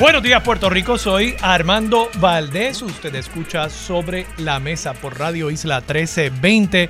Buenos 0.00 0.22
días 0.22 0.42
Puerto 0.42 0.70
Rico, 0.70 0.96
soy 0.96 1.36
Armando 1.42 2.08
Valdés, 2.20 2.80
usted 2.80 3.14
escucha 3.16 3.68
sobre 3.68 4.24
la 4.38 4.58
mesa 4.58 4.94
por 4.94 5.18
Radio 5.18 5.50
Isla 5.50 5.80
1320. 5.80 6.88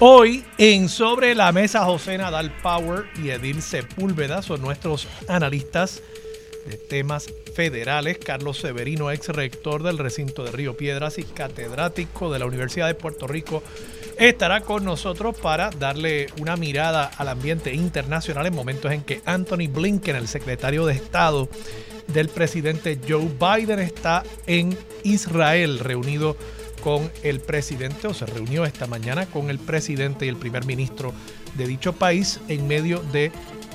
Hoy 0.00 0.44
en 0.58 0.88
Sobre 0.88 1.36
la 1.36 1.52
Mesa 1.52 1.84
José 1.84 2.18
Nadal 2.18 2.50
Power 2.60 3.04
y 3.22 3.30
Edil 3.30 3.62
Sepúlveda 3.62 4.42
son 4.42 4.60
nuestros 4.60 5.06
analistas 5.28 6.02
de 6.66 6.76
temas 6.76 7.28
federales. 7.54 8.18
Carlos 8.18 8.58
Severino, 8.58 9.12
ex 9.12 9.28
rector 9.28 9.84
del 9.84 9.96
recinto 9.96 10.42
de 10.42 10.50
Río 10.50 10.76
Piedras 10.76 11.18
y 11.18 11.22
catedrático 11.22 12.32
de 12.32 12.40
la 12.40 12.46
Universidad 12.46 12.88
de 12.88 12.96
Puerto 12.96 13.28
Rico, 13.28 13.62
estará 14.18 14.62
con 14.62 14.84
nosotros 14.84 15.38
para 15.38 15.70
darle 15.70 16.26
una 16.40 16.56
mirada 16.56 17.04
al 17.04 17.28
ambiente 17.28 17.72
internacional 17.72 18.46
en 18.46 18.54
momentos 18.56 18.90
en 18.90 19.02
que 19.02 19.22
Anthony 19.26 19.68
Blinken, 19.72 20.16
el 20.16 20.26
secretario 20.26 20.86
de 20.86 20.94
Estado, 20.94 21.48
del 22.08 22.28
presidente 22.28 22.98
Joe 23.06 23.28
Biden 23.38 23.78
está 23.78 24.22
en 24.46 24.76
Israel, 25.04 25.78
reunido 25.78 26.36
con 26.82 27.10
el 27.22 27.40
presidente, 27.40 28.06
o 28.06 28.14
se 28.14 28.26
reunió 28.26 28.64
esta 28.64 28.86
mañana 28.86 29.26
con 29.26 29.50
el 29.50 29.58
presidente 29.58 30.26
y 30.26 30.28
el 30.28 30.36
primer 30.36 30.64
ministro 30.64 31.12
de 31.56 31.66
dicho 31.66 31.92
país 31.92 32.40
en 32.48 32.66
medio 32.66 33.00
de 33.12 33.32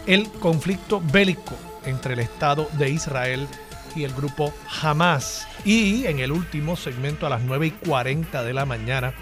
el 0.08 0.30
conflicto 0.30 1.02
bélico 1.11 1.55
entre 1.85 2.13
el 2.13 2.19
Estado 2.19 2.67
de 2.77 2.89
Israel 2.89 3.47
y 3.95 4.03
el 4.03 4.13
grupo 4.13 4.53
Hamas. 4.81 5.47
Y 5.65 6.05
en 6.05 6.19
el 6.19 6.31
último 6.31 6.75
segmento 6.75 7.25
a 7.25 7.30
las 7.30 7.41
9 7.41 7.67
y 7.67 7.71
40 7.71 8.43
de 8.43 8.53
la 8.53 8.65
mañana, 8.65 9.13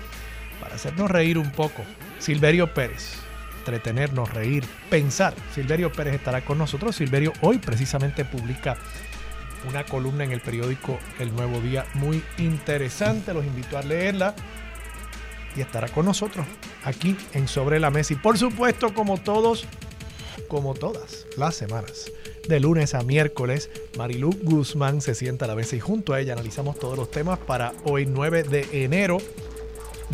para 0.62 0.76
hacernos 0.76 1.10
reír 1.10 1.38
un 1.38 1.52
poco, 1.52 1.84
Silverio 2.20 2.74
Pérez, 2.74 3.21
entretenernos, 3.62 4.34
reír, 4.34 4.66
pensar. 4.90 5.36
Silverio 5.54 5.92
Pérez 5.92 6.16
estará 6.16 6.44
con 6.44 6.58
nosotros. 6.58 6.96
Silverio 6.96 7.32
hoy 7.42 7.60
precisamente 7.60 8.26
publica 8.26 8.78
una 9.70 9.86
columna 9.86 10.24
en 10.24 10.32
el 10.32 10.42
periódico 10.42 10.98
El 11.20 11.34
Nuevo 11.36 11.62
Día 11.62 11.86
muy 11.94 12.24
interesante. 12.40 13.34
Los 13.34 13.46
invito 13.46 13.78
a 13.78 13.84
leerla 13.84 14.36
y 15.56 15.62
estará 15.62 15.88
con 15.90 16.06
nosotros 16.06 16.46
aquí 16.84 17.16
en 17.34 17.48
Sobre 17.48 17.80
la 17.80 17.92
Mesa. 17.92 18.14
Y 18.14 18.18
por 18.18 18.38
supuesto, 18.38 18.94
como 18.94 19.20
todos, 19.20 19.66
como 20.48 20.74
todas 20.74 21.28
las 21.38 21.56
semanas, 21.56 22.12
de 22.50 22.60
lunes 22.60 22.96
a 22.96 23.04
miércoles, 23.04 23.70
Marilu 23.96 24.32
Guzmán 24.42 25.02
se 25.02 25.14
sienta 25.14 25.46
a 25.46 25.48
la 25.48 25.56
mesa 25.56 25.76
y 25.76 25.80
junto 25.80 26.14
a 26.14 26.20
ella 26.20 26.34
analizamos 26.34 26.80
todos 26.80 26.98
los 26.98 27.12
temas 27.12 27.38
para 27.38 27.74
hoy 27.84 28.08
9 28.08 28.44
de 28.44 28.84
enero 28.84 29.20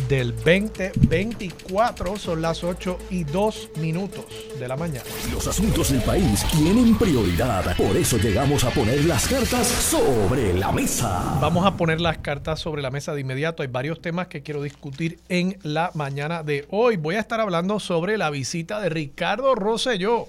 del 0.08 0.34
2024. 0.36 2.16
Son 2.16 2.42
las 2.42 2.62
8 2.62 2.98
y 3.10 3.24
2 3.24 3.70
minutos 3.76 4.26
de 4.58 4.68
la 4.68 4.76
mañana. 4.76 5.04
Los 5.32 5.46
asuntos 5.46 5.90
del 5.90 6.02
país 6.02 6.44
tienen 6.50 6.96
prioridad. 6.96 7.76
Por 7.76 7.96
eso 7.96 8.18
llegamos 8.18 8.64
a 8.64 8.70
poner 8.70 9.04
las 9.04 9.26
cartas 9.26 9.66
sobre 9.66 10.52
la 10.54 10.72
mesa. 10.72 11.38
Vamos 11.40 11.66
a 11.66 11.76
poner 11.76 12.00
las 12.00 12.18
cartas 12.18 12.60
sobre 12.60 12.82
la 12.82 12.90
mesa 12.90 13.14
de 13.14 13.22
inmediato. 13.22 13.62
Hay 13.62 13.68
varios 13.68 14.00
temas 14.00 14.28
que 14.28 14.42
quiero 14.42 14.62
discutir 14.62 15.18
en 15.28 15.58
la 15.62 15.90
mañana 15.94 16.42
de 16.42 16.66
hoy. 16.70 16.96
Voy 16.96 17.16
a 17.16 17.20
estar 17.20 17.40
hablando 17.40 17.80
sobre 17.80 18.18
la 18.18 18.30
visita 18.30 18.80
de 18.80 18.88
Ricardo 18.88 19.54
Rosselló 19.54 20.28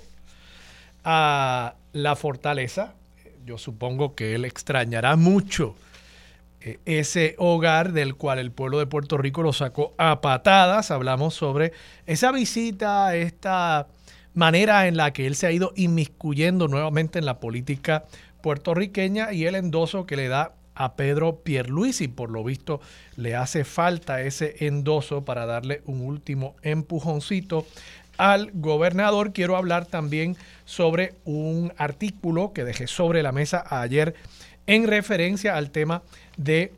a 1.04 1.76
la 1.94 2.16
fortaleza. 2.16 2.94
Yo 3.46 3.58
supongo 3.58 4.16
que 4.16 4.36
él 4.36 4.46
extrañará 4.46 5.16
mucho 5.16 5.76
ese 6.86 7.36
hogar 7.38 7.94
del 7.94 8.16
cual 8.16 8.40
el 8.40 8.52
pueblo 8.52 8.80
de 8.80 8.88
Puerto 8.88 9.18
Rico 9.18 9.44
lo 9.44 9.54
sacó 9.54 9.94
a 9.98 10.22
patadas. 10.22 10.92
Hablamos 10.92 11.34
sobre 11.34 11.72
esa 12.06 12.32
visita, 12.32 13.16
esta 13.16 13.88
manera 14.34 14.88
en 14.88 14.98
la 14.98 15.12
que 15.12 15.28
él 15.28 15.36
se 15.36 15.48
ha 15.48 15.52
ido 15.52 15.74
inmiscuyendo 15.76 16.68
nuevamente 16.68 17.20
en 17.20 17.26
la 17.26 17.40
política 17.40 18.06
puertorriqueña 18.42 19.34
y 19.34 19.46
el 19.46 19.56
endoso 19.56 20.06
que 20.06 20.16
le 20.16 20.28
da 20.28 20.54
a 20.76 20.96
Pedro 20.96 21.42
Pierluisi. 21.44 22.08
Por 22.08 22.32
lo 22.32 22.44
visto, 22.44 22.80
le 23.16 23.36
hace 23.36 23.66
falta 23.66 24.22
ese 24.22 24.66
endoso 24.66 25.26
para 25.26 25.46
darle 25.46 25.82
un 25.86 26.02
último 26.02 26.56
empujoncito 26.62 27.66
al 28.18 28.52
gobernador. 28.54 29.34
Quiero 29.34 29.58
hablar 29.58 29.86
también 29.86 30.38
sobre 30.66 31.16
un 31.26 31.74
artículo 31.78 32.54
que 32.54 32.64
dejé 32.64 32.88
sobre 32.88 33.24
la 33.24 33.32
mesa 33.32 33.64
ayer 33.70 34.16
en 34.70 34.86
referencia 34.86 35.58
al 35.58 35.72
tema 35.72 36.04
de 36.38 36.74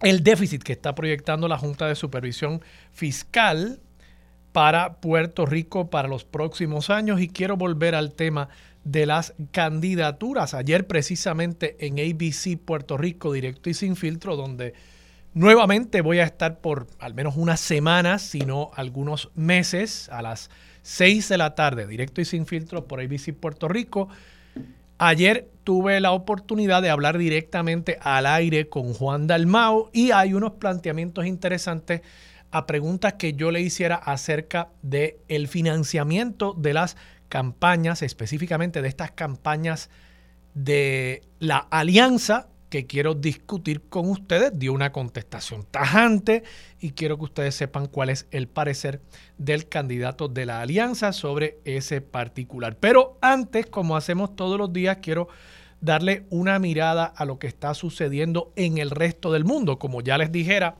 el 0.00 0.24
déficit 0.24 0.64
que 0.64 0.72
está 0.72 0.96
proyectando 0.96 1.46
la 1.46 1.56
Junta 1.56 1.86
de 1.86 1.94
Supervisión 1.94 2.60
Fiscal 2.90 3.78
para 4.50 4.94
Puerto 4.94 5.46
Rico 5.46 5.90
para 5.90 6.08
los 6.08 6.24
próximos 6.24 6.90
años 6.90 7.20
y 7.20 7.28
quiero 7.28 7.56
volver 7.56 7.94
al 7.94 8.12
tema 8.14 8.48
de 8.82 9.06
las 9.06 9.32
candidaturas. 9.52 10.54
Ayer 10.54 10.88
precisamente 10.88 11.76
en 11.86 12.00
ABC 12.00 12.58
Puerto 12.58 12.96
Rico, 12.96 13.32
directo 13.32 13.70
y 13.70 13.74
sin 13.74 13.94
filtro, 13.94 14.34
donde 14.34 14.74
nuevamente 15.34 16.00
voy 16.00 16.18
a 16.18 16.24
estar 16.24 16.58
por 16.58 16.88
al 16.98 17.14
menos 17.14 17.36
unas 17.36 17.60
semanas, 17.60 18.22
si 18.22 18.40
no 18.40 18.72
algunos 18.74 19.30
meses, 19.36 20.08
a 20.08 20.20
las 20.20 20.50
6 20.82 21.28
de 21.28 21.38
la 21.38 21.54
tarde, 21.54 21.86
directo 21.86 22.20
y 22.20 22.24
sin 22.24 22.44
filtro 22.44 22.88
por 22.88 22.98
ABC 22.98 23.32
Puerto 23.32 23.68
Rico. 23.68 24.08
Ayer 24.98 25.53
tuve 25.64 26.00
la 26.00 26.12
oportunidad 26.12 26.82
de 26.82 26.90
hablar 26.90 27.18
directamente 27.18 27.98
al 28.00 28.26
aire 28.26 28.68
con 28.68 28.94
Juan 28.94 29.26
Dalmao 29.26 29.90
y 29.92 30.10
hay 30.10 30.34
unos 30.34 30.52
planteamientos 30.52 31.26
interesantes 31.26 32.02
a 32.50 32.66
preguntas 32.66 33.14
que 33.14 33.32
yo 33.32 33.50
le 33.50 33.60
hiciera 33.60 33.96
acerca 33.96 34.68
del 34.82 35.16
el 35.28 35.48
financiamiento 35.48 36.54
de 36.56 36.74
las 36.74 36.96
campañas, 37.28 38.02
específicamente 38.02 38.80
de 38.80 38.88
estas 38.88 39.10
campañas 39.10 39.90
de 40.54 41.22
la 41.40 41.58
alianza 41.58 42.46
que 42.74 42.86
quiero 42.86 43.14
discutir 43.14 43.82
con 43.82 44.10
ustedes. 44.10 44.58
Dio 44.58 44.72
una 44.72 44.90
contestación 44.90 45.64
tajante 45.70 46.42
y 46.80 46.90
quiero 46.90 47.16
que 47.18 47.22
ustedes 47.22 47.54
sepan 47.54 47.86
cuál 47.86 48.10
es 48.10 48.26
el 48.32 48.48
parecer 48.48 49.00
del 49.38 49.68
candidato 49.68 50.26
de 50.26 50.44
la 50.44 50.60
alianza 50.60 51.12
sobre 51.12 51.60
ese 51.64 52.00
particular. 52.00 52.76
Pero 52.80 53.16
antes, 53.20 53.66
como 53.66 53.96
hacemos 53.96 54.34
todos 54.34 54.58
los 54.58 54.72
días, 54.72 54.98
quiero 55.00 55.28
darle 55.80 56.26
una 56.30 56.58
mirada 56.58 57.04
a 57.04 57.24
lo 57.24 57.38
que 57.38 57.46
está 57.46 57.74
sucediendo 57.74 58.52
en 58.56 58.78
el 58.78 58.90
resto 58.90 59.30
del 59.30 59.44
mundo. 59.44 59.78
Como 59.78 60.00
ya 60.00 60.18
les 60.18 60.32
dijera, 60.32 60.74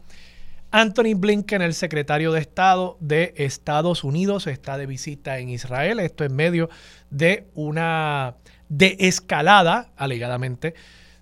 Anthony 0.73 1.15
Blinken, 1.15 1.63
el 1.63 1.75
secretario 1.75 2.33
de 2.33 2.41
Estado 2.41 2.97
de 2.99 3.35
Estados 3.37 4.03
Unidos, 4.03 4.49
está 4.49 4.79
de 4.79 4.87
visita 4.87 5.39
en 5.39 5.49
Israel. 5.49 6.01
Esto 6.01 6.25
en 6.25 6.35
medio 6.35 6.71
de 7.11 7.47
una 7.55 8.35
de-escalada, 8.69 9.93
alegadamente, 9.97 10.75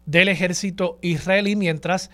del 0.06 0.28
ejército 0.28 0.98
israelí 1.02 1.56
mientras 1.56 2.10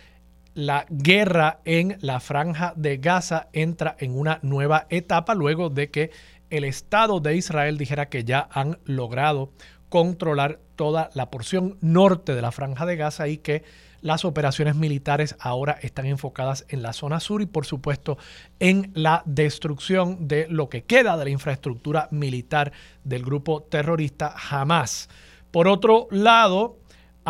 la 0.54 0.87
guerra 0.88 1.60
en 1.65 1.99
la 2.00 2.21
franja 2.21 2.72
de 2.76 2.97
Gaza 2.97 3.49
entra 3.53 3.97
en 4.00 4.19
una 4.19 4.41
nueva 4.43 4.87
etapa 4.91 5.34
luego 5.34 5.71
de 5.71 5.91
que 5.91 6.10
el 6.50 6.65
Estado 6.65 7.21
de 7.21 7.37
Israel 7.37 7.78
dijera 7.78 8.09
que 8.09 8.25
ya 8.25 8.49
han 8.50 8.78
logrado 8.84 9.53
controlar 9.88 10.58
toda 10.76 11.11
la 11.14 11.31
porción 11.31 11.79
norte 11.81 12.35
de 12.35 12.43
la 12.43 12.52
franja 12.52 12.87
de 12.87 12.96
Gaza 12.96 13.29
y 13.29 13.38
que 13.38 13.62
las 14.00 14.25
operaciones 14.25 14.76
militares 14.76 15.37
ahora 15.41 15.79
están 15.82 16.06
enfocadas 16.06 16.64
en 16.69 16.82
la 16.82 16.93
zona 16.93 17.20
sur 17.20 17.43
y 17.43 17.46
por 17.46 17.67
supuesto 17.67 18.17
en 18.61 18.93
la 18.94 19.23
destrucción 19.26 20.29
de 20.29 20.46
lo 20.49 20.69
que 20.69 20.84
queda 20.84 21.17
de 21.17 21.25
la 21.25 21.31
infraestructura 21.31 22.08
militar 22.11 22.73
del 23.05 23.25
grupo 23.25 23.62
terrorista 23.62 24.34
Hamas. 24.50 25.08
Por 25.50 25.67
otro 25.67 26.06
lado, 26.11 26.79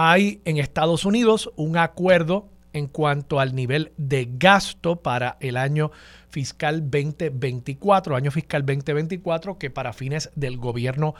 hay 0.01 0.41
en 0.45 0.59
Estados 0.59 1.05
Unidos 1.05 1.51
un 1.57 1.77
acuerdo 1.77 2.47
en 2.73 2.87
cuanto 2.87 3.41
al 3.41 3.57
nivel 3.57 3.91
de 3.97 4.29
gasto 4.31 4.95
para 4.95 5.39
el 5.41 5.57
año 5.57 5.91
fiscal 6.31 6.89
2024, 6.89 8.15
año 8.15 8.31
fiscal 8.31 8.65
2024, 8.65 9.59
que 9.59 9.71
para 9.71 9.93
fines 9.93 10.31
del 10.37 10.57
gobierno 10.57 11.17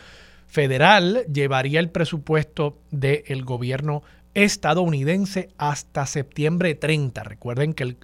federal 0.47 1.25
llevaría 1.27 1.81
el 1.81 1.91
presupuesto 1.91 2.79
del 2.93 3.45
gobierno 3.45 4.05
estadounidense 4.35 5.49
hasta 5.59 6.07
septiembre 6.07 6.77
30. 6.77 7.25
Recuerden 7.25 7.75
que 7.75 7.83
el 7.83 7.97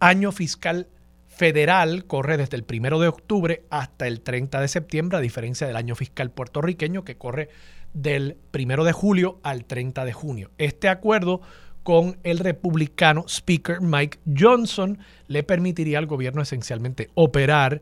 año 0.00 0.32
fiscal 0.32 0.88
federal 1.28 2.04
corre 2.04 2.36
desde 2.36 2.58
el 2.58 2.66
1 2.68 2.98
de 2.98 3.08
octubre 3.08 3.62
hasta 3.70 4.06
el 4.06 4.20
30 4.20 4.60
de 4.60 4.68
septiembre, 4.68 5.16
a 5.16 5.22
diferencia 5.22 5.66
del 5.66 5.76
año 5.76 5.94
fiscal 5.94 6.30
puertorriqueño 6.30 7.04
que 7.04 7.16
corre 7.16 7.48
del 7.92 8.36
1 8.52 8.84
de 8.84 8.92
julio 8.92 9.40
al 9.42 9.64
30 9.64 10.04
de 10.04 10.12
junio. 10.12 10.50
Este 10.58 10.88
acuerdo 10.88 11.40
con 11.82 12.18
el 12.22 12.38
republicano 12.38 13.24
Speaker 13.28 13.80
Mike 13.80 14.18
Johnson 14.36 14.98
le 15.26 15.42
permitiría 15.42 15.98
al 15.98 16.06
gobierno 16.06 16.42
esencialmente 16.42 17.08
operar 17.14 17.80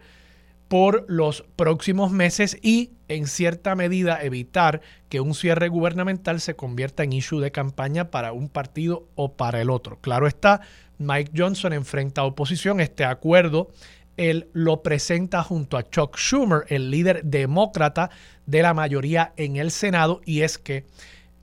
por 0.69 1.05
los 1.09 1.45
próximos 1.57 2.11
meses 2.11 2.59
y 2.63 2.91
en 3.09 3.27
cierta 3.27 3.75
medida 3.75 4.23
evitar 4.23 4.81
que 5.09 5.21
un 5.21 5.35
cierre 5.35 5.69
gubernamental 5.69 6.41
se 6.41 6.57
convierta 6.57 7.05
en 7.05 7.13
issue 7.13 7.41
de 7.41 7.53
campaña 7.53 8.11
para 8.11 8.33
un 8.33 8.49
partido 8.49 9.09
o 9.15 9.33
para 9.33 9.61
el 9.61 9.71
otro. 9.71 10.01
Claro 10.01 10.27
está, 10.27 10.61
Mike 10.99 11.33
Johnson 11.37 11.73
enfrenta 11.73 12.25
oposición. 12.25 12.81
Este 12.81 13.05
acuerdo 13.05 13.71
él 14.17 14.49
lo 14.53 14.83
presenta 14.83 15.43
junto 15.43 15.77
a 15.77 15.89
Chuck 15.89 16.17
Schumer, 16.17 16.65
el 16.69 16.91
líder 16.91 17.25
demócrata 17.25 18.11
de 18.47 18.63
la 18.63 18.75
mayoría 18.75 19.33
en 19.37 19.57
el 19.57 19.71
Senado, 19.71 20.21
y 20.25 20.43
es 20.43 20.59
que 20.59 20.85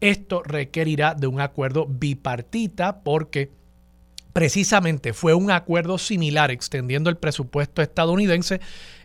esto 0.02 0.42
requerirá 0.44 1.14
de 1.16 1.28
un 1.28 1.40
acuerdo 1.40 1.86
bipartita 1.88 3.04
porque 3.04 3.52
precisamente 4.34 5.14
fue 5.14 5.34
un 5.34 5.52
acuerdo 5.52 5.98
similar 5.98 6.52
extendiendo 6.52 7.10
el 7.10 7.18
presupuesto 7.18 7.82
estadounidense 7.82 8.60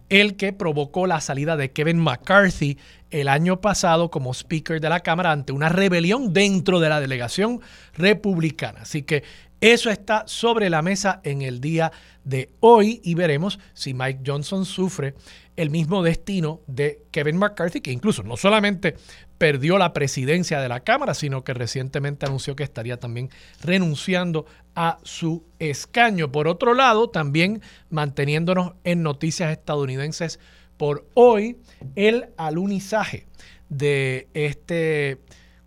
el 0.09 0.37
que 0.37 0.53
provocó 0.53 1.06
la 1.06 1.21
salida 1.21 1.56
de 1.56 1.71
Kevin 1.71 1.99
McCarthy 1.99 2.79
el 3.11 3.29
año 3.29 3.61
pasado 3.61 4.11
como 4.11 4.33
Speaker 4.33 4.81
de 4.81 4.89
la 4.89 5.00
Cámara 5.00 5.33
ante 5.33 5.53
una 5.53 5.69
rebelión 5.69 6.33
dentro 6.33 6.81
de 6.81 6.89
la 6.89 7.00
delegación 7.00 7.61
republicana. 7.95 8.81
Así 8.83 9.03
que 9.03 9.23
eso 9.60 9.90
está 9.90 10.25
sobre 10.26 10.70
la 10.70 10.82
mesa 10.82 11.20
en 11.25 11.43
el 11.43 11.60
día 11.60 11.90
de 12.25 12.50
hoy 12.60 13.00
y 13.02 13.14
veremos 13.14 13.58
si 13.72 13.93
Mike 13.93 14.20
Johnson 14.25 14.64
sufre 14.64 15.14
el 15.56 15.70
mismo 15.70 16.05
destino 16.05 16.60
de 16.69 17.02
Kevin 17.10 17.38
McCarthy, 17.38 17.81
que 17.81 17.90
incluso 17.90 18.22
no 18.22 18.37
solamente 18.37 18.94
perdió 19.38 19.76
la 19.78 19.93
presidencia 19.93 20.60
de 20.60 20.69
la 20.69 20.81
Cámara, 20.81 21.14
sino 21.14 21.43
que 21.43 21.55
recientemente 21.55 22.26
anunció 22.26 22.55
que 22.55 22.62
estaría 22.62 23.00
también 23.00 23.31
renunciando 23.60 24.46
a 24.76 24.99
su 25.02 25.44
escaño. 25.58 26.31
Por 26.31 26.46
otro 26.46 26.75
lado, 26.75 27.11
también 27.11 27.61
manteniéndonos 27.90 28.75
en 28.84 29.02
noticias 29.02 29.50
estadounidenses 29.50 30.38
por 30.76 31.08
hoy, 31.14 31.56
el 31.96 32.26
alunizaje 32.37 33.26
de 33.69 34.28
este 34.34 35.19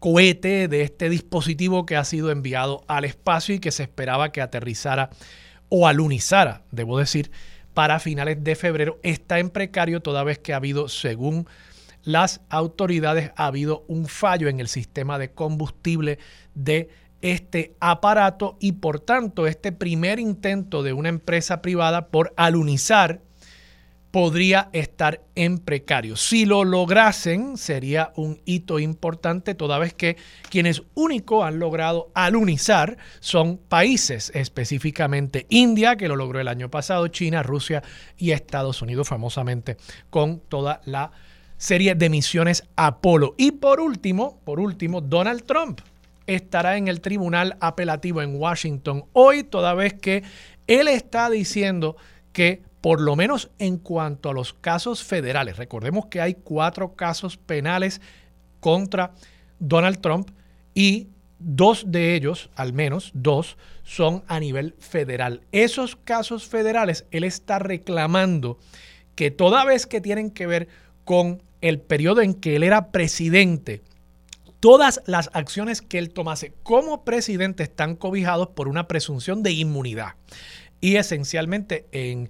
cohete, 0.01 0.67
de 0.67 0.81
este 0.81 1.09
dispositivo 1.09 1.85
que 1.85 1.95
ha 1.95 2.03
sido 2.03 2.31
enviado 2.31 2.83
al 2.87 3.05
espacio 3.05 3.53
y 3.53 3.59
que 3.59 3.71
se 3.71 3.83
esperaba 3.83 4.31
que 4.31 4.41
aterrizara 4.41 5.11
o 5.69 5.87
alunizara, 5.87 6.63
debo 6.71 6.97
decir, 6.97 7.29
para 7.75 7.99
finales 7.99 8.43
de 8.43 8.55
febrero, 8.55 8.99
está 9.03 9.37
en 9.37 9.51
precario 9.51 10.01
toda 10.01 10.23
vez 10.23 10.39
que 10.39 10.53
ha 10.53 10.57
habido, 10.57 10.89
según 10.89 11.47
las 12.03 12.41
autoridades, 12.49 13.31
ha 13.35 13.45
habido 13.45 13.85
un 13.87 14.07
fallo 14.07 14.49
en 14.49 14.59
el 14.59 14.67
sistema 14.67 15.19
de 15.19 15.31
combustible 15.31 16.17
de 16.55 16.89
este 17.21 17.75
aparato 17.79 18.57
y 18.59 18.71
por 18.71 18.99
tanto 18.99 19.45
este 19.45 19.71
primer 19.71 20.19
intento 20.19 20.81
de 20.81 20.93
una 20.93 21.09
empresa 21.09 21.61
privada 21.61 22.07
por 22.07 22.33
alunizar 22.37 23.21
podría 24.11 24.69
estar 24.73 25.21
en 25.35 25.57
precario. 25.57 26.17
Si 26.17 26.45
lo 26.45 26.65
lograsen, 26.65 27.57
sería 27.57 28.11
un 28.17 28.41
hito 28.45 28.77
importante, 28.77 29.55
toda 29.55 29.79
vez 29.79 29.93
que 29.93 30.17
quienes 30.49 30.83
único 30.93 31.45
han 31.45 31.59
logrado 31.59 32.11
alunizar 32.13 32.97
son 33.21 33.57
países, 33.57 34.31
específicamente 34.35 35.45
India, 35.49 35.95
que 35.95 36.09
lo 36.09 36.17
logró 36.17 36.41
el 36.41 36.49
año 36.49 36.69
pasado, 36.69 37.07
China, 37.07 37.41
Rusia 37.41 37.81
y 38.17 38.31
Estados 38.31 38.81
Unidos, 38.81 39.07
famosamente 39.07 39.77
con 40.09 40.41
toda 40.41 40.81
la 40.85 41.11
serie 41.57 41.95
de 41.95 42.09
misiones 42.09 42.63
Apolo. 42.75 43.33
Y 43.37 43.51
por 43.51 43.79
último, 43.79 44.41
por 44.43 44.59
último, 44.59 44.99
Donald 44.99 45.43
Trump 45.45 45.79
estará 46.27 46.77
en 46.77 46.87
el 46.87 47.01
tribunal 47.01 47.55
apelativo 47.61 48.21
en 48.21 48.35
Washington 48.35 49.05
hoy, 49.13 49.43
toda 49.43 49.73
vez 49.73 49.93
que 49.93 50.23
él 50.67 50.87
está 50.87 51.29
diciendo 51.29 51.95
que 52.33 52.63
por 52.81 52.99
lo 52.99 53.15
menos 53.15 53.51
en 53.59 53.77
cuanto 53.77 54.29
a 54.29 54.33
los 54.33 54.53
casos 54.53 55.03
federales. 55.03 55.57
Recordemos 55.57 56.07
que 56.07 56.19
hay 56.19 56.33
cuatro 56.33 56.95
casos 56.95 57.37
penales 57.37 58.01
contra 58.59 59.13
Donald 59.59 60.01
Trump 60.01 60.31
y 60.73 61.07
dos 61.39 61.85
de 61.87 62.15
ellos, 62.15 62.49
al 62.55 62.73
menos 62.73 63.11
dos, 63.13 63.57
son 63.83 64.23
a 64.27 64.39
nivel 64.39 64.75
federal. 64.79 65.41
Esos 65.51 65.95
casos 65.95 66.47
federales, 66.47 67.05
él 67.11 67.23
está 67.23 67.59
reclamando 67.59 68.57
que 69.15 69.31
toda 69.31 69.65
vez 69.65 69.85
que 69.85 70.01
tienen 70.01 70.31
que 70.31 70.47
ver 70.47 70.67
con 71.05 71.43
el 71.61 71.79
periodo 71.79 72.21
en 72.21 72.33
que 72.33 72.55
él 72.55 72.63
era 72.63 72.91
presidente, 72.91 73.81
todas 74.59 75.01
las 75.05 75.29
acciones 75.33 75.81
que 75.81 75.97
él 75.97 76.11
tomase 76.11 76.53
como 76.63 77.03
presidente 77.03 77.63
están 77.63 77.95
cobijados 77.95 78.49
por 78.49 78.67
una 78.67 78.87
presunción 78.87 79.43
de 79.43 79.51
inmunidad. 79.51 80.13
Y 80.79 80.95
esencialmente 80.95 81.85
en 81.91 82.29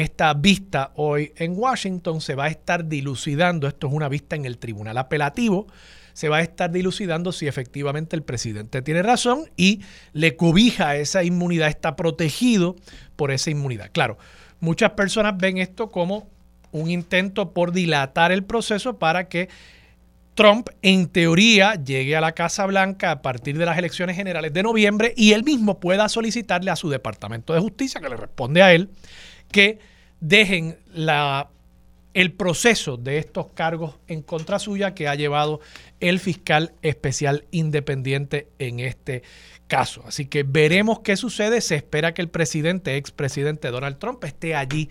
esta 0.00 0.34
vista 0.34 0.90
hoy 0.96 1.32
en 1.36 1.56
Washington 1.56 2.20
se 2.20 2.34
va 2.34 2.46
a 2.46 2.48
estar 2.48 2.88
dilucidando, 2.88 3.68
esto 3.68 3.86
es 3.86 3.92
una 3.92 4.08
vista 4.08 4.34
en 4.34 4.44
el 4.44 4.58
tribunal 4.58 4.98
apelativo, 4.98 5.68
se 6.14 6.28
va 6.28 6.38
a 6.38 6.40
estar 6.42 6.72
dilucidando 6.72 7.30
si 7.30 7.46
efectivamente 7.46 8.16
el 8.16 8.24
presidente 8.24 8.82
tiene 8.82 9.04
razón 9.04 9.48
y 9.56 9.82
le 10.12 10.34
cobija 10.34 10.96
esa 10.96 11.22
inmunidad, 11.22 11.68
está 11.68 11.94
protegido 11.94 12.74
por 13.14 13.30
esa 13.30 13.50
inmunidad. 13.50 13.90
Claro, 13.92 14.18
muchas 14.58 14.90
personas 14.92 15.36
ven 15.36 15.58
esto 15.58 15.90
como 15.90 16.28
un 16.72 16.90
intento 16.90 17.52
por 17.52 17.70
dilatar 17.70 18.32
el 18.32 18.42
proceso 18.42 18.98
para 18.98 19.28
que 19.28 19.48
Trump, 20.34 20.70
en 20.82 21.06
teoría, 21.06 21.74
llegue 21.74 22.16
a 22.16 22.20
la 22.20 22.32
Casa 22.32 22.66
Blanca 22.66 23.12
a 23.12 23.22
partir 23.22 23.56
de 23.56 23.66
las 23.66 23.78
elecciones 23.78 24.16
generales 24.16 24.52
de 24.52 24.64
noviembre 24.64 25.14
y 25.16 25.34
él 25.34 25.44
mismo 25.44 25.78
pueda 25.78 26.08
solicitarle 26.08 26.72
a 26.72 26.76
su 26.76 26.90
Departamento 26.90 27.54
de 27.54 27.60
Justicia, 27.60 28.00
que 28.00 28.08
le 28.08 28.16
responde 28.16 28.60
a 28.60 28.72
él, 28.72 28.90
que 29.54 29.78
dejen 30.18 30.76
la, 30.92 31.48
el 32.12 32.32
proceso 32.32 32.96
de 32.96 33.18
estos 33.18 33.46
cargos 33.54 34.00
en 34.08 34.20
contra 34.20 34.58
suya 34.58 34.96
que 34.96 35.06
ha 35.06 35.14
llevado 35.14 35.60
el 36.00 36.18
fiscal 36.18 36.74
especial 36.82 37.44
independiente 37.52 38.48
en 38.58 38.80
este 38.80 39.22
caso. 39.68 40.02
Así 40.08 40.26
que 40.26 40.42
veremos 40.42 40.98
qué 41.04 41.16
sucede. 41.16 41.60
Se 41.60 41.76
espera 41.76 42.14
que 42.14 42.20
el 42.20 42.30
presidente, 42.30 42.96
expresidente 42.96 43.70
Donald 43.70 43.98
Trump, 43.98 44.24
esté 44.24 44.56
allí 44.56 44.90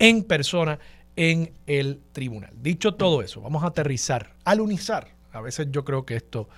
en 0.00 0.24
persona 0.24 0.80
en 1.14 1.52
el 1.68 2.00
tribunal. 2.10 2.50
Dicho 2.60 2.94
todo 2.94 3.22
eso, 3.22 3.40
vamos 3.40 3.62
a 3.62 3.68
aterrizar, 3.68 4.34
alunizar. 4.44 5.14
A 5.30 5.40
veces 5.40 5.68
yo 5.70 5.84
creo 5.84 6.04
que 6.04 6.16
esto, 6.16 6.48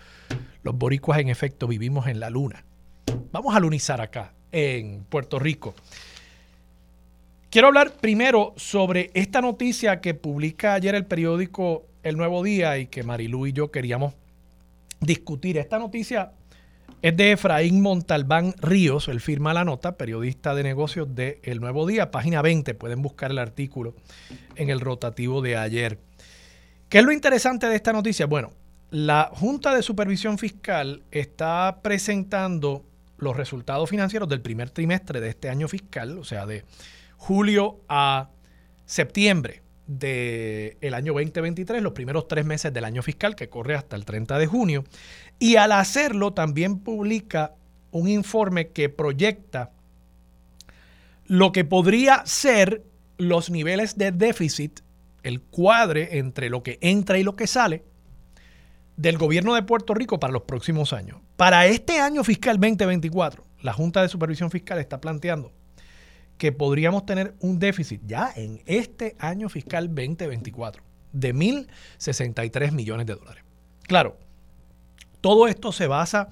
los 0.62 0.75
boricuas 0.75 1.19
en 1.19 1.29
efecto 1.29 1.69
vivimos 1.69 2.07
en 2.07 2.19
la 2.19 2.31
luna. 2.31 2.65
Vamos 3.31 3.53
a 3.53 3.59
alunizar 3.59 4.00
acá, 4.00 4.33
en 4.53 5.05
Puerto 5.05 5.38
Rico. 5.38 5.75
Quiero 7.53 7.69
hablar 7.69 7.93
primero 7.93 8.55
sobre 8.57 9.11
esta 9.13 9.43
noticia 9.43 10.01
que 10.01 10.15
publica 10.15 10.73
ayer 10.73 10.95
el 10.95 11.05
periódico 11.05 11.85
El 12.03 12.17
Nuevo 12.17 12.43
Día 12.43 12.79
y 12.79 12.87
que 12.87 13.03
Marilu 13.03 13.47
y 13.47 13.53
yo 13.53 13.71
queríamos 13.71 14.15
discutir. 15.01 15.59
Esta 15.59 15.79
noticia 15.79 16.33
es 17.03 17.15
de 17.15 17.33
Efraín 17.33 17.83
Montalbán 17.83 18.55
Ríos, 18.57 19.09
él 19.09 19.21
firma 19.21 19.53
la 19.53 19.67
nota, 19.67 19.99
periodista 19.99 20.55
de 20.55 20.63
negocios 20.63 21.15
de 21.15 21.41
El 21.43 21.61
Nuevo 21.61 21.87
Día, 21.87 22.11
página 22.11 22.41
20, 22.41 22.73
pueden 22.73 23.03
buscar 23.03 23.31
el 23.31 23.39
artículo 23.39 23.95
en 24.57 24.71
el 24.71 24.81
rotativo 24.81 25.43
de 25.43 25.59
ayer. 25.59 25.99
¿Qué 26.89 27.01
es 27.01 27.05
lo 27.05 27.13
interesante 27.13 27.69
de 27.69 27.77
esta 27.77 27.93
noticia? 27.93 28.25
Bueno, 28.25 28.49
la 28.89 29.31
Junta 29.31 29.75
de 29.75 29.83
Supervisión 29.83 30.39
Fiscal 30.39 31.03
está 31.11 31.81
presentando 31.83 32.87
los 33.19 33.37
resultados 33.37 33.91
financieros 33.91 34.31
del 34.31 34.41
primer 34.41 34.71
trimestre 34.71 35.21
de 35.21 35.29
este 35.29 35.51
año 35.51 35.69
fiscal, 35.69 36.17
o 36.17 36.25
sea, 36.25 36.47
de 36.47 36.65
julio 37.23 37.85
a 37.88 38.31
septiembre 38.85 39.62
del 39.87 40.93
año 40.93 41.12
2023, 41.12 41.81
los 41.81 41.93
primeros 41.93 42.26
tres 42.26 42.45
meses 42.45 42.73
del 42.73 42.85
año 42.85 43.00
fiscal 43.00 43.37
que 43.37 43.49
corre 43.49 43.76
hasta 43.76 43.95
el 43.95 44.05
30 44.05 44.38
de 44.38 44.47
junio. 44.49 44.83
Y 45.38 45.55
al 45.55 45.71
hacerlo 45.71 46.33
también 46.33 46.81
publica 46.81 47.55
un 47.93 48.09
informe 48.09 48.71
que 48.71 48.88
proyecta 48.88 49.71
lo 51.26 51.52
que 51.52 51.64
podría 51.64 52.26
ser 52.26 52.83
los 53.19 53.50
niveles 53.50 53.97
de 53.97 54.11
déficit, 54.11 54.81
el 55.23 55.41
cuadre 55.43 56.19
entre 56.19 56.50
lo 56.50 56.64
que 56.64 56.79
entra 56.81 57.19
y 57.19 57.23
lo 57.23 57.37
que 57.37 57.47
sale 57.47 57.85
del 58.97 59.17
gobierno 59.17 59.55
de 59.55 59.62
Puerto 59.62 59.95
Rico 59.95 60.19
para 60.19 60.33
los 60.33 60.43
próximos 60.43 60.93
años. 60.93 61.21
Para 61.37 61.67
este 61.67 62.00
año 62.00 62.25
fiscal 62.25 62.59
2024, 62.59 63.45
la 63.61 63.73
Junta 63.73 64.02
de 64.02 64.09
Supervisión 64.09 64.50
Fiscal 64.50 64.81
está 64.81 65.00
planteando 65.00 65.52
que 66.43 66.51
podríamos 66.51 67.07
tener 67.07 67.37
un 67.39 67.61
déficit 67.61 68.01
ya 68.05 68.33
en 68.35 68.65
este 68.67 69.15
año 69.21 69.49
fiscal 69.49 69.87
2024 69.87 70.83
de 71.13 71.33
1.063 71.33 72.73
millones 72.73 73.07
de 73.07 73.15
dólares. 73.15 73.45
Claro, 73.85 74.19
todo 75.21 75.47
esto 75.47 75.71
se 75.71 75.87
basa 75.87 76.31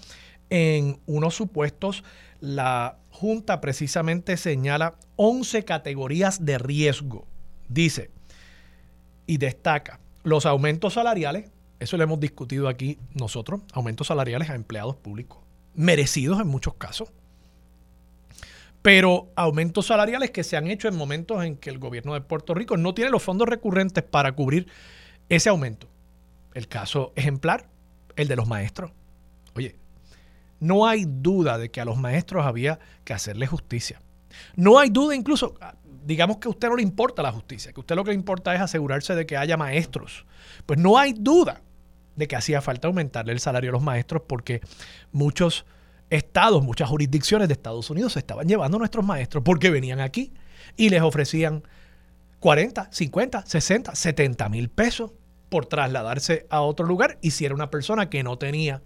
en 0.49 0.99
unos 1.07 1.37
supuestos, 1.37 2.03
la 2.41 2.99
Junta 3.11 3.61
precisamente 3.61 4.37
señala 4.37 4.97
11 5.15 5.65
categorías 5.65 6.45
de 6.45 6.59
riesgo. 6.59 7.29
Dice 7.69 8.11
y 9.29 9.37
destaca 9.37 10.01
los 10.25 10.45
aumentos 10.45 10.95
salariales, 10.95 11.53
eso 11.79 11.97
lo 11.97 12.03
hemos 12.03 12.19
discutido 12.19 12.67
aquí 12.67 12.99
nosotros, 13.15 13.61
aumentos 13.75 14.09
salariales 14.09 14.51
a 14.51 14.57
empleados 14.57 14.97
públicos, 14.97 15.39
merecidos 15.77 16.41
en 16.41 16.49
muchos 16.49 16.75
casos, 16.75 17.13
pero 18.83 19.31
aumentos 19.37 19.87
salariales 19.87 20.31
que 20.31 20.45
se 20.45 20.57
han 20.57 20.67
hecho 20.67 20.89
en 20.89 20.97
momentos 20.97 21.45
en 21.45 21.57
que 21.57 21.71
el 21.71 21.79
gobierno 21.79 22.15
de 22.15 22.21
Puerto 22.21 22.55
Rico 22.55 22.77
no 22.77 22.95
tiene 22.95 23.11
los 23.11 23.23
fondos 23.23 23.49
recurrentes 23.49 24.03
para 24.05 24.33
cubrir 24.33 24.69
ese 25.29 25.49
aumento. 25.49 25.89
El 26.55 26.67
caso 26.67 27.13
ejemplar, 27.15 27.69
el 28.17 28.29
de 28.29 28.37
los 28.37 28.49
maestros. 28.49 28.91
Oye, 29.55 29.77
no 30.61 30.87
hay 30.87 31.05
duda 31.07 31.59
de 31.59 31.71
que 31.71 31.81
a 31.81 31.85
los 31.85 31.99
maestros 31.99 32.47
había 32.47 32.79
que 33.05 33.13
hacerle 33.13 33.47
justicia. 33.47 34.01
No 34.57 34.79
hay 34.79 34.91
duda 34.91 35.15
incluso, 35.15 35.55
digamos 36.05 36.39
que 36.39 36.49
a 36.49 36.51
usted 36.51 36.69
no 36.69 36.77
le 36.77 36.83
importa 36.83 37.23
la 37.23 37.33
justicia, 37.33 37.73
que 37.73 37.81
a 37.81 37.83
usted 37.83 37.97
lo 37.97 38.05
que 38.05 38.11
le 38.11 38.17
importa 38.17 38.55
es 38.55 38.61
asegurarse 38.61 39.15
de 39.15 39.27
que 39.27 39.37
haya 39.37 39.57
maestros. 39.57 40.25
Pues 40.67 40.79
no 40.79 40.99
hay 40.99 41.13
duda 41.13 41.63
de 42.17 42.29
que 42.29 42.37
hacía 42.37 42.61
falta 42.61 42.89
aumentarle 42.89 43.33
el 43.33 43.41
salario 43.41 43.71
a 43.71 43.73
los 43.73 43.83
maestros 43.83 44.23
porque 44.27 44.61
muchos 45.13 45.65
estados, 46.11 46.63
muchas 46.63 46.89
jurisdicciones 46.89 47.49
de 47.49 47.55
Estados 47.55 47.89
Unidos 47.89 48.15
se 48.15 48.19
estaban 48.19 48.47
llevando 48.47 48.77
a 48.77 48.81
nuestros 48.81 49.05
maestros 49.05 49.43
porque 49.45 49.71
venían 49.71 50.01
aquí 50.01 50.33
y 50.77 50.91
les 50.91 51.03
ofrecían 51.03 51.63
40, 52.41 52.89
50, 52.91 53.47
60, 53.47 53.95
70 53.95 54.49
mil 54.49 54.69
pesos 54.69 55.13
por 55.49 55.67
trasladarse 55.67 56.47
a 56.51 56.61
otro 56.61 56.87
lugar 56.87 57.19
y 57.23 57.31
si 57.31 57.45
era 57.45 57.55
una 57.55 57.71
persona 57.71 58.11
que 58.11 58.23
no 58.23 58.39
tenía 58.39 58.83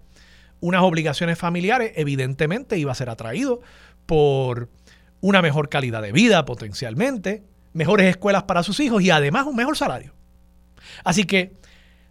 unas 0.61 0.81
obligaciones 0.81 1.37
familiares, 1.37 1.91
evidentemente 1.95 2.77
iba 2.77 2.91
a 2.91 2.95
ser 2.95 3.09
atraído 3.09 3.61
por 4.05 4.69
una 5.21 5.41
mejor 5.41 5.69
calidad 5.69 6.01
de 6.01 6.11
vida 6.11 6.45
potencialmente, 6.45 7.43
mejores 7.73 8.07
escuelas 8.07 8.43
para 8.43 8.63
sus 8.63 8.79
hijos 8.79 9.01
y 9.01 9.09
además 9.09 9.45
un 9.45 9.55
mejor 9.55 9.77
salario. 9.77 10.13
Así 11.03 11.25
que 11.25 11.53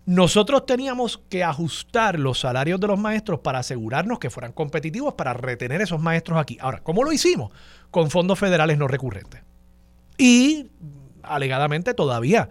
nosotros 0.07 0.67
teníamos 0.67 1.19
que 1.31 1.43
ajustar 1.43 2.19
los 2.19 2.41
salarios 2.41 2.79
de 2.79 2.89
los 2.89 2.99
maestros 2.99 3.41
para 3.41 3.61
asegurarnos 3.61 4.19
que 4.19 4.31
fueran 4.31 4.53
competitivos 4.53 5.15
para 5.15 5.33
retener 5.33 5.81
esos 5.81 6.01
maestros 6.01 6.39
aquí. 6.39 6.59
Ahora, 6.61 6.81
¿cómo 6.83 7.05
lo 7.05 7.13
hicimos? 7.13 7.53
Con 7.91 8.11
fondos 8.11 8.39
federales 8.39 8.77
no 8.77 8.87
recurrentes. 8.87 9.43
Y 10.19 10.71
alegadamente 11.23 11.95
todavía 11.95 12.51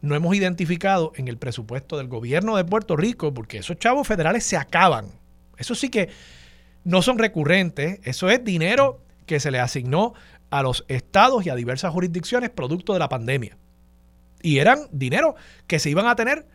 no 0.00 0.14
hemos 0.14 0.34
identificado 0.34 1.12
en 1.16 1.28
el 1.28 1.38
presupuesto 1.38 1.96
del 1.96 2.08
gobierno 2.08 2.56
de 2.56 2.64
Puerto 2.64 2.96
Rico, 2.96 3.34
porque 3.34 3.58
esos 3.58 3.78
chavos 3.78 4.06
federales 4.06 4.44
se 4.44 4.56
acaban. 4.56 5.06
Eso 5.56 5.74
sí 5.74 5.88
que 5.88 6.08
no 6.84 7.02
son 7.02 7.18
recurrentes, 7.18 8.00
eso 8.04 8.30
es 8.30 8.44
dinero 8.44 9.00
que 9.26 9.40
se 9.40 9.50
le 9.50 9.60
asignó 9.60 10.14
a 10.50 10.62
los 10.62 10.84
estados 10.88 11.46
y 11.46 11.50
a 11.50 11.54
diversas 11.54 11.92
jurisdicciones 11.92 12.50
producto 12.50 12.92
de 12.92 12.98
la 12.98 13.08
pandemia. 13.08 13.56
Y 14.42 14.58
eran 14.58 14.80
dinero 14.90 15.36
que 15.66 15.78
se 15.78 15.90
iban 15.90 16.06
a 16.06 16.16
tener 16.16 16.46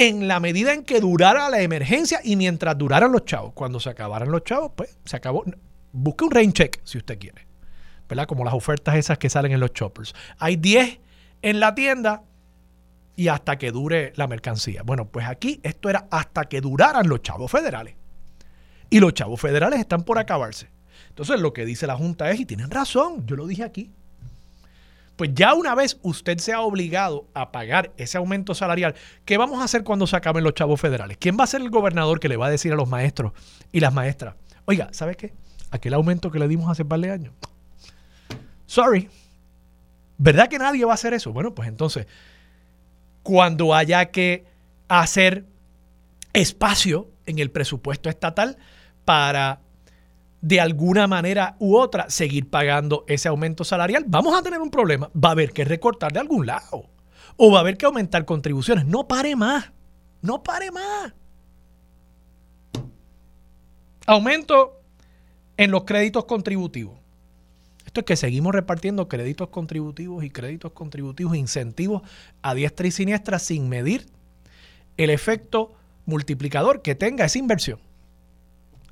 en 0.00 0.28
la 0.28 0.40
medida 0.40 0.72
en 0.72 0.82
que 0.82 0.98
durara 0.98 1.50
la 1.50 1.60
emergencia 1.60 2.20
y 2.24 2.36
mientras 2.36 2.78
duraran 2.78 3.12
los 3.12 3.26
chavos. 3.26 3.52
Cuando 3.52 3.78
se 3.80 3.90
acabaran 3.90 4.30
los 4.30 4.44
chavos, 4.44 4.72
pues 4.74 4.96
se 5.04 5.16
acabó. 5.16 5.44
Busque 5.92 6.24
un 6.24 6.30
rain 6.30 6.52
check 6.52 6.80
si 6.84 6.98
usted 6.98 7.18
quiere. 7.18 7.46
¿Verdad? 8.08 8.26
Como 8.26 8.44
las 8.44 8.54
ofertas 8.54 8.96
esas 8.96 9.18
que 9.18 9.28
salen 9.28 9.52
en 9.52 9.60
los 9.60 9.72
choppers. 9.72 10.14
Hay 10.38 10.56
10 10.56 10.98
en 11.42 11.60
la 11.60 11.74
tienda, 11.74 12.22
y 13.20 13.28
hasta 13.28 13.58
que 13.58 13.70
dure 13.70 14.14
la 14.16 14.26
mercancía. 14.26 14.82
Bueno, 14.82 15.08
pues 15.08 15.26
aquí 15.26 15.60
esto 15.62 15.90
era 15.90 16.08
hasta 16.10 16.46
que 16.46 16.62
duraran 16.62 17.06
los 17.06 17.20
chavos 17.20 17.50
federales. 17.50 17.94
Y 18.88 18.98
los 18.98 19.12
chavos 19.12 19.38
federales 19.38 19.78
están 19.78 20.04
por 20.04 20.18
acabarse. 20.18 20.70
Entonces 21.10 21.38
lo 21.38 21.52
que 21.52 21.66
dice 21.66 21.86
la 21.86 21.96
Junta 21.96 22.30
es, 22.30 22.40
y 22.40 22.46
tienen 22.46 22.70
razón, 22.70 23.26
yo 23.26 23.36
lo 23.36 23.46
dije 23.46 23.62
aquí, 23.62 23.90
pues 25.20 25.34
ya 25.34 25.52
una 25.52 25.74
vez 25.74 25.98
usted 26.00 26.38
sea 26.38 26.62
obligado 26.62 27.26
a 27.34 27.52
pagar 27.52 27.92
ese 27.98 28.16
aumento 28.16 28.54
salarial, 28.54 28.94
¿qué 29.26 29.36
vamos 29.36 29.60
a 29.60 29.64
hacer 29.64 29.84
cuando 29.84 30.06
se 30.06 30.16
acaben 30.16 30.42
los 30.42 30.54
chavos 30.54 30.80
federales? 30.80 31.18
¿Quién 31.20 31.36
va 31.38 31.44
a 31.44 31.46
ser 31.46 31.60
el 31.60 31.68
gobernador 31.68 32.20
que 32.20 32.28
le 32.30 32.38
va 32.38 32.46
a 32.46 32.50
decir 32.50 32.72
a 32.72 32.74
los 32.74 32.88
maestros 32.88 33.32
y 33.70 33.80
las 33.80 33.92
maestras, 33.92 34.36
oiga, 34.64 34.88
¿sabe 34.92 35.16
qué? 35.16 35.34
Aquel 35.70 35.92
aumento 35.92 36.30
que 36.30 36.38
le 36.38 36.48
dimos 36.48 36.70
hace 36.70 36.86
par 36.86 37.00
de 37.00 37.10
años. 37.10 37.34
Sorry. 38.64 39.10
¿Verdad 40.16 40.48
que 40.48 40.56
nadie 40.56 40.86
va 40.86 40.92
a 40.92 40.94
hacer 40.94 41.12
eso? 41.12 41.34
Bueno, 41.34 41.54
pues 41.54 41.68
entonces 41.68 42.06
cuando 43.22 43.74
haya 43.74 44.06
que 44.06 44.46
hacer 44.88 45.44
espacio 46.32 47.10
en 47.26 47.40
el 47.40 47.50
presupuesto 47.50 48.08
estatal 48.08 48.56
para 49.04 49.60
de 50.40 50.60
alguna 50.60 51.06
manera 51.06 51.56
u 51.58 51.76
otra 51.76 52.08
seguir 52.08 52.48
pagando 52.48 53.04
ese 53.08 53.28
aumento 53.28 53.64
salarial, 53.64 54.04
vamos 54.06 54.38
a 54.38 54.42
tener 54.42 54.60
un 54.60 54.70
problema. 54.70 55.10
Va 55.12 55.30
a 55.30 55.32
haber 55.32 55.52
que 55.52 55.64
recortar 55.64 56.12
de 56.12 56.20
algún 56.20 56.46
lado. 56.46 56.88
O 57.36 57.50
va 57.50 57.58
a 57.58 57.60
haber 57.60 57.76
que 57.76 57.86
aumentar 57.86 58.24
contribuciones. 58.24 58.86
No 58.86 59.06
pare 59.06 59.36
más. 59.36 59.70
No 60.22 60.42
pare 60.42 60.70
más. 60.70 61.12
Aumento 64.06 64.80
en 65.56 65.70
los 65.70 65.84
créditos 65.84 66.24
contributivos. 66.24 66.98
Esto 67.84 68.00
es 68.00 68.06
que 68.06 68.16
seguimos 68.16 68.54
repartiendo 68.54 69.08
créditos 69.08 69.48
contributivos 69.48 70.24
y 70.24 70.30
créditos 70.30 70.72
contributivos, 70.72 71.36
incentivos 71.36 72.02
a 72.40 72.54
diestra 72.54 72.86
y 72.86 72.90
siniestra 72.90 73.38
sin 73.38 73.68
medir 73.68 74.06
el 74.96 75.10
efecto 75.10 75.72
multiplicador 76.06 76.82
que 76.82 76.94
tenga 76.94 77.24
esa 77.24 77.38
inversión. 77.38 77.80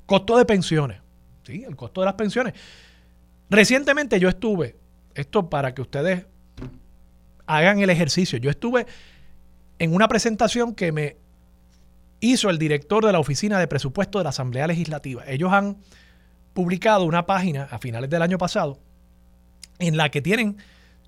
Costo 0.05 0.37
de 0.37 0.45
pensiones. 0.45 1.01
Sí, 1.49 1.63
el 1.67 1.75
costo 1.75 2.01
de 2.01 2.05
las 2.05 2.13
pensiones. 2.13 2.53
Recientemente 3.49 4.19
yo 4.19 4.29
estuve, 4.29 4.75
esto 5.15 5.49
para 5.49 5.73
que 5.73 5.81
ustedes 5.81 6.27
hagan 7.47 7.79
el 7.79 7.89
ejercicio, 7.89 8.37
yo 8.37 8.51
estuve 8.51 8.85
en 9.79 9.95
una 9.95 10.07
presentación 10.07 10.75
que 10.75 10.91
me 10.91 11.17
hizo 12.19 12.51
el 12.51 12.59
director 12.59 13.03
de 13.03 13.11
la 13.11 13.19
Oficina 13.19 13.57
de 13.57 13.67
Presupuesto 13.67 14.19
de 14.19 14.25
la 14.25 14.29
Asamblea 14.29 14.67
Legislativa. 14.67 15.23
Ellos 15.25 15.51
han 15.51 15.77
publicado 16.53 17.05
una 17.05 17.25
página 17.25 17.63
a 17.63 17.79
finales 17.79 18.11
del 18.11 18.21
año 18.21 18.37
pasado 18.37 18.77
en 19.79 19.97
la 19.97 20.11
que 20.11 20.21
tienen 20.21 20.57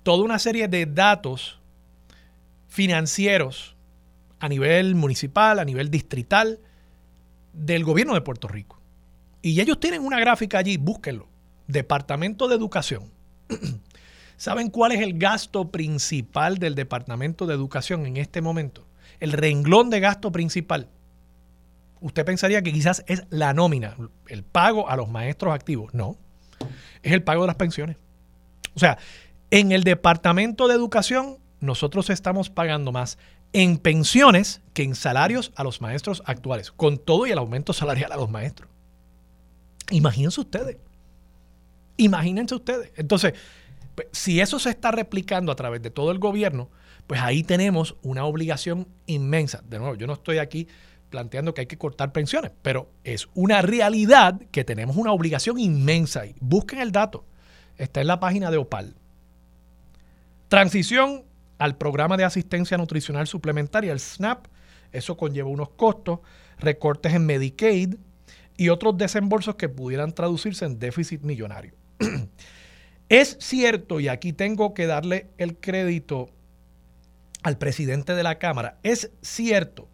toda 0.02 0.24
una 0.24 0.40
serie 0.40 0.66
de 0.66 0.86
datos 0.86 1.60
financieros 2.66 3.76
a 4.40 4.48
nivel 4.48 4.96
municipal, 4.96 5.60
a 5.60 5.64
nivel 5.64 5.88
distrital, 5.88 6.58
del 7.52 7.84
gobierno 7.84 8.14
de 8.14 8.22
Puerto 8.22 8.48
Rico. 8.48 8.81
Y 9.42 9.60
ellos 9.60 9.80
tienen 9.80 10.04
una 10.04 10.20
gráfica 10.20 10.58
allí, 10.58 10.76
búsquenlo. 10.76 11.28
Departamento 11.66 12.48
de 12.48 12.54
Educación. 12.54 13.10
¿Saben 14.36 14.70
cuál 14.70 14.92
es 14.92 15.00
el 15.00 15.18
gasto 15.18 15.70
principal 15.70 16.58
del 16.58 16.74
Departamento 16.74 17.46
de 17.46 17.54
Educación 17.54 18.06
en 18.06 18.16
este 18.16 18.40
momento? 18.40 18.86
El 19.20 19.32
renglón 19.32 19.90
de 19.90 20.00
gasto 20.00 20.32
principal. 20.32 20.88
Usted 22.00 22.24
pensaría 22.24 22.62
que 22.62 22.72
quizás 22.72 23.04
es 23.06 23.24
la 23.30 23.52
nómina, 23.54 23.96
el 24.26 24.42
pago 24.42 24.88
a 24.88 24.96
los 24.96 25.08
maestros 25.08 25.54
activos. 25.54 25.94
No, 25.94 26.16
es 27.02 27.12
el 27.12 27.22
pago 27.22 27.42
de 27.42 27.46
las 27.48 27.56
pensiones. 27.56 27.96
O 28.74 28.80
sea, 28.80 28.98
en 29.50 29.70
el 29.70 29.84
Departamento 29.84 30.66
de 30.66 30.74
Educación 30.74 31.38
nosotros 31.60 32.10
estamos 32.10 32.50
pagando 32.50 32.90
más 32.90 33.18
en 33.52 33.78
pensiones 33.78 34.62
que 34.72 34.82
en 34.82 34.94
salarios 34.94 35.52
a 35.54 35.62
los 35.62 35.80
maestros 35.80 36.22
actuales, 36.26 36.72
con 36.72 36.98
todo 36.98 37.26
y 37.26 37.30
el 37.30 37.38
aumento 37.38 37.72
salarial 37.72 38.10
a 38.10 38.16
los 38.16 38.30
maestros. 38.30 38.71
Imagínense 39.90 40.40
ustedes. 40.40 40.76
Imagínense 41.96 42.54
ustedes. 42.54 42.92
Entonces, 42.96 43.34
pues, 43.94 44.08
si 44.12 44.40
eso 44.40 44.58
se 44.58 44.70
está 44.70 44.90
replicando 44.90 45.52
a 45.52 45.56
través 45.56 45.82
de 45.82 45.90
todo 45.90 46.10
el 46.10 46.18
gobierno, 46.18 46.70
pues 47.06 47.20
ahí 47.20 47.42
tenemos 47.42 47.96
una 48.02 48.24
obligación 48.24 48.88
inmensa. 49.06 49.62
De 49.68 49.78
nuevo, 49.78 49.94
yo 49.96 50.06
no 50.06 50.14
estoy 50.14 50.38
aquí 50.38 50.68
planteando 51.10 51.52
que 51.52 51.62
hay 51.62 51.66
que 51.66 51.76
cortar 51.76 52.12
pensiones, 52.12 52.52
pero 52.62 52.90
es 53.04 53.28
una 53.34 53.60
realidad 53.60 54.40
que 54.50 54.64
tenemos 54.64 54.96
una 54.96 55.12
obligación 55.12 55.58
inmensa. 55.58 56.22
Busquen 56.40 56.80
el 56.80 56.90
dato. 56.90 57.26
Está 57.76 58.00
en 58.00 58.06
la 58.06 58.18
página 58.18 58.50
de 58.50 58.56
OPAL. 58.56 58.94
Transición 60.48 61.24
al 61.58 61.76
programa 61.76 62.16
de 62.16 62.24
asistencia 62.24 62.78
nutricional 62.78 63.26
suplementaria, 63.26 63.92
el 63.92 64.00
SNAP. 64.00 64.46
Eso 64.90 65.16
conlleva 65.16 65.48
unos 65.48 65.70
costos, 65.70 66.20
recortes 66.58 67.14
en 67.14 67.26
Medicaid 67.26 67.94
y 68.56 68.68
otros 68.68 68.96
desembolsos 68.96 69.56
que 69.56 69.68
pudieran 69.68 70.12
traducirse 70.12 70.64
en 70.64 70.78
déficit 70.78 71.22
millonario. 71.22 71.74
es 73.08 73.36
cierto, 73.40 74.00
y 74.00 74.08
aquí 74.08 74.32
tengo 74.32 74.74
que 74.74 74.86
darle 74.86 75.30
el 75.38 75.56
crédito 75.56 76.30
al 77.42 77.58
presidente 77.58 78.14
de 78.14 78.22
la 78.22 78.38
Cámara, 78.38 78.78
es 78.82 79.10
cierto 79.20 79.88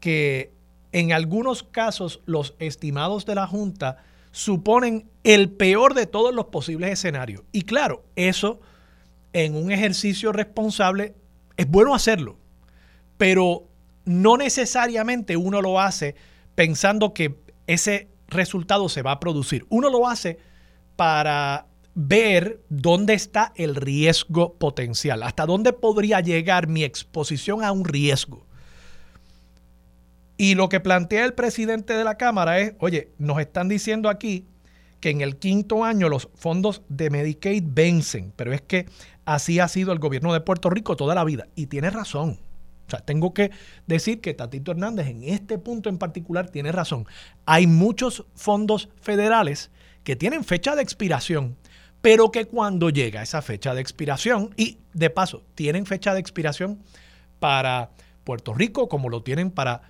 que 0.00 0.52
en 0.92 1.12
algunos 1.12 1.62
casos 1.62 2.20
los 2.26 2.54
estimados 2.58 3.26
de 3.26 3.34
la 3.34 3.46
Junta 3.46 3.98
suponen 4.32 5.08
el 5.24 5.50
peor 5.50 5.94
de 5.94 6.06
todos 6.06 6.34
los 6.34 6.46
posibles 6.46 6.90
escenarios. 6.90 7.42
Y 7.52 7.62
claro, 7.62 8.04
eso 8.16 8.60
en 9.32 9.54
un 9.54 9.70
ejercicio 9.70 10.32
responsable 10.32 11.14
es 11.56 11.68
bueno 11.68 11.94
hacerlo, 11.94 12.38
pero 13.16 13.68
no 14.04 14.36
necesariamente 14.36 15.36
uno 15.36 15.60
lo 15.62 15.80
hace 15.80 16.14
pensando 16.54 17.12
que 17.12 17.36
ese 17.66 18.08
resultado 18.28 18.88
se 18.88 19.02
va 19.02 19.12
a 19.12 19.20
producir? 19.20 19.66
Uno 19.68 19.90
lo 19.90 20.08
hace 20.08 20.38
para 20.96 21.66
ver 21.94 22.60
dónde 22.68 23.14
está 23.14 23.52
el 23.56 23.74
riesgo 23.74 24.54
potencial, 24.54 25.22
hasta 25.22 25.46
dónde 25.46 25.72
podría 25.72 26.20
llegar 26.20 26.68
mi 26.68 26.84
exposición 26.84 27.64
a 27.64 27.72
un 27.72 27.84
riesgo. 27.84 28.46
Y 30.36 30.54
lo 30.54 30.68
que 30.68 30.80
plantea 30.80 31.24
el 31.24 31.32
presidente 31.32 31.94
de 31.94 32.04
la 32.04 32.16
Cámara 32.16 32.60
es, 32.60 32.74
oye, 32.80 33.12
nos 33.18 33.40
están 33.40 33.68
diciendo 33.68 34.10
aquí 34.10 34.44
que 35.00 35.10
en 35.10 35.22
el 35.22 35.36
quinto 35.36 35.84
año 35.84 36.08
los 36.08 36.28
fondos 36.34 36.82
de 36.88 37.08
Medicaid 37.08 37.64
vencen, 37.66 38.32
pero 38.36 38.52
es 38.52 38.60
que 38.60 38.86
así 39.24 39.58
ha 39.60 39.68
sido 39.68 39.92
el 39.92 39.98
gobierno 39.98 40.34
de 40.34 40.40
Puerto 40.40 40.68
Rico 40.68 40.96
toda 40.96 41.14
la 41.14 41.24
vida. 41.24 41.48
Y 41.54 41.66
tiene 41.66 41.88
razón. 41.88 42.38
O 42.86 42.90
sea, 42.90 43.00
tengo 43.00 43.34
que 43.34 43.50
decir 43.86 44.20
que 44.20 44.34
Tatito 44.34 44.70
Hernández 44.70 45.08
en 45.08 45.24
este 45.24 45.58
punto 45.58 45.88
en 45.88 45.98
particular 45.98 46.50
tiene 46.50 46.72
razón. 46.72 47.06
Hay 47.44 47.66
muchos 47.66 48.24
fondos 48.34 48.88
federales 49.00 49.70
que 50.04 50.16
tienen 50.16 50.44
fecha 50.44 50.76
de 50.76 50.82
expiración 50.82 51.56
pero 52.06 52.30
que 52.30 52.44
cuando 52.44 52.90
llega 52.90 53.20
esa 53.20 53.42
fecha 53.42 53.74
de 53.74 53.80
expiración, 53.80 54.54
y 54.56 54.78
de 54.92 55.10
paso, 55.10 55.42
tienen 55.56 55.86
fecha 55.86 56.14
de 56.14 56.20
expiración 56.20 56.78
para 57.40 57.90
Puerto 58.22 58.54
Rico 58.54 58.88
como 58.88 59.08
lo 59.08 59.24
tienen 59.24 59.50
para 59.50 59.82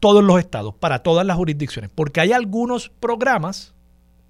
todos 0.00 0.24
los 0.24 0.38
estados, 0.38 0.74
para 0.74 1.00
todas 1.00 1.26
las 1.26 1.36
jurisdicciones, 1.36 1.90
porque 1.94 2.22
hay 2.22 2.32
algunos 2.32 2.88
programas, 2.88 3.74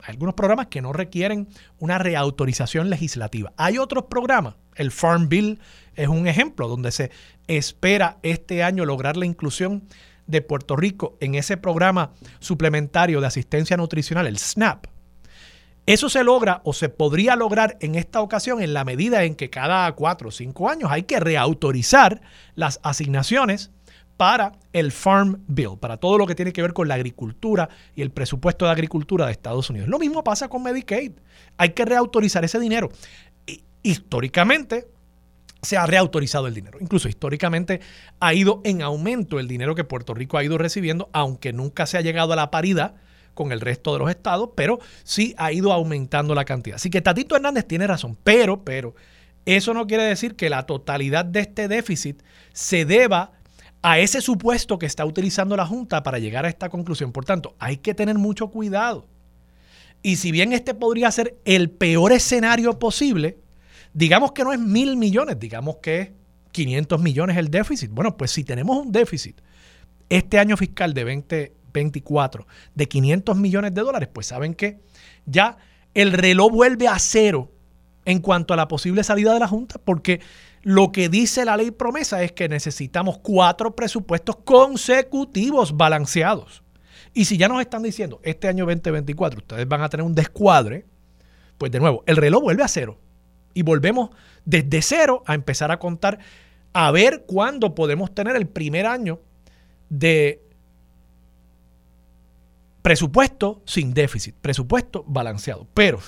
algunos 0.00 0.34
programas 0.34 0.66
que 0.66 0.82
no 0.82 0.92
requieren 0.92 1.46
una 1.78 1.98
reautorización 1.98 2.90
legislativa. 2.90 3.52
Hay 3.56 3.78
otros 3.78 4.06
programas, 4.06 4.56
el 4.76 4.90
Farm 4.90 5.28
Bill 5.28 5.60
es 5.94 6.08
un 6.08 6.26
ejemplo 6.26 6.68
donde 6.68 6.92
se 6.92 7.10
espera 7.46 8.18
este 8.22 8.62
año 8.62 8.84
lograr 8.84 9.16
la 9.16 9.26
inclusión 9.26 9.84
de 10.26 10.40
Puerto 10.40 10.76
Rico 10.76 11.16
en 11.20 11.34
ese 11.34 11.56
programa 11.56 12.12
suplementario 12.38 13.20
de 13.20 13.26
asistencia 13.26 13.76
nutricional, 13.76 14.26
el 14.26 14.38
SNAP, 14.38 14.86
eso 15.84 16.08
se 16.08 16.22
logra 16.22 16.60
o 16.64 16.72
se 16.72 16.88
podría 16.88 17.34
lograr 17.34 17.76
en 17.80 17.96
esta 17.96 18.20
ocasión 18.20 18.62
en 18.62 18.72
la 18.72 18.84
medida 18.84 19.24
en 19.24 19.34
que 19.34 19.50
cada 19.50 19.90
cuatro 19.92 20.28
o 20.28 20.30
cinco 20.30 20.68
años 20.68 20.92
hay 20.92 21.02
que 21.02 21.18
reautorizar 21.18 22.20
las 22.54 22.78
asignaciones 22.84 23.72
para 24.16 24.52
el 24.72 24.92
Farm 24.92 25.42
Bill, 25.48 25.78
para 25.80 25.96
todo 25.96 26.18
lo 26.18 26.26
que 26.28 26.36
tiene 26.36 26.52
que 26.52 26.62
ver 26.62 26.72
con 26.72 26.86
la 26.86 26.94
agricultura 26.94 27.68
y 27.96 28.02
el 28.02 28.12
presupuesto 28.12 28.66
de 28.66 28.70
agricultura 28.70 29.26
de 29.26 29.32
Estados 29.32 29.70
Unidos. 29.70 29.88
Lo 29.88 29.98
mismo 29.98 30.22
pasa 30.22 30.46
con 30.46 30.62
Medicaid. 30.62 31.14
Hay 31.56 31.70
que 31.70 31.84
reautorizar 31.84 32.44
ese 32.44 32.60
dinero. 32.60 32.90
Históricamente 33.82 34.86
se 35.62 35.76
ha 35.76 35.86
reautorizado 35.86 36.48
el 36.48 36.54
dinero. 36.54 36.78
Incluso 36.80 37.08
históricamente 37.08 37.80
ha 38.18 38.34
ido 38.34 38.60
en 38.64 38.82
aumento 38.82 39.38
el 39.38 39.46
dinero 39.46 39.74
que 39.74 39.84
Puerto 39.84 40.12
Rico 40.12 40.36
ha 40.36 40.44
ido 40.44 40.58
recibiendo, 40.58 41.08
aunque 41.12 41.52
nunca 41.52 41.86
se 41.86 41.96
ha 41.96 42.00
llegado 42.00 42.32
a 42.32 42.36
la 42.36 42.50
paridad 42.50 42.96
con 43.34 43.52
el 43.52 43.60
resto 43.60 43.92
de 43.92 44.00
los 44.00 44.10
estados, 44.10 44.50
pero 44.56 44.80
sí 45.04 45.34
ha 45.38 45.52
ido 45.52 45.72
aumentando 45.72 46.34
la 46.34 46.44
cantidad. 46.44 46.76
Así 46.76 46.90
que 46.90 47.00
Tatito 47.00 47.36
Hernández 47.36 47.66
tiene 47.66 47.86
razón, 47.86 48.18
pero, 48.22 48.64
pero, 48.64 48.94
eso 49.46 49.72
no 49.72 49.86
quiere 49.86 50.04
decir 50.04 50.36
que 50.36 50.50
la 50.50 50.66
totalidad 50.66 51.24
de 51.24 51.40
este 51.40 51.68
déficit 51.68 52.22
se 52.52 52.84
deba 52.84 53.32
a 53.82 53.98
ese 53.98 54.20
supuesto 54.20 54.78
que 54.78 54.86
está 54.86 55.04
utilizando 55.04 55.56
la 55.56 55.66
Junta 55.66 56.02
para 56.02 56.18
llegar 56.18 56.44
a 56.44 56.48
esta 56.48 56.68
conclusión. 56.68 57.12
Por 57.12 57.24
tanto, 57.24 57.56
hay 57.58 57.78
que 57.78 57.94
tener 57.94 58.16
mucho 58.16 58.48
cuidado. 58.48 59.06
Y 60.02 60.16
si 60.16 60.30
bien 60.30 60.52
este 60.52 60.74
podría 60.74 61.10
ser 61.10 61.36
el 61.44 61.70
peor 61.70 62.12
escenario 62.12 62.78
posible, 62.78 63.38
digamos 63.92 64.32
que 64.32 64.44
no 64.44 64.52
es 64.52 64.58
mil 64.58 64.96
millones, 64.96 65.38
digamos 65.38 65.76
que 65.76 66.00
es 66.00 66.10
500 66.52 67.00
millones 67.00 67.36
el 67.36 67.48
déficit. 67.48 67.90
Bueno, 67.90 68.16
pues 68.16 68.30
si 68.30 68.44
tenemos 68.44 68.76
un 68.84 68.92
déficit 68.92 69.40
este 70.08 70.38
año 70.38 70.56
fiscal 70.56 70.94
de 70.94 71.04
20 71.04 71.62
24 71.72 72.46
de 72.74 72.88
500 72.88 73.36
millones 73.36 73.74
de 73.74 73.80
dólares, 73.80 74.08
pues 74.12 74.26
saben 74.26 74.54
que 74.54 74.80
ya 75.26 75.56
el 75.94 76.12
reloj 76.12 76.52
vuelve 76.52 76.88
a 76.88 76.98
cero 76.98 77.50
en 78.04 78.20
cuanto 78.20 78.54
a 78.54 78.56
la 78.56 78.68
posible 78.68 79.04
salida 79.04 79.32
de 79.32 79.40
la 79.40 79.48
Junta, 79.48 79.80
porque 79.82 80.20
lo 80.62 80.92
que 80.92 81.08
dice 81.08 81.44
la 81.44 81.56
ley 81.56 81.70
promesa 81.70 82.22
es 82.22 82.32
que 82.32 82.48
necesitamos 82.48 83.18
cuatro 83.18 83.74
presupuestos 83.74 84.36
consecutivos 84.44 85.76
balanceados. 85.76 86.62
Y 87.14 87.26
si 87.26 87.36
ya 87.36 87.48
nos 87.48 87.60
están 87.60 87.82
diciendo, 87.82 88.20
este 88.22 88.48
año 88.48 88.64
2024 88.64 89.38
ustedes 89.38 89.68
van 89.68 89.82
a 89.82 89.88
tener 89.88 90.04
un 90.04 90.14
descuadre, 90.14 90.86
pues 91.58 91.70
de 91.70 91.80
nuevo, 91.80 92.02
el 92.06 92.16
reloj 92.16 92.42
vuelve 92.42 92.62
a 92.62 92.68
cero. 92.68 92.98
Y 93.54 93.62
volvemos 93.62 94.10
desde 94.44 94.82
cero 94.82 95.22
a 95.26 95.34
empezar 95.34 95.70
a 95.70 95.78
contar 95.78 96.18
a 96.72 96.90
ver 96.90 97.24
cuándo 97.26 97.74
podemos 97.74 98.14
tener 98.14 98.36
el 98.36 98.46
primer 98.46 98.86
año 98.86 99.20
de 99.88 100.42
Presupuesto 102.82 103.62
sin 103.64 103.94
déficit, 103.94 104.34
presupuesto 104.34 105.04
balanceado. 105.06 105.68
Pero 105.72 106.00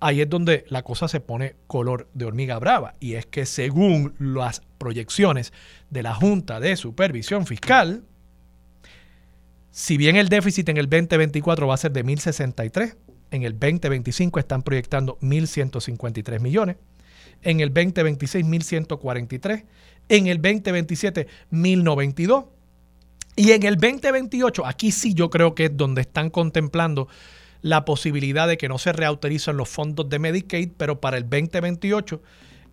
ahí 0.00 0.22
es 0.22 0.28
donde 0.28 0.64
la 0.68 0.82
cosa 0.82 1.06
se 1.06 1.20
pone 1.20 1.54
color 1.66 2.08
de 2.14 2.24
hormiga 2.24 2.58
brava. 2.58 2.94
Y 2.98 3.14
es 3.14 3.26
que 3.26 3.44
según 3.44 4.14
las 4.18 4.62
proyecciones 4.78 5.52
de 5.90 6.02
la 6.02 6.14
Junta 6.14 6.60
de 6.60 6.76
Supervisión 6.76 7.46
Fiscal, 7.46 8.04
si 9.70 9.98
bien 9.98 10.16
el 10.16 10.30
déficit 10.30 10.70
en 10.70 10.78
el 10.78 10.88
2024 10.88 11.66
va 11.66 11.74
a 11.74 11.76
ser 11.76 11.92
de 11.92 12.04
1.063, 12.04 12.96
en 13.30 13.42
el 13.42 13.52
2025 13.52 14.38
están 14.38 14.62
proyectando 14.62 15.18
1.153 15.20 16.40
millones, 16.40 16.76
en 17.42 17.60
el 17.60 17.68
2026 17.72 18.44
1.143, 18.44 19.64
en 20.08 20.26
el 20.26 20.36
2027 20.38 21.26
1.092 21.52 22.46
y 23.36 23.52
en 23.52 23.62
el 23.62 23.76
2028, 23.76 24.66
aquí 24.66 24.90
sí 24.90 25.14
yo 25.14 25.30
creo 25.30 25.54
que 25.54 25.66
es 25.66 25.76
donde 25.76 26.00
están 26.00 26.28
contemplando 26.28 27.06
la 27.62 27.84
posibilidad 27.84 28.48
de 28.48 28.58
que 28.58 28.68
no 28.68 28.78
se 28.78 28.92
reautoricen 28.92 29.56
los 29.56 29.68
fondos 29.68 30.08
de 30.08 30.18
Medicaid, 30.18 30.70
pero 30.76 31.00
para 31.00 31.18
el 31.18 31.24
2028 31.24 32.20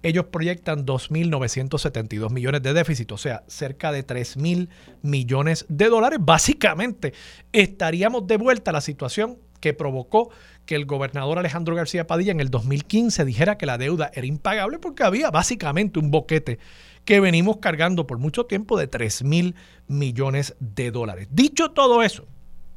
ellos 0.02 0.26
proyectan 0.26 0.86
2.972 0.86 2.30
millones 2.32 2.62
de 2.62 2.74
déficit, 2.74 3.12
o 3.12 3.18
sea, 3.18 3.44
cerca 3.48 3.92
de 3.92 4.06
3.000 4.06 4.70
millones 5.02 5.66
de 5.68 5.90
dólares. 5.90 6.20
Básicamente, 6.22 7.14
estaríamos 7.52 8.28
de 8.28 8.38
vuelta 8.38 8.72
a 8.72 8.74
la 8.74 8.82
situación 8.82 9.38
que 9.66 9.74
provocó 9.74 10.30
que 10.68 10.76
el 10.76 10.86
gobernador 10.86 11.40
Alejandro 11.40 11.74
García 11.74 12.06
Padilla 12.06 12.32
en 12.32 12.40
el 12.40 12.52
2015 12.52 13.26
dijera 13.26 13.58
que 13.58 13.66
la 13.66 13.80
deuda 13.80 14.12
era 14.14 14.28
impagable 14.28 14.78
porque 14.78 15.02
había 15.02 15.32
básicamente 15.32 15.98
un 15.98 16.12
boquete 16.12 16.60
que 17.04 17.20
venimos 17.20 17.58
cargando 17.58 18.06
por 18.06 18.20
mucho 18.20 18.46
tiempo 18.46 18.78
de 18.78 18.86
3 18.86 19.24
mil 19.24 19.56
millones 19.88 20.56
de 20.60 20.92
dólares. 20.92 21.30
Dicho 21.32 21.72
todo 21.72 22.04
eso, 22.04 22.28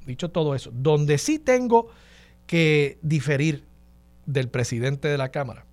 dicho 0.06 0.30
todo 0.30 0.54
eso, 0.54 0.70
donde 0.72 1.18
sí 1.18 1.38
tengo 1.38 1.90
que 2.46 2.96
diferir 3.02 3.66
del 4.24 4.48
presidente 4.48 5.08
de 5.08 5.18
la 5.18 5.28
Cámara 5.28 5.66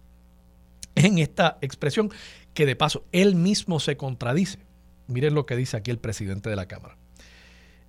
en 0.95 1.19
esta 1.19 1.59
expresión, 1.61 2.11
que 2.53 2.65
de 2.65 2.75
paso 2.75 3.05
él 3.13 3.35
mismo 3.35 3.79
se 3.79 3.95
contradice. 3.95 4.59
Miren 5.07 5.33
lo 5.33 5.45
que 5.45 5.55
dice 5.55 5.77
aquí 5.77 5.91
el 5.91 5.97
presidente 5.97 6.49
de 6.49 6.57
la 6.57 6.65
Cámara. 6.65 6.97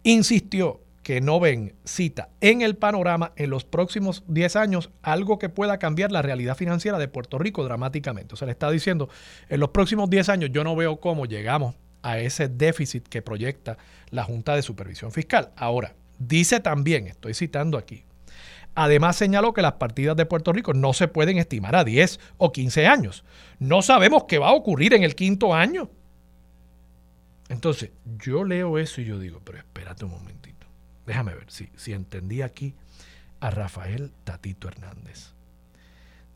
Insistió 0.05 0.86
que 1.07 1.21
no 1.21 1.39
ven 1.39 1.77
cita 1.85 2.31
en 2.41 2.63
el 2.63 2.75
panorama 2.75 3.31
en 3.37 3.49
los 3.49 3.65
próximos 3.65 4.25
10 4.27 4.57
años 4.57 4.91
algo 5.03 5.39
que 5.39 5.49
pueda 5.49 5.79
cambiar 5.79 6.11
la 6.11 6.21
realidad 6.21 6.57
financiera 6.57 6.99
de 6.99 7.07
Puerto 7.07 7.39
Rico 7.39 7.63
dramáticamente. 7.63 8.35
O 8.35 8.37
sea, 8.37 8.47
le 8.47 8.51
está 8.51 8.73
diciendo, 8.73 9.09
en 9.49 9.61
los 9.61 9.69
próximos 9.69 10.11
10 10.11 10.31
años 10.31 10.51
yo 10.53 10.65
no 10.65 10.75
veo 10.75 10.99
cómo 10.99 11.27
llegamos 11.27 11.77
a 12.03 12.19
ese 12.19 12.49
déficit 12.49 13.07
que 13.07 13.23
proyecta 13.23 13.79
la 14.11 14.25
Junta 14.25 14.57
de 14.57 14.63
Supervisión 14.63 15.13
Fiscal. 15.13 15.51
Ahora, 15.55 15.95
dice 16.19 16.59
también, 16.59 17.07
estoy 17.07 17.35
citando 17.35 17.79
aquí, 17.79 18.03
Además 18.75 19.15
señaló 19.15 19.55
que 19.55 19.63
las 19.63 19.75
partidas 19.75 20.17
de 20.17 20.27
Puerto 20.27 20.53
Rico 20.53 20.75
no 20.75 20.93
se 20.93 21.07
pueden 21.07 21.39
estimar 21.39 21.77
a 21.77 21.85
10 21.85 22.19
o 22.37 22.51
15 22.51 22.89
años. 22.89 23.25
No 23.61 23.81
sabemos 23.81 24.25
qué 24.25 24.39
va 24.39 24.49
a 24.49 24.55
ocurrir 24.55 24.93
en 24.93 25.05
el 25.05 25.15
quinto 25.15 25.55
año. 25.55 25.89
Entonces, 27.49 27.93
yo 28.19 28.43
leo 28.43 28.77
eso 28.79 29.01
y 29.01 29.05
yo 29.05 29.21
digo, 29.21 29.41
pero 29.45 29.59
espérate 29.59 30.05
un 30.05 30.11
momento 30.11 30.46
déjame 31.07 31.35
ver 31.35 31.51
si, 31.51 31.69
si 31.77 31.93
entendí 31.93 32.43
aquí 32.43 32.75
a 33.41 33.51
Rafael 33.51 34.13
Tatito 34.25 34.69
Hernández. 34.69 35.33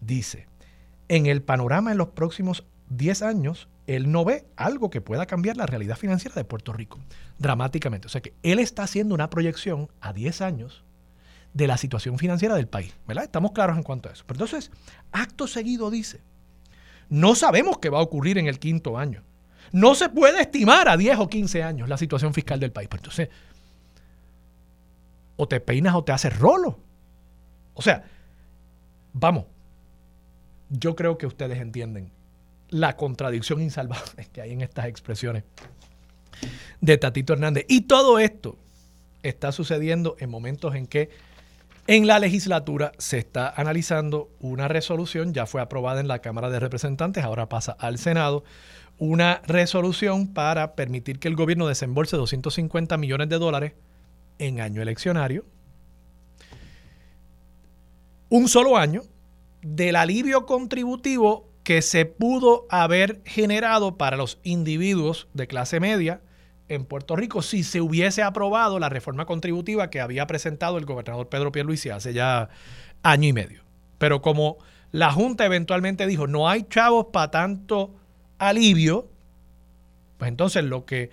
Dice, 0.01 0.47
en 1.09 1.27
el 1.27 1.43
panorama 1.43 1.93
en 1.93 1.99
los 1.99 2.09
próximos 2.09 2.65
10 2.89 3.23
años, 3.23 3.69
él 3.87 4.11
no 4.13 4.25
ve 4.25 4.47
algo 4.57 4.91
que 4.91 5.01
pueda 5.01 5.27
cambiar 5.27 5.57
la 5.57 5.67
realidad 5.67 5.97
financiera 5.97 6.35
de 6.37 6.45
Puerto 6.45 6.73
Rico 6.73 6.99
dramáticamente. 7.39 8.07
O 8.07 8.11
sea 8.11 8.21
que 8.21 8.35
él 8.43 8.59
está 8.59 8.85
haciendo 8.85 9.15
una 9.15 9.31
proyección 9.31 9.89
a 10.01 10.13
10 10.13 10.41
años 10.43 10.85
de 11.55 11.67
la 11.67 11.77
situación 11.77 12.19
financiera 12.19 12.55
del 12.55 12.69
país. 12.69 12.95
¿Verdad? 13.09 13.25
Estamos 13.25 13.53
claros 13.53 13.77
en 13.77 13.83
cuanto 13.83 14.09
a 14.09 14.13
eso. 14.13 14.25
Pero 14.27 14.45
entonces, 14.45 14.71
acto 15.11 15.47
seguido 15.47 15.91
dice, 15.91 16.21
no 17.09 17.35
sabemos 17.35 17.79
qué 17.79 17.89
va 17.89 17.99
a 17.99 18.03
ocurrir 18.03 18.39
en 18.39 18.47
el 18.47 18.59
quinto 18.59 18.97
año. 18.97 19.23
No 19.73 19.95
se 19.95 20.09
puede 20.09 20.41
estimar 20.41 20.89
a 20.89 20.97
10 20.97 21.19
o 21.19 21.29
15 21.29 21.63
años 21.63 21.89
la 21.89 21.97
situación 21.97 22.35
fiscal 22.35 22.61
del 22.61 22.73
país. 22.73 22.89
Pero 22.89 23.01
entonces, 23.01 23.29
o 25.41 25.49
te 25.49 25.59
peinas 25.59 25.95
o 25.95 26.05
te 26.05 26.13
haces 26.13 26.39
rolo. 26.39 26.79
O 27.73 27.81
sea, 27.81 28.05
vamos, 29.15 29.47
yo 30.69 30.95
creo 30.95 31.17
que 31.17 31.27
ustedes 31.27 31.59
entienden 31.59 32.13
la 32.69 32.95
contradicción 32.95 33.63
insalvable 33.63 34.29
que 34.35 34.43
hay 34.43 34.53
en 34.53 34.61
estas 34.61 34.85
expresiones 34.85 35.45
de 36.83 36.99
Tatito 36.99 37.33
Hernández. 37.33 37.65
Y 37.69 37.83
todo 37.83 38.19
esto, 38.19 38.59
está 39.23 39.51
sucediendo 39.51 40.15
en 40.19 40.29
momentos 40.29 40.75
en 40.75 40.87
que 40.87 41.09
en 41.87 42.07
la 42.07 42.19
legislatura 42.19 42.93
se 42.99 43.17
está 43.17 43.49
analizando 43.49 44.29
una 44.41 44.69
resolución, 44.69 45.33
ya 45.33 45.47
fue 45.47 45.63
aprobada 45.63 46.01
en 46.01 46.09
la 46.09 46.19
Cámara 46.19 46.51
de 46.51 46.61
Representantes, 46.61 47.25
ahora 47.25 47.49
pasa 47.49 47.73
al 47.73 47.97
Senado, 47.97 48.45
una 48.99 49.41
resolución 49.47 50.35
para 50.35 50.75
permitir 50.75 51.19
que 51.19 51.29
el 51.29 51.35
gobierno 51.35 51.67
desembolse 51.67 52.19
250 52.19 52.99
millones 52.99 53.31
de 53.31 53.39
dólares 53.39 53.73
en 54.41 54.61
año 54.61 54.83
eleccionario. 54.83 55.45
Un 58.29 58.49
solo 58.49 58.77
año 58.77 59.03
del 59.63 59.97
alivio 59.97 60.47
contributivo 60.47 61.49
que 61.63 61.83
se 61.83 62.07
pudo 62.07 62.67
haber 62.71 63.21
generado 63.25 63.97
para 63.97 64.17
los 64.17 64.39
individuos 64.43 65.29
de 65.35 65.47
clase 65.47 65.79
media 65.79 66.23
en 66.69 66.85
Puerto 66.85 67.17
Rico 67.17 67.43
si 67.43 67.63
se 67.63 67.81
hubiese 67.81 68.23
aprobado 68.23 68.79
la 68.79 68.89
reforma 68.89 69.27
contributiva 69.27 69.91
que 69.91 70.01
había 70.01 70.27
presentado 70.27 70.79
el 70.79 70.87
gobernador 70.87 71.29
Pedro 71.29 71.53
Pierluisi 71.53 71.91
hace 71.91 72.13
ya 72.13 72.49
año 73.03 73.29
y 73.29 73.33
medio. 73.33 73.63
Pero 73.99 74.23
como 74.23 74.59
la 74.91 75.13
Junta 75.13 75.45
eventualmente 75.45 76.07
dijo, 76.07 76.27
no 76.27 76.49
hay 76.49 76.63
chavos 76.63 77.07
para 77.13 77.31
tanto 77.31 77.95
alivio, 78.39 79.11
pues 80.17 80.29
entonces 80.29 80.65
lo 80.65 80.87
que 80.87 81.11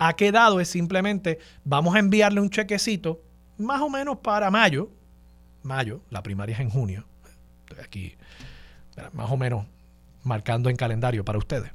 ha 0.00 0.14
quedado 0.14 0.58
es 0.58 0.68
simplemente, 0.68 1.38
vamos 1.62 1.94
a 1.94 2.00
enviarle 2.00 2.40
un 2.40 2.50
chequecito, 2.50 3.22
más 3.56 3.80
o 3.80 3.88
menos 3.88 4.18
para 4.18 4.50
mayo, 4.50 4.90
mayo, 5.62 6.00
la 6.10 6.24
primaria 6.24 6.54
es 6.54 6.60
en 6.60 6.70
junio, 6.70 7.06
estoy 7.68 7.84
aquí 7.84 8.16
más 9.12 9.30
o 9.30 9.36
menos 9.36 9.64
marcando 10.24 10.68
en 10.68 10.76
calendario 10.76 11.24
para 11.24 11.38
ustedes 11.38 11.70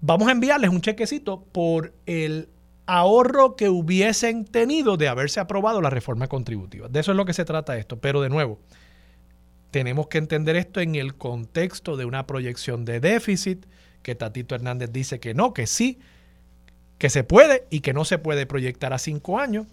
vamos 0.00 0.28
a 0.28 0.32
enviarles 0.32 0.70
un 0.70 0.80
chequecito 0.80 1.44
por 1.52 1.92
el 2.06 2.48
ahorro 2.86 3.56
que 3.56 3.68
hubiesen 3.68 4.44
tenido 4.44 4.96
de 4.96 5.08
haberse 5.08 5.40
aprobado 5.40 5.80
la 5.80 5.90
reforma 5.90 6.26
contributiva. 6.26 6.88
De 6.88 7.00
eso 7.00 7.12
es 7.12 7.16
lo 7.16 7.24
que 7.24 7.34
se 7.34 7.44
trata 7.44 7.76
esto. 7.76 8.00
Pero 8.00 8.20
de 8.20 8.28
nuevo, 8.28 8.58
tenemos 9.70 10.08
que 10.08 10.18
entender 10.18 10.56
esto 10.56 10.80
en 10.80 10.96
el 10.96 11.14
contexto 11.14 11.96
de 11.96 12.04
una 12.04 12.26
proyección 12.26 12.84
de 12.84 13.00
déficit, 13.00 13.66
que 14.02 14.14
Tatito 14.14 14.54
Hernández 14.54 14.90
dice 14.92 15.20
que 15.20 15.34
no, 15.34 15.52
que 15.52 15.66
sí, 15.66 16.00
que 17.00 17.08
se 17.08 17.24
puede 17.24 17.66
y 17.70 17.80
que 17.80 17.94
no 17.94 18.04
se 18.04 18.18
puede 18.18 18.44
proyectar 18.44 18.92
a 18.92 18.98
cinco 18.98 19.40
años. 19.40 19.66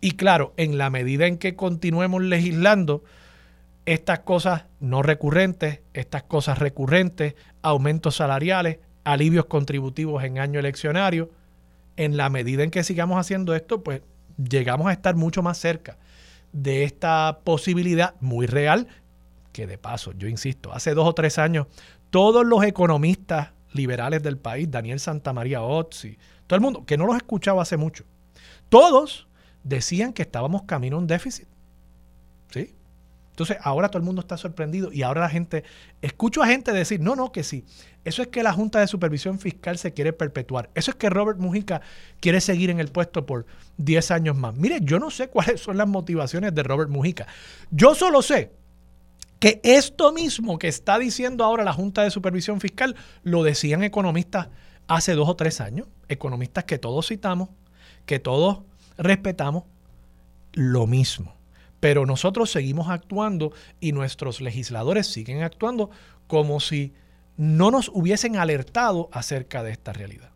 Y 0.00 0.12
claro, 0.12 0.54
en 0.56 0.78
la 0.78 0.90
medida 0.90 1.26
en 1.26 1.36
que 1.36 1.56
continuemos 1.56 2.22
legislando 2.22 3.02
estas 3.84 4.20
cosas 4.20 4.66
no 4.78 5.02
recurrentes, 5.02 5.80
estas 5.92 6.22
cosas 6.22 6.60
recurrentes, 6.60 7.34
aumentos 7.62 8.14
salariales, 8.14 8.78
alivios 9.02 9.46
contributivos 9.46 10.22
en 10.22 10.38
año 10.38 10.60
eleccionario. 10.60 11.30
En 11.96 12.16
la 12.16 12.30
medida 12.30 12.62
en 12.62 12.70
que 12.70 12.84
sigamos 12.84 13.18
haciendo 13.18 13.56
esto, 13.56 13.82
pues 13.82 14.02
llegamos 14.36 14.86
a 14.86 14.92
estar 14.92 15.16
mucho 15.16 15.42
más 15.42 15.58
cerca 15.58 15.98
de 16.52 16.84
esta 16.84 17.40
posibilidad 17.42 18.14
muy 18.20 18.46
real, 18.46 18.86
que 19.52 19.66
de 19.66 19.78
paso, 19.78 20.12
yo 20.12 20.28
insisto, 20.28 20.72
hace 20.72 20.94
dos 20.94 21.08
o 21.08 21.12
tres 21.12 21.38
años, 21.38 21.66
todos 22.10 22.46
los 22.46 22.62
economistas 22.62 23.50
liberales 23.72 24.22
del 24.22 24.38
país, 24.38 24.70
Daniel 24.70 25.00
Santamaría 25.00 25.62
Otzi, 25.62 26.18
todo 26.46 26.56
el 26.56 26.60
mundo, 26.60 26.84
que 26.84 26.96
no 26.96 27.06
los 27.06 27.16
escuchaba 27.16 27.62
hace 27.62 27.76
mucho, 27.76 28.04
todos 28.68 29.28
decían 29.64 30.12
que 30.12 30.22
estábamos 30.22 30.62
camino 30.62 30.96
a 30.96 31.00
un 31.00 31.06
déficit. 31.06 31.46
¿Sí? 32.50 32.74
Entonces, 33.32 33.56
ahora 33.62 33.88
todo 33.88 33.98
el 33.98 34.04
mundo 34.04 34.20
está 34.20 34.36
sorprendido 34.36 34.92
y 34.92 35.02
ahora 35.02 35.22
la 35.22 35.30
gente, 35.30 35.64
escucho 36.02 36.42
a 36.42 36.46
gente 36.46 36.70
decir, 36.72 37.00
no, 37.00 37.16
no, 37.16 37.32
que 37.32 37.42
sí. 37.42 37.64
Eso 38.04 38.20
es 38.20 38.28
que 38.28 38.42
la 38.42 38.52
Junta 38.52 38.80
de 38.80 38.86
Supervisión 38.86 39.38
Fiscal 39.38 39.78
se 39.78 39.94
quiere 39.94 40.12
perpetuar. 40.12 40.68
Eso 40.74 40.90
es 40.90 40.96
que 40.96 41.08
Robert 41.08 41.38
Mujica 41.38 41.80
quiere 42.20 42.42
seguir 42.42 42.68
en 42.68 42.78
el 42.78 42.88
puesto 42.88 43.24
por 43.24 43.46
10 43.78 44.10
años 44.10 44.36
más. 44.36 44.54
Mire, 44.54 44.80
yo 44.82 44.98
no 44.98 45.10
sé 45.10 45.28
cuáles 45.28 45.62
son 45.62 45.78
las 45.78 45.88
motivaciones 45.88 46.54
de 46.54 46.62
Robert 46.62 46.90
Mujica. 46.90 47.26
Yo 47.70 47.94
solo 47.94 48.20
sé 48.20 48.52
que 49.42 49.60
esto 49.64 50.12
mismo 50.12 50.56
que 50.56 50.68
está 50.68 51.00
diciendo 51.00 51.42
ahora 51.42 51.64
la 51.64 51.72
Junta 51.72 52.04
de 52.04 52.12
Supervisión 52.12 52.60
Fiscal 52.60 52.94
lo 53.24 53.42
decían 53.42 53.82
economistas 53.82 54.50
hace 54.86 55.14
dos 55.14 55.28
o 55.28 55.34
tres 55.34 55.60
años, 55.60 55.88
economistas 56.08 56.62
que 56.62 56.78
todos 56.78 57.08
citamos, 57.08 57.48
que 58.06 58.20
todos 58.20 58.60
respetamos, 58.96 59.64
lo 60.52 60.86
mismo 60.86 61.34
pero 61.80 62.06
nosotros 62.06 62.52
seguimos 62.52 62.90
actuando 62.90 63.52
y 63.80 63.90
nuestros 63.90 64.40
legisladores 64.40 65.08
siguen 65.08 65.42
actuando 65.42 65.90
como 66.28 66.60
si 66.60 66.94
no 67.36 67.72
nos 67.72 67.88
hubiesen 67.88 68.36
alertado 68.36 69.08
acerca 69.10 69.64
de 69.64 69.72
esta 69.72 69.92
realidad. 69.92 70.31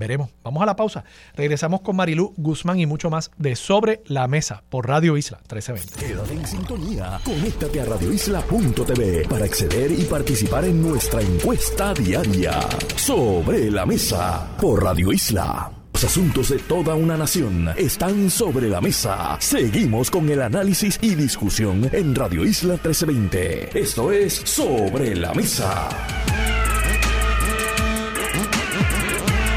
Veremos. 0.00 0.30
Vamos 0.42 0.62
a 0.62 0.66
la 0.66 0.76
pausa. 0.76 1.04
Regresamos 1.36 1.82
con 1.82 1.94
Marilú 1.94 2.32
Guzmán 2.38 2.80
y 2.80 2.86
mucho 2.86 3.10
más 3.10 3.30
de 3.36 3.54
Sobre 3.54 4.00
la 4.06 4.26
Mesa 4.28 4.62
por 4.70 4.88
Radio 4.88 5.18
Isla 5.18 5.36
1320. 5.40 6.06
Quédate 6.06 6.32
en 6.32 6.46
sintonía. 6.46 7.20
Conéctate 7.22 7.82
a 7.82 7.84
radioisla.tv 7.84 9.28
para 9.28 9.44
acceder 9.44 9.92
y 9.92 10.04
participar 10.04 10.64
en 10.64 10.80
nuestra 10.82 11.20
encuesta 11.20 11.92
diaria. 11.92 12.58
Sobre 12.96 13.70
la 13.70 13.84
Mesa 13.84 14.56
por 14.58 14.82
Radio 14.82 15.12
Isla. 15.12 15.70
Los 15.92 16.04
asuntos 16.04 16.48
de 16.48 16.58
toda 16.60 16.94
una 16.94 17.18
nación 17.18 17.68
están 17.76 18.30
sobre 18.30 18.70
la 18.70 18.80
mesa. 18.80 19.36
Seguimos 19.38 20.10
con 20.10 20.30
el 20.30 20.40
análisis 20.40 20.98
y 21.02 21.14
discusión 21.14 21.90
en 21.92 22.14
Radio 22.14 22.46
Isla 22.46 22.74
1320. 22.74 23.78
Esto 23.78 24.10
es 24.10 24.32
Sobre 24.32 25.14
la 25.14 25.34
Mesa. 25.34 25.90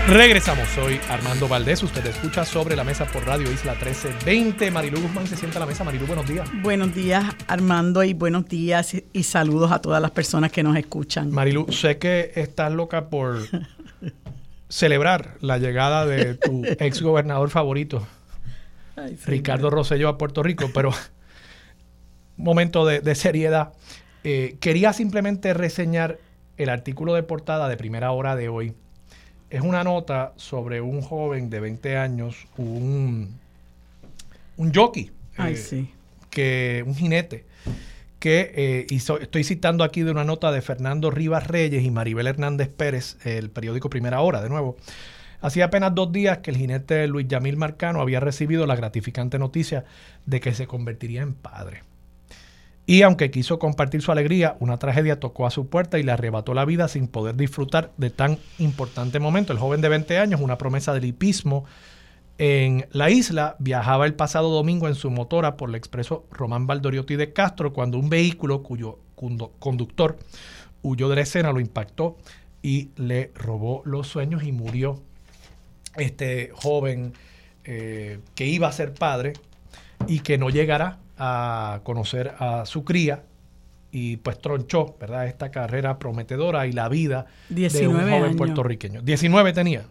Regresamos, 0.07 0.67
soy 0.67 0.99
Armando 1.09 1.47
Valdés, 1.47 1.81
usted 1.81 2.05
escucha 2.05 2.43
sobre 2.43 2.75
la 2.75 2.83
mesa 2.83 3.05
por 3.05 3.25
Radio 3.25 3.49
Isla 3.49 3.71
1320. 3.71 4.69
Marilu 4.69 5.01
Guzmán 5.01 5.25
se 5.27 5.37
sienta 5.37 5.59
a 5.59 5.61
la 5.61 5.65
mesa. 5.65 5.85
Marilu, 5.85 6.05
buenos 6.05 6.27
días. 6.27 6.49
Buenos 6.61 6.93
días, 6.93 7.23
Armando, 7.47 8.03
y 8.03 8.13
buenos 8.13 8.45
días 8.47 8.95
y 9.13 9.23
saludos 9.23 9.71
a 9.71 9.79
todas 9.79 10.01
las 10.01 10.11
personas 10.11 10.51
que 10.51 10.61
nos 10.61 10.75
escuchan. 10.75 11.31
Marilu, 11.31 11.71
sé 11.71 11.97
que 11.99 12.33
estás 12.35 12.71
loca 12.73 13.09
por 13.09 13.37
celebrar 14.67 15.37
la 15.39 15.57
llegada 15.57 16.05
de 16.05 16.35
tu 16.35 16.63
ex 16.79 17.01
gobernador 17.01 17.49
favorito, 17.49 18.05
Ricardo 19.25 19.69
Rosselló, 19.69 20.09
a 20.09 20.17
Puerto 20.17 20.43
Rico, 20.43 20.69
pero 20.73 20.91
momento 22.35 22.85
de, 22.85 23.15
seriedad. 23.15 23.71
Eh, 24.25 24.57
quería 24.59 24.91
simplemente 24.91 25.53
reseñar 25.53 26.19
el 26.57 26.69
artículo 26.69 27.13
de 27.13 27.23
portada 27.23 27.69
de 27.69 27.77
primera 27.77 28.11
hora 28.11 28.35
de 28.35 28.49
hoy. 28.49 28.73
Es 29.53 29.61
una 29.61 29.83
nota 29.83 30.33
sobre 30.35 30.81
un 30.81 31.03
joven 31.03 31.51
de 31.51 31.59
20 31.59 31.95
años, 31.95 32.47
un, 32.57 33.39
un 34.57 34.73
jockey, 34.73 35.11
eh, 35.37 35.85
que, 36.31 36.83
un 36.87 36.95
jinete, 36.95 37.45
que 38.17 38.51
eh, 38.55 38.87
estoy 38.89 39.43
citando 39.43 39.83
aquí 39.83 40.01
de 40.01 40.09
una 40.09 40.23
nota 40.23 40.51
de 40.51 40.63
Fernando 40.63 41.11
Rivas 41.11 41.45
Reyes 41.45 41.83
y 41.83 41.91
Maribel 41.91 42.25
Hernández 42.25 42.69
Pérez, 42.69 43.23
el 43.27 43.51
periódico 43.51 43.91
Primera 43.91 44.21
Hora, 44.21 44.41
de 44.41 44.49
nuevo. 44.49 44.75
Hacía 45.39 45.65
apenas 45.65 45.93
dos 45.93 46.11
días 46.11 46.39
que 46.39 46.49
el 46.49 46.57
jinete 46.57 47.05
Luis 47.05 47.27
Yamil 47.27 47.55
Marcano 47.55 48.01
había 48.01 48.19
recibido 48.19 48.65
la 48.65 48.75
gratificante 48.75 49.37
noticia 49.37 49.85
de 50.25 50.39
que 50.39 50.55
se 50.55 50.65
convertiría 50.65 51.21
en 51.21 51.35
padre. 51.35 51.83
Y 52.85 53.01
aunque 53.03 53.31
quiso 53.31 53.59
compartir 53.59 54.01
su 54.01 54.11
alegría, 54.11 54.57
una 54.59 54.77
tragedia 54.77 55.19
tocó 55.19 55.45
a 55.45 55.51
su 55.51 55.67
puerta 55.67 55.99
y 55.99 56.03
le 56.03 56.11
arrebató 56.11 56.53
la 56.53 56.65
vida 56.65 56.87
sin 56.89 57.07
poder 57.07 57.35
disfrutar 57.35 57.91
de 57.97 58.09
tan 58.09 58.37
importante 58.59 59.19
momento. 59.19 59.53
El 59.53 59.59
joven 59.59 59.79
de 59.79 59.89
20 59.89 60.17
años, 60.17 60.41
una 60.41 60.57
promesa 60.57 60.93
del 60.93 61.05
hipismo, 61.05 61.63
en 62.37 62.87
la 62.91 63.09
isla 63.09 63.55
viajaba 63.59 64.05
el 64.05 64.15
pasado 64.15 64.49
domingo 64.49 64.87
en 64.87 64.95
su 64.95 65.09
motora 65.11 65.55
por 65.55 65.69
el 65.69 65.75
expreso 65.75 66.25
Román 66.31 66.67
Valdoriotti 66.67 67.15
de 67.15 67.31
Castro 67.31 67.73
cuando 67.73 67.99
un 67.99 68.09
vehículo 68.09 68.63
cuyo 68.63 68.99
conductor 69.59 70.17
huyó 70.81 71.09
de 71.09 71.15
la 71.15 71.21
escena 71.21 71.51
lo 71.51 71.59
impactó 71.59 72.17
y 72.63 72.89
le 72.95 73.31
robó 73.35 73.83
los 73.85 74.07
sueños 74.07 74.43
y 74.43 74.51
murió 74.51 74.99
este 75.95 76.51
joven 76.55 77.13
eh, 77.65 78.19
que 78.33 78.47
iba 78.47 78.67
a 78.67 78.71
ser 78.71 78.93
padre 78.95 79.33
y 80.07 80.19
que 80.19 80.37
no 80.39 80.49
llegará 80.49 80.99
a 81.17 81.81
conocer 81.83 82.33
a 82.39 82.65
su 82.65 82.83
cría 82.83 83.23
y 83.91 84.17
pues 84.17 84.39
tronchó, 84.39 84.95
¿verdad? 84.99 85.27
Esta 85.27 85.51
carrera 85.51 85.99
prometedora 85.99 86.65
y 86.65 86.71
la 86.71 86.89
vida 86.89 87.27
de 87.49 87.87
un 87.87 88.01
joven 88.01 88.35
puertorriqueño. 88.35 89.01
19 89.01 89.53
tenía. 89.53 89.83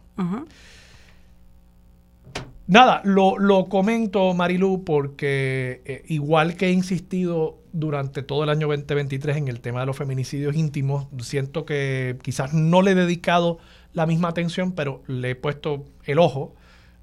Nada, 2.66 3.02
lo, 3.04 3.66
comento, 3.68 4.32
Marilu, 4.34 4.82
porque 4.84 5.82
eh, 5.84 6.04
igual 6.08 6.56
que 6.56 6.66
he 6.66 6.72
insistido 6.72 7.58
durante 7.72 8.22
todo 8.22 8.44
el 8.44 8.50
año 8.50 8.66
2023 8.68 9.36
en 9.36 9.48
el 9.48 9.60
tema 9.60 9.80
de 9.80 9.86
los 9.86 9.96
feminicidios 9.96 10.56
íntimos, 10.56 11.06
siento 11.20 11.64
que 11.64 12.16
quizás 12.22 12.54
no 12.54 12.82
le 12.82 12.92
he 12.92 12.94
dedicado 12.94 13.58
la 13.92 14.06
misma 14.06 14.28
atención, 14.28 14.72
pero 14.72 15.02
le 15.06 15.30
he 15.30 15.34
puesto 15.34 15.84
el 16.04 16.18
ojo 16.18 16.54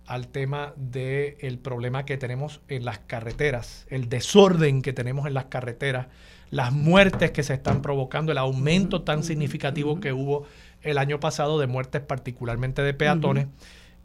al 0.09 0.27
tema 0.27 0.73
del 0.75 1.59
problema 1.59 2.03
que 2.03 2.17
tenemos 2.17 2.61
en 2.67 2.83
las 2.83 2.99
carreteras, 2.99 3.85
el 3.89 4.09
desorden 4.09 4.81
que 4.81 4.91
tenemos 4.91 5.27
en 5.27 5.35
las 5.35 5.45
carreteras, 5.45 6.07
las 6.49 6.73
muertes 6.73 7.31
que 7.31 7.43
se 7.43 7.53
están 7.53 7.81
provocando, 7.81 8.31
el 8.31 8.39
aumento 8.39 9.03
tan 9.03 9.23
significativo 9.23 9.99
que 9.99 10.11
hubo 10.11 10.45
el 10.81 10.97
año 10.97 11.19
pasado 11.19 11.59
de 11.59 11.67
muertes 11.67 12.01
particularmente 12.01 12.81
de 12.81 12.93
peatones, 12.93 13.47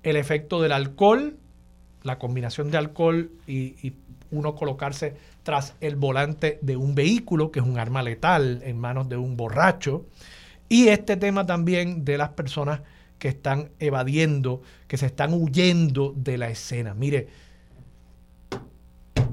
el 0.03 0.17
efecto 0.17 0.61
del 0.61 0.73
alcohol 0.73 1.38
la 2.05 2.19
combinación 2.19 2.71
de 2.71 2.77
alcohol 2.77 3.31
y, 3.47 3.75
y 3.87 3.95
uno 4.31 4.55
colocarse 4.55 5.17
tras 5.43 5.75
el 5.81 5.97
volante 5.97 6.59
de 6.62 6.77
un 6.77 6.95
vehículo, 6.95 7.51
que 7.51 7.61
es 7.61 7.67
un 7.67 7.79
arma 7.79 8.03
letal 8.03 8.61
en 8.62 8.79
manos 8.79 9.09
de 9.09 9.17
un 9.17 9.37
borracho. 9.37 10.07
Y 10.69 10.88
este 10.88 11.17
tema 11.17 11.47
también 11.47 12.05
de 12.05 12.19
las 12.19 12.31
personas 12.31 12.81
que 13.25 13.29
están 13.29 13.71
evadiendo, 13.79 14.61
que 14.87 14.99
se 14.99 15.07
están 15.07 15.33
huyendo 15.33 16.13
de 16.15 16.37
la 16.37 16.51
escena. 16.51 16.93
Mire, 16.93 17.29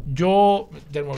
yo, 0.08 0.69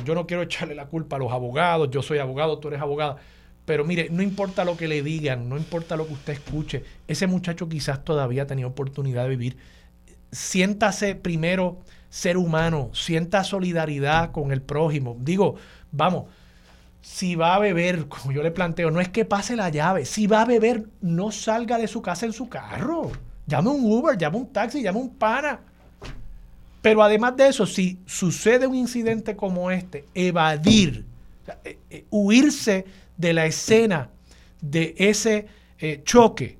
yo 0.03 0.15
no 0.15 0.25
quiero 0.25 0.41
echarle 0.41 0.73
la 0.73 0.87
culpa 0.87 1.17
a 1.17 1.19
los 1.19 1.31
abogados, 1.31 1.91
yo 1.91 2.01
soy 2.01 2.17
abogado, 2.17 2.57
tú 2.57 2.69
eres 2.69 2.81
abogada, 2.81 3.17
pero 3.63 3.85
mire, 3.85 4.07
no 4.09 4.23
importa 4.23 4.65
lo 4.65 4.75
que 4.75 4.87
le 4.87 5.03
digan, 5.03 5.47
no 5.47 5.55
importa 5.55 5.95
lo 5.95 6.07
que 6.07 6.13
usted 6.13 6.33
escuche, 6.33 6.83
ese 7.07 7.27
muchacho 7.27 7.69
quizás 7.69 8.03
todavía 8.03 8.47
tenía 8.47 8.65
oportunidad 8.65 9.21
de 9.21 9.29
vivir. 9.29 9.57
Siéntase 10.31 11.13
primero 11.13 11.77
ser 12.09 12.37
humano, 12.37 12.89
sienta 12.93 13.43
solidaridad 13.43 14.31
con 14.31 14.51
el 14.51 14.63
prójimo. 14.63 15.15
Digo, 15.19 15.57
vamos, 15.91 16.25
si 17.03 17.35
va 17.35 17.55
a 17.55 17.59
beber, 17.59 18.07
como 18.07 18.31
yo 18.31 18.41
le 18.41 18.51
planteo, 18.51 18.89
no 18.89 19.01
es 19.01 19.09
que 19.09 19.25
pase 19.25 19.57
la 19.57 19.67
llave, 19.69 20.05
si 20.05 20.25
va 20.25 20.41
a 20.41 20.45
beber, 20.45 20.85
no 21.01 21.31
salga 21.31 21.77
de 21.77 21.89
su 21.89 22.01
casa 22.01 22.25
en 22.25 22.31
su 22.31 22.47
carro. 22.47 23.11
Llame 23.45 23.69
un 23.69 23.83
Uber, 23.83 24.17
llame 24.17 24.37
un 24.37 24.47
taxi, 24.47 24.81
llame 24.81 24.99
un 24.99 25.13
pana. 25.13 25.59
Pero 26.81 27.03
además 27.03 27.35
de 27.35 27.49
eso, 27.49 27.65
si 27.65 27.99
sucede 28.05 28.67
un 28.67 28.75
incidente 28.75 29.35
como 29.35 29.69
este, 29.69 30.05
evadir, 30.13 31.05
eh, 31.65 31.77
eh, 31.89 32.05
huirse 32.09 32.85
de 33.17 33.33
la 33.33 33.47
escena 33.47 34.09
de 34.61 34.95
ese 34.97 35.47
eh, 35.79 36.01
choque, 36.05 36.57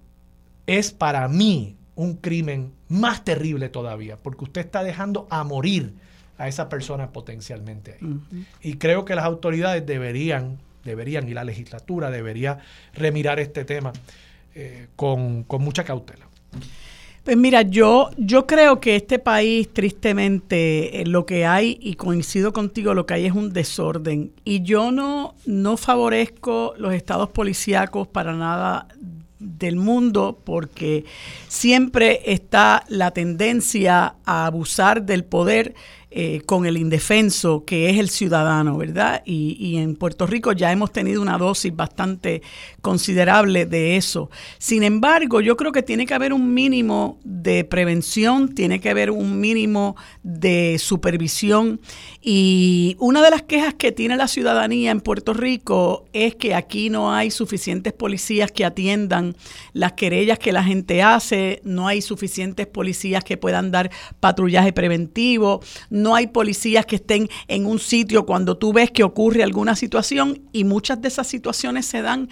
es 0.67 0.91
para 0.91 1.25
mí 1.29 1.77
un 1.95 2.17
crimen 2.17 2.73
más 2.89 3.23
terrible 3.23 3.69
todavía, 3.69 4.17
porque 4.17 4.43
usted 4.43 4.60
está 4.60 4.84
dejando 4.84 5.25
a 5.29 5.45
morir 5.45 5.93
a 6.38 6.48
esa 6.48 6.69
persona 6.69 7.12
potencialmente 7.12 7.98
ahí. 8.02 8.19
Y 8.62 8.76
creo 8.76 9.06
que 9.06 9.15
las 9.15 9.26
autoridades 9.26 9.86
deberían, 9.86 10.60
deberían, 10.84 11.28
y 11.30 11.34
la 11.34 11.43
legislatura 11.43 12.10
debería 12.10 12.60
remirar 12.93 13.39
este 13.39 13.65
tema 13.65 13.93
con, 14.96 15.43
con 15.43 15.63
mucha 15.63 15.84
cautela. 15.84 16.28
Pues 17.24 17.38
mira, 17.38 17.62
yo, 17.62 18.10
yo 18.17 18.46
creo 18.46 18.82
que 18.82 18.98
este 18.98 19.17
país, 19.17 19.69
tristemente, 19.72 21.02
eh, 21.02 21.06
lo 21.06 21.26
que 21.26 21.46
hay, 21.46 21.78
y 21.82 21.96
coincido 21.96 22.52
contigo, 22.52 22.93
lo 22.93 23.06
que 23.06 23.13
hay 23.13 23.26
es 23.26 23.32
un 23.32 23.54
desorden. 23.54 24.34
Y 24.43 24.62
yo 24.63 24.91
no, 24.91 25.34
no 25.46 25.78
favorezco 25.78 26.74
los 26.78 26.93
estados 26.93 27.30
policíacos 27.30 28.10
para 28.10 28.34
nada 28.34 28.89
del 29.39 29.78
mundo 29.78 30.38
porque 30.43 31.06
siempre 31.48 32.22
está 32.26 32.84
la 32.89 33.12
tendencia 33.12 34.15
a 34.26 34.46
abusar 34.46 35.04
del 35.04 35.24
poder 35.24 35.76
eh, 36.15 36.41
con 36.45 36.67
el 36.67 36.78
indefenso 36.78 37.65
que 37.65 37.89
es 37.89 37.97
el 37.97 38.08
ciudadano, 38.08 38.78
¿verdad? 38.78 39.23
Y, 39.26 39.58
y, 39.60 39.78
en 39.78 39.95
Puerto 39.95 40.28
Rico 40.28 40.52
ya 40.52 40.71
hemos 40.71 40.91
tenido 40.91 41.23
una 41.23 41.39
dosis 41.39 41.76
bastante 41.76 42.43
considerable 42.82 43.65
de 43.65 43.97
eso. 43.97 44.30
Sin 44.60 44.84
embargo, 44.84 45.41
yo 45.41 45.58
creo 45.58 45.71
que 45.71 45.82
tiene 45.82 46.06
que 46.06 46.13
haber 46.13 46.32
un 46.32 46.54
mínimo 46.54 47.17
de 47.23 47.63
prevención, 47.63 48.54
tiene 48.54 48.80
que 48.80 48.91
haber 48.91 49.10
un 49.10 49.39
mínimo 49.39 49.95
de 50.21 50.78
supervisión. 50.78 51.82
Y 52.25 52.95
una 52.99 53.21
de 53.21 53.29
las 53.31 53.41
quejas 53.41 53.73
que 53.73 53.91
tiene 53.91 54.15
la 54.15 54.29
ciudadanía 54.29 54.91
en 54.91 55.01
Puerto 55.01 55.33
Rico 55.33 56.05
es 56.13 56.36
que 56.36 56.55
aquí 56.55 56.89
no 56.89 57.13
hay 57.13 57.29
suficientes 57.31 57.91
policías 57.91 58.49
que 58.49 58.63
atiendan 58.63 59.36
las 59.73 59.91
querellas 59.91 60.39
que 60.39 60.53
la 60.53 60.63
gente 60.63 61.03
hace, 61.03 61.59
no 61.65 61.86
hay 61.86 62.01
suficientes 62.01 62.65
policías 62.65 63.25
que 63.25 63.36
puedan 63.36 63.71
dar 63.71 63.91
patrullaje 64.21 64.71
preventivo, 64.71 65.59
no 65.89 66.15
hay 66.15 66.27
policías 66.27 66.86
que 66.86 66.95
estén 66.95 67.27
en 67.49 67.65
un 67.65 67.77
sitio 67.77 68.25
cuando 68.25 68.57
tú 68.57 68.71
ves 68.71 68.89
que 68.89 69.03
ocurre 69.03 69.43
alguna 69.43 69.75
situación 69.75 70.43
y 70.53 70.63
muchas 70.63 71.01
de 71.01 71.09
esas 71.09 71.27
situaciones 71.27 71.88
se 71.88 72.01
dan 72.01 72.29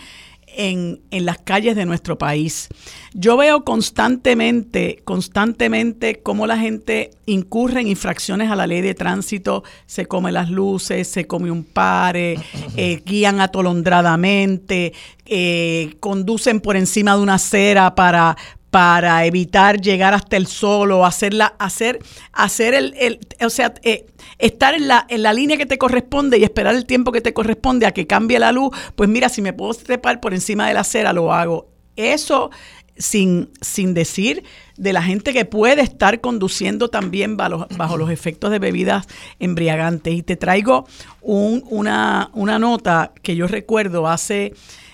en, 0.56 1.02
en, 1.12 1.26
las 1.26 1.38
calles 1.40 1.76
de 1.76 1.86
nuestro 1.86 2.18
país. 2.18 2.70
Yo 3.14 3.38
veo 3.38 3.64
constantemente, 3.64 5.02
constantemente 5.04 6.22
cómo 6.22 6.48
la 6.48 6.58
gente 6.58 7.12
incurre 7.26 7.82
en 7.82 7.88
infracciones 7.88 8.52
a 8.52 8.56
la 8.56 8.68
ley 8.68 8.82
de 8.82 8.94
tránsito, 8.94 9.64
se 9.86 10.06
come 10.06 10.32
las 10.32 10.50
luces, 10.50 11.08
se 11.08 11.28
come 11.28 11.52
un 11.52 11.64
pare, 11.64 12.38
eh, 12.78 13.02
guían 13.06 13.40
atolondradamente, 13.42 14.94
eh, 15.26 15.96
conducen 16.00 16.60
por 16.60 16.76
encima 16.76 17.16
de 17.16 17.22
una 17.22 17.36
acera 17.36 17.96
para, 17.96 18.36
para 18.72 19.26
evitar 19.26 19.82
llegar 19.82 20.14
hasta 20.14 20.38
el 20.38 20.48
sol 20.48 20.94
o 20.94 21.06
hacerla, 21.06 21.56
hacer, 21.60 22.00
hacer 22.32 22.74
el, 22.74 22.96
el 22.98 23.20
o 23.46 23.50
sea, 23.50 23.74
eh, 23.84 24.08
estar 24.40 24.74
en 24.74 24.88
la, 24.88 25.06
en 25.10 25.24
la 25.24 25.34
línea 25.34 25.58
que 25.58 25.66
te 25.66 25.78
corresponde 25.78 26.38
y 26.40 26.44
esperar 26.44 26.74
el 26.74 26.86
tiempo 26.86 27.12
que 27.12 27.22
te 27.22 27.34
corresponde 27.34 27.86
a 27.86 27.92
que 27.92 28.08
cambie 28.08 28.40
la 28.40 28.54
luz, 28.54 28.76
pues 28.96 29.10
mira, 29.10 29.28
si 29.28 29.42
me 29.42 29.52
puedo 29.52 29.74
trepar 29.74 30.22
por 30.22 30.34
encima 30.34 30.68
de 30.68 30.74
la 30.74 30.80
acera, 30.80 31.12
lo 31.12 31.34
hago. 31.34 31.70
Eso 31.98 32.50
sin, 32.98 33.50
sin 33.60 33.94
decir 33.94 34.44
de 34.78 34.94
la 34.94 35.04
gente 35.04 35.34
que 35.34 35.44
puede 35.44 35.82
estar 35.82 36.22
conduciendo 36.22 36.90
también 36.90 37.36
bajo, 37.36 37.68
bajo 37.76 37.98
los 37.98 38.10
efectos 38.10 38.52
de 38.52 38.60
bebidas 38.60 39.06
embriagantes. 39.40 40.14
Y 40.14 40.24
te 40.24 40.38
traigo 40.38 40.88
un, 41.22 41.64
una, 41.70 42.30
una 42.34 42.58
nota 42.58 43.12
que 43.22 43.36
yo 43.36 43.48
recuerdo 43.48 44.08
hace 44.08 44.54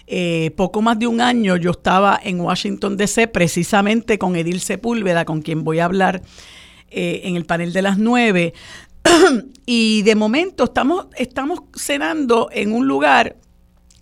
eh, 0.09 0.51
poco 0.55 0.81
más 0.81 0.97
de 0.97 1.05
un 1.05 1.19
año 1.19 1.57
yo 1.57 1.71
estaba 1.71 2.17
en 2.23 2.39
Washington, 2.39 2.95
D.C., 2.95 3.27
precisamente 3.27 4.17
con 4.17 4.37
Edil 4.37 4.61
Sepúlveda, 4.61 5.25
con 5.25 5.41
quien 5.41 5.65
voy 5.65 5.79
a 5.79 5.85
hablar 5.85 6.21
eh, 6.89 7.21
en 7.25 7.35
el 7.35 7.45
panel 7.45 7.73
de 7.73 7.81
las 7.81 7.97
nueve. 7.97 8.53
y 9.65 10.03
de 10.03 10.15
momento 10.15 10.63
estamos, 10.63 11.07
estamos 11.17 11.59
cenando 11.75 12.49
en 12.53 12.71
un 12.71 12.87
lugar 12.87 13.35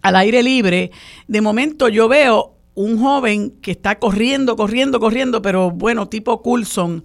al 0.04 0.16
aire 0.16 0.44
libre. 0.44 0.92
De 1.28 1.42
momento 1.42 1.90
yo 1.90 2.08
veo 2.08 2.54
un 2.76 3.00
joven 3.00 3.52
que 3.62 3.72
está 3.72 3.98
corriendo, 3.98 4.56
corriendo, 4.56 5.00
corriendo, 5.00 5.42
pero 5.42 5.72
bueno, 5.72 6.08
tipo 6.08 6.44
Coulson. 6.44 7.04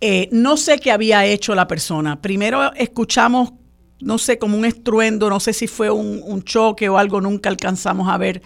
Eh, 0.00 0.28
no 0.32 0.56
sé 0.56 0.78
qué 0.78 0.90
había 0.90 1.26
hecho 1.26 1.54
la 1.54 1.68
persona. 1.68 2.20
Primero 2.22 2.72
escuchamos 2.74 3.52
no 4.02 4.18
sé, 4.18 4.38
como 4.38 4.58
un 4.58 4.64
estruendo, 4.64 5.30
no 5.30 5.40
sé 5.40 5.52
si 5.52 5.66
fue 5.66 5.90
un, 5.90 6.42
choque 6.42 6.88
o 6.88 6.98
algo, 6.98 7.20
nunca 7.20 7.48
alcanzamos 7.48 8.08
a 8.08 8.18
ver 8.18 8.42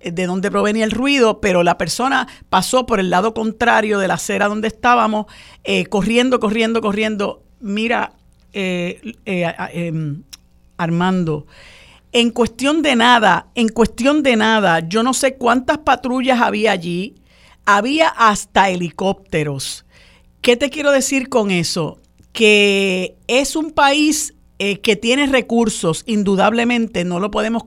eh, 0.00 0.10
de 0.10 0.26
dónde 0.26 0.50
provenía 0.50 0.84
el 0.84 0.90
ruido, 0.90 1.40
pero 1.40 1.62
la 1.62 1.78
persona 1.78 2.28
pasó 2.48 2.86
por 2.86 3.00
el 3.00 3.10
lado 3.10 3.34
contrario 3.34 3.98
de 3.98 4.08
la 4.08 4.14
acera 4.14 4.48
donde 4.48 4.68
estábamos, 4.68 5.26
eh, 5.64 5.86
corriendo, 5.86 6.40
corriendo, 6.40 6.80
corriendo. 6.80 7.42
Mira, 7.60 8.12
eh, 8.52 9.00
em, 9.24 10.22
Armando, 10.76 11.46
en 12.12 12.30
cuestión 12.30 12.82
de 12.82 12.96
nada, 12.96 13.48
en 13.54 13.68
cuestión 13.68 14.22
de 14.22 14.36
nada, 14.36 14.80
yo 14.80 15.02
no 15.02 15.12
sé 15.12 15.36
cuántas 15.36 15.78
patrullas 15.78 16.40
había 16.40 16.72
allí, 16.72 17.16
había 17.66 18.08
hasta 18.08 18.70
helicópteros. 18.70 19.84
¿Qué 20.40 20.56
te 20.56 20.70
quiero 20.70 20.92
decir 20.92 21.28
con 21.28 21.50
eso? 21.50 21.98
Que 22.32 23.16
es 23.26 23.56
un 23.56 23.72
país 23.72 24.34
eh, 24.58 24.80
que 24.80 24.96
tiene 24.96 25.26
recursos, 25.26 26.02
indudablemente 26.06 27.04
no 27.04 27.20
lo 27.20 27.30
podemos 27.30 27.64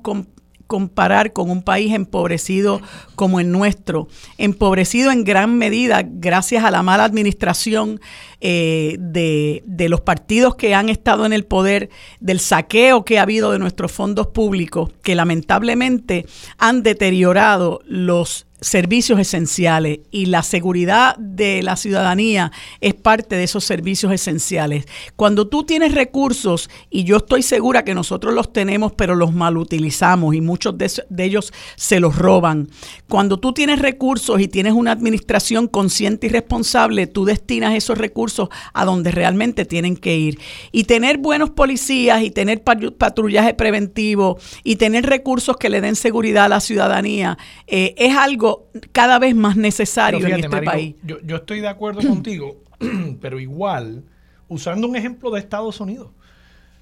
comparar 0.71 1.33
con 1.33 1.49
un 1.49 1.63
país 1.63 1.93
empobrecido 1.93 2.81
como 3.15 3.41
el 3.41 3.51
nuestro, 3.51 4.07
empobrecido 4.37 5.11
en 5.11 5.25
gran 5.25 5.57
medida 5.57 6.01
gracias 6.05 6.63
a 6.63 6.71
la 6.71 6.81
mala 6.81 7.03
administración 7.03 7.99
eh, 8.39 8.95
de, 8.97 9.63
de, 9.65 9.89
los 9.89 9.99
partidos 9.99 10.55
que 10.55 10.73
han 10.73 10.87
estado 10.87 11.25
en 11.25 11.33
el 11.33 11.43
poder, 11.43 11.89
del 12.21 12.39
saqueo 12.39 13.03
que 13.03 13.19
ha 13.19 13.23
habido 13.23 13.51
de 13.51 13.59
nuestros 13.59 13.91
fondos 13.91 14.27
públicos, 14.27 14.89
que 15.03 15.13
lamentablemente 15.13 16.25
han 16.57 16.83
deteriorado 16.83 17.81
los 17.85 18.47
servicios 18.61 19.19
esenciales 19.19 20.01
y 20.11 20.27
la 20.27 20.43
seguridad 20.43 21.17
de 21.17 21.63
la 21.63 21.75
ciudadanía 21.75 22.51
es 22.79 22.93
parte 22.93 23.35
de 23.35 23.43
esos 23.43 23.63
servicios 23.63 24.13
esenciales. 24.13 24.85
Cuando 25.15 25.47
tú 25.47 25.63
tienes 25.63 25.95
recursos, 25.95 26.69
y 26.91 27.03
yo 27.03 27.17
estoy 27.17 27.41
segura 27.41 27.83
que 27.83 27.95
nosotros 27.95 28.35
los 28.35 28.53
tenemos, 28.53 28.93
pero 28.93 29.15
los 29.15 29.33
malutilizamos 29.33 30.35
y 30.35 30.41
muchos 30.41 30.77
de, 30.77 30.91
ellos 31.17 31.51
se 31.75 31.99
los 31.99 32.15
roban. 32.15 32.69
Cuando 33.09 33.39
tú 33.39 33.51
tienes 33.51 33.79
recursos 33.79 34.39
y 34.39 34.47
tienes 34.47 34.73
una 34.73 34.91
administración 34.91 35.67
consciente 35.67 36.27
y 36.27 36.29
responsable, 36.29 37.07
tú 37.07 37.25
destinas 37.25 37.73
esos 37.73 37.97
recursos 37.97 38.49
a 38.73 38.85
donde 38.85 39.09
realmente 39.09 39.65
tienen 39.65 39.97
que 39.97 40.17
ir. 40.17 40.39
Y 40.71 40.83
tener 40.83 41.17
buenos 41.17 41.49
policías 41.49 42.21
y 42.21 42.29
tener 42.29 42.61
patrullaje 42.63 43.55
preventivo 43.55 44.37
y 44.63 44.75
tener 44.75 45.07
recursos 45.07 45.57
que 45.57 45.69
le 45.69 45.81
den 45.81 45.95
seguridad 45.95 46.45
a 46.45 46.49
la 46.49 46.59
ciudadanía 46.59 47.39
eh, 47.65 47.95
es 47.97 48.15
algo 48.15 48.50
cada 48.91 49.19
vez 49.19 49.35
más 49.35 49.57
necesario 49.57 50.25
en 50.25 50.43
este 50.43 50.61
país. 50.61 50.95
Yo, 51.03 51.19
yo 51.21 51.37
estoy 51.37 51.59
de 51.61 51.67
acuerdo 51.67 52.01
contigo, 52.07 52.61
pero 53.21 53.39
igual, 53.39 54.03
usando 54.47 54.87
un 54.87 54.95
ejemplo 54.95 55.31
de 55.31 55.39
Estados 55.39 55.79
Unidos, 55.79 56.11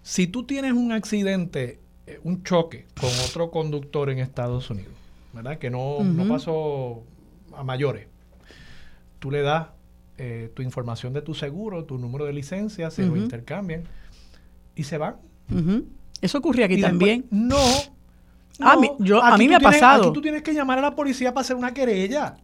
si 0.02 0.28
tú 0.28 0.44
tienes 0.44 0.74
un 0.74 0.92
accidente, 0.92 1.80
eh, 2.08 2.20
un 2.24 2.44
choque 2.44 2.86
con 3.00 3.10
otro 3.26 3.52
conductor 3.52 4.10
en 4.10 4.20
Estados 4.20 4.70
Unidos, 4.70 4.94
¿verdad? 5.34 5.58
Que 5.58 5.70
no, 5.70 6.04
no 6.04 6.28
pasó 6.28 7.04
a 7.56 7.64
mayores, 7.64 8.08
tú 9.20 9.32
le 9.32 9.42
das 9.42 9.68
eh, 10.18 10.52
tu 10.54 10.62
información 10.62 11.14
de 11.14 11.22
tu 11.22 11.34
seguro, 11.34 11.86
tu 11.86 11.98
número 11.98 12.26
de 12.26 12.34
licencia, 12.34 12.92
se 12.92 13.06
lo 13.06 13.16
intercambian 13.16 13.84
y 14.76 14.84
se 14.84 14.98
van. 14.98 15.16
Eso 16.22 16.38
ocurre 16.40 16.64
aquí 16.66 16.82
también. 16.82 17.26
no. 17.32 17.58
A 18.60 18.76
mí, 18.76 18.92
yo, 19.00 19.24
a 19.24 19.38
mí 19.38 19.48
me 19.48 19.56
ha 19.56 19.60
pasado. 19.60 20.04
Aquí 20.04 20.14
tú 20.14 20.22
tienes 20.22 20.42
que 20.42 20.54
llamar 20.54 20.80
a 20.80 20.82
la 20.82 20.96
policía 20.96 21.34
para 21.34 21.42
hacer 21.42 21.56
una 21.56 21.74
querella. 21.74 22.38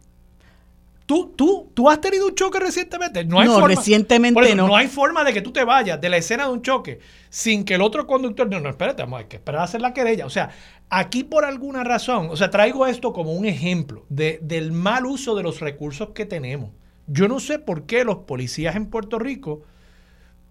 ¿Tú, 1.06 1.32
tú, 1.36 1.70
tú 1.72 1.88
has 1.88 2.00
tenido 2.00 2.26
un 2.26 2.34
choque 2.34 2.58
recientemente? 2.58 3.24
No, 3.24 3.38
hay 3.38 3.46
forma, 3.46 3.68
recientemente 3.68 4.54
no. 4.56 4.66
No 4.66 4.76
hay 4.76 4.88
forma 4.88 5.22
de 5.22 5.32
que 5.32 5.40
tú 5.40 5.52
te 5.52 5.62
vayas 5.62 6.00
de 6.00 6.08
la 6.08 6.16
escena 6.16 6.46
de 6.46 6.52
un 6.52 6.62
choque 6.62 6.98
sin 7.30 7.64
que 7.64 7.74
el 7.74 7.82
otro 7.82 8.08
conductor... 8.08 8.48
No, 8.50 8.58
no, 8.58 8.70
espérate, 8.70 9.04
hay 9.04 9.24
que 9.26 9.36
esperar 9.36 9.60
a 9.60 9.64
hacer 9.64 9.80
la 9.80 9.94
querella. 9.94 10.26
O 10.26 10.30
sea, 10.30 10.50
aquí 10.90 11.22
por 11.22 11.44
alguna 11.44 11.84
razón, 11.84 12.26
o 12.28 12.36
sea, 12.36 12.50
traigo 12.50 12.86
esto 12.86 13.12
como 13.12 13.32
un 13.34 13.46
ejemplo 13.46 14.04
de, 14.08 14.40
del 14.42 14.72
mal 14.72 15.06
uso 15.06 15.36
de 15.36 15.44
los 15.44 15.60
recursos 15.60 16.08
que 16.10 16.26
tenemos. 16.26 16.70
Yo 17.06 17.28
no 17.28 17.38
sé 17.38 17.60
por 17.60 17.86
qué 17.86 18.02
los 18.02 18.18
policías 18.18 18.74
en 18.74 18.86
Puerto 18.86 19.20
Rico, 19.20 19.62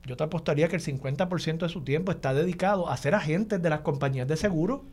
yo 0.06 0.16
te 0.16 0.24
apostaría 0.24 0.70
que 0.70 0.78
el 0.78 0.82
50% 0.82 1.58
de 1.58 1.70
su 1.70 1.84
tiempo 1.84 2.14
está 2.14 2.34
dedicado 2.34 2.90
a 2.90 2.96
ser 2.96 3.14
agentes 3.14 3.62
de 3.62 3.70
las 3.70 3.82
compañías 3.82 4.26
de 4.26 4.38
seguro 4.38 4.86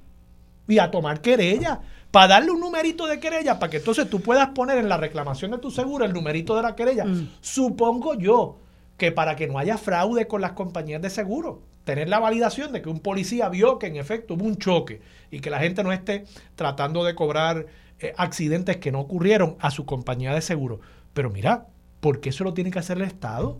y 0.68 0.79
a 0.79 0.90
tomar 0.90 1.20
querella 1.20 1.81
para 2.11 2.29
darle 2.29 2.51
un 2.51 2.61
numerito 2.61 3.07
de 3.07 3.18
querella, 3.18 3.59
para 3.59 3.70
que 3.70 3.79
entonces 3.79 4.09
tú 4.09 4.20
puedas 4.20 4.48
poner 4.51 4.79
en 4.79 4.88
la 4.88 4.98
reclamación 4.98 5.51
de 5.51 5.59
tu 5.59 5.70
seguro 5.70 6.05
el 6.05 6.12
numerito 6.12 6.55
de 6.55 6.62
la 6.62 6.77
querella. 6.77 7.07
Mm. 7.07 7.31
Supongo 7.40 8.14
yo 8.14 8.59
que 8.98 9.12
para 9.12 9.35
que 9.35 9.48
no 9.48 9.59
haya 9.59 9.79
fraude 9.79 10.27
con 10.27 10.42
las 10.42 10.53
compañías 10.53 11.01
de 11.01 11.09
seguro, 11.09 11.62
tener 11.85 12.09
la 12.09 12.20
validación 12.20 12.70
de 12.72 12.83
que 12.83 12.90
un 12.90 13.01
policía 13.01 13.48
vio 13.48 13.79
que 13.79 13.87
en 13.87 13.96
efecto 13.96 14.35
hubo 14.35 14.44
un 14.44 14.57
choque 14.57 15.01
y 15.31 15.40
que 15.40 15.51
la 15.51 15.59
gente 15.59 15.83
no 15.83 15.90
esté 15.90 16.25
tratando 16.55 17.03
de 17.03 17.14
cobrar 17.14 17.66
eh, 17.98 18.12
accidentes 18.16 18.77
que 18.77 18.92
no 18.92 19.01
ocurrieron 19.01 19.57
a 19.59 19.70
su 19.70 19.87
compañía 19.87 20.35
de 20.35 20.42
seguro. 20.42 20.81
Pero 21.14 21.31
mira, 21.31 21.66
¿por 22.01 22.20
qué 22.20 22.29
eso 22.29 22.44
lo 22.44 22.55
tiene 22.55 22.70
que 22.70 22.79
hacer 22.79 22.98
el 22.98 23.05
Estado? 23.05 23.59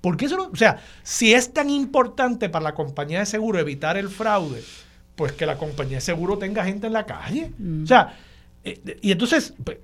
¿Por 0.00 0.16
qué 0.16 0.26
eso 0.26 0.50
O 0.52 0.56
sea, 0.56 0.78
si 1.02 1.34
es 1.34 1.52
tan 1.52 1.70
importante 1.70 2.48
para 2.48 2.64
la 2.64 2.74
compañía 2.74 3.20
de 3.20 3.26
seguro 3.26 3.58
evitar 3.58 3.96
el 3.96 4.08
fraude, 4.08 4.62
pues 5.16 5.32
que 5.32 5.46
la 5.46 5.58
compañía 5.58 5.98
de 5.98 6.00
seguro 6.00 6.38
tenga 6.38 6.64
gente 6.64 6.86
en 6.86 6.92
la 6.92 7.06
calle. 7.06 7.52
Mm. 7.58 7.84
O 7.84 7.86
sea, 7.86 8.16
eh, 8.64 8.98
y 9.02 9.12
entonces, 9.12 9.54
pues, 9.62 9.78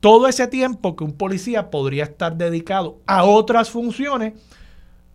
todo 0.00 0.26
ese 0.26 0.48
tiempo 0.48 0.96
que 0.96 1.04
un 1.04 1.12
policía 1.12 1.70
podría 1.70 2.04
estar 2.04 2.36
dedicado 2.36 2.98
a 3.06 3.24
otras 3.24 3.70
funciones, 3.70 4.34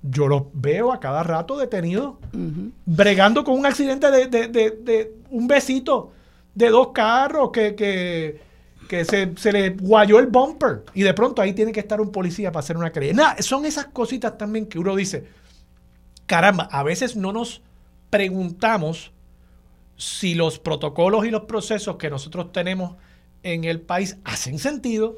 yo 0.02 0.28
los 0.28 0.44
veo 0.54 0.94
a 0.94 1.00
cada 1.00 1.24
rato 1.24 1.58
detenidos, 1.58 2.16
bregando 2.86 3.44
con 3.44 3.56
un 3.56 3.66
accidente 3.66 4.10
de, 4.10 5.14
un 5.30 5.48
besito 5.48 6.14
de 6.56 6.70
dos 6.70 6.90
carros 6.94 7.52
que, 7.52 7.76
que, 7.76 9.06
se, 9.06 9.34
se, 9.36 9.52
le 9.52 9.72
guayó 9.72 10.20
el 10.20 10.28
bumper 10.28 10.84
y 10.94 11.02
de 11.02 11.14
pronto 11.14 11.42
ahí 11.42 11.52
tiene 11.52 11.74
que 11.74 11.82
estar 11.82 12.00
un 12.00 12.12
policía 12.12 12.52
para 12.52 12.62
hacer 12.62 12.78
una 12.78 12.92
querella. 12.92 13.36
son 13.40 13.66
esas 13.66 13.88
cositas 13.88 14.38
también 14.38 14.68
que 14.68 14.80
uno 14.80 14.96
dice, 14.96 15.28
caramba, 16.26 16.70
a 16.72 16.84
veces 16.84 17.18
no 17.18 17.34
nos 17.34 17.62
preguntamos 18.10 19.12
si 19.98 20.36
los 20.36 20.60
protocolos 20.60 21.26
y 21.26 21.32
los 21.32 21.44
procesos 21.44 21.98
que 21.98 22.10
nosotros 22.10 22.52
tenemos 22.52 22.96
en 23.44 23.64
el 23.64 23.82
país 23.82 24.18
hacen 24.24 24.60
sentido. 24.60 25.18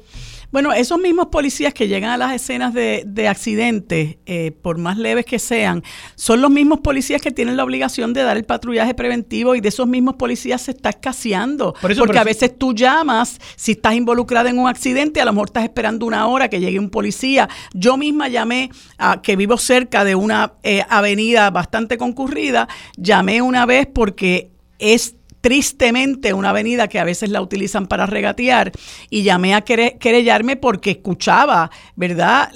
Bueno, 0.52 0.72
esos 0.72 0.98
mismos 0.98 1.28
policías 1.28 1.72
que 1.72 1.86
llegan 1.86 2.10
a 2.10 2.16
las 2.16 2.32
escenas 2.32 2.74
de, 2.74 3.28
accidentes, 3.28 4.16
eh, 4.26 4.50
por 4.50 4.78
más 4.78 4.98
leves 4.98 5.24
que 5.24 5.38
sean, 5.38 5.84
son 6.16 6.40
los 6.40 6.50
mismos 6.50 6.80
policías 6.80 7.22
que 7.22 7.30
tienen 7.30 7.56
la 7.56 7.62
obligación 7.62 8.12
de 8.12 8.22
dar 8.22 8.36
el 8.36 8.44
patrullaje 8.44 8.94
preventivo 8.94 9.54
y 9.54 9.60
de 9.60 9.68
esos 9.68 9.86
mismos 9.86 10.16
policías 10.16 10.62
se 10.62 10.72
está 10.72 10.90
escaseando. 10.90 11.74
porque 11.80 12.18
a 12.18 12.24
veces 12.24 12.58
tú 12.58 12.74
llamas, 12.74 13.38
si 13.54 13.72
estás 13.72 13.94
involucrada 13.94 14.50
en 14.50 14.58
un 14.58 14.68
accidente, 14.68 15.20
a 15.20 15.24
lo 15.24 15.32
mejor 15.32 15.48
estás 15.50 15.64
esperando 15.64 16.04
una 16.04 16.26
hora 16.26 16.48
que 16.48 16.58
llegue 16.58 16.80
un 16.80 16.90
policía. 16.90 17.48
Yo 17.72 17.96
misma 17.96 18.28
llamé, 18.28 18.70
a, 18.98 19.22
que 19.22 19.36
vivo 19.36 19.56
cerca 19.56 20.04
de 20.04 20.16
una 20.16 20.54
eh, 20.64 20.82
avenida 20.88 21.50
bastante 21.50 21.96
concurrida, 21.96 22.68
llamé 22.96 23.40
una 23.40 23.66
vez 23.66 23.86
porque 23.86 24.50
es 24.80 25.14
tristemente 25.40 26.34
una 26.34 26.50
avenida 26.50 26.88
que 26.88 26.98
a 26.98 27.04
veces 27.04 27.30
la 27.30 27.40
utilizan 27.40 27.86
para 27.86 28.06
regatear 28.06 28.72
y 29.08 29.22
llamé 29.22 29.54
a 29.54 29.62
querellarme 29.62 30.56
porque 30.56 30.90
escuchaba, 30.92 31.70
¿verdad?, 31.96 32.50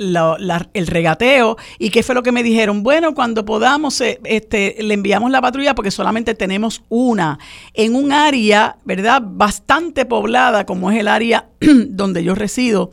el 0.74 0.86
regateo 0.86 1.56
y 1.78 1.90
qué 1.90 2.02
fue 2.02 2.14
lo 2.14 2.22
que 2.22 2.32
me 2.32 2.42
dijeron, 2.42 2.82
bueno, 2.82 3.14
cuando 3.14 3.44
podamos 3.44 4.00
eh, 4.00 4.20
este, 4.24 4.76
le 4.80 4.94
enviamos 4.94 5.30
la 5.30 5.40
patrulla 5.40 5.74
porque 5.74 5.90
solamente 5.90 6.34
tenemos 6.34 6.82
una 6.88 7.38
en 7.72 7.94
un 7.94 8.12
área, 8.12 8.76
¿verdad?, 8.84 9.22
bastante 9.24 10.04
poblada 10.04 10.66
como 10.66 10.90
es 10.90 10.98
el 10.98 11.08
área 11.08 11.48
donde 11.60 12.22
yo 12.22 12.34
resido 12.34 12.90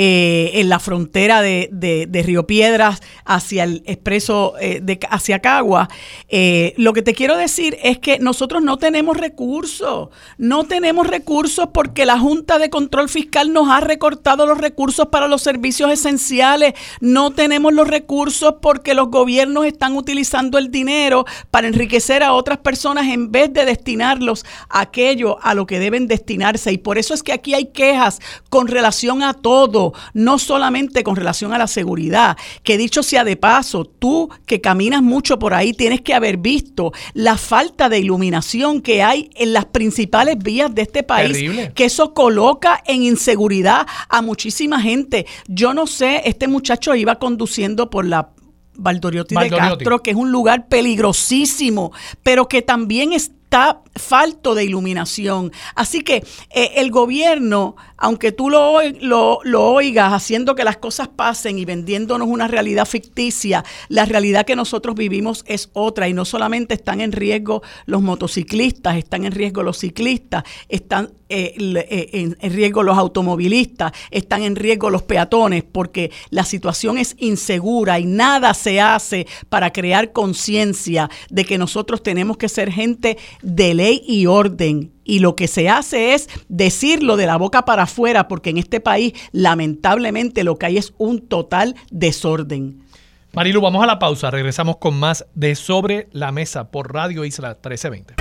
eh, 0.00 0.60
en 0.60 0.68
la 0.68 0.78
frontera 0.78 1.42
de, 1.42 2.22
Río 2.24 2.46
Piedras 2.46 3.02
hacia 3.24 3.64
el 3.64 3.82
expreso 3.84 4.54
eh, 4.60 4.80
hacia 5.10 5.40
Cagua. 5.40 5.88
Eh, 6.28 6.72
lo 6.76 6.92
que 6.92 7.02
te 7.02 7.14
quiero 7.14 7.36
decir 7.36 7.76
es 7.82 7.98
que 7.98 8.20
nosotros 8.20 8.62
no 8.62 8.76
tenemos 8.76 9.16
recursos, 9.16 10.10
no 10.36 10.62
tenemos 10.62 11.08
recursos 11.08 11.70
porque 11.74 12.06
la 12.06 12.16
Junta 12.16 12.60
de 12.60 12.70
Control 12.70 13.08
Fiscal 13.08 13.52
nos 13.52 13.70
ha 13.70 13.80
recortado 13.80 14.46
los 14.46 14.58
recursos 14.58 15.08
para 15.08 15.26
los 15.26 15.42
servicios 15.42 15.90
esenciales, 15.90 16.74
no 17.00 17.32
tenemos 17.32 17.72
los 17.72 17.88
recursos 17.88 18.54
porque 18.62 18.94
los 18.94 19.10
gobiernos 19.10 19.66
están 19.66 19.96
utilizando 19.96 20.58
el 20.58 20.70
dinero 20.70 21.24
para 21.50 21.66
enriquecer 21.66 22.22
a 22.22 22.34
otras 22.34 22.58
personas 22.58 23.06
en 23.08 23.32
vez 23.32 23.52
de 23.52 23.64
destinarlos 23.64 24.46
a 24.68 24.82
aquello 24.82 25.38
a 25.42 25.54
lo 25.54 25.66
que 25.66 25.80
deben 25.80 26.06
destinarse. 26.06 26.70
Y 26.70 26.78
por 26.78 26.98
eso 26.98 27.14
es 27.14 27.24
que 27.24 27.32
aquí 27.32 27.54
hay 27.54 27.72
quejas 27.72 28.20
con 28.48 28.68
relación 28.68 29.24
a 29.24 29.34
todo 29.34 29.87
no 30.14 30.38
solamente 30.38 31.02
con 31.02 31.16
relación 31.16 31.52
a 31.52 31.58
la 31.58 31.66
seguridad, 31.66 32.36
que 32.62 32.78
dicho 32.78 33.02
sea 33.02 33.24
de 33.24 33.36
paso, 33.36 33.84
tú 33.84 34.30
que 34.46 34.60
caminas 34.60 35.02
mucho 35.02 35.38
por 35.38 35.54
ahí 35.54 35.72
tienes 35.72 36.00
que 36.00 36.14
haber 36.14 36.38
visto 36.38 36.92
la 37.14 37.36
falta 37.36 37.88
de 37.88 37.98
iluminación 37.98 38.80
que 38.80 39.02
hay 39.02 39.30
en 39.34 39.52
las 39.52 39.66
principales 39.66 40.38
vías 40.38 40.74
de 40.74 40.82
este 40.82 41.02
país, 41.02 41.38
que 41.74 41.84
eso 41.84 42.14
coloca 42.14 42.82
en 42.86 43.02
inseguridad 43.02 43.86
a 44.08 44.22
muchísima 44.22 44.80
gente. 44.80 45.26
Yo 45.46 45.74
no 45.74 45.86
sé, 45.86 46.22
este 46.24 46.48
muchacho 46.48 46.94
iba 46.94 47.16
conduciendo 47.16 47.90
por 47.90 48.04
la 48.04 48.30
Valdoriotti, 48.78 49.34
de 49.34 49.50
Castro, 49.50 50.02
que 50.02 50.12
es 50.12 50.16
un 50.16 50.30
lugar 50.30 50.68
peligrosísimo, 50.68 51.92
pero 52.22 52.48
que 52.48 52.62
también 52.62 53.12
está 53.12 53.82
falto 53.96 54.54
de 54.54 54.64
iluminación. 54.64 55.52
Así 55.74 56.02
que 56.02 56.24
eh, 56.50 56.72
el 56.76 56.90
gobierno 56.90 57.76
aunque 57.98 58.32
tú 58.32 58.48
lo, 58.48 58.80
lo, 59.00 59.64
oigas 59.64 60.12
haciendo 60.12 60.54
que 60.54 60.64
las 60.64 60.76
cosas 60.76 61.08
pasen 61.08 61.58
y 61.58 61.64
vendiéndonos 61.64 62.28
una 62.28 62.46
realidad 62.46 62.86
ficticia, 62.86 63.64
la 63.88 64.04
realidad 64.04 64.46
que 64.46 64.56
nosotros 64.56 64.94
vivimos 64.94 65.44
es 65.46 65.68
otra. 65.72 66.08
Y 66.08 66.14
no 66.14 66.24
solamente 66.24 66.74
están 66.74 67.00
en 67.00 67.12
riesgo 67.12 67.62
los 67.86 68.00
motociclistas, 68.00 68.96
están 68.96 69.24
en 69.24 69.32
riesgo 69.32 69.64
los 69.64 69.78
ciclistas, 69.78 70.44
están 70.68 71.10
eh, 71.28 71.54
eh, 71.58 72.34
en, 72.40 72.52
riesgo 72.52 72.84
los 72.84 72.96
automovilistas, 72.96 73.92
están 74.10 74.42
en 74.42 74.54
riesgo 74.54 74.90
los 74.90 75.02
peatones, 75.02 75.64
porque 75.64 76.12
la 76.30 76.44
situación 76.44 76.98
es 76.98 77.16
insegura 77.18 77.98
y 77.98 78.06
nada 78.06 78.54
se 78.54 78.80
hace 78.80 79.26
para 79.48 79.72
crear 79.72 80.12
conciencia 80.12 81.10
de 81.30 81.44
que 81.44 81.58
nosotros 81.58 82.02
tenemos 82.02 82.36
que 82.36 82.48
ser 82.48 82.70
gente 82.70 83.18
de 83.42 83.74
ley 83.74 84.02
y 84.06 84.26
orden 84.26 84.92
y 85.08 85.20
lo 85.20 85.34
que 85.34 85.48
se 85.48 85.68
hace 85.70 86.14
es 86.14 86.28
decirlo 86.48 87.16
de 87.16 87.26
la 87.26 87.36
boca 87.38 87.64
para 87.64 87.84
afuera, 87.84 88.28
porque 88.28 88.50
en 88.50 88.58
este 88.58 88.78
país 88.78 89.14
lamentablemente 89.32 90.44
lo 90.44 90.56
que 90.56 90.66
hay 90.66 90.76
es 90.76 90.92
un 90.98 91.26
total 91.26 91.74
desorden. 91.90 92.84
Marilu, 93.32 93.60
vamos 93.60 93.82
a 93.82 93.86
la 93.86 93.98
pausa. 93.98 94.30
Regresamos 94.30 94.76
con 94.76 94.98
más 94.98 95.26
de 95.34 95.54
Sobre 95.54 96.08
la 96.12 96.30
Mesa 96.30 96.70
por 96.70 96.92
Radio 96.92 97.24
Isla 97.24 97.48
1320. 97.48 98.14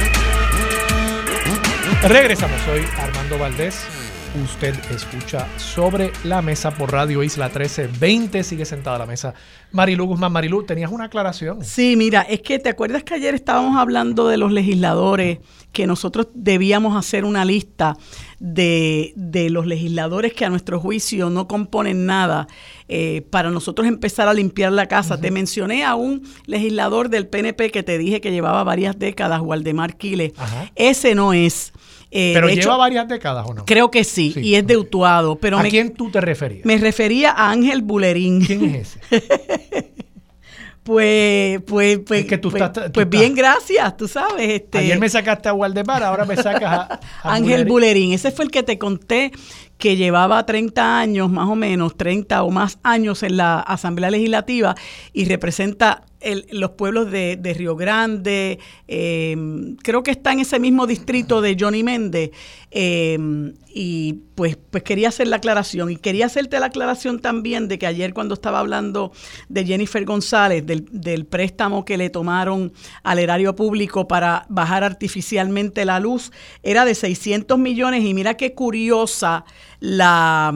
Regresamos. 2.08 2.60
Soy 2.62 2.82
Armando 2.98 3.38
Valdés. 3.38 3.86
Usted 4.44 4.76
escucha 4.92 5.48
Sobre 5.58 6.12
la 6.24 6.42
Mesa 6.42 6.72
por 6.72 6.92
Radio 6.92 7.24
Isla 7.24 7.48
1320. 7.48 8.44
Sigue 8.44 8.66
sentada 8.66 8.96
a 8.96 9.00
la 9.00 9.06
mesa. 9.06 9.34
Marilu 9.72 10.06
Guzmán. 10.06 10.32
Marilu, 10.32 10.64
tenías 10.64 10.92
una 10.92 11.06
aclaración. 11.06 11.66
Sí, 11.66 11.96
mira, 11.98 12.22
es 12.22 12.42
que 12.42 12.60
te 12.60 12.70
acuerdas 12.70 13.04
que 13.04 13.16
ayer 13.16 13.34
estábamos 13.34 13.78
hablando 13.78 14.28
de 14.28 14.38
los 14.38 14.52
legisladores 14.52 15.40
que 15.78 15.86
nosotros 15.86 16.30
debíamos 16.34 16.98
hacer 16.98 17.24
una 17.24 17.46
lista 17.46 18.00
de, 18.40 19.14
los 19.52 19.68
legisladores 19.68 20.34
que 20.34 20.44
a 20.44 20.50
nuestro 20.50 20.80
juicio 20.80 21.30
no 21.30 21.48
componen 21.48 22.08
nada 22.08 22.48
eh, 22.88 23.22
para 23.30 23.52
nosotros 23.52 23.88
empezar 23.88 24.28
a 24.28 24.34
limpiar 24.34 24.72
la 24.72 24.88
casa. 24.88 25.22
Te 25.22 25.30
mencioné 25.30 25.86
a 25.86 25.94
un 25.94 26.24
legislador 26.48 27.10
del 27.10 27.28
PNP 27.28 27.70
que 27.70 27.84
te 27.84 28.00
dije 28.00 28.22
que 28.22 28.32
llevaba 28.32 28.64
varias 28.64 28.98
décadas, 28.98 29.40
Waldemar 29.40 29.98
Quiles. 29.98 30.34
Ese 30.74 31.14
no 31.14 31.32
es. 31.32 31.74
Eh, 32.10 32.32
pero 32.34 32.50
lleva 32.50 32.78
varias 32.78 33.08
décadas 33.08 33.46
o 33.48 33.54
no? 33.54 33.66
Creo 33.66 33.92
que 33.92 34.04
sí, 34.04 34.34
y 34.36 34.56
es 34.56 34.66
de 34.66 34.78
Utuado. 34.78 35.36
Pero 35.36 35.60
¿A 35.60 35.64
quién 35.66 35.94
tú 35.94 36.10
te 36.10 36.22
referías? 36.22 36.66
Me 36.66 36.80
refería 36.80 37.30
a 37.30 37.52
Ángel 37.52 37.84
Bulerín. 37.84 38.44
¿Quién 38.44 38.66
es 38.74 38.98
ese? 39.12 39.28
Pues, 40.88 41.62
pues, 41.68 42.00
pues, 42.08 42.26
pues, 42.42 42.62
pues 42.94 43.10
bien, 43.10 43.36
gracias, 43.36 43.98
tú 43.98 44.08
sabes. 44.08 44.50
Este, 44.50 44.78
Ayer 44.78 44.98
me 44.98 45.10
sacaste 45.10 45.50
a 45.50 45.54
Waldemar, 45.54 46.02
ahora 46.02 46.24
me 46.24 46.38
sacas 46.38 46.64
a, 46.64 47.00
Ángel 47.24 47.66
Bulerín. 47.66 48.14
Ese 48.14 48.32
fue 48.32 48.46
el 48.46 48.52
que 48.52 48.64
te 48.64 48.78
conté 48.78 49.34
que 49.78 49.96
llevaba 49.96 50.46
30 50.46 51.00
años, 51.00 51.30
más 51.30 51.50
o 51.50 51.56
menos, 51.56 51.96
30 51.98 52.44
o 52.44 52.52
más 52.52 52.80
años 52.84 53.24
en 53.24 53.38
la 53.38 53.60
Asamblea 53.60 54.12
Legislativa 54.12 54.76
y 55.14 55.26
representa 55.26 56.04
los 56.52 56.72
pueblos 56.72 57.12
de, 57.12 57.56
Río 57.56 57.76
Grande, 57.76 58.60
em, 58.88 59.76
creo 59.78 60.04
que 60.04 60.12
está 60.12 60.34
en 60.34 60.40
ese 60.40 60.60
mismo 60.60 60.88
distrito 60.88 61.42
de 61.42 61.56
Johnny 61.60 61.84
Méndez, 61.84 62.32
em, 62.72 63.54
y 63.74 64.14
pues, 64.36 64.58
pues 64.72 64.84
quería 64.84 65.10
hacer 65.10 65.28
la 65.28 65.38
aclaración. 65.38 65.92
Y 65.92 65.98
quería 65.98 66.26
hacerte 66.26 66.60
la 66.60 66.68
aclaración 66.68 67.20
también 67.20 67.68
de 67.68 67.78
que 67.78 67.86
ayer 67.86 68.14
cuando 68.14 68.34
estaba 68.34 68.60
hablando 68.60 69.12
de 69.48 69.66
Jennifer 69.66 70.04
González, 70.06 70.66
del, 70.66 70.86
del 70.92 71.26
préstamo 71.26 71.86
que 71.86 71.98
le 71.98 72.10
tomaron 72.10 72.74
al 73.04 73.20
erario 73.20 73.56
público 73.56 74.08
para 74.08 74.46
bajar 74.50 74.84
artificialmente 74.84 75.86
la 75.86 76.00
luz, 76.00 76.32
era 76.64 76.84
de 76.84 76.96
600 76.96 77.58
millones, 77.60 78.04
y 78.04 78.14
mira 78.14 78.36
qué 78.36 78.54
curiosa 78.54 79.46
la 79.80 80.54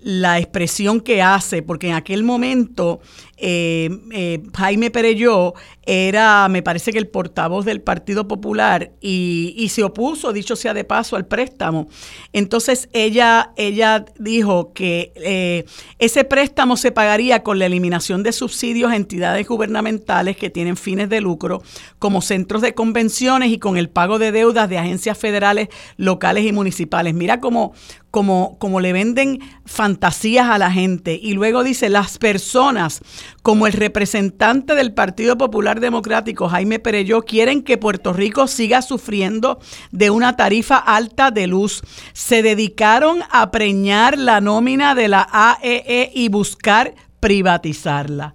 la 0.00 0.38
expresión 0.38 1.00
que 1.00 1.22
hace, 1.22 1.62
porque 1.62 1.88
en 1.88 1.94
aquel 1.94 2.22
momento 2.22 3.00
eh, 3.40 3.88
eh, 4.12 4.42
Jaime 4.56 4.90
Pereyó 4.90 5.54
era, 5.86 6.48
me 6.48 6.62
parece 6.62 6.92
que 6.92 6.98
el 6.98 7.06
portavoz 7.06 7.64
del 7.64 7.80
Partido 7.80 8.28
Popular 8.28 8.92
y, 9.00 9.68
se 9.70 9.82
opuso, 9.84 10.32
dicho 10.32 10.56
sea 10.56 10.74
de 10.74 10.84
paso, 10.84 11.16
al 11.16 11.26
préstamo. 11.26 11.88
Entonces 12.32 12.88
ella, 12.92 13.52
ella 13.56 14.04
dijo 14.18 14.72
que 14.74 15.12
eh, 15.16 15.64
ese 15.98 16.24
préstamo 16.24 16.76
se 16.76 16.92
pagaría 16.92 17.42
con 17.42 17.58
la 17.58 17.66
eliminación 17.66 18.22
de 18.22 18.32
subsidios 18.32 18.90
a 18.90 18.96
entidades 18.96 19.46
gubernamentales 19.46 20.36
que 20.36 20.50
tienen 20.50 20.76
fines 20.76 21.08
de 21.08 21.20
lucro, 21.20 21.62
como 21.98 22.20
centros 22.20 22.60
de 22.60 22.74
convenciones 22.74 23.50
y 23.50 23.58
con 23.58 23.76
el 23.76 23.88
pago 23.88 24.18
de 24.18 24.32
deudas 24.32 24.68
de 24.68 24.78
agencias 24.78 25.16
federales, 25.16 25.68
locales 25.96 26.44
y 26.44 26.52
municipales. 26.52 27.14
Mira 27.14 27.40
cómo, 27.40 27.72
como, 28.10 28.58
como 28.58 28.80
le 28.80 28.92
venden 28.92 29.40
fantasías 29.64 30.48
a 30.48 30.58
la 30.58 30.70
gente. 30.70 31.18
Y 31.20 31.34
luego 31.34 31.64
dice, 31.64 31.88
las 31.88 32.18
personas 32.18 33.00
como 33.42 33.66
el 33.66 33.72
representante 33.72 34.74
del 34.74 34.92
Partido 34.92 35.38
Popular 35.38 35.80
Democrático, 35.80 36.48
Jaime 36.48 36.78
Pereyó, 36.78 37.22
quieren 37.22 37.62
que 37.62 37.78
Puerto 37.78 38.12
Rico 38.12 38.46
siga 38.46 38.82
sufriendo 38.82 39.58
de 39.90 40.10
una 40.10 40.36
tarifa 40.36 40.76
alta 40.76 41.30
de 41.30 41.46
luz. 41.46 41.82
Se 42.12 42.42
dedicaron 42.42 43.20
a 43.30 43.50
preñar 43.50 44.18
la 44.18 44.40
nómina 44.40 44.94
de 44.94 45.08
la 45.08 45.28
AEE 45.30 45.82
e 45.86 46.10
y 46.14 46.28
buscar 46.28 46.94
privatizarla. 47.20 48.34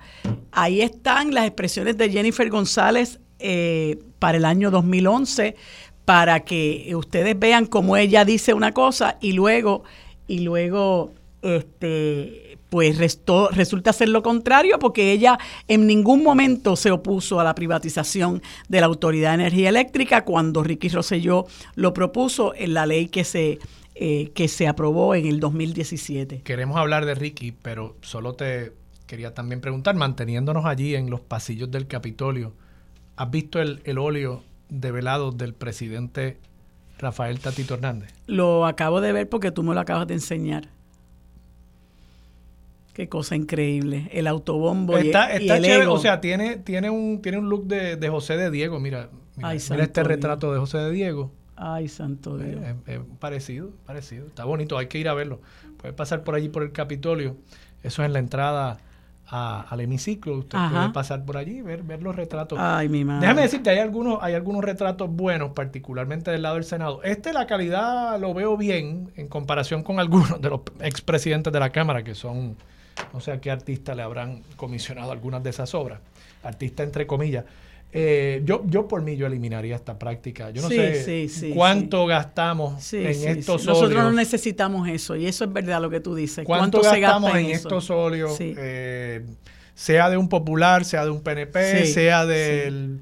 Ahí 0.52 0.82
están 0.82 1.34
las 1.34 1.46
expresiones 1.46 1.98
de 1.98 2.10
Jennifer 2.10 2.50
González 2.50 3.20
eh, 3.39 4.00
para 4.20 4.38
el 4.38 4.46
año 4.46 4.72
2011 4.72 5.56
para 6.06 6.41
que 6.41 6.91
ustedes 6.96 7.38
vean 7.38 7.66
cómo 7.66 7.98
ella 7.98 8.26
dice 8.26 8.54
una 8.54 8.74
cosa 8.74 9.18
y 9.22 9.34
luego 9.34 9.84
y 10.28 10.39
luego 10.39 11.14
este 11.41 12.43
pues 12.74 12.97
restó, 12.97 13.49
resulta 13.49 13.93
ser 13.93 14.09
lo 14.09 14.24
contrario 14.24 14.80
porque 14.80 15.11
ella 15.11 15.38
en 15.67 15.86
ningún 15.86 16.24
momento 16.24 16.76
se 16.76 16.89
opuso 16.89 17.39
a 17.39 17.43
la 17.43 17.53
privatización 17.53 18.41
de 18.67 18.80
la 18.80 18.88
Autoridad 18.88 19.30
de 19.30 19.43
Energía 19.43 19.69
Eléctrica 19.69 20.26
cuando 20.26 20.63
Ricky 20.63 20.89
Rosselló 20.89 21.45
lo 21.76 21.93
propuso 21.93 22.55
en 22.55 22.74
la 22.74 22.88
ley 22.88 23.09
que 23.09 23.26
se, 23.26 23.59
eh, 23.93 24.32
que 24.34 24.47
se 24.47 24.67
aprobó 24.67 25.13
en 25.13 25.28
el 25.28 25.39
2017. 25.39 26.41
Queremos 26.41 26.76
hablar 26.78 27.05
de 27.05 27.13
Ricky, 27.13 27.51
pero 27.51 27.95
solo 28.01 28.34
te 28.34 28.74
quería 29.05 29.36
también 29.36 29.61
preguntar, 29.61 29.93
manteniéndonos 29.93 30.65
allí 30.65 30.95
en 30.95 31.11
los 31.11 31.21
pasillos 31.21 31.69
del 31.69 31.86
Capitolio, 31.86 32.53
¿has 33.17 33.30
visto 33.30 33.61
el, 33.61 33.84
el 33.84 33.99
óleo 33.99 34.41
develado 34.69 35.32
del 35.32 35.53
presidente 35.53 36.39
Rafael 36.97 37.39
Tatito 37.39 37.76
Hernández? 37.76 38.15
Lo 38.26 38.65
acabo 38.65 38.99
de 38.99 39.13
ver 39.13 39.30
porque 39.30 39.51
tú 39.51 39.61
me 39.61 39.76
lo 39.76 39.80
acabas 39.80 40.07
de 40.07 40.15
enseñar. 40.15 40.72
Qué 42.94 43.10
cosa 43.10 43.36
increíble. 43.36 44.08
El 44.12 44.28
autobombo 44.28 44.98
está, 44.98 45.41
y, 45.41 45.50
el 45.50 45.88
O 45.88 45.98
sea, 45.98 46.22
tiene, 46.22 46.58
tiene, 46.58 46.91
un, 46.91 47.22
tiene 47.22 47.39
un 47.39 47.50
look 47.50 47.66
de, 47.66 48.08
José 48.10 48.38
de 48.38 48.52
Diego. 48.52 48.80
Mira, 48.80 49.10
mira, 49.36 49.54
este 49.56 50.04
retrato 50.04 50.54
de 50.54 50.60
José 50.60 50.78
de 50.78 50.91
Diego. 50.91 51.32
Ay, 51.56 51.88
santo 51.88 52.38
Dios. 52.38 52.62
Es, 52.86 53.00
parecido, 53.20 53.72
parecido. 53.86 54.28
Está 54.28 54.46
bonito, 54.46 54.78
hay 54.78 54.88
que 54.88 55.00
ir 55.00 55.10
a 55.10 55.14
verlo. 55.14 55.41
Puede 55.78 55.94
pasar 55.94 56.24
por 56.24 56.36
allí 56.36 56.50
por 56.50 56.62
el 56.62 56.72
Capitolio. 56.72 57.36
Eso 57.82 58.04
es 58.04 58.08
en 58.08 58.14
la 58.14 58.20
entrada 58.20 58.80
al 59.28 59.80
hemiciclo. 59.82 60.38
Usted 60.38 60.60
puede 60.72 60.89
pasar 60.89 61.26
por 61.26 61.38
allí 61.38 61.58
y 61.58 61.62
ver, 61.62 61.82
ver 61.82 62.04
los 62.04 62.16
retratos. 62.16 62.60
Ay, 62.62 62.89
mi 62.89 63.04
madre. 63.04 63.22
Déjame 63.22 63.41
decirte, 63.41 63.72
hay 63.72 63.80
algunos, 63.80 64.20
hay 64.22 64.36
algunos 64.36 64.64
retratos 64.64 65.10
buenos, 65.10 65.54
particularmente 65.54 66.30
del 66.30 66.44
lado 66.44 66.56
del 66.56 66.64
Senado. 66.64 67.02
Este, 67.04 67.34
la 67.34 67.48
calidad 67.48 68.20
lo 68.20 68.36
veo 68.36 68.56
bien 68.56 69.12
en 69.16 69.28
comparación 69.28 69.82
con 69.82 70.00
algunos 70.00 70.39
de 70.39 70.50
los 70.50 70.62
expresidentes 70.82 71.52
de 71.52 71.60
la 71.60 71.72
Cámara, 71.72 72.04
que 72.04 72.14
son 72.14 72.58
no 73.14 73.20
sé 73.20 73.32
a 73.32 73.39
qué 73.39 73.51
artista 73.51 73.93
le 73.95 74.01
habrán 74.01 74.41
comisionado 74.55 75.11
algunas 75.11 75.43
de 75.43 75.51
esas 75.51 75.74
obras, 75.76 75.99
artista 76.41 76.84
entre 76.84 77.07
comillas. 77.07 77.45
Eh, 77.95 78.41
yo, 78.43 78.64
yo 78.66 78.88
por 78.88 79.03
mí 79.03 79.16
yo 79.16 79.28
eliminaría 79.28 79.76
esta 79.76 79.99
práctica. 79.99 80.49
Yo 80.49 80.64
no 80.64 80.70
sé 80.70 81.30
cuánto 81.53 82.07
gastamos 82.07 82.91
en 82.93 83.05
estos 83.38 83.68
óleos. 83.68 83.82
Nosotros 83.82 84.03
no 84.03 84.11
necesitamos 84.14 84.89
eso 84.89 85.16
y 85.16 85.28
eso 85.28 85.43
es 85.43 85.53
verdad 85.53 85.80
lo 85.80 85.91
que 85.91 85.99
tú 85.99 86.16
dices. 86.16 86.43
¿Cuánto, 86.43 86.82
gastamos 86.82 87.36
en, 87.36 87.45
estos 87.51 87.91
óleos? 87.91 88.36
Eh, 88.39 89.24
sea 89.76 90.09
de 90.09 90.18
un 90.18 90.28
popular, 90.28 90.86
sea 90.86 91.05
de 91.05 91.11
un 91.11 91.22
PNP, 91.22 91.86
sea 91.86 92.26
del 92.26 92.99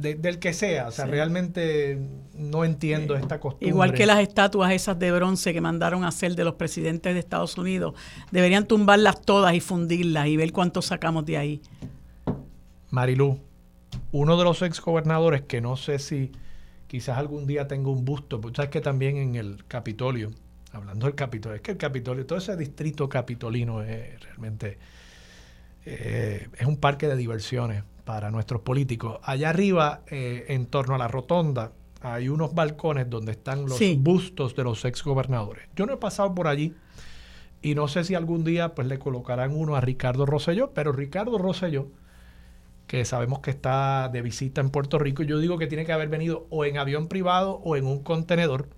del 0.00 0.38
que 0.38 0.52
sea. 0.52 0.88
O 0.88 0.90
sea, 0.90 1.06
realmente 1.06 1.98
no 2.34 2.64
entiendo 2.64 3.16
esta 3.16 3.40
costumbre. 3.40 3.68
Igual 3.68 3.94
que 3.94 4.06
las 4.06 4.20
estatuas 4.20 4.72
esas 4.72 4.98
de 4.98 5.10
bronce 5.12 5.52
que 5.52 5.60
mandaron 5.60 6.04
a 6.04 6.08
hacer 6.08 6.34
de 6.34 6.44
los 6.44 6.54
presidentes 6.54 7.14
de 7.14 7.20
Estados 7.20 7.56
Unidos, 7.58 7.94
deberían 8.30 8.66
tumbarlas 8.66 9.22
todas 9.22 9.54
y 9.54 9.60
fundirlas 9.60 10.26
y 10.28 10.36
ver 10.36 10.52
cuánto 10.52 10.82
sacamos 10.82 11.24
de 11.26 11.36
ahí. 11.36 11.62
Marilú, 12.90 13.40
uno 14.12 14.36
de 14.36 14.44
los 14.44 14.62
ex 14.62 14.80
gobernadores 14.80 15.42
que 15.42 15.60
no 15.60 15.76
sé 15.76 15.98
si 15.98 16.32
quizás 16.86 17.18
algún 17.18 17.46
día 17.46 17.66
tenga 17.66 17.90
un 17.90 18.04
busto, 18.04 18.40
porque 18.40 18.56
sabes 18.56 18.70
que 18.70 18.80
también 18.80 19.16
en 19.16 19.34
el 19.34 19.64
Capitolio, 19.66 20.30
hablando 20.72 21.06
del 21.06 21.14
Capitolio, 21.14 21.56
es 21.56 21.62
que 21.62 21.72
el 21.72 21.78
Capitolio, 21.78 22.26
todo 22.26 22.38
ese 22.38 22.56
distrito 22.56 23.08
capitolino 23.08 23.82
es 23.82 24.20
realmente 24.20 24.78
eh, 25.84 26.48
es 26.58 26.66
un 26.66 26.76
parque 26.76 27.06
de 27.06 27.16
diversiones 27.16 27.84
para 28.06 28.30
nuestros 28.30 28.62
políticos. 28.62 29.18
Allá 29.24 29.50
arriba, 29.50 30.02
eh, 30.06 30.46
en 30.48 30.66
torno 30.66 30.94
a 30.94 30.98
la 30.98 31.08
rotonda, 31.08 31.72
hay 32.00 32.28
unos 32.28 32.54
balcones 32.54 33.10
donde 33.10 33.32
están 33.32 33.66
los 33.66 33.78
bustos 33.98 34.54
de 34.54 34.62
los 34.62 34.84
ex 34.84 35.02
gobernadores. 35.02 35.68
Yo 35.74 35.86
no 35.86 35.94
he 35.94 35.96
pasado 35.96 36.32
por 36.32 36.46
allí 36.46 36.72
y 37.60 37.74
no 37.74 37.88
sé 37.88 38.04
si 38.04 38.14
algún 38.14 38.44
día 38.44 38.76
pues 38.76 38.86
le 38.86 39.00
colocarán 39.00 39.54
uno 39.54 39.74
a 39.74 39.80
Ricardo 39.80 40.24
Rosselló, 40.24 40.70
pero 40.72 40.92
Ricardo 40.92 41.36
Rosselló, 41.36 41.88
que 42.86 43.04
sabemos 43.04 43.40
que 43.40 43.50
está 43.50 44.08
de 44.08 44.22
visita 44.22 44.60
en 44.60 44.70
Puerto 44.70 45.00
Rico, 45.00 45.24
yo 45.24 45.40
digo 45.40 45.58
que 45.58 45.66
tiene 45.66 45.84
que 45.84 45.92
haber 45.92 46.08
venido 46.08 46.46
o 46.48 46.64
en 46.64 46.78
avión 46.78 47.08
privado 47.08 47.60
o 47.64 47.74
en 47.74 47.86
un 47.86 48.04
contenedor 48.04 48.68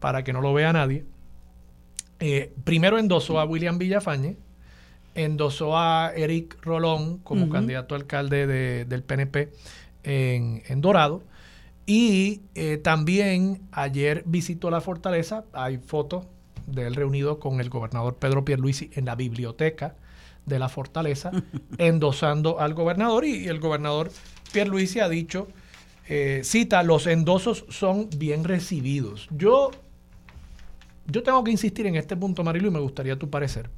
para 0.00 0.24
que 0.24 0.32
no 0.32 0.40
lo 0.40 0.54
vea 0.54 0.72
nadie. 0.72 1.04
Eh, 2.20 2.54
primero 2.64 2.98
endosó 2.98 3.38
a 3.38 3.44
William 3.44 3.76
Villafañe, 3.76 4.38
endosó 5.14 5.78
a 5.78 6.12
Eric 6.14 6.58
Rolón 6.62 7.18
como 7.18 7.48
candidato 7.48 7.94
a 7.94 7.98
alcalde 7.98 8.46
del 8.84 9.02
PNP 9.02 9.52
en, 10.04 10.80
Dorado. 10.80 11.22
Y 11.84 12.42
eh, 12.54 12.78
también 12.78 13.62
ayer 13.72 14.22
visitó 14.26 14.70
la 14.70 14.80
fortaleza. 14.80 15.44
Hay 15.52 15.78
fotos 15.78 16.26
de 16.66 16.86
él 16.86 16.94
reunido 16.94 17.38
con 17.40 17.60
el 17.60 17.70
gobernador 17.70 18.16
Pedro 18.16 18.44
Pierluisi 18.44 18.90
en 18.94 19.04
la 19.04 19.16
biblioteca 19.16 19.96
de 20.46 20.58
la 20.58 20.68
fortaleza, 20.68 21.30
endosando 21.78 22.60
al 22.60 22.74
gobernador. 22.74 23.24
Y, 23.24 23.48
el 23.48 23.60
gobernador 23.60 24.10
Pierluisi 24.52 25.00
ha 25.00 25.08
dicho, 25.08 25.48
eh, 26.08 26.42
cita, 26.44 26.82
los 26.82 27.06
endosos 27.06 27.64
son 27.68 28.08
bien 28.16 28.44
recibidos. 28.44 29.28
Yo, 29.30 29.70
yo 31.06 31.22
tengo 31.22 31.42
que 31.44 31.50
insistir 31.50 31.86
en 31.86 31.96
este 31.96 32.16
punto, 32.16 32.44
Marilu, 32.44 32.68
y 32.68 32.72
me 32.72 32.80
gustaría 32.80 33.18
tu 33.18 33.28
parecer. 33.28 33.68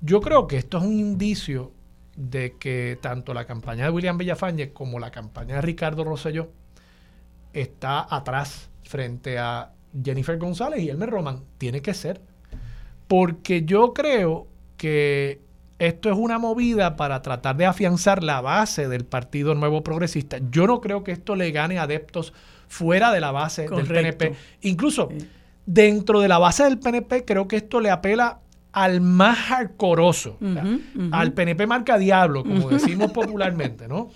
Yo 0.00 0.20
creo 0.20 0.46
que 0.46 0.56
esto 0.56 0.78
es 0.78 0.84
un 0.84 0.98
indicio 0.98 1.72
de 2.16 2.56
que 2.58 2.98
tanto 3.00 3.34
la 3.34 3.44
campaña 3.44 3.84
de 3.84 3.90
William 3.90 4.18
Villafañe 4.18 4.72
como 4.72 4.98
la 4.98 5.10
campaña 5.10 5.56
de 5.56 5.60
Ricardo 5.62 6.04
Rosselló 6.04 6.50
está 7.52 8.06
atrás 8.14 8.70
frente 8.82 9.38
a 9.38 9.72
Jennifer 10.04 10.38
González 10.38 10.80
y 10.80 10.90
Elmer 10.90 11.10
Roman. 11.10 11.42
Tiene 11.58 11.82
que 11.82 11.94
ser. 11.94 12.20
Porque 13.08 13.64
yo 13.64 13.92
creo 13.94 14.46
que 14.76 15.40
esto 15.78 16.10
es 16.10 16.16
una 16.16 16.38
movida 16.38 16.96
para 16.96 17.22
tratar 17.22 17.56
de 17.56 17.66
afianzar 17.66 18.22
la 18.22 18.40
base 18.40 18.88
del 18.88 19.04
Partido 19.04 19.54
Nuevo 19.54 19.82
Progresista. 19.82 20.38
Yo 20.50 20.66
no 20.66 20.80
creo 20.80 21.04
que 21.04 21.12
esto 21.12 21.36
le 21.36 21.50
gane 21.50 21.78
adeptos 21.78 22.32
fuera 22.68 23.12
de 23.12 23.20
la 23.20 23.30
base 23.30 23.68
del 23.68 23.86
PNP. 23.86 24.34
Incluso 24.62 25.08
dentro 25.66 26.20
de 26.20 26.28
la 26.28 26.38
base 26.38 26.64
del 26.64 26.78
PNP 26.78 27.24
creo 27.24 27.46
que 27.46 27.56
esto 27.56 27.80
le 27.80 27.90
apela 27.90 28.40
al 28.76 29.00
más 29.00 29.38
hardcoreoso, 29.38 30.38
al 31.10 31.32
PNP 31.32 31.66
marca 31.66 31.96
diablo, 31.96 32.44
como 32.44 32.68
decimos 32.68 33.10
popularmente, 33.10 33.88
¿no? 33.88 34.10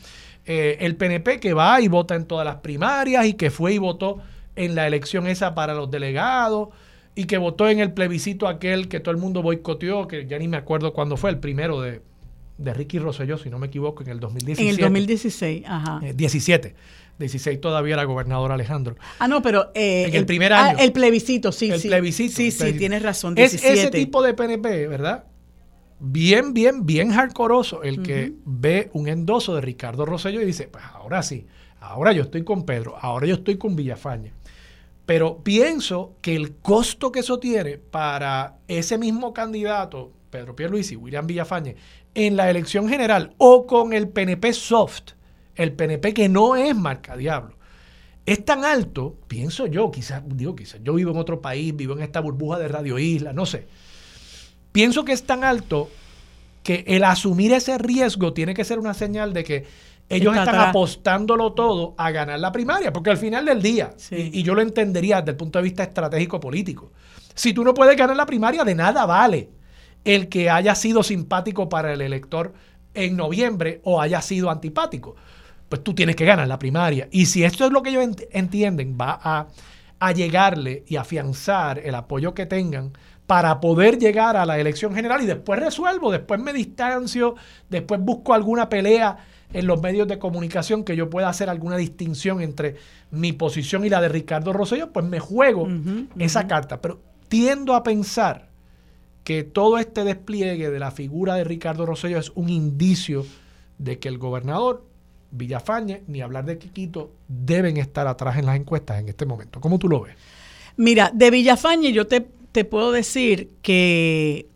Eh, 0.44 0.76
el 0.80 0.96
PNP 0.96 1.40
que 1.40 1.54
va 1.54 1.80
y 1.80 1.88
vota 1.88 2.14
en 2.14 2.26
todas 2.26 2.44
las 2.44 2.56
primarias 2.56 3.24
y 3.24 3.32
que 3.32 3.50
fue 3.50 3.72
y 3.72 3.78
votó 3.78 4.18
en 4.56 4.74
la 4.74 4.86
elección 4.86 5.26
esa 5.28 5.54
para 5.54 5.72
los 5.72 5.90
delegados. 5.90 6.68
y 7.14 7.24
que 7.24 7.38
votó 7.38 7.70
en 7.70 7.80
el 7.80 7.92
plebiscito 7.92 8.46
aquel 8.46 8.88
que 8.88 9.00
todo 9.00 9.12
el 9.12 9.20
mundo 9.20 9.40
boicoteó, 9.42 10.06
que 10.06 10.26
ya 10.26 10.38
ni 10.38 10.46
me 10.46 10.58
acuerdo 10.58 10.92
cuándo 10.92 11.16
fue, 11.16 11.30
el 11.30 11.38
primero 11.38 11.80
de, 11.80 12.02
de 12.58 12.74
Ricky 12.74 12.98
Rosselló, 12.98 13.38
si 13.38 13.48
no 13.48 13.58
me 13.58 13.68
equivoco, 13.68 14.02
en 14.02 14.10
el 14.10 14.20
2017. 14.20 14.62
En 14.62 14.74
el 14.74 14.76
2016, 14.76 15.62
ajá. 15.66 16.00
17. 16.14 16.74
16 17.20 17.60
todavía 17.60 17.94
era 17.94 18.04
gobernador 18.04 18.50
Alejandro. 18.50 18.96
Ah, 19.20 19.28
no, 19.28 19.42
pero... 19.42 19.70
Eh, 19.74 20.06
en 20.08 20.14
el, 20.14 20.26
primer 20.26 20.52
año. 20.52 20.76
Ah, 20.78 20.82
el 20.82 20.90
plebiscito, 20.90 21.52
sí, 21.52 21.70
el 21.70 21.80
sí. 21.80 21.88
Plebiscito, 21.88 22.34
sí, 22.34 22.46
el 22.46 22.52
sí, 22.52 22.72
tienes 22.72 23.02
razón. 23.02 23.36
17. 23.36 23.72
Es 23.72 23.78
ese 23.78 23.90
tipo 23.90 24.22
de 24.22 24.34
PNP, 24.34 24.88
¿verdad? 24.88 25.24
Bien, 26.00 26.54
bien, 26.54 26.86
bien 26.86 27.12
hardcoreoso 27.12 27.82
el 27.82 28.02
que 28.02 28.32
ve 28.46 28.88
un 28.94 29.06
endoso 29.06 29.54
de 29.54 29.60
Ricardo 29.60 30.06
Rosselló 30.06 30.40
y 30.40 30.46
dice, 30.46 30.66
pues 30.66 30.82
ahora 30.94 31.22
sí, 31.22 31.46
ahora 31.78 32.12
yo 32.12 32.22
estoy 32.22 32.42
con 32.42 32.64
Pedro, 32.64 32.96
ahora 32.98 33.26
yo 33.26 33.34
estoy 33.34 33.58
con 33.58 33.76
Villafaña. 33.76 34.32
Pero 35.04 35.42
pienso 35.42 36.14
que 36.22 36.34
el 36.34 36.56
costo 36.56 37.12
que 37.12 37.20
eso 37.20 37.38
tiene 37.38 37.76
para 37.76 38.56
ese 38.66 38.96
mismo 38.96 39.34
candidato, 39.34 40.10
Pedro 40.30 40.56
Pierluisi, 40.56 40.96
William 40.96 41.26
Villafañe, 41.26 41.76
en 42.14 42.36
la 42.36 42.48
elección 42.48 42.88
general 42.88 43.34
o 43.36 43.66
con 43.66 43.92
el 43.92 44.08
PNP 44.08 44.54
soft, 44.54 45.12
el 45.54 45.72
PNP 45.72 46.14
que 46.14 46.28
no 46.28 46.56
es 46.56 46.74
marca 46.74 47.16
diablo, 47.16 47.56
es 48.26 48.44
tan 48.44 48.64
alto, 48.64 49.16
pienso 49.26 49.66
yo, 49.66 49.90
quizás, 49.90 50.22
digo 50.26 50.54
quizás, 50.54 50.80
yo 50.82 50.94
vivo 50.94 51.10
en 51.10 51.16
otro 51.16 51.40
país, 51.40 51.74
vivo 51.74 51.94
en 51.94 52.02
esta 52.02 52.20
burbuja 52.20 52.58
de 52.58 52.68
Radio 52.68 52.98
Isla, 52.98 53.32
no 53.32 53.46
sé. 53.46 53.66
Pienso 54.72 55.04
que 55.04 55.12
es 55.12 55.24
tan 55.24 55.42
alto 55.42 55.90
que 56.62 56.84
el 56.86 57.02
asumir 57.04 57.52
ese 57.52 57.78
riesgo 57.78 58.32
tiene 58.32 58.54
que 58.54 58.64
ser 58.64 58.78
una 58.78 58.94
señal 58.94 59.32
de 59.32 59.42
que 59.42 59.66
ellos 60.08 60.36
están 60.36 60.56
apostándolo 60.56 61.52
todo 61.52 61.94
a 61.96 62.10
ganar 62.10 62.38
la 62.40 62.52
primaria, 62.52 62.92
porque 62.92 63.10
al 63.10 63.16
final 63.16 63.44
del 63.44 63.62
día, 63.62 63.92
y, 64.10 64.40
y, 64.40 64.42
yo 64.42 64.54
lo 64.54 64.60
entendería 64.60 65.20
desde 65.20 65.30
el 65.32 65.36
punto 65.36 65.58
de 65.58 65.62
vista 65.62 65.84
estratégico 65.84 66.40
político, 66.40 66.92
si 67.34 67.52
tú 67.52 67.64
no 67.64 67.74
puedes 67.74 67.96
ganar 67.96 68.16
la 68.16 68.26
primaria, 68.26 68.64
de 68.64 68.74
nada 68.74 69.06
vale 69.06 69.48
el 70.04 70.28
que 70.28 70.50
haya 70.50 70.74
sido 70.74 71.02
simpático 71.02 71.68
para 71.68 71.92
el 71.92 72.00
elector 72.00 72.52
en 72.94 73.16
noviembre 73.16 73.80
o 73.84 74.00
haya 74.00 74.20
sido 74.20 74.50
antipático. 74.50 75.16
Pues 75.70 75.82
tú 75.82 75.94
tienes 75.94 76.16
que 76.16 76.26
ganar 76.26 76.46
la 76.46 76.58
primaria. 76.58 77.08
Y 77.10 77.24
si 77.24 77.44
esto 77.44 77.64
es 77.64 77.72
lo 77.72 77.82
que 77.82 77.90
ellos 77.90 78.04
entienden, 78.32 78.98
va 79.00 79.18
a, 79.22 79.46
a 80.00 80.12
llegarle 80.12 80.84
y 80.86 80.96
afianzar 80.96 81.78
el 81.78 81.94
apoyo 81.94 82.34
que 82.34 82.44
tengan 82.44 82.92
para 83.26 83.60
poder 83.60 83.96
llegar 83.96 84.36
a 84.36 84.44
la 84.44 84.58
elección 84.58 84.92
general 84.92 85.22
y 85.22 85.26
después 85.26 85.60
resuelvo, 85.60 86.10
después 86.10 86.40
me 86.40 86.52
distancio, 86.52 87.36
después 87.68 88.00
busco 88.00 88.34
alguna 88.34 88.68
pelea 88.68 89.18
en 89.52 89.66
los 89.68 89.80
medios 89.80 90.08
de 90.08 90.18
comunicación 90.18 90.82
que 90.82 90.96
yo 90.96 91.08
pueda 91.08 91.28
hacer 91.28 91.48
alguna 91.48 91.76
distinción 91.76 92.40
entre 92.40 92.74
mi 93.12 93.32
posición 93.32 93.84
y 93.84 93.88
la 93.88 94.00
de 94.00 94.08
Ricardo 94.08 94.52
Rosselló, 94.52 94.92
pues 94.92 95.06
me 95.06 95.20
juego 95.20 95.68
esa 96.18 96.48
carta. 96.48 96.80
Pero 96.80 97.00
tiendo 97.28 97.76
a 97.76 97.84
pensar 97.84 98.48
que 99.22 99.44
todo 99.44 99.78
este 99.78 100.02
despliegue 100.02 100.68
de 100.68 100.78
la 100.80 100.90
figura 100.90 101.36
de 101.36 101.44
Ricardo 101.44 101.86
Rosselló 101.86 102.18
es 102.18 102.32
un 102.34 102.48
indicio 102.48 103.24
de 103.78 104.00
que 104.00 104.08
el 104.08 104.18
gobernador 104.18 104.89
Villafañe, 105.30 106.02
ni 106.06 106.20
hablar 106.20 106.44
de 106.44 106.58
Quiquito, 106.58 107.12
deben 107.28 107.76
estar 107.76 108.06
atrás 108.06 108.38
en 108.38 108.46
las 108.46 108.56
encuestas 108.56 109.00
en 109.00 109.08
este 109.08 109.26
momento. 109.26 109.60
¿Cómo 109.60 109.78
tú 109.78 109.88
lo 109.88 110.02
ves? 110.02 110.14
Mira, 110.76 111.10
de 111.14 111.30
Villafañe 111.30 111.92
yo 111.92 112.06
te, 112.06 112.26
te 112.52 112.64
puedo 112.64 112.92
decir 112.92 113.50
que 113.62 114.48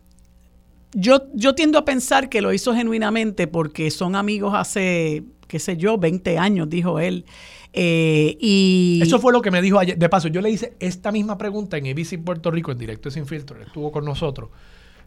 yo, 0.93 1.27
yo 1.33 1.55
tiendo 1.55 1.77
a 1.77 1.85
pensar 1.85 2.29
que 2.29 2.41
lo 2.41 2.53
hizo 2.53 2.73
genuinamente 2.73 3.47
porque 3.47 3.91
son 3.91 4.15
amigos 4.15 4.53
hace, 4.55 5.23
qué 5.47 5.59
sé 5.59 5.77
yo, 5.77 5.97
20 5.97 6.37
años, 6.37 6.69
dijo 6.69 6.99
él. 6.99 7.25
Eh, 7.73 8.37
y 8.39 9.01
Eso 9.03 9.19
fue 9.19 9.33
lo 9.33 9.41
que 9.41 9.51
me 9.51 9.61
dijo 9.61 9.77
ayer. 9.77 9.97
De 9.97 10.07
paso, 10.07 10.29
yo 10.29 10.39
le 10.41 10.49
hice 10.49 10.73
esta 10.79 11.11
misma 11.11 11.37
pregunta 11.37 11.77
en 11.77 11.87
ABC 11.87 12.17
Puerto 12.23 12.49
Rico, 12.49 12.71
en 12.71 12.77
directo 12.77 13.09
y 13.09 13.11
sin 13.11 13.25
filtro. 13.25 13.61
estuvo 13.61 13.91
con 13.91 14.05
nosotros. 14.05 14.49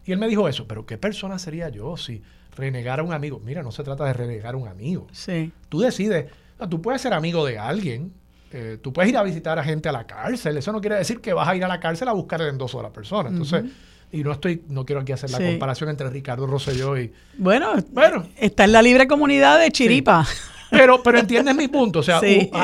Y 0.05 0.13
él 0.13 0.19
me 0.19 0.29
dijo 0.29 0.49
eso, 0.49 0.67
pero 0.67 0.87
¿qué 0.87 0.99
persona 0.99 1.39
sería 1.39 1.69
yo 1.69 1.97
si 1.97 2.23
renegara 2.57 3.03
a 3.03 3.05
un 3.05 3.13
amigo? 3.13 3.41
Mira, 3.45 3.63
no 3.63 3.73
se 3.73 3.83
trata 3.83 4.05
de 4.05 4.13
renegar 4.13 4.55
a 4.55 4.57
un 4.57 4.69
amigo. 4.69 5.07
Sí. 5.13 5.53
Tú 5.69 5.81
decides, 5.81 6.27
tú 6.69 6.81
puedes 6.81 7.01
ser 7.01 7.13
amigo 7.13 7.45
de 7.45 7.59
alguien, 7.59 8.13
eh, 8.53 8.79
tú 8.81 8.93
puedes 8.93 9.11
ir 9.11 9.17
a 9.17 9.23
visitar 9.23 9.59
a 9.59 9.65
gente 9.65 9.89
a 9.89 9.93
la 9.93 10.07
cárcel. 10.07 10.57
Eso 10.57 10.73
no 10.73 10.81
quiere 10.81 10.97
decir 10.97 11.21
que 11.21 11.33
vas 11.33 11.49
a 11.49 11.55
ir 11.57 11.65
a 11.65 11.69
la 11.69 11.81
cárcel 11.81 12.09
a 12.09 12.13
buscar 12.13 12.41
el 12.41 12.49
endoso 12.49 12.79
de 12.79 12.85
la 12.85 12.93
persona. 12.93 13.29
Entonces, 13.29 13.65
y 14.11 14.23
no 14.23 14.33
estoy, 14.33 14.63
no 14.69 14.87
quiero 14.87 15.03
aquí 15.03 15.13
hacer 15.13 15.31
la 15.31 15.39
comparación 15.39 15.91
entre 15.91 16.09
Ricardo 16.09 16.47
Rosselló 16.47 16.97
y. 16.99 17.13
Bueno, 17.37 17.75
bueno, 17.91 18.27
está 18.37 18.65
en 18.65 18.73
la 18.73 18.83
libre 18.83 19.07
comunidad 19.07 19.61
de 19.61 19.71
Chiripa. 19.71 20.27
Pero, 20.71 21.03
pero 21.03 21.19
entiendes 21.19 21.55
mi 21.55 21.69
punto. 21.69 22.01
O 22.01 22.03
sea, 22.03 22.21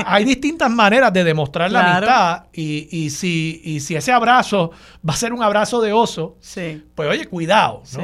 hay 0.06 0.24
distintas 0.24 0.70
maneras 0.70 1.12
de 1.12 1.24
demostrar 1.24 1.70
la 1.70 1.96
amistad 1.96 2.44
y, 2.52 2.88
y, 2.90 3.10
si, 3.10 3.60
y 3.64 3.80
si 3.80 3.96
ese 3.96 4.12
abrazo 4.12 4.70
va 5.08 5.14
a 5.14 5.16
ser 5.16 5.32
un 5.32 5.42
abrazo 5.42 5.80
de 5.80 5.92
oso, 5.92 6.36
pues 6.94 7.08
oye, 7.08 7.26
cuidado, 7.26 7.82
¿no? 7.96 8.02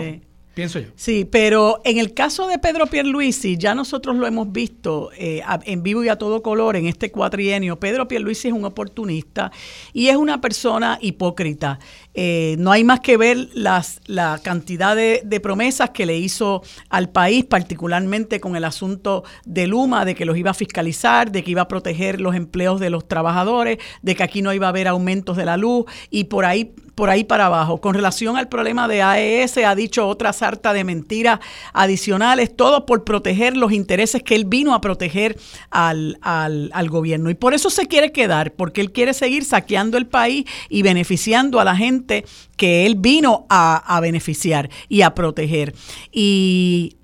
Pienso 0.54 0.80
yo. 0.80 0.88
Sí, 0.96 1.24
pero 1.30 1.80
en 1.84 1.98
el 1.98 2.12
caso 2.12 2.48
de 2.48 2.58
Pedro 2.58 2.86
Pierluisi, 2.86 3.56
ya 3.56 3.72
nosotros 3.72 4.16
lo 4.16 4.26
hemos 4.26 4.50
visto 4.50 5.10
eh, 5.16 5.42
en 5.64 5.82
vivo 5.84 6.02
y 6.02 6.08
a 6.08 6.16
todo 6.16 6.42
color 6.42 6.74
en 6.74 6.86
este 6.86 7.12
cuatrienio. 7.12 7.78
Pedro 7.78 8.08
Pierluisi 8.08 8.48
es 8.48 8.54
un 8.54 8.64
oportunista 8.64 9.52
y 9.92 10.08
es 10.08 10.16
una 10.16 10.40
persona 10.40 10.98
hipócrita. 11.00 11.78
Eh, 12.14 12.56
no 12.58 12.72
hay 12.72 12.82
más 12.84 13.00
que 13.00 13.16
ver 13.16 13.48
las, 13.54 14.00
la 14.06 14.40
cantidad 14.42 14.96
de, 14.96 15.40
promesas 15.40 15.90
que 15.90 16.06
le 16.06 16.18
hizo 16.18 16.62
al 16.90 17.08
país, 17.08 17.44
particularmente 17.44 18.40
con 18.40 18.56
el 18.56 18.64
asunto 18.64 19.24
de 19.44 19.66
Luma, 19.66 20.04
de 20.04 20.14
que 20.14 20.24
los 20.24 20.36
iba 20.36 20.50
a 20.50 20.54
fiscalizar, 20.54 21.30
de 21.32 21.42
que 21.42 21.52
iba 21.52 21.62
a 21.62 21.68
proteger 21.68 22.20
los 22.20 22.34
empleos 22.34 22.80
de 22.80 22.90
los 22.90 23.08
trabajadores, 23.08 23.78
de 24.02 24.14
que 24.14 24.22
aquí 24.22 24.42
no 24.42 24.52
iba 24.52 24.66
a 24.66 24.70
haber 24.70 24.88
aumentos 24.88 25.36
de 25.36 25.44
la 25.46 25.56
luz 25.56 25.86
y 26.10 26.24
por 26.24 26.44
ahí 26.44 26.74
por 27.00 27.08
ahí 27.08 27.24
para 27.24 27.46
abajo. 27.46 27.80
Con 27.80 27.94
relación 27.94 28.36
al 28.36 28.48
problema 28.48 28.86
de 28.86 29.00
AES, 29.00 29.56
ha 29.58 29.74
dicho 29.74 30.06
otra 30.06 30.34
sarta 30.34 30.74
de 30.74 30.84
mentiras 30.84 31.40
adicionales, 31.72 32.54
todo 32.54 32.84
por 32.84 33.04
proteger 33.04 33.56
los 33.56 33.72
intereses 33.72 34.22
que 34.22 34.34
él 34.34 34.44
vino 34.44 34.74
a 34.74 34.82
proteger 34.82 35.38
al, 35.70 36.18
al, 36.20 36.70
al 36.74 36.90
gobierno. 36.90 37.30
Y 37.30 37.34
por 37.34 37.54
eso 37.54 37.70
se 37.70 37.86
quiere 37.86 38.12
quedar, 38.12 38.52
porque 38.52 38.82
él 38.82 38.92
quiere 38.92 39.14
seguir 39.14 39.46
saqueando 39.46 39.96
el 39.96 40.08
país 40.08 40.44
y 40.68 40.82
beneficiando 40.82 41.58
a 41.58 41.64
la 41.64 41.74
gente 41.74 41.99
que 42.56 42.86
él 42.86 42.96
vino 42.98 43.46
a, 43.48 43.98
beneficiar 44.00 44.70
y 44.88 45.02
a 45.02 45.14
proteger. 45.14 45.74
Y 46.12 46.96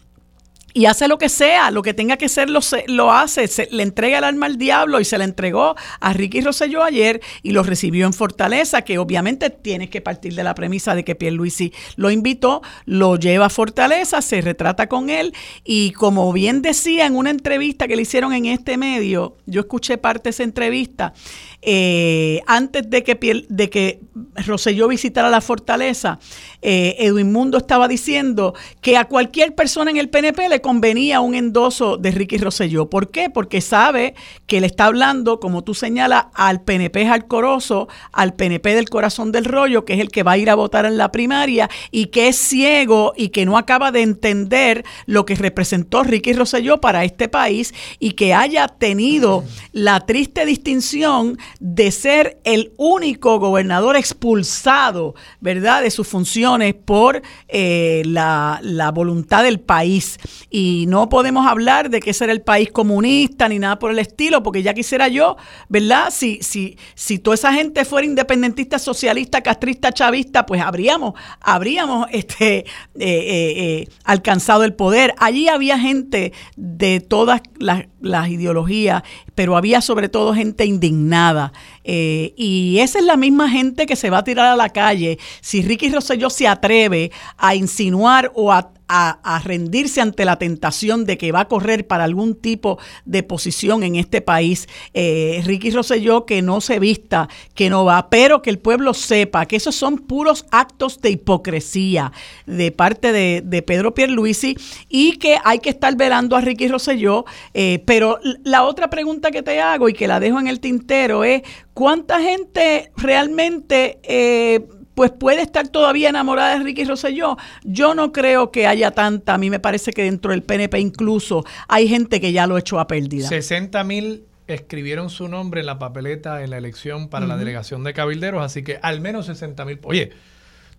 y 0.76 0.84
hace 0.84 1.08
lo 1.08 1.16
que 1.16 1.30
sea, 1.30 1.70
lo 1.70 1.80
que 1.80 1.94
tenga 1.94 2.18
que 2.18 2.28
ser 2.28 2.50
lo, 2.50 2.60
lo 2.88 3.10
hace, 3.10 3.48
se, 3.48 3.66
le 3.70 3.82
entrega 3.82 4.18
el 4.18 4.24
alma 4.24 4.44
al 4.44 4.58
diablo 4.58 5.00
y 5.00 5.06
se 5.06 5.16
le 5.16 5.24
entregó 5.24 5.74
a 6.00 6.12
Ricky 6.12 6.42
Rosselló 6.42 6.84
ayer 6.84 7.22
y 7.42 7.52
lo 7.52 7.62
recibió 7.62 8.04
en 8.04 8.12
Fortaleza, 8.12 8.82
que 8.82 8.98
obviamente 8.98 9.48
tiene 9.48 9.88
que 9.88 10.02
partir 10.02 10.34
de 10.34 10.44
la 10.44 10.54
premisa 10.54 10.94
de 10.94 11.02
que 11.02 11.14
Pierluisi 11.14 11.72
lo 11.96 12.10
invitó, 12.10 12.60
lo 12.84 13.16
lleva 13.16 13.46
a 13.46 13.48
Fortaleza, 13.48 14.20
se 14.20 14.42
retrata 14.42 14.86
con 14.86 15.08
él 15.08 15.32
y 15.64 15.92
como 15.92 16.30
bien 16.34 16.60
decía 16.60 17.06
en 17.06 17.16
una 17.16 17.30
entrevista 17.30 17.88
que 17.88 17.96
le 17.96 18.02
hicieron 18.02 18.34
en 18.34 18.44
este 18.44 18.76
medio, 18.76 19.38
yo 19.46 19.62
escuché 19.62 19.96
parte 19.96 20.24
de 20.24 20.30
esa 20.32 20.42
entrevista, 20.42 21.14
eh, 21.62 22.42
antes 22.46 22.90
de 22.90 23.02
que, 23.02 23.46
de 23.48 23.70
que 23.70 24.00
Rosselló 24.46 24.88
visitara 24.88 25.30
la 25.30 25.40
fortaleza, 25.40 26.18
eh, 26.60 26.96
Edwin 26.98 27.32
Mundo 27.32 27.56
estaba 27.56 27.88
diciendo 27.88 28.52
que 28.82 28.98
a 28.98 29.06
cualquier 29.06 29.54
persona 29.54 29.90
en 29.90 29.96
el 29.96 30.10
PNP 30.10 30.50
le 30.50 30.60
convenía 30.66 31.20
un 31.20 31.36
endoso 31.36 31.96
de 31.96 32.10
Ricky 32.10 32.38
Rosselló. 32.38 32.90
¿Por 32.90 33.12
qué? 33.12 33.30
Porque 33.30 33.60
sabe 33.60 34.16
que 34.48 34.60
le 34.60 34.66
está 34.66 34.86
hablando, 34.86 35.38
como 35.38 35.62
tú 35.62 35.74
señalas, 35.74 36.24
al 36.34 36.60
PNP 36.62 37.06
jalcoroso, 37.06 37.86
al 38.10 38.34
PNP 38.34 38.74
del 38.74 38.88
corazón 38.88 39.30
del 39.30 39.44
rollo, 39.44 39.84
que 39.84 39.94
es 39.94 40.00
el 40.00 40.10
que 40.10 40.24
va 40.24 40.32
a 40.32 40.38
ir 40.38 40.50
a 40.50 40.56
votar 40.56 40.84
en 40.84 40.98
la 40.98 41.12
primaria 41.12 41.70
y 41.92 42.06
que 42.06 42.26
es 42.26 42.36
ciego 42.36 43.12
y 43.16 43.28
que 43.28 43.46
no 43.46 43.58
acaba 43.58 43.92
de 43.92 44.02
entender 44.02 44.84
lo 45.06 45.24
que 45.24 45.36
representó 45.36 46.02
Ricky 46.02 46.32
Rosselló 46.32 46.80
para 46.80 47.04
este 47.04 47.28
país 47.28 47.72
y 48.00 48.14
que 48.14 48.34
haya 48.34 48.66
tenido 48.66 49.44
la 49.70 50.00
triste 50.00 50.44
distinción 50.46 51.38
de 51.60 51.92
ser 51.92 52.40
el 52.42 52.72
único 52.76 53.38
gobernador 53.38 53.94
expulsado, 53.94 55.14
¿verdad?, 55.38 55.82
de 55.82 55.92
sus 55.92 56.08
funciones 56.08 56.74
por 56.74 57.22
eh, 57.46 58.02
la, 58.04 58.90
voluntad 58.92 59.44
del 59.44 59.60
país. 59.60 60.18
Y 60.58 60.86
no 60.86 61.10
podemos 61.10 61.46
hablar 61.46 61.90
de 61.90 62.00
que 62.00 62.08
ese 62.12 62.24
era 62.24 62.32
el 62.32 62.40
país 62.40 62.72
comunista 62.72 63.46
ni 63.46 63.58
nada 63.58 63.78
por 63.78 63.90
el 63.90 63.98
estilo, 63.98 64.42
porque 64.42 64.62
ya 64.62 64.72
quisiera 64.72 65.06
yo, 65.06 65.36
¿verdad?, 65.68 66.08
si, 66.10 66.38
si, 66.40 66.78
si 66.94 67.18
toda 67.18 67.34
esa 67.34 67.52
gente 67.52 67.84
fuera 67.84 68.06
independentista, 68.06 68.78
socialista, 68.78 69.42
castrista, 69.42 69.92
chavista, 69.92 70.46
pues 70.46 70.62
habríamos, 70.62 71.12
habríamos 71.42 72.06
este, 72.10 72.60
eh, 72.60 72.64
eh, 72.94 73.88
alcanzado 74.04 74.64
el 74.64 74.72
poder. 74.72 75.14
Allí 75.18 75.46
había 75.48 75.78
gente 75.78 76.32
de 76.56 77.00
todas 77.00 77.42
las, 77.58 77.84
las 78.06 78.28
ideologías, 78.28 79.02
pero 79.34 79.56
había 79.56 79.80
sobre 79.80 80.08
todo 80.08 80.34
gente 80.34 80.64
indignada 80.64 81.52
eh, 81.88 82.34
y 82.36 82.78
esa 82.80 82.98
es 82.98 83.04
la 83.04 83.16
misma 83.16 83.48
gente 83.48 83.86
que 83.86 83.94
se 83.94 84.10
va 84.10 84.18
a 84.18 84.24
tirar 84.24 84.46
a 84.46 84.56
la 84.56 84.70
calle 84.70 85.18
si 85.40 85.62
Ricky 85.62 85.88
Rosselló 85.88 86.30
se 86.30 86.48
atreve 86.48 87.12
a 87.36 87.54
insinuar 87.54 88.32
o 88.34 88.52
a, 88.52 88.72
a, 88.88 89.40
rendirse 89.44 90.00
ante 90.00 90.24
la 90.24 90.36
tentación 90.36 91.04
de 91.06 91.18
que 91.18 91.32
va 91.32 91.40
a 91.40 91.48
correr 91.48 91.86
para 91.86 92.04
algún 92.04 92.34
tipo 92.34 92.78
de 93.04 93.22
posición 93.22 93.82
en 93.82 93.96
este 93.96 94.20
país. 94.20 94.68
Eh, 94.94 95.42
Ricky 95.44 95.70
Rosselló 95.70 96.24
que 96.24 96.42
no 96.42 96.60
se 96.60 96.78
vista, 96.78 97.28
que 97.54 97.70
no 97.70 97.84
va, 97.84 98.08
pero 98.10 98.42
que 98.42 98.50
el 98.50 98.58
pueblo 98.58 98.94
sepa 98.94 99.46
que 99.46 99.56
esos 99.56 99.74
son 99.74 99.98
puros 99.98 100.46
actos 100.50 101.00
de 101.00 101.10
hipocresía 101.10 102.12
de 102.46 102.70
parte 102.70 103.12
de, 103.12 103.42
de 103.44 103.62
Pedro 103.62 103.94
Pierluisi 103.94 104.56
y 104.88 105.18
que 105.18 105.38
hay 105.44 105.58
que 105.58 105.70
estar 105.70 105.96
velando 105.96 106.36
a 106.36 106.40
Ricky 106.40 106.68
Rosselló. 106.68 107.24
Eh, 107.54 107.82
pero 107.86 107.95
la 108.44 108.64
otra 108.64 108.90
pregunta 108.90 109.30
que 109.30 109.42
te 109.42 109.60
hago 109.60 109.88
y 109.88 109.92
que 109.92 110.08
la 110.08 110.20
dejo 110.20 110.40
en 110.40 110.48
el 110.48 110.60
tintero 110.60 111.24
es, 111.24 111.42
¿cuánta 111.74 112.20
gente 112.20 112.92
realmente... 112.96 114.00
Eh, 114.02 114.66
pues 114.96 115.10
puede 115.10 115.42
estar 115.42 115.68
todavía 115.68 116.08
enamorada 116.08 116.56
de 116.56 116.64
Ricky 116.64 116.84
Rosselló. 116.84 117.36
Yo 117.64 117.94
no 117.94 118.12
creo 118.12 118.50
que 118.50 118.66
haya 118.66 118.92
tanta, 118.92 119.34
a 119.34 119.38
mí 119.38 119.50
me 119.50 119.60
parece 119.60 119.92
que 119.92 120.02
dentro 120.02 120.30
del 120.30 120.42
PNP 120.42 120.80
incluso 120.80 121.44
hay 121.68 121.86
gente 121.86 122.18
que 122.18 122.32
ya 122.32 122.46
lo 122.46 122.56
echó 122.56 122.80
a 122.80 122.86
pérdida. 122.86 123.28
60 123.28 123.84
mil 123.84 124.24
escribieron 124.46 125.10
su 125.10 125.28
nombre 125.28 125.60
en 125.60 125.66
la 125.66 125.78
papeleta 125.78 126.42
en 126.42 126.48
la 126.48 126.56
elección 126.56 127.08
para 127.08 127.26
la 127.26 127.36
delegación 127.36 127.84
de 127.84 127.92
cabilderos, 127.92 128.42
así 128.42 128.62
que 128.62 128.78
al 128.80 129.02
menos 129.02 129.26
60 129.26 129.64
mil. 129.66 129.80
Oye, 129.82 130.12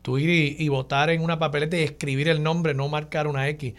tú 0.01 0.17
ir 0.17 0.55
y, 0.59 0.67
votar 0.69 1.09
en 1.09 1.21
una 1.21 1.37
papeleta 1.37 1.77
y 1.77 1.81
escribir 1.81 2.29
el 2.29 2.41
nombre, 2.41 2.73
no 2.73 2.87
marcar 2.87 3.27
una 3.27 3.47
X. 3.49 3.73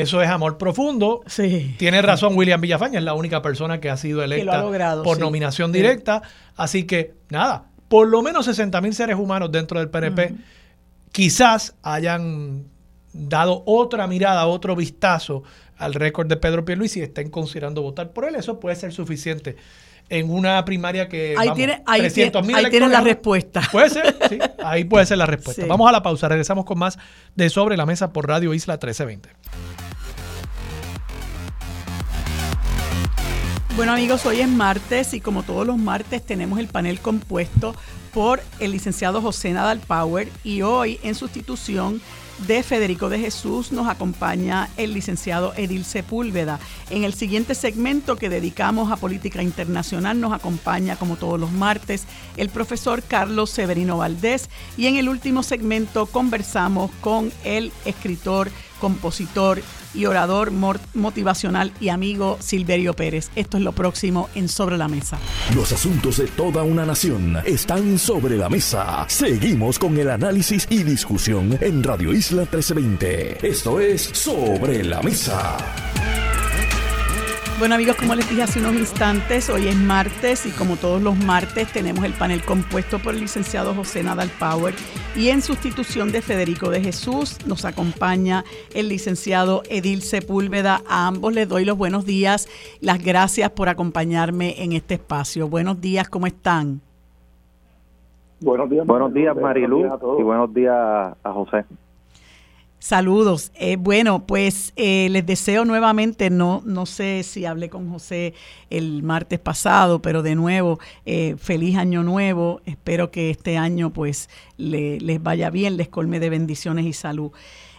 Eso 0.00 0.20
es 0.20 0.28
amor 0.28 0.58
profundo. 0.58 1.22
Sí. 1.26 1.76
Tiene 1.78 2.02
razón 2.02 2.36
William 2.36 2.60
Villafaña, 2.60 2.98
es 2.98 3.04
la 3.04 3.14
única 3.14 3.42
persona 3.42 3.80
que 3.80 3.90
ha 3.90 3.96
sido 3.96 4.22
electa 4.24 4.64
por 5.04 5.20
nominación 5.20 5.70
directa. 5.70 6.22
Así 6.56 6.84
que, 6.84 7.14
nada, 7.28 7.66
por 7.88 8.08
lo 8.08 8.22
menos 8.22 8.46
60 8.46 8.80
mil 8.80 8.94
seres 8.94 9.16
humanos 9.16 9.52
dentro 9.52 9.78
del 9.78 9.90
PNP 9.90 10.34
quizás 11.12 11.76
hayan 11.82 12.64
dado 13.12 13.62
otra 13.66 14.08
mirada, 14.08 14.46
otro 14.46 14.74
vistazo 14.74 15.44
al 15.78 15.94
récord 15.94 16.26
de 16.26 16.36
Pedro 16.36 16.64
Pierluisi 16.64 16.98
y 16.98 17.02
estén 17.04 17.30
considerando 17.30 17.80
votar 17.80 18.10
por 18.10 18.24
él. 18.24 18.34
Eso 18.34 18.58
puede 18.58 18.74
ser 18.74 18.92
suficiente 18.92 19.54
en 20.08 20.28
una 20.28 20.64
primaria 20.64 21.08
que 21.08 21.36
ahí 21.38 21.50
tiene, 21.54 21.82
ahí, 21.86 22.10
tiene, 22.10 22.88
la 22.88 23.00
respuesta. 23.00 23.62
Puede 23.70 23.90
ser, 23.90 24.16
sí, 24.28 24.38
ahí 24.64 24.84
puede 24.84 25.06
ser 25.06 25.18
la 25.18 25.26
respuesta. 25.26 25.64
Vamos 25.66 25.88
a 25.88 25.92
la 25.92 26.02
pausa, 26.02 26.28
regresamos 26.28 26.64
con 26.64 26.78
más 26.78 26.98
de 27.36 27.48
Sobre 27.48 27.76
la 27.76 27.86
Mesa 27.86 28.12
por 28.12 28.26
Radio 28.26 28.52
Isla 28.54 28.74
1320. 28.74 29.30
Bueno 33.76 33.90
amigos, 33.92 34.24
hoy 34.24 34.38
es 34.38 34.48
martes 34.48 35.14
y 35.14 35.20
como 35.20 35.42
todos 35.42 35.66
los 35.66 35.78
martes 35.78 36.24
tenemos 36.24 36.60
el 36.60 36.68
panel 36.68 37.00
compuesto 37.00 37.74
por 38.12 38.40
el 38.60 38.70
licenciado 38.70 39.20
José 39.20 39.50
Nadal 39.50 39.80
Power 39.80 40.30
y 40.44 40.62
hoy 40.62 41.00
en 41.02 41.16
sustitución 41.16 42.00
de 42.46 42.62
Federico 42.62 43.08
de 43.08 43.18
Jesús 43.18 43.72
nos 43.72 43.88
acompaña 43.88 44.68
el 44.76 44.94
licenciado 44.94 45.54
Edil 45.56 45.84
Sepúlveda. 45.84 46.60
En 46.88 47.02
el 47.02 47.14
siguiente 47.14 47.56
segmento 47.56 48.14
que 48.14 48.28
dedicamos 48.28 48.92
a 48.92 48.96
política 48.96 49.42
internacional 49.42 50.20
nos 50.20 50.32
acompaña 50.32 50.94
como 50.94 51.16
todos 51.16 51.40
los 51.40 51.50
martes 51.50 52.04
el 52.36 52.50
profesor 52.50 53.02
Carlos 53.02 53.50
Severino 53.50 53.98
Valdés 53.98 54.50
y 54.76 54.86
en 54.86 54.96
el 54.96 55.08
último 55.08 55.42
segmento 55.42 56.06
conversamos 56.06 56.92
con 57.00 57.32
el 57.42 57.72
escritor, 57.84 58.50
compositor 58.84 59.62
y 59.94 60.04
orador 60.04 60.52
motivacional 60.92 61.72
y 61.80 61.88
amigo 61.88 62.36
Silverio 62.40 62.92
Pérez. 62.92 63.30
Esto 63.34 63.56
es 63.56 63.62
lo 63.62 63.72
próximo 63.72 64.28
en 64.34 64.46
Sobre 64.46 64.76
la 64.76 64.88
Mesa. 64.88 65.18
Los 65.54 65.72
asuntos 65.72 66.18
de 66.18 66.26
toda 66.26 66.62
una 66.64 66.84
nación 66.84 67.38
están 67.46 67.98
sobre 67.98 68.36
la 68.36 68.50
mesa. 68.50 69.06
Seguimos 69.08 69.78
con 69.78 69.96
el 69.96 70.10
análisis 70.10 70.66
y 70.68 70.82
discusión 70.82 71.56
en 71.62 71.82
Radio 71.82 72.12
Isla 72.12 72.42
1320. 72.42 73.48
Esto 73.48 73.80
es 73.80 74.02
Sobre 74.02 74.84
la 74.84 75.00
Mesa. 75.00 75.56
Bueno 77.56 77.76
amigos, 77.76 77.94
como 77.94 78.16
les 78.16 78.28
dije 78.28 78.42
hace 78.42 78.58
unos 78.58 78.74
instantes, 78.74 79.48
hoy 79.48 79.68
es 79.68 79.76
martes 79.76 80.44
y 80.44 80.50
como 80.50 80.74
todos 80.74 81.00
los 81.00 81.16
martes 81.24 81.72
tenemos 81.72 82.04
el 82.04 82.12
panel 82.12 82.44
compuesto 82.44 82.98
por 82.98 83.14
el 83.14 83.20
licenciado 83.20 83.72
José 83.74 84.02
Nadal 84.02 84.28
Power 84.40 84.74
y 85.16 85.28
en 85.28 85.40
sustitución 85.40 86.10
de 86.10 86.20
Federico 86.20 86.68
de 86.68 86.80
Jesús 86.80 87.38
nos 87.46 87.64
acompaña 87.64 88.42
el 88.74 88.88
licenciado 88.88 89.62
Edil 89.70 90.02
Sepúlveda. 90.02 90.80
A 90.88 91.06
ambos 91.06 91.32
les 91.32 91.48
doy 91.48 91.64
los 91.64 91.78
buenos 91.78 92.04
días, 92.04 92.48
las 92.80 93.02
gracias 93.02 93.50
por 93.50 93.68
acompañarme 93.68 94.60
en 94.60 94.72
este 94.72 94.94
espacio. 94.94 95.48
Buenos 95.48 95.80
días, 95.80 96.08
¿cómo 96.08 96.26
están? 96.26 96.80
Buenos 98.40 98.68
días, 98.68 98.84
buenos 98.84 99.14
días 99.14 99.36
Marilu 99.36 99.86
y 100.18 100.22
buenos 100.24 100.52
días 100.52 100.74
a 101.22 101.32
José. 101.32 101.64
Saludos. 102.84 103.50
Eh, 103.54 103.76
bueno, 103.76 104.26
pues 104.26 104.74
eh, 104.76 105.08
les 105.10 105.24
deseo 105.24 105.64
nuevamente, 105.64 106.28
no, 106.28 106.60
no 106.66 106.84
sé 106.84 107.22
si 107.22 107.46
hablé 107.46 107.70
con 107.70 107.90
José 107.90 108.34
el 108.68 109.02
martes 109.02 109.38
pasado, 109.38 110.02
pero 110.02 110.22
de 110.22 110.34
nuevo, 110.34 110.78
eh, 111.06 111.34
feliz 111.38 111.78
año 111.78 112.02
nuevo. 112.02 112.60
Espero 112.66 113.10
que 113.10 113.30
este 113.30 113.56
año 113.56 113.90
pues 113.90 114.28
les 114.58 115.22
vaya 115.22 115.48
bien, 115.48 115.78
les 115.78 115.88
colme 115.88 116.20
de 116.20 116.28
bendiciones 116.28 116.84
y 116.84 116.92
salud. 116.92 117.32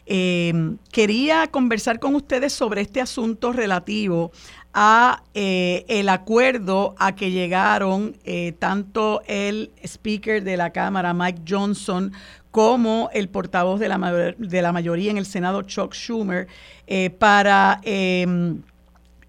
Em, 0.07 0.79
quería 0.91 1.47
conversar 1.51 1.99
con 1.99 2.15
ustedes 2.15 2.53
sobre 2.53 2.81
este 2.81 2.99
asunto 2.99 3.51
relativo 3.53 4.31
a 4.73 5.23
el 5.33 6.09
acuerdo 6.09 6.95
a 6.97 7.15
que 7.15 7.31
llegaron 7.31 8.17
tanto 8.59 9.21
el 9.25 9.71
speaker 9.83 10.43
de 10.43 10.57
la 10.57 10.71
Cámara, 10.71 11.13
Mike 11.13 11.43
Johnson, 11.47 12.11
como 12.55 13.09
el 13.11 13.27
portavoz 13.27 13.81
de 13.81 13.89
la, 13.89 14.33
de 14.37 14.61
la 14.61 14.71
mayoría 14.71 15.11
en 15.11 15.17
el 15.17 15.25
Senado, 15.25 15.63
Chuck 15.63 15.93
Schumer, 15.93 16.47
eh, 16.87 17.09
para 17.09 17.81
em, 17.83 18.61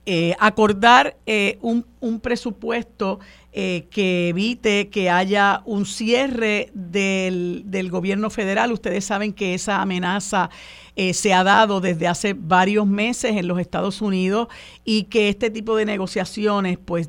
eh, 0.07 0.37
acordar 0.39 1.17
eh, 1.27 1.59
un, 1.61 1.85
presupuesto 2.21 3.19
que 3.53 4.29
evite 4.29 4.91
que 4.91 5.11
haya 5.11 5.63
un 5.65 5.87
cierre 5.87 6.71
del, 6.73 7.65
del, 7.67 7.91
gobierno 7.91 8.31
federal. 8.31 8.71
Ustedes 8.71 9.05
saben 9.05 9.33
que 9.33 9.55
esa 9.55 9.83
amenaza 9.83 10.49
se 10.95 11.35
ha 11.35 11.43
dado 11.43 11.81
desde 11.81 12.07
hace 12.07 12.35
varios 12.35 12.87
meses 12.87 13.33
en 13.33 13.49
los 13.49 13.59
Estados 13.59 14.03
Unidos 14.03 14.47
y 14.85 15.05
que 15.05 15.31
este 15.31 15.51
tipo 15.51 15.75
de 15.75 15.85
negociaciones 15.85 16.79
pues 16.79 17.09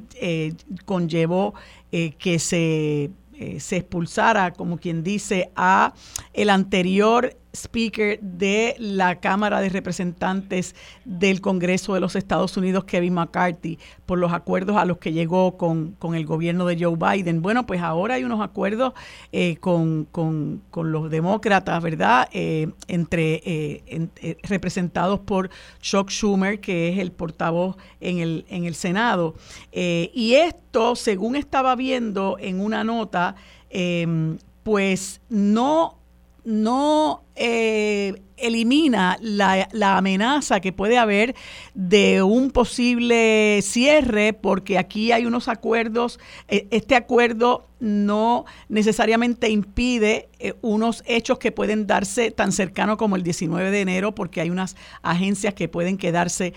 conllevó 0.86 1.54
que 1.92 2.40
se 2.40 3.12
eh, 3.40 3.60
se 3.60 3.78
expulsara, 3.78 4.54
como 4.54 4.78
quien 4.78 5.04
dice, 5.04 5.52
a 5.56 5.94
el 6.34 6.50
anterior 6.50 7.38
speaker 7.64 8.20
de 8.22 8.76
la 8.80 9.20
Cámara 9.20 9.62
de 9.62 9.70
Representantes 9.70 10.76
del 11.06 11.42
Congreso 11.42 11.94
de 11.94 12.00
los 12.00 12.16
Estados 12.16 12.56
Unidos, 12.58 12.86
Kevin 12.86 13.14
McCarthy, 13.14 13.80
por 14.06 14.18
los 14.20 14.32
acuerdos 14.34 14.78
a 14.78 14.86
los 14.86 14.98
que 14.98 15.14
llegó 15.14 15.58
con, 15.58 15.98
el 16.14 16.26
gobierno 16.26 16.66
de 16.66 16.78
Joe 16.82 16.96
Biden. 16.96 17.42
Bueno, 17.42 17.66
pues 17.66 17.82
ahora 17.82 18.16
hay 18.16 18.24
unos 18.24 18.42
acuerdos 18.42 18.94
eh, 19.32 19.58
con, 19.58 20.08
los 20.76 21.10
demócratas, 21.10 21.82
¿verdad? 21.84 22.30
Eh, 22.32 22.70
entre 22.88 23.42
eh, 23.46 24.38
representados 24.44 25.20
por 25.20 25.50
Chuck 25.82 26.10
Schumer, 26.10 26.60
que 26.60 26.90
es 26.90 27.00
el 27.00 27.12
portavoz 27.12 27.76
en 28.00 28.20
el, 28.20 28.46
en 28.50 28.66
el 28.66 28.76
Senado. 28.76 29.36
y 29.72 30.34
esto, 30.34 30.96
según 30.96 31.36
estaba 31.36 31.76
viendo 31.76 32.38
en 32.40 32.60
una 32.60 32.84
nota, 32.84 33.36
pues 34.64 35.22
no 35.30 35.97
no 36.48 37.26
eh, 37.36 38.22
elimina 38.38 39.18
la, 39.20 39.68
amenaza 39.98 40.62
que 40.62 40.72
puede 40.72 40.98
haber 40.98 41.36
de 41.74 42.24
un 42.24 42.52
posible 42.52 43.60
cierre, 43.62 44.32
porque 44.32 44.78
aquí 44.78 45.12
hay 45.12 45.26
unos 45.26 45.50
acuerdos, 45.50 46.22
eh, 46.48 46.66
este 46.72 46.96
acuerdo 46.96 47.68
no 47.82 48.46
necesariamente 48.70 49.50
impide 49.50 50.30
eh, 50.40 50.54
unos 50.62 51.04
hechos 51.06 51.38
que 51.38 51.52
pueden 51.52 51.86
darse 51.86 52.32
tan 52.32 52.54
cercano 52.54 52.96
como 52.96 53.18
el 53.18 53.24
19 53.24 53.70
de 53.70 53.82
enero, 53.82 54.16
porque 54.16 54.40
hay 54.40 54.50
unas 54.50 54.78
agencias 55.02 55.54
que 55.54 55.68
pueden 55.68 55.98
quedarse 55.98 56.54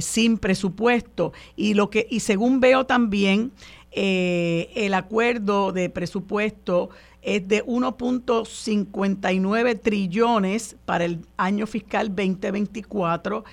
sin 0.00 0.38
presupuesto. 0.38 1.32
Y, 1.56 1.74
lo 1.74 1.90
que, 1.90 2.06
y 2.08 2.20
según 2.20 2.60
veo 2.60 2.86
también, 2.86 3.50
el 3.90 4.94
acuerdo 4.94 5.72
de 5.72 5.90
presupuesto 5.90 6.90
es 7.22 7.48
de 7.48 7.64
1.59 7.64 9.80
trillones 9.80 10.76
para 10.84 11.04
el 11.04 11.24
año 11.36 11.66
fiscal 11.66 12.08
2024. 12.08 13.44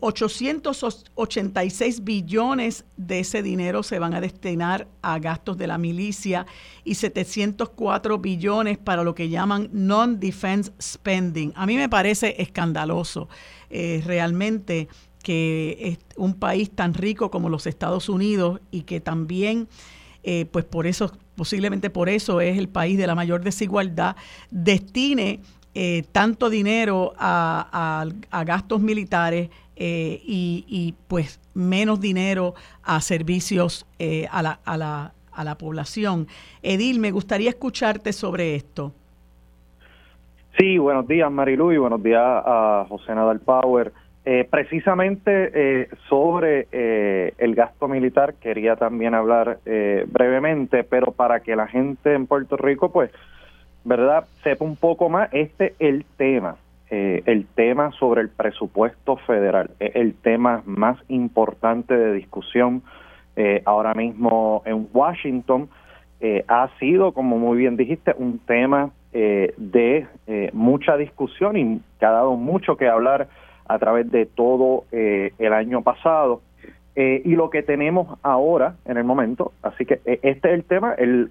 886 0.00 1.98
eh, 1.98 2.00
billones 2.02 2.84
de 2.96 3.20
ese 3.20 3.40
dinero 3.42 3.84
se 3.84 4.00
van 4.00 4.14
a 4.14 4.20
destinar 4.20 4.88
a 5.00 5.20
gastos 5.20 5.56
de 5.58 5.68
la 5.68 5.78
milicia 5.78 6.44
y 6.84 6.96
704 6.96 8.18
billones 8.18 8.78
para 8.78 9.04
lo 9.04 9.14
que 9.14 9.28
llaman 9.28 9.68
non-defense 9.72 10.72
spending. 10.80 11.52
A 11.54 11.66
mí 11.66 11.76
me 11.76 11.88
parece 11.88 12.34
escandaloso 12.42 13.28
eh, 13.70 14.02
realmente 14.04 14.88
que 15.22 15.98
un 16.16 16.34
país 16.34 16.70
tan 16.70 16.94
rico 16.94 17.30
como 17.30 17.48
los 17.48 17.66
Estados 17.66 18.08
Unidos 18.08 18.60
y 18.70 18.82
que 18.82 19.00
también, 19.00 19.68
eh, 20.22 20.46
pues 20.46 20.64
por 20.64 20.86
eso 20.86 21.12
posiblemente 21.40 21.88
por 21.88 22.10
eso 22.10 22.42
es 22.42 22.58
el 22.58 22.68
país 22.68 22.98
de 22.98 23.06
la 23.06 23.14
mayor 23.14 23.40
desigualdad, 23.40 24.14
destine 24.50 25.40
eh, 25.74 26.02
tanto 26.12 26.50
dinero 26.50 27.14
a, 27.16 28.04
gastos 28.44 28.82
militares 28.82 29.48
eh, 29.74 30.20
y, 30.22 30.94
pues 31.08 31.40
menos 31.54 31.98
dinero 31.98 32.52
a 32.82 33.00
servicios 33.00 33.86
eh, 33.98 34.28
a, 34.30 34.42
la, 34.42 34.60
a, 34.66 34.76
la, 34.76 35.14
a 35.32 35.42
la 35.42 35.54
población. 35.56 36.26
Edil, 36.62 37.00
me 37.00 37.10
gustaría 37.10 37.48
escucharte 37.48 38.12
sobre 38.12 38.54
esto. 38.54 38.92
Sí, 40.58 40.76
buenos 40.76 41.08
días 41.08 41.32
Marilu 41.32 41.72
y 41.72 41.78
buenos 41.78 42.02
días 42.02 42.20
a 42.22 42.84
José 42.86 43.14
Nadal 43.14 43.40
Power. 43.40 43.94
Precisamente 44.50 45.88
sobre 46.08 46.68
el 46.72 47.54
gasto 47.54 47.88
militar 47.88 48.34
quería 48.34 48.76
también 48.76 49.14
hablar 49.14 49.58
brevemente, 49.64 50.84
pero 50.84 51.12
para 51.12 51.40
que 51.40 51.56
la 51.56 51.66
gente 51.66 52.12
en 52.14 52.26
Puerto 52.26 52.56
Rico 52.56 52.92
pues 52.92 53.10
¿verdad? 53.84 54.24
Sepa 54.42 54.64
un 54.64 54.76
poco 54.76 55.08
más, 55.08 55.32
este 55.32 55.74
el 55.78 56.04
tema, 56.16 56.56
eh, 56.90 57.22
el 57.26 57.46
tema 57.46 57.90
sobre 57.92 58.20
el 58.20 58.28
presupuesto 58.28 59.16
federal, 59.16 59.70
es 59.78 59.96
el 59.96 60.14
tema 60.14 60.62
más 60.66 60.98
importante 61.08 61.96
de 61.96 62.12
discusión 62.14 62.82
eh, 63.36 63.62
ahora 63.64 63.94
mismo 63.94 64.62
en 64.66 64.88
Washington. 64.92 65.68
Eh, 66.20 66.44
ha 66.48 66.68
sido, 66.78 67.12
como 67.12 67.38
muy 67.38 67.58
bien 67.58 67.76
dijiste, 67.76 68.14
un 68.18 68.38
tema 68.40 68.90
de 69.12 70.06
mucha 70.52 70.96
discusión 70.96 71.56
y 71.56 71.80
que 71.98 72.06
ha 72.06 72.12
dado 72.12 72.36
mucho 72.36 72.76
que 72.76 72.86
hablar 72.86 73.26
a 73.72 73.78
través 73.78 74.10
de 74.10 74.26
todo 74.26 74.84
el 74.92 75.52
año 75.52 75.82
pasado. 75.82 76.42
Eh, 76.96 77.22
y 77.24 77.36
lo 77.36 77.50
que 77.50 77.62
tenemos 77.62 78.18
ahora, 78.22 78.74
en 78.84 78.96
el 78.96 79.04
momento, 79.04 79.52
así 79.62 79.86
que 79.86 80.00
eh, 80.04 80.18
este 80.22 80.48
es 80.48 80.54
el 80.54 80.64
tema, 80.64 80.92
el, 80.94 81.28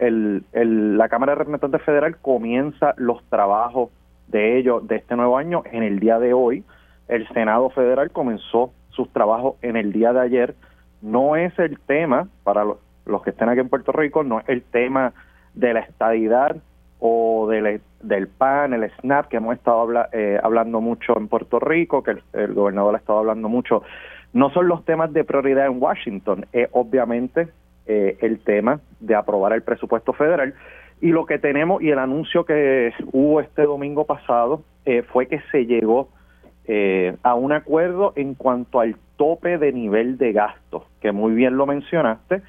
el, 0.53 0.97
la 0.97 1.09
Cámara 1.09 1.33
de 1.33 1.39
Representantes 1.39 1.83
Federal 1.83 2.17
comienza 2.17 2.93
los 2.97 3.21
trabajos 3.25 3.89
de 4.27 4.57
ellos 4.57 4.87
de 4.87 4.95
este 4.95 5.15
nuevo 5.15 5.37
año 5.37 5.63
en 5.71 5.83
el 5.83 5.99
día 5.99 6.17
de 6.17 6.33
hoy. 6.33 6.63
El 7.07 7.27
Senado 7.29 7.69
Federal 7.71 8.11
comenzó 8.11 8.71
sus 8.89 9.11
trabajos 9.11 9.55
en 9.61 9.75
el 9.75 9.91
día 9.91 10.13
de 10.13 10.21
ayer. 10.21 10.55
No 11.01 11.35
es 11.35 11.57
el 11.59 11.77
tema, 11.79 12.29
para 12.43 12.63
los, 12.63 13.21
que 13.23 13.31
estén 13.31 13.49
aquí 13.49 13.59
en 13.59 13.69
Puerto 13.69 13.91
Rico, 13.91 14.23
no 14.23 14.39
es 14.39 14.47
el 14.47 14.63
tema 14.63 15.13
de 15.55 15.73
la 15.73 15.81
estadidad 15.81 16.55
o 16.99 17.47
del, 17.49 17.81
del 18.01 18.27
PAN, 18.27 18.73
el 18.73 18.91
SNAP, 18.99 19.27
que 19.27 19.37
hemos 19.37 19.55
estado 19.55 19.87
eh, 20.11 20.39
hablando 20.43 20.81
mucho 20.81 21.17
en 21.17 21.27
Puerto 21.27 21.59
Rico, 21.59 22.03
que 22.03 22.17
el, 22.33 22.53
gobernador 22.53 22.95
ha 22.95 22.97
estado 22.97 23.19
hablando 23.19 23.49
mucho 23.49 23.83
no 24.33 24.51
son 24.51 24.67
los 24.67 24.85
temas 24.85 25.11
de 25.11 25.23
prioridad 25.23 25.65
en 25.65 25.81
Washington, 25.81 26.45
es 26.53 26.69
obviamente 26.71 27.47
eh, 27.87 28.17
el 28.21 28.39
tema 28.39 28.79
de 28.99 29.15
aprobar 29.15 29.53
el 29.53 29.63
presupuesto 29.63 30.13
federal. 30.13 30.53
Y 31.01 31.09
lo 31.09 31.25
que 31.25 31.39
tenemos 31.39 31.81
y 31.81 31.89
el 31.89 31.99
anuncio 31.99 32.45
que 32.45 32.93
hubo 33.11 33.39
este 33.41 33.63
domingo 33.63 34.05
pasado 34.05 34.63
eh, 34.85 35.01
fue 35.01 35.27
que 35.27 35.39
se 35.51 35.65
llegó 35.65 36.09
eh, 36.65 37.15
a 37.23 37.33
un 37.35 37.53
acuerdo 37.53 38.13
en 38.15 38.35
cuanto 38.35 38.81
al 38.81 38.95
tope 39.17 39.57
de 39.57 39.71
nivel 39.71 40.17
de 40.17 40.33
gasto, 40.33 40.85
que 41.01 41.11
muy 41.11 41.33
bien 41.33 41.57
lo 41.57 41.65
mencionaste, 41.65 42.41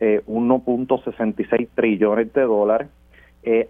1.66 0.00 1.68
trillones 1.74 2.32
de 2.32 2.42
dólares. 2.42 2.88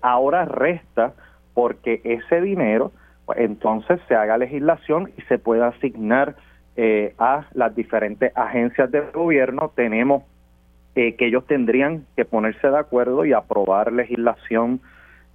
Ahora 0.02 0.44
resta 0.44 1.12
porque 1.58 2.00
ese 2.04 2.40
dinero, 2.40 2.92
pues, 3.26 3.40
entonces 3.40 4.00
se 4.06 4.14
haga 4.14 4.38
legislación 4.38 5.10
y 5.16 5.22
se 5.22 5.38
pueda 5.38 5.66
asignar 5.66 6.36
eh, 6.76 7.14
a 7.18 7.46
las 7.54 7.74
diferentes 7.74 8.30
agencias 8.36 8.88
del 8.92 9.10
gobierno, 9.10 9.72
tenemos 9.74 10.22
eh, 10.94 11.16
que 11.16 11.26
ellos 11.26 11.44
tendrían 11.48 12.06
que 12.14 12.24
ponerse 12.24 12.70
de 12.70 12.78
acuerdo 12.78 13.24
y 13.24 13.32
aprobar 13.32 13.92
legislación 13.92 14.80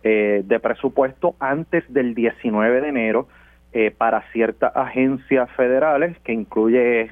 eh, 0.03 0.43
de 0.45 0.59
presupuesto 0.61 1.35
antes 1.41 1.83
del 1.93 2.15
19 2.15 2.79
de 2.79 2.87
enero 2.87 3.27
para 3.97 4.21
ciertas 4.31 4.71
agencias 4.75 5.49
federales 5.57 6.15
que 6.19 6.31
incluye 6.31 7.09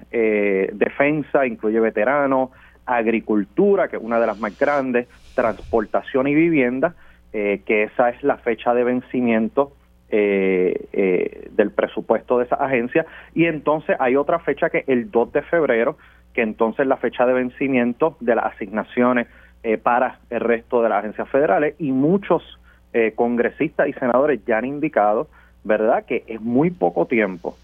defensa, 0.74 1.48
incluye 1.48 1.80
veteranos, 1.80 2.52
agricultura, 2.86 3.88
que 3.88 3.98
es 3.98 4.02
una 4.02 4.20
de 4.20 4.28
las 4.28 4.40
más 4.40 4.58
grandes, 4.60 5.08
transportación 5.34 6.28
y 6.28 6.36
vivienda, 6.36 6.94
que 7.32 7.84
esa 7.84 8.10
es 8.10 8.22
la 8.24 8.38
fecha 8.38 8.74
de 8.74 8.84
vencimiento 8.84 9.72
eh, 10.14 10.90
eh, 10.92 11.48
del 11.54 11.72
presupuesto 11.72 12.38
de 12.38 12.44
esa 12.44 12.56
agencia. 12.56 13.06
Y 13.34 13.46
entonces 13.46 13.96
hay 13.98 14.18
otra 14.18 14.40
fecha 14.40 14.70
que 14.70 14.84
el 14.88 15.10
2 15.10 15.32
de 15.32 15.42
febrero 15.42 15.98
que 16.34 16.42
entonces 16.42 16.86
la 16.86 16.98
fecha 16.98 17.26
de 17.26 17.32
vencimiento 17.32 18.18
de 18.20 18.36
las 18.36 18.54
asignaciones 18.54 19.28
eh, 19.64 19.78
para 19.78 20.20
el 20.30 20.42
resto 20.42 20.84
de 20.84 20.90
las 20.90 21.00
agencias 21.00 21.30
federales. 21.30 21.76
Y 21.80 21.94
muchos 21.94 22.44
eh, 22.92 23.14
congresistas 23.16 23.88
y 23.88 23.94
senadores 23.94 24.44
ya 24.46 24.58
han 24.58 24.66
indicado 24.66 25.30
verdad 25.64 26.04
que 26.04 26.26
es 26.28 26.42
muy 26.42 26.72
poco 26.72 27.06
tiempo 27.06 27.56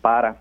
para 0.00 0.36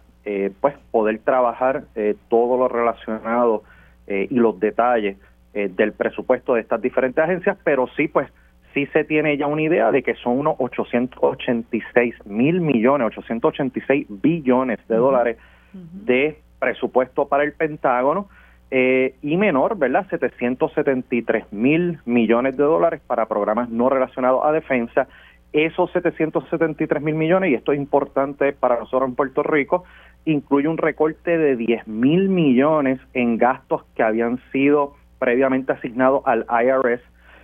pues 0.61 0.75
poder 0.91 1.17
trabajar 1.19 1.85
todo 2.27 2.57
lo 2.57 2.67
relacionado 2.67 3.63
y 4.05 4.35
los 4.35 4.59
detalles 4.59 5.17
del 5.53 5.93
presupuesto 5.93 6.53
de 6.53 6.61
estas 6.61 6.81
diferentes 6.81 7.23
agencias. 7.23 7.57
Pero 7.63 7.87
sí 7.95 8.07
pues 8.07 8.29
sí 8.73 8.85
se 8.87 9.03
tiene 9.03 9.37
ya 9.37 9.47
una 9.47 9.61
idea 9.61 9.91
de 9.91 10.03
que 10.03 10.15
son 10.15 10.39
unos 10.39 10.55
886 10.59 12.25
mil 12.25 12.61
millones, 12.61 13.07
886 13.07 14.07
billones 14.09 14.79
de 14.87 14.95
dólares 14.95 15.37
de 15.73 16.39
presupuesto 16.59 17.27
para 17.27 17.43
el 17.43 17.53
Pentágono 17.53 18.29
eh, 18.71 19.15
y 19.21 19.37
menor, 19.37 19.77
¿verdad? 19.77 20.07
773 20.09 21.51
mil 21.51 21.99
millones 22.05 22.57
de 22.57 22.63
dólares 22.63 23.01
para 23.05 23.27
programas 23.27 23.69
no 23.69 23.89
relacionados 23.89 24.45
a 24.45 24.51
defensa. 24.51 25.07
Esos 25.51 25.91
773 25.91 27.01
mil 27.01 27.15
millones, 27.15 27.51
y 27.51 27.53
esto 27.53 27.71
es 27.71 27.77
importante 27.77 28.53
para 28.53 28.79
nosotros 28.79 29.09
en 29.09 29.15
Puerto 29.15 29.43
Rico, 29.43 29.83
incluye 30.25 30.67
un 30.67 30.77
recorte 30.77 31.37
de 31.37 31.55
10 31.55 31.87
mil 31.87 32.29
millones 32.29 32.99
en 33.13 33.37
gastos 33.37 33.83
que 33.95 34.03
habían 34.03 34.39
sido 34.51 34.95
previamente 35.19 35.73
asignados 35.73 36.23
al 36.25 36.45
IRS 36.49 37.01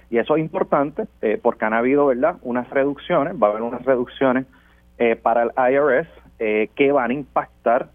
y 0.09 0.17
eso 0.17 0.35
es 0.35 0.41
importante 0.41 1.05
eh, 1.21 1.39
porque 1.41 1.65
han 1.65 1.73
habido, 1.73 2.07
¿verdad?, 2.07 2.37
unas 2.41 2.69
reducciones, 2.69 3.35
va 3.41 3.47
a 3.47 3.49
haber 3.51 3.61
unas 3.61 3.83
reducciones 3.85 4.45
eh, 4.97 5.15
para 5.15 5.43
el 5.43 5.51
IRS 5.73 6.07
eh, 6.39 6.69
que 6.75 6.91
van 6.91 7.11
a 7.11 7.13
impactar 7.13 7.89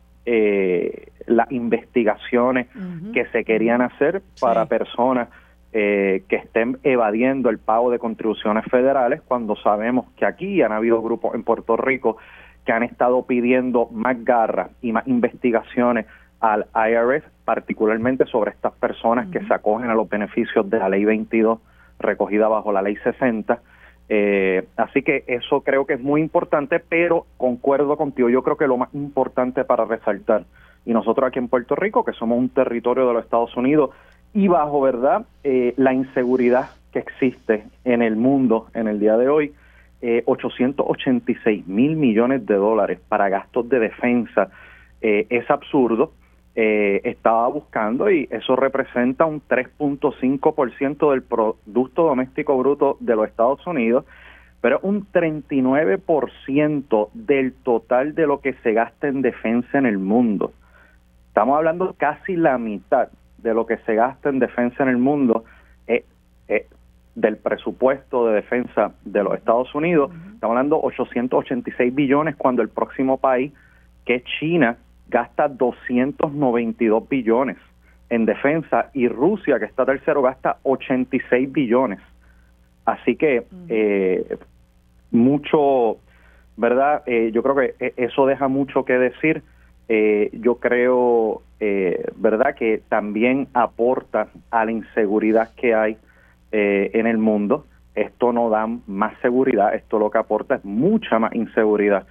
las 1.27 1.53
investigaciones 1.53 2.69
que 3.13 3.27
se 3.27 3.45
querían 3.45 3.83
hacer 3.83 4.23
para 4.41 4.65
personas 4.65 5.29
que 5.71 6.25
estén 6.31 6.79
evadiendo 6.83 7.51
el 7.51 7.59
pago 7.59 7.91
de 7.91 7.99
contribuciones 7.99 8.65
federales 8.71 9.21
cuando 9.21 9.55
sabemos 9.57 10.07
que 10.17 10.25
aquí 10.25 10.63
han 10.63 10.73
habido 10.73 11.03
grupos 11.03 11.35
en 11.35 11.45
Puerto 11.45 11.77
Rico 11.77 12.17
que 12.65 12.73
han 12.73 12.85
estado 12.85 13.27
pidiendo 13.27 13.91
más 13.93 14.25
garra 14.25 14.71
y 14.81 14.93
más 14.93 15.07
investigaciones 15.07 16.07
al 16.41 16.69
IRS, 16.75 17.25
particularmente 17.45 18.25
sobre 18.25 18.53
estas 18.53 18.73
personas 18.73 19.29
que 19.29 19.45
se 19.45 19.53
acogen 19.53 19.91
a 19.91 19.95
los 19.95 20.09
beneficios 20.09 20.71
de 20.71 20.79
la 20.79 20.89
ley 20.89 21.05
22 21.05 21.59
recogida 21.99 22.49
bajo 22.49 22.73
la 22.73 22.83
ley 22.83 22.97
60. 22.97 23.61
Eh, 24.09 24.67
así 24.77 25.03
que 25.03 25.25
eso 25.27 25.63
creo 25.63 25.87
que 25.87 25.95
es 25.95 26.01
muy 26.01 26.21
importante, 26.21 26.79
pero 26.81 27.27
concuerdo 27.37 27.97
contigo, 27.97 28.29
yo 28.29 28.43
creo 28.43 28.57
que 28.57 28.67
lo 28.67 28.77
más 28.77 28.95
importante 28.95 29.65
para 29.65 29.85
resaltar, 29.85 30.45
y 30.85 30.93
nosotros 30.93 31.27
aquí 31.27 31.39
en 31.39 31.49
Puerto 31.49 31.75
Rico, 31.75 32.05
que 32.05 32.13
somos 32.13 32.39
un 32.39 32.51
territorio 32.51 33.07
de 33.09 33.15
los 33.15 33.25
Estados 33.25 33.57
Unidos, 33.57 33.91
y 34.35 34.49
bajo, 34.49 34.81
¿verdad?, 34.81 35.25
eh, 35.43 35.73
la 35.77 35.95
inseguridad 35.95 36.71
que 36.93 36.99
existe 36.99 37.65
en 37.85 38.03
el 38.03 38.17
mundo 38.17 38.67
en 38.75 38.89
el 38.89 39.01
día 39.01 39.17
de 39.17 39.29
hoy, 39.29 39.55
886 40.27 41.61
eh, 41.61 41.65
mil 41.67 41.97
millones 41.97 42.45
de 42.45 42.57
dólares 42.57 43.01
para 43.09 43.31
gastos 43.31 43.67
de 43.71 43.79
defensa 43.79 44.51
es 45.01 45.51
absurdo 45.51 46.13
eh, 46.57 47.01
estaba 47.03 47.49
buscando 47.49 48.09
y 48.11 48.29
eso 48.31 48.55
representa 48.55 49.25
un 49.25 49.43
3.5% 49.43 51.11
del 51.11 51.23
Producto 51.23 52.05
Doméstico 52.05 52.57
Bruto 52.57 52.97
de 53.01 53.17
los 53.17 53.27
Estados 53.27 53.67
Unidos, 53.67 54.05
pero 54.61 54.79
un 54.83 55.05
39% 55.11 57.09
del 57.13 57.55
total 57.55 58.15
de 58.15 58.29
lo 58.29 58.41
que 58.41 58.53
se 58.63 58.73
gasta 58.73 59.09
en 59.09 59.21
defensa 59.21 59.79
en 59.79 59.87
el 59.87 59.99
mundo. 59.99 60.53
Estamos 61.29 61.57
hablando 61.57 61.97
casi 61.99 62.37
la 62.37 62.57
mitad 62.57 63.09
de 63.39 63.53
lo 63.53 63.67
que 63.67 63.79
se 63.79 63.97
gasta 63.97 64.29
en 64.29 64.39
defensa 64.39 64.85
en 64.85 64.91
el 64.91 64.99
mundo 64.99 65.45
eh, 65.89 66.05
eh, 66.47 66.69
del 67.17 67.37
presupuesto 67.37 68.29
de 68.29 68.37
defensa 68.37 68.93
de 69.05 69.25
los 69.25 69.35
Estados 69.35 69.75
Unidos. 69.75 70.13
Estamos 70.35 70.57
hablando 70.57 70.81
886 70.81 71.93
billones 71.93 72.37
cuando 72.37 72.63
el 72.63 72.69
próximo 72.69 73.19
país, 73.19 73.53
que 74.05 74.17
es 74.17 74.25
China, 74.39 74.79
gasta 75.15 75.47
292 75.47 77.09
billones 77.09 77.57
en 78.11 78.27
defensa 78.27 78.91
y 78.93 79.07
Rusia, 79.07 79.61
que 79.61 79.65
está 79.65 79.87
tercero, 79.87 80.23
gasta 80.23 80.57
86 80.65 81.53
billones. 81.53 82.01
Así 82.85 83.15
que 83.15 83.45
eh, 83.69 84.37
mucho, 85.13 85.99
¿verdad? 86.57 87.05
Eh, 87.07 87.31
yo 87.33 87.45
creo 87.45 87.55
que 87.55 87.75
e, 87.79 87.95
eso 87.97 88.27
deja 88.27 88.49
mucho 88.49 88.85
que 88.85 88.99
decir. 88.99 89.45
Eh, 89.89 90.31
yo 90.33 90.57
creo, 90.57 91.43
¿verdad?, 92.17 92.57
que 92.57 92.83
también 92.89 93.47
aporta 93.55 94.29
a 94.51 94.65
la 94.65 94.73
inseguridad 94.73 95.51
que 95.55 95.75
hay 95.75 95.97
en 96.51 97.07
el 97.07 97.19
mundo. 97.19 97.67
esto 97.95 98.33
no 98.33 98.51
da 98.51 98.67
más 98.87 99.15
seguridad, 99.23 99.75
esto 99.75 100.01
lo 100.01 100.11
que 100.11 100.19
aporta 100.19 100.57
es 100.57 100.65
mucha 100.65 101.21
más 101.21 101.33
inseguridad. 101.35 102.05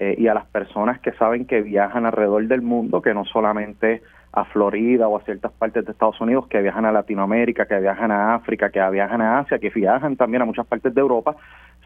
Eh, 0.00 0.14
y 0.16 0.28
a 0.28 0.34
las 0.34 0.46
personas 0.46 1.00
que 1.00 1.12
saben 1.12 1.44
que 1.44 1.60
viajan 1.60 2.06
alrededor 2.06 2.46
del 2.46 2.62
mundo, 2.62 3.02
que 3.02 3.14
no 3.14 3.24
solamente 3.24 4.02
a 4.32 4.44
Florida 4.44 5.08
o 5.08 5.16
a 5.16 5.22
ciertas 5.22 5.52
partes 5.52 5.84
de 5.84 5.92
Estados 5.92 6.20
Unidos, 6.20 6.46
que 6.48 6.62
viajan 6.62 6.84
a 6.84 6.92
Latinoamérica, 6.92 7.66
que 7.66 7.80
viajan 7.80 8.12
a 8.12 8.34
África, 8.34 8.70
que 8.70 8.80
viajan 8.90 9.20
a 9.20 9.40
Asia, 9.40 9.58
que 9.58 9.70
viajan 9.70 10.16
también 10.16 10.42
a 10.42 10.44
muchas 10.44 10.66
partes 10.66 10.94
de 10.94 11.00
Europa, 11.00 11.36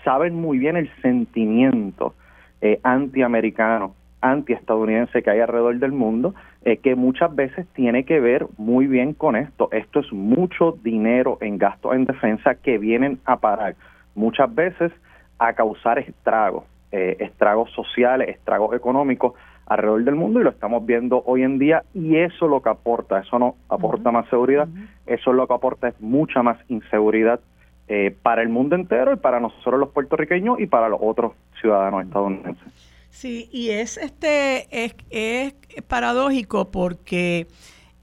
saben 0.04 0.34
muy 0.34 0.58
bien 0.58 0.76
el 0.76 0.90
sentimiento 1.00 2.14
eh, 2.60 2.80
antiamericano, 2.82 3.94
antiestadounidense 4.20 5.22
que 5.22 5.30
hay 5.30 5.40
alrededor 5.40 5.78
del 5.78 5.92
mundo, 5.92 6.34
eh, 6.64 6.76
que 6.76 6.94
muchas 6.94 7.34
veces 7.34 7.66
tiene 7.74 8.04
que 8.04 8.20
ver 8.20 8.46
muy 8.58 8.86
bien 8.86 9.14
con 9.14 9.36
esto. 9.36 9.68
Esto 9.72 10.00
es 10.00 10.12
mucho 10.12 10.78
dinero 10.82 11.38
en 11.40 11.58
gastos 11.58 11.94
en 11.94 12.04
defensa 12.04 12.54
que 12.56 12.78
vienen 12.78 13.18
a 13.24 13.38
parar 13.38 13.74
muchas 14.14 14.54
veces 14.54 14.92
a 15.38 15.54
causar 15.54 15.98
estragos, 15.98 16.64
eh, 16.92 17.16
estragos 17.20 17.70
sociales, 17.72 18.28
estragos 18.28 18.76
económicos 18.76 19.32
alrededor 19.66 20.04
del 20.04 20.14
mundo 20.14 20.40
y 20.40 20.44
lo 20.44 20.50
estamos 20.50 20.84
viendo 20.84 21.22
hoy 21.26 21.42
en 21.42 21.58
día 21.58 21.84
y 21.94 22.16
eso 22.16 22.44
es 22.44 22.50
lo 22.50 22.62
que 22.62 22.68
aporta, 22.68 23.20
eso 23.20 23.38
no 23.38 23.56
aporta 23.68 24.10
más 24.10 24.28
seguridad, 24.28 24.68
eso 25.06 25.30
es 25.30 25.36
lo 25.36 25.46
que 25.46 25.54
aporta 25.54 25.88
es 25.88 26.00
mucha 26.00 26.42
más 26.42 26.58
inseguridad 26.68 27.40
eh, 27.88 28.14
para 28.22 28.42
el 28.42 28.48
mundo 28.48 28.76
entero 28.76 29.12
y 29.12 29.16
para 29.16 29.40
nosotros 29.40 29.80
los 29.80 29.88
puertorriqueños 29.90 30.60
y 30.60 30.66
para 30.66 30.88
los 30.88 31.00
otros 31.02 31.32
ciudadanos 31.60 32.04
estadounidenses. 32.04 32.64
Sí, 33.10 33.48
y 33.52 33.70
es 33.70 33.98
este 33.98 34.66
es, 34.70 34.94
es 35.10 35.54
paradójico 35.88 36.70
porque 36.70 37.46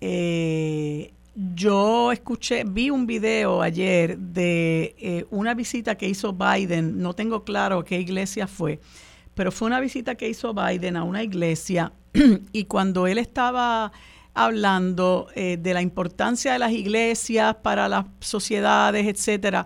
eh, 0.01 1.11
yo 1.55 2.11
escuché, 2.11 2.65
vi 2.65 2.89
un 2.89 3.05
video 3.05 3.61
ayer 3.61 4.17
de 4.17 4.93
eh, 4.99 5.25
una 5.29 5.53
visita 5.53 5.95
que 5.95 6.07
hizo 6.07 6.33
Biden, 6.33 7.01
no 7.01 7.13
tengo 7.13 7.45
claro 7.45 7.85
qué 7.85 7.97
iglesia 7.97 8.45
fue, 8.45 8.81
pero 9.35 9.51
fue 9.51 9.67
una 9.67 9.79
visita 9.79 10.15
que 10.15 10.27
hizo 10.27 10.53
Biden 10.53 10.97
a 10.97 11.03
una 11.03 11.23
iglesia 11.23 11.93
y 12.51 12.65
cuando 12.65 13.07
él 13.07 13.17
estaba 13.17 13.93
hablando 14.33 15.27
eh, 15.33 15.57
de 15.57 15.73
la 15.73 15.81
importancia 15.81 16.51
de 16.51 16.59
las 16.59 16.73
iglesias 16.73 17.55
para 17.55 17.87
las 17.87 18.05
sociedades, 18.19 19.07
etcétera, 19.07 19.65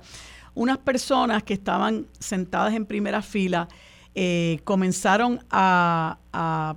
unas 0.53 0.77
personas 0.77 1.41
que 1.41 1.55
estaban 1.55 2.05
sentadas 2.19 2.75
en 2.75 2.85
primera 2.85 3.23
fila 3.23 3.67
eh, 4.13 4.59
comenzaron 4.63 5.43
a, 5.49 6.75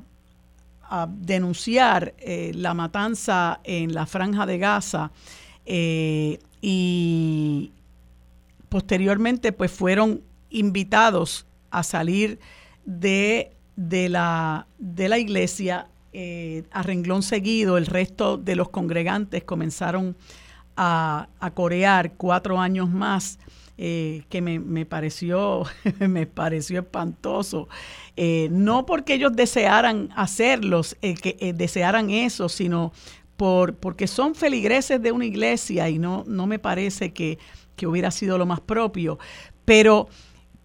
denunciar 1.09 2.15
eh, 2.19 2.53
la 2.55 2.75
matanza 2.75 3.61
en 3.65 3.95
la 3.95 4.07
franja 4.07 4.47
de 4.47 4.59
Gaza 4.59 5.11
y 6.61 7.73
posteriormente 8.69 9.53
pues 9.53 9.71
fueron 9.73 10.23
invitados 10.51 11.47
a 11.71 11.83
salir 11.83 12.39
de, 12.85 13.53
de, 13.77 14.09
la, 14.09 14.67
de 14.79 15.09
la 15.09 15.19
iglesia, 15.19 15.89
eh, 16.13 16.65
a 16.71 16.83
renglón 16.83 17.23
seguido, 17.23 17.77
el 17.77 17.87
resto 17.87 18.39
de 18.39 18.57
los 18.57 18.71
congregantes 18.71 19.45
comenzaron 19.45 20.17
a, 20.77 21.29
corear 21.55 22.13
cuatro 22.13 22.61
años 22.61 22.91
más. 22.91 23.39
Eh, 23.79 24.25
que 24.31 24.41
me, 24.41 24.87
pareció 24.87 25.65
me 26.01 26.27
pareció 26.27 26.81
espantoso. 26.81 27.69
Eh, 28.17 28.49
no 28.51 28.87
porque 28.87 29.15
ellos 29.15 29.33
desearan 29.35 30.09
hacerlos 30.17 30.97
que 31.01 31.53
desearan 31.55 32.09
eso 32.09 32.49
sino 32.49 32.93
por 33.37 33.75
porque 33.75 34.07
son 34.07 34.35
feligreses 34.35 35.03
de 35.03 35.13
una 35.13 35.27
iglesia 35.27 35.91
y 35.91 35.99
no 35.99 36.25
no 36.27 36.47
me 36.47 36.59
parece 36.59 37.13
que, 37.13 37.39
que 37.77 37.87
hubiera 37.87 38.11
sido 38.11 38.39
lo 38.39 38.47
más 38.47 38.61
propio. 38.61 39.19
Pero 39.67 40.09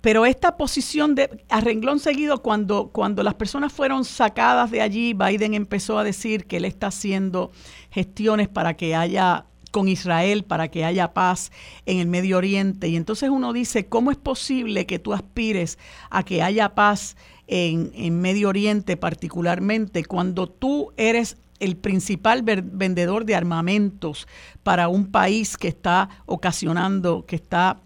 pero 0.01 0.26
esta 0.26 0.57
posición 0.57 1.14
de 1.14 1.45
a 1.47 1.62
renglón 1.62 1.99
seguido, 1.99 2.41
cuando, 2.41 2.88
cuando 2.88 3.22
las 3.22 3.36
personas 3.36 3.72
fueron 3.72 4.03
sacadas 4.03 4.72
de 4.72 4.82
allí, 4.82 5.14
Biden 5.14 5.53
empezó 5.53 5.99
a 5.99 6.03
decir 6.03 6.47
que 6.47 6.57
él 6.57 6.66
está 6.66 6.88
haciendo 6.88 7.51
gestiones 7.91 8.49
para 8.49 8.76
que 8.76 8.95
haya 8.95 9.45
con 9.72 9.88
Israel, 9.88 10.43
para 10.43 10.67
que 10.67 10.86
haya 10.86 11.13
paz 11.13 11.51
en 11.86 11.99
el 11.99 12.07
Medio 12.07 12.38
Oriente. 12.38 12.88
Y 12.88 12.95
entonces 12.95 13.30
uno 13.30 13.53
dice, 13.53 13.88
¿cómo 13.88 14.11
es 14.11 14.17
posible 14.17 14.86
que 14.86 14.99
tú 14.99 15.13
aspires 15.13 15.80
a 16.09 16.24
que 16.24 16.43
haya 16.43 16.76
paz 16.76 17.15
en, 17.47 17.91
en 17.95 18.22
Medio 18.22 18.49
Oriente 18.49 18.97
particularmente 18.97 20.05
cuando 20.05 20.47
tú 20.47 20.91
eres 20.97 21.38
el 21.61 21.78
principal 21.78 22.41
vendedor 22.41 23.24
de 23.24 23.36
armamentos 23.36 24.28
para 24.63 24.88
un 24.88 25.11
país 25.11 25.57
que 25.57 25.67
está 25.67 26.09
ocasionando, 26.26 27.26
que 27.26 27.36
está 27.36 27.82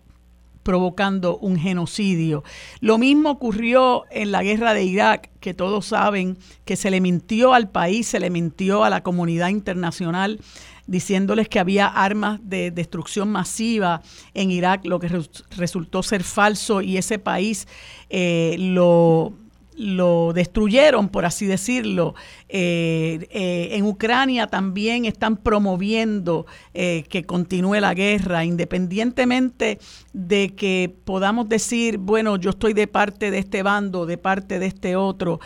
provocando 0.64 1.38
un 1.38 1.58
genocidio. 1.58 2.44
Lo 2.80 2.98
mismo 2.98 3.30
ocurrió 3.30 4.06
en 4.10 4.32
la 4.32 4.42
guerra 4.42 4.74
de 4.74 4.84
Irak, 4.84 5.30
que 5.40 5.54
todos 5.54 5.86
saben 5.86 6.40
que 6.64 6.76
se 6.76 6.90
le 6.90 7.02
mintió 7.02 7.54
al 7.54 7.70
país, 7.70 8.08
se 8.08 8.20
le 8.20 8.32
mintió 8.32 8.84
a 8.84 8.90
la 8.90 9.04
comunidad 9.04 9.50
internacional 9.50 10.40
diciéndoles 10.88 11.50
que 11.50 11.60
había 11.60 11.88
armas 11.88 12.40
de 12.44 12.72
destrucción 12.72 13.30
masiva 13.30 14.02
en 14.34 14.52
Irak, 14.52 14.86
lo 14.86 15.00
que 15.00 15.10
resultó 15.58 16.04
ser 16.04 16.24
falso 16.24 16.82
y 16.82 16.98
ese 16.98 17.20
país 17.20 17.68
eh, 18.10 18.56
lo 18.60 19.34
lo 19.78 20.32
destruyeron, 20.34 21.10
por 21.10 21.26
así 21.26 21.46
decirlo. 21.46 22.16
Eh, 22.50 23.28
eh, 23.30 23.70
en 23.74 23.86
Ucrania 23.86 24.48
también 24.48 25.06
están 25.06 25.38
promoviendo 25.38 26.46
eh, 26.74 27.04
que 27.10 27.26
continúe 27.26 27.80
la 27.80 27.94
guerra, 27.94 28.46
independientemente 28.46 29.80
de 30.14 30.56
que 30.56 30.94
podamos 31.04 31.50
decir, 31.50 31.98
bueno, 31.98 32.38
yo 32.38 32.52
estoy 32.52 32.74
de 32.74 32.88
parte 32.88 33.32
de 33.32 33.40
este 33.40 33.64
bando, 33.64 34.06
de 34.06 34.18
parte 34.18 34.60
de 34.60 34.68
este 34.68 34.96
otro. 34.96 35.40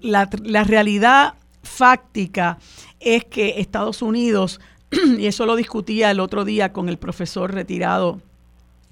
La, 0.00 0.28
la 0.42 0.64
realidad 0.64 1.34
fáctica 1.64 2.58
es 3.00 3.24
que 3.24 3.60
Estados 3.60 4.02
Unidos, 4.02 4.60
y 5.18 5.26
eso 5.26 5.46
lo 5.46 5.56
discutía 5.56 6.10
el 6.10 6.20
otro 6.20 6.44
día 6.44 6.72
con 6.72 6.88
el 6.88 6.98
profesor 6.98 7.52
retirado, 7.52 8.20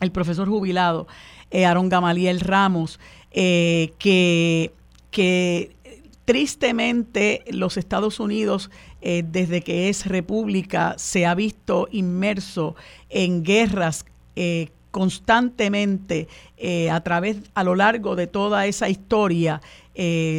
el 0.01 0.11
profesor 0.11 0.49
jubilado, 0.49 1.07
Aaron 1.53 1.89
Gamaliel 1.89 2.41
Ramos, 2.41 2.99
eh, 3.31 3.93
que, 3.99 4.73
que 5.11 5.77
tristemente 6.25 7.45
los 7.51 7.77
Estados 7.77 8.21
Unidos, 8.21 8.71
eh, 9.01 9.25
desde 9.27 9.63
que 9.63 9.89
es 9.89 10.07
república, 10.07 10.95
se 10.99 11.27
ha 11.27 11.35
visto 11.35 11.89
inmerso 11.91 12.77
en 13.11 13.43
guerras 13.43 14.07
eh, 14.37 14.71
constantemente 14.93 16.29
a 16.91 17.01
través, 17.01 17.39
a 17.55 17.65
lo 17.65 17.75
largo 17.75 18.15
de 18.15 18.29
toda 18.29 18.67
esa 18.67 18.89
historia, 18.89 19.61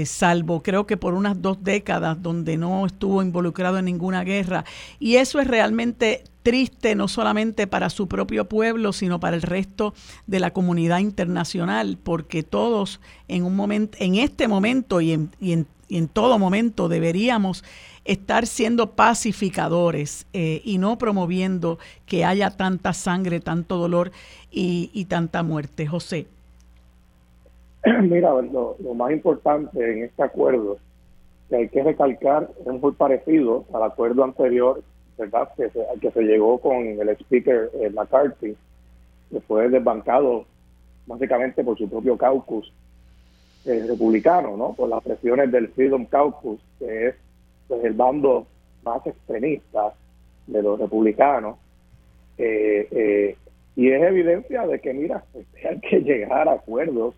salvo 0.05 0.63
creo 0.63 0.87
que 0.87 0.95
por 0.95 1.13
unas 1.15 1.41
dos 1.41 1.61
décadas 1.63 2.21
donde 2.21 2.55
no 2.55 2.85
estuvo 2.85 3.21
involucrado 3.21 3.77
en 3.79 3.85
ninguna 3.85 4.23
guerra. 4.23 4.63
Y 4.99 5.17
eso 5.17 5.41
es 5.41 5.47
realmente 5.47 6.23
triste 6.43 6.95
no 6.95 7.07
solamente 7.07 7.67
para 7.67 7.89
su 7.89 8.07
propio 8.07 8.47
pueblo, 8.47 8.93
sino 8.93 9.19
para 9.19 9.35
el 9.35 9.41
resto 9.41 9.93
de 10.27 10.39
la 10.39 10.51
comunidad 10.51 10.99
internacional, 10.99 11.97
porque 12.01 12.43
todos 12.43 12.99
en 13.27 13.43
un 13.43 13.55
momento, 13.55 13.97
en 13.99 14.15
este 14.15 14.47
momento 14.47 15.01
y 15.01 15.13
en, 15.13 15.31
y 15.39 15.53
en, 15.53 15.67
y 15.87 15.97
en 15.97 16.07
todo 16.07 16.39
momento 16.39 16.89
deberíamos 16.89 17.63
estar 18.05 18.45
siendo 18.47 18.91
pacificadores 18.91 20.25
eh, 20.33 20.61
y 20.63 20.77
no 20.77 20.97
promoviendo 20.97 21.79
que 22.05 22.25
haya 22.25 22.49
tanta 22.51 22.93
sangre, 22.93 23.39
tanto 23.39 23.77
dolor 23.77 24.11
y, 24.51 24.89
y 24.93 25.05
tanta 25.05 25.43
muerte. 25.43 25.87
José. 25.87 26.27
Mira, 28.01 28.29
lo, 28.41 28.77
más 28.95 29.11
importante 29.11 29.91
en 29.91 30.03
este 30.03 30.23
acuerdo 30.23 30.77
que 31.49 31.55
hay 31.57 31.69
que 31.69 31.83
recalcar 31.83 32.49
es 32.65 32.81
muy 32.81 32.93
parecido 32.93 33.65
al 33.73 33.83
acuerdo 33.83 34.23
anterior 34.23 34.81
¿verdad? 35.17 35.49
Que 35.55 35.69
se, 35.69 35.79
que 36.01 36.11
se 36.11 36.21
llegó 36.21 36.59
con 36.59 36.75
el 36.75 37.09
speaker 37.09 37.69
eh, 37.75 37.89
McCarthy, 37.89 38.55
que 39.29 39.41
fue 39.41 39.69
desbancado 39.69 40.45
básicamente 41.05 41.63
por 41.63 41.77
su 41.77 41.89
propio 41.89 42.17
caucus 42.17 42.71
eh, 43.65 43.85
republicano, 43.87 44.57
¿no? 44.57 44.73
Por 44.73 44.89
las 44.89 45.03
presiones 45.03 45.51
del 45.51 45.69
Freedom 45.69 46.05
Caucus, 46.05 46.59
que 46.79 47.09
es 47.09 47.15
pues, 47.67 47.83
el 47.83 47.93
bando 47.93 48.47
más 48.83 49.05
extremista 49.05 49.93
de 50.47 50.61
los 50.61 50.79
republicanos. 50.79 51.57
Eh, 52.37 53.35
y 53.75 53.89
es 53.89 54.03
evidencia 54.03 54.67
de 54.67 54.79
que, 54.79 54.93
mira, 54.93 55.23
pues, 55.31 55.45
hay 55.69 55.79
que 55.79 55.99
llegar 55.99 56.47
a 56.47 56.53
acuerdos 56.53 57.15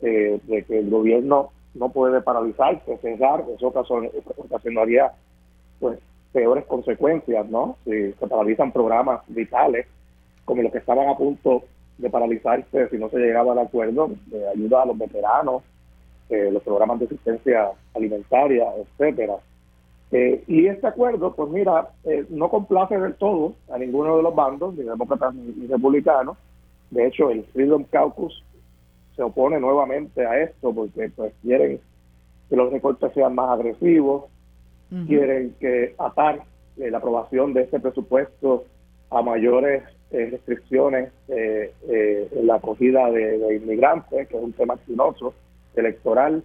de 0.00 0.64
que 0.68 0.78
el 0.78 0.90
gobierno 0.90 1.52
no 1.74 1.88
puede 1.90 2.20
paralizarse, 2.20 2.98
cesar, 2.98 3.44
eso 3.54 3.68
ocasionaría 3.68 5.12
pues 5.78 5.98
peores 6.32 6.64
consecuencias, 6.66 7.48
¿no? 7.48 7.76
Si 7.84 8.12
se 8.12 8.26
paralizan 8.26 8.72
programas 8.72 9.22
vitales 9.28 9.86
como 10.44 10.62
los 10.62 10.72
que 10.72 10.78
estaban 10.78 11.08
a 11.08 11.16
punto 11.16 11.64
de 11.98 12.10
paralizarse 12.10 12.88
si 12.88 12.98
no 12.98 13.08
se 13.08 13.18
llegaba 13.18 13.52
al 13.52 13.58
acuerdo 13.60 14.10
de 14.26 14.48
ayuda 14.48 14.82
a 14.82 14.86
los 14.86 14.98
veteranos, 14.98 15.62
eh, 16.28 16.50
los 16.52 16.62
programas 16.62 16.98
de 16.98 17.06
asistencia 17.06 17.70
alimentaria, 17.94 18.66
etcétera. 18.76 19.36
Eh, 20.12 20.44
y 20.46 20.66
este 20.66 20.86
acuerdo, 20.86 21.34
pues 21.34 21.50
mira, 21.50 21.88
eh, 22.04 22.24
no 22.30 22.48
complace 22.48 22.96
del 22.96 23.14
todo 23.14 23.54
a 23.72 23.78
ninguno 23.78 24.16
de 24.16 24.22
los 24.22 24.34
bandos, 24.34 24.74
ni 24.74 24.84
demócratas 24.84 25.34
ni, 25.34 25.66
republicanos, 25.66 26.36
De 26.90 27.06
hecho, 27.06 27.30
el 27.30 27.44
Freedom 27.46 27.84
Caucus 27.84 28.44
se 29.16 29.22
opone 29.22 29.58
nuevamente 29.58 30.24
a 30.24 30.40
esto 30.42 30.72
porque 30.72 31.10
pues 31.16 31.32
quieren 31.42 31.80
que 32.48 32.56
los 32.56 32.72
recortes 32.72 33.12
sean 33.14 33.34
más 33.34 33.50
agresivos, 33.50 34.26
quieren 35.08 35.54
que 35.58 35.94
atar 35.98 36.42
eh, 36.76 36.90
la 36.90 36.98
aprobación 36.98 37.54
de 37.54 37.62
este 37.62 37.80
presupuesto 37.80 38.64
a 39.10 39.22
mayores 39.22 39.82
eh, 40.10 40.28
restricciones 40.30 41.10
eh, 41.28 41.72
en 41.88 42.46
la 42.46 42.56
acogida 42.56 43.10
de, 43.10 43.56
inmigrantes, 43.56 44.28
que 44.28 44.36
es 44.36 44.42
un 44.42 44.52
tema 44.52 44.74
espinoso, 44.74 45.34
electoral. 45.74 46.44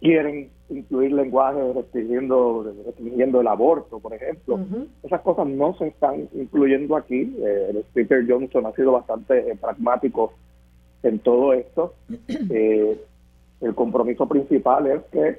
quieren 0.00 0.50
incluir 0.68 1.12
lenguaje 1.12 1.60
restringiendo, 1.72 2.74
restringiendo 2.84 3.40
el 3.40 3.46
aborto, 3.46 4.00
por 4.00 4.14
ejemplo. 4.14 4.58
Esas 5.02 5.20
cosas 5.20 5.46
no 5.46 5.74
se 5.74 5.88
están 5.88 6.28
incluyendo 6.34 6.96
aquí. 6.96 7.36
el 7.42 7.78
Speaker 7.90 8.24
Johnson 8.28 8.66
ha 8.66 8.72
sido 8.72 8.92
bastante 8.92 9.56
pragmático 9.60 10.32
en 11.02 11.18
todo 11.20 11.52
esto. 11.52 11.94
el 12.28 13.74
compromiso 13.74 14.26
principal 14.26 14.86
es 14.86 15.02
que 15.12 15.38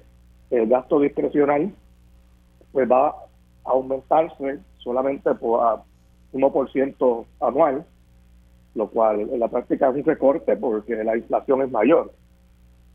el 0.49 0.67
gasto 0.67 0.99
discrecional 0.99 1.71
pues 2.71 2.89
va 2.89 3.09
a 3.09 3.15
aumentarse 3.65 4.59
solamente 4.77 5.33
por 5.35 5.81
1% 6.33 7.25
anual, 7.41 7.85
lo 8.75 8.87
cual 8.89 9.21
en 9.21 9.39
la 9.39 9.47
práctica 9.47 9.89
es 9.89 9.95
un 9.95 10.03
recorte 10.03 10.55
porque 10.55 11.03
la 11.03 11.17
inflación 11.17 11.61
es 11.63 11.71
mayor. 11.71 12.13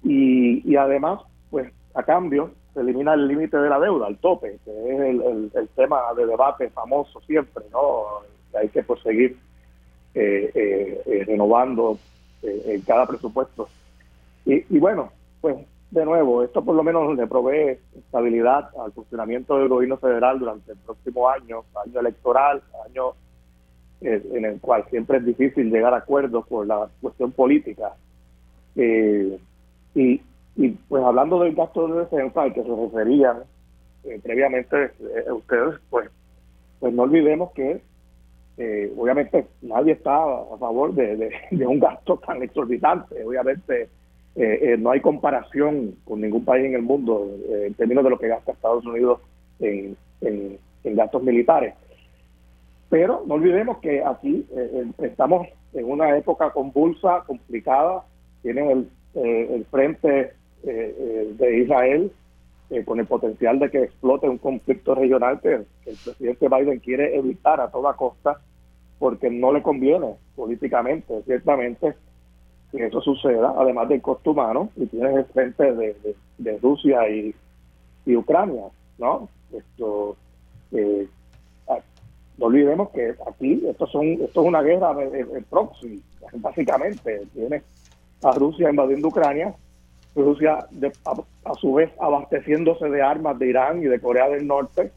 Y, 0.03 0.69
y 0.71 0.77
además, 0.77 1.21
pues 1.51 1.73
a 1.95 2.03
cambio, 2.03 2.53
se 2.75 2.81
elimina 2.81 3.15
el 3.15 3.29
límite 3.29 3.57
de 3.57 3.69
la 3.69 3.79
deuda, 3.79 4.09
el 4.09 4.19
tope, 4.19 4.59
que 4.65 4.71
es 4.71 5.01
el, 5.01 5.51
el, 5.55 5.69
tema 5.77 6.01
de 6.17 6.27
debate 6.27 6.71
famoso 6.71 7.21
siempre, 7.23 7.65
¿no? 7.71 8.05
Hay 8.59 8.69
que 8.69 8.85
seguir 9.03 9.37
eh, 10.15 10.51
eh, 10.55 11.03
eh, 11.07 11.25
renovando 11.27 11.99
en 12.43 12.81
cada 12.83 13.07
presupuesto. 13.07 13.69
Y, 14.45 14.65
y 14.75 14.79
bueno, 14.79 15.13
pues 15.41 15.57
de 15.93 16.05
nuevo, 16.07 16.43
esto 16.43 16.65
por 16.65 16.75
lo 16.75 16.83
menos 16.83 17.15
le 17.15 17.27
provee 17.27 17.79
estabilidad 17.95 18.71
al 18.83 18.93
funcionamiento 18.93 19.59
del 19.59 19.69
gobierno 19.69 19.99
federal 19.99 20.39
durante 20.39 20.73
el 20.73 20.79
próximo 20.79 21.29
año, 21.29 21.65
año 21.85 22.01
electoral, 22.01 22.63
año 22.87 23.13
eh, 24.01 24.23
en 24.33 24.45
el 24.47 24.59
cual 24.59 24.85
siempre 24.89 25.19
es 25.19 25.25
difícil 25.27 25.71
llegar 25.71 25.93
a 25.93 25.99
acuerdos 25.99 26.47
por 26.49 26.67
la 26.67 26.89
cuestión 27.01 27.31
política. 27.31 27.93
Eh, 28.75 29.39
y, 29.95 30.21
y 30.57 30.69
pues 30.71 31.03
hablando 31.03 31.41
del 31.41 31.55
gasto 31.55 31.89
de 31.89 32.01
defensa 32.01 32.43
al 32.43 32.53
que 32.53 32.63
se 32.63 32.75
referían 32.75 33.39
eh, 34.05 34.21
previamente 34.23 34.91
ustedes, 35.33 35.81
pues, 35.91 36.11
pues 36.81 36.93
no 36.93 37.03
olvidemos 37.03 37.53
que 37.53 37.81
obviamente 38.97 39.47
nadie 39.63 39.93
está 39.93 40.15
a 40.15 40.57
favor 40.59 40.95
de, 40.95 41.33
de 41.51 41.67
un 41.67 41.81
gasto 41.81 42.17
tan 42.19 42.43
exorbitante. 42.43 43.25
Obviamente 43.25 43.89
eh, 44.35 44.59
eh, 44.63 44.77
no 44.79 44.91
hay 44.91 45.01
comparación 45.01 45.95
con 46.05 46.23
ningún 46.23 46.45
país 46.45 46.65
en 46.65 46.75
el 46.75 46.83
mundo 46.83 47.29
eh, 47.51 47.67
en 47.67 47.75
términos 47.75 48.03
de 48.03 48.11
lo 48.11 48.19
que 48.19 48.29
gasta 48.29 48.53
Estados 48.53 48.85
Unidos 48.87 49.21
en, 49.61 49.97
gastos 50.85 51.23
militares. 51.23 51.75
Pero 52.89 53.23
no 53.27 53.35
olvidemos 53.35 53.79
que 53.79 54.03
aquí 54.05 54.47
estamos 54.99 55.47
en 55.73 55.91
una 55.91 56.17
época 56.19 56.51
convulsa, 56.51 57.23
complicada. 57.27 58.05
Tienen 58.43 58.89
el, 59.15 59.65
frente 59.71 60.33
de 60.63 61.59
Israel 61.59 62.13
con 62.87 62.99
el 62.99 63.07
potencial 63.07 63.59
de 63.59 63.71
que 63.71 63.83
explote 63.83 64.29
un 64.29 64.39
conflicto 64.39 64.95
regional 64.95 65.41
que 65.41 65.55
el 65.55 65.97
presidente 66.05 66.49
Biden 66.49 66.79
quiere 66.79 67.17
evitar 67.17 67.61
a 67.61 67.71
toda 67.71 67.95
costa 67.95 68.41
porque 68.99 69.29
no 69.29 69.53
le 69.53 69.63
conviene 69.63 70.15
políticamente, 70.37 71.23
ciertamente 71.25 71.95
que 72.71 72.87
eso 72.87 73.01
suceda, 73.03 73.55
además 73.59 73.89
del 73.89 74.01
costo 74.01 74.31
humano, 74.31 74.71
y 74.77 74.87
tienes 74.87 75.17
el 75.17 75.25
frente 75.27 75.73
de, 75.75 76.59
Rusia 76.63 77.09
y, 77.09 77.35
Ucrania, 78.17 78.65
¿no? 78.99 79.29
Esto, 79.53 80.17
eh, 80.73 81.07
ah, 81.69 81.79
no 82.39 82.47
olvidemos 82.47 82.91
que 82.91 83.15
aquí 83.27 83.63
esto, 83.69 83.87
son, 83.87 84.07
esto 84.07 84.41
es 84.41 84.47
una 84.47 84.63
guerra 84.63 84.95
de, 84.95 85.45
proxy, 85.51 86.03
básicamente. 86.37 87.23
Tienes 87.35 87.63
a 88.23 88.33
Rusia 88.33 88.71
invadiendo 88.71 89.09
Ucrania, 89.09 89.55
Rusia 90.15 90.67
a, 91.45 91.55
su 91.55 91.75
vez 91.75 91.91
abasteciéndose 92.01 92.89
de 92.89 93.03
armas 93.03 93.39
de 93.39 93.49
Irán 93.49 93.83
y 93.83 93.87
de 93.87 94.01
Corea 94.01 94.29
del 94.29 94.47
Norte, 94.47 94.93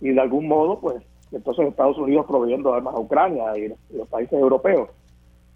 y 0.00 0.10
de 0.10 0.20
algún 0.20 0.48
modo, 0.48 0.80
pues, 0.80 0.96
entonces 1.32 1.68
Estados 1.68 1.98
Unidos 1.98 2.26
proveyendo 2.26 2.72
armas 2.72 2.94
a 2.94 2.98
Ucrania 2.98 3.56
y 3.56 3.72
los 3.96 4.08
países 4.08 4.32
europeos. 4.32 4.88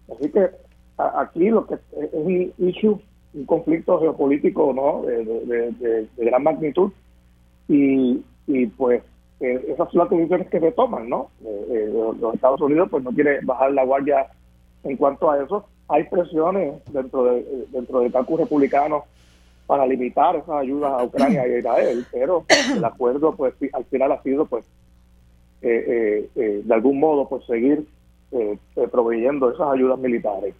Así 0.09 0.31
que 0.31 0.49
aquí 0.97 1.49
lo 1.49 1.65
que 1.65 1.75
es 1.75 2.09
un 2.13 2.53
issue, 2.57 2.99
un 3.33 3.45
conflicto 3.45 3.99
geopolítico 3.99 4.73
no 4.73 5.01
de, 5.05 6.07
gran 6.17 6.43
magnitud 6.43 6.91
y, 7.67 8.23
pues 8.77 9.03
eh, 9.41 9.65
esas 9.67 9.91
son 9.91 9.99
las 9.99 10.09
decisiones 10.09 10.47
que 10.49 10.59
se 10.59 10.71
toman, 10.71 11.09
¿no? 11.09 11.29
Eh, 11.43 11.65
eh, 11.69 12.15
los, 12.21 12.33
Estados 12.33 12.61
Unidos 12.61 12.87
pues 12.89 13.03
no 13.03 13.11
quiere 13.11 13.39
bajar 13.43 13.71
la 13.73 13.83
guardia 13.83 14.27
en 14.83 14.95
cuanto 14.95 15.29
a 15.29 15.43
eso. 15.43 15.65
Hay 15.87 16.03
presiones 16.05 16.73
dentro 16.91 17.25
de 17.25 17.65
dentro 17.71 17.99
del 17.99 18.11
campo 18.11 18.37
republicano 18.37 19.05
para 19.67 19.85
limitar 19.85 20.35
esas 20.35 20.49
ayudas 20.49 20.91
a 20.91 21.03
Ucrania 21.03 21.47
y 21.47 21.51
a 21.51 21.59
Israel, 21.59 22.05
pero 22.11 22.45
el 22.75 22.83
acuerdo 22.83 23.35
pues 23.35 23.53
al 23.73 23.85
final 23.85 24.11
ha 24.11 24.21
sido 24.23 24.45
pues 24.45 24.65
de 25.61 26.63
algún 26.69 26.99
modo 26.99 27.27
pues 27.27 27.45
seguir 27.45 27.87
proveyendo 28.91 29.51
esas 29.51 29.67
ayudas 29.73 29.97
militares. 29.97 30.53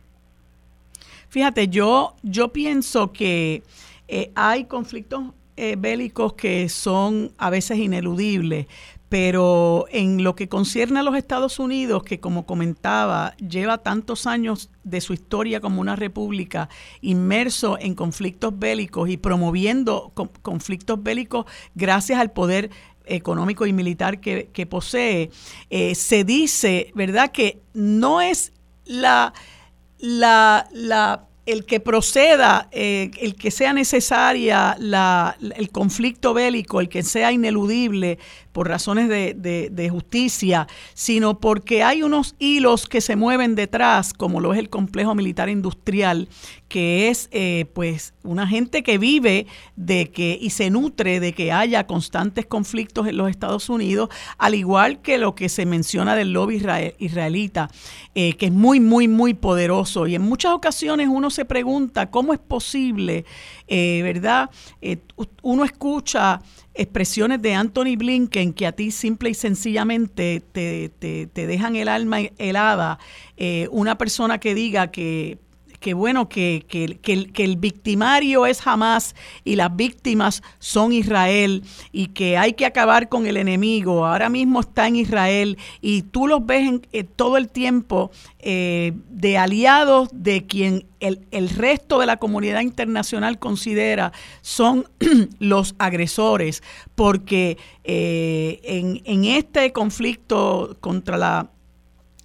Fíjate, 1.36 1.68
yo, 1.68 2.14
yo 2.24 2.54
pienso 2.54 3.12
que 3.12 3.62
eh, 4.08 4.32
hay 4.36 4.64
conflictos 4.64 5.34
eh, 5.58 5.76
bélicos 5.78 6.32
que 6.32 6.70
son 6.70 7.32
a 7.38 7.50
veces 7.50 7.78
ineludibles, 7.78 8.68
pero 9.16 9.86
en 9.92 10.26
lo 10.26 10.36
que 10.36 10.50
concierne 10.50 11.00
a 11.00 11.04
los 11.04 11.16
Estados 11.16 11.58
Unidos, 11.58 12.04
que 12.04 12.20
como 12.20 12.46
comentaba, 12.46 13.34
lleva 13.38 13.78
tantos 13.78 14.28
años 14.28 14.70
de 14.84 15.00
su 15.00 15.14
historia 15.14 15.62
como 15.62 15.80
una 15.80 15.96
república 15.96 16.68
inmerso 17.00 17.78
en 17.80 17.96
conflictos 17.96 18.60
bélicos 18.60 19.08
y 19.10 19.16
promoviendo 19.16 20.12
conflictos 20.42 21.02
bélicos 21.02 21.46
gracias 21.76 22.20
al 22.20 22.34
poder 22.34 22.72
económico 23.06 23.66
y 23.66 23.72
militar 23.72 24.20
que, 24.20 24.68
posee, 24.70 25.32
eh, 25.70 25.96
se 25.96 26.26
dice, 26.26 26.92
¿verdad?, 26.94 27.32
que 27.32 27.62
no 27.74 28.20
es 28.20 28.52
la 28.84 29.32
el 31.46 31.66
que 31.66 31.80
proceda, 31.80 32.68
eh, 32.72 33.12
el 33.20 33.36
que 33.36 33.52
sea 33.52 33.72
necesaria 33.74 34.76
el 35.56 35.70
conflicto 35.72 36.34
bélico, 36.34 36.82
el 36.82 36.90
que 36.90 37.04
sea 37.04 37.32
ineludible, 37.32 38.18
por 38.56 38.70
razones 38.70 39.10
de, 39.10 39.90
justicia, 39.92 40.66
sino 40.94 41.42
porque 41.42 41.84
hay 41.84 42.04
unos 42.04 42.36
hilos 42.40 42.88
que 42.88 43.02
se 43.02 43.18
mueven 43.18 43.54
detrás, 43.54 44.14
como 44.14 44.40
lo 44.40 44.54
es 44.54 44.60
el 44.60 44.70
complejo 44.70 45.14
militar 45.14 45.50
industrial, 45.50 46.30
que 46.70 47.10
es 47.10 47.28
eh, 47.32 47.66
pues 47.74 48.14
una 48.24 48.48
gente 48.48 48.82
que 48.82 48.98
vive 48.98 49.46
de 49.76 50.10
que 50.10 50.38
y 50.40 50.52
se 50.52 50.70
nutre 50.70 51.20
de 51.20 51.34
que 51.34 51.52
haya 51.52 51.86
constantes 51.86 52.46
conflictos 52.46 53.08
en 53.08 53.18
los 53.18 53.30
Estados 53.30 53.68
Unidos, 53.68 54.08
al 54.38 54.56
igual 54.56 55.02
que 55.02 55.18
lo 55.18 55.36
que 55.36 55.50
se 55.50 55.66
menciona 55.66 56.16
del 56.16 56.32
lobby 56.32 56.64
israelita, 56.98 57.70
eh, 58.16 58.36
que 58.38 58.46
es 58.46 58.54
muy, 58.54 58.80
muy, 58.80 59.10
muy 59.10 59.34
poderoso. 59.34 60.08
Y 60.08 60.16
en 60.16 60.22
muchas 60.22 60.54
ocasiones 60.54 61.10
uno 61.12 61.30
se 61.30 61.44
pregunta 61.44 62.10
cómo 62.10 62.32
es 62.32 62.40
posible, 62.40 63.26
eh, 63.68 64.00
¿verdad? 64.02 64.50
uno 65.42 65.66
escucha 65.66 66.40
expresiones 66.76 67.42
de 67.42 67.54
Anthony 67.54 67.96
Blinken 67.98 68.54
que 68.54 68.68
a 68.68 68.74
ti 68.74 68.92
simple 68.92 69.30
y 69.30 69.34
sencillamente 69.34 70.42
te, 70.52 70.90
te, 70.90 71.48
dejan 71.48 71.76
el 71.76 71.88
alma 71.88 72.20
helada, 72.38 73.00
eh, 73.38 73.68
una 73.72 73.98
persona 73.98 74.40
que 74.40 74.54
diga 74.54 74.92
que 74.92 75.40
que 75.80 75.94
bueno, 75.94 76.30
que, 76.30 76.66
que, 76.68 76.98
que, 77.00 77.44
el, 77.44 77.58
victimario 77.58 78.46
es 78.46 78.66
Hamas 78.66 79.16
y 79.44 79.56
las 79.56 79.76
víctimas 79.76 80.44
son 80.60 80.92
Israel 80.92 81.64
y 81.92 82.08
que 82.08 82.38
hay 82.38 82.54
que 82.54 82.66
acabar 82.66 83.10
con 83.10 83.28
el 83.28 83.38
enemigo. 83.38 84.06
Ahora 84.06 84.30
mismo 84.30 84.62
está 84.62 84.88
en 84.88 84.96
Israel 84.98 85.58
y 85.82 86.04
tú 86.04 86.28
los 86.28 86.46
ves 86.46 86.68
en, 86.68 86.88
eh, 86.92 87.04
todo 87.04 87.38
el 87.38 87.50
tiempo 87.50 88.12
eh, 88.40 88.94
de 89.10 89.38
aliados 89.38 90.10
de 90.12 90.46
quien 90.46 90.86
el, 91.00 91.26
el, 91.32 91.50
resto 91.50 92.00
de 92.00 92.06
la 92.06 92.18
comunidad 92.18 92.62
internacional 92.62 93.38
considera 93.40 94.12
son 94.42 94.88
los 95.40 95.76
agresores, 95.78 96.64
porque 96.96 97.58
eh, 97.84 98.60
en, 98.64 99.02
en 99.06 99.26
este 99.26 99.72
conflicto 99.72 100.78
contra 100.80 101.18
la 101.18 101.50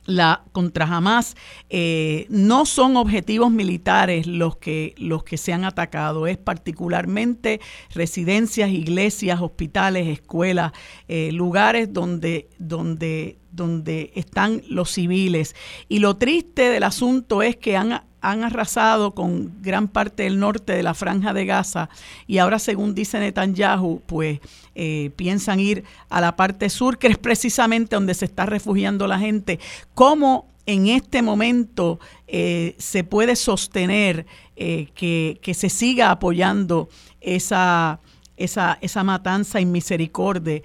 la 0.06 0.44
contra 0.52 0.86
Hamas 0.86 1.36
eh, 1.68 2.26
no 2.30 2.66
son 2.66 2.96
objetivos 2.96 3.50
militares 3.50 4.26
los 4.26 4.56
que 4.56 4.94
los 4.98 5.24
que 5.24 5.36
se 5.36 5.52
han 5.52 5.64
atacado. 5.64 6.26
Es 6.26 6.38
particularmente 6.38 7.60
residencias 7.94 8.70
iglesias 8.70 9.40
hospitales 9.40 10.08
escuelas 10.08 10.72
eh, 11.08 11.30
lugares 11.32 11.92
donde 11.92 12.48
donde 12.58 13.38
donde 13.52 14.12
están 14.14 14.62
los 14.68 14.90
civiles. 14.90 15.54
Y 15.88 15.98
lo 15.98 16.16
triste 16.16 16.70
del 16.70 16.84
asunto 16.84 17.42
es 17.42 17.56
que 17.56 17.76
han 17.76 18.02
han 18.20 18.44
arrasado 18.44 19.14
con 19.14 19.62
gran 19.62 19.88
parte 19.88 20.24
del 20.24 20.38
norte 20.38 20.72
de 20.72 20.82
la 20.82 20.94
franja 20.94 21.32
de 21.32 21.46
Gaza 21.46 21.88
y 22.26 22.38
ahora 22.38 22.58
según 22.58 22.94
dice 22.94 23.18
Netanyahu 23.18 24.02
pues 24.06 24.40
eh, 24.74 25.10
piensan 25.16 25.60
ir 25.60 25.84
a 26.08 26.20
la 26.20 26.36
parte 26.36 26.68
sur 26.70 26.98
que 26.98 27.08
es 27.08 27.18
precisamente 27.18 27.96
donde 27.96 28.14
se 28.14 28.26
está 28.26 28.46
refugiando 28.46 29.06
la 29.06 29.18
gente. 29.18 29.58
Cómo 29.94 30.48
en 30.66 30.86
este 30.88 31.22
momento 31.22 31.98
eh, 32.28 32.74
se 32.78 33.04
puede 33.04 33.36
sostener 33.36 34.26
eh, 34.56 34.88
que, 34.94 35.38
que, 35.42 35.54
se 35.54 35.70
siga 35.70 36.10
apoyando 36.10 36.88
esa 37.20 38.00
esa, 38.36 38.78
esa 38.80 39.04
matanza 39.04 39.60
inmisericordia 39.60 40.62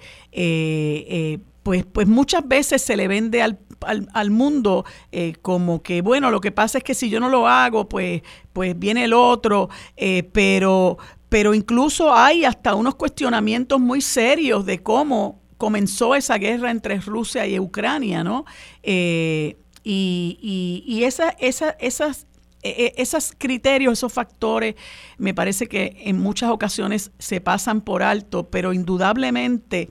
pues, 1.66 1.84
pues 1.84 2.06
muchas 2.06 2.46
veces 2.46 2.80
se 2.80 2.96
le 2.96 3.08
vende 3.08 3.42
al, 3.42 3.58
al, 3.80 4.30
mundo 4.30 4.84
eh, 5.12 5.34
como 5.42 5.82
que, 5.82 6.02
bueno, 6.02 6.30
lo 6.30 6.40
que 6.40 6.52
pasa 6.52 6.78
es 6.78 6.84
que 6.84 6.94
si 6.94 7.08
yo 7.10 7.20
no 7.20 7.28
lo 7.28 7.46
hago, 7.48 7.88
pues, 7.88 8.22
pues 8.52 8.78
viene 8.78 9.04
el 9.04 9.12
otro, 9.12 9.68
eh, 9.96 10.22
pero, 10.32 10.98
pero 11.28 11.54
incluso 11.54 12.14
hay 12.14 12.44
hasta 12.44 12.74
unos 12.74 12.94
cuestionamientos 12.94 13.80
muy 13.80 14.00
serios 14.00 14.64
de 14.66 14.82
cómo 14.82 15.40
comenzó 15.58 16.14
esa 16.14 16.38
guerra 16.38 16.70
entre 16.70 17.00
Rusia 17.00 17.46
y 17.46 17.58
Ucrania, 17.58 18.22
¿no? 18.22 18.44
Eh, 18.82 19.56
y, 19.82 20.84
y, 20.84 21.04
esa, 21.04 21.30
esa, 21.38 21.70
esas 21.78 22.26
e, 22.62 22.86
e, 22.86 22.94
esos 23.00 23.32
criterios, 23.38 23.92
esos 23.92 24.12
factores, 24.12 24.74
me 25.16 25.32
parece 25.32 25.68
que 25.68 26.02
en 26.04 26.18
muchas 26.18 26.50
ocasiones 26.50 27.12
se 27.18 27.40
pasan 27.40 27.80
por 27.80 28.02
alto, 28.02 28.48
pero 28.50 28.72
indudablemente 28.72 29.90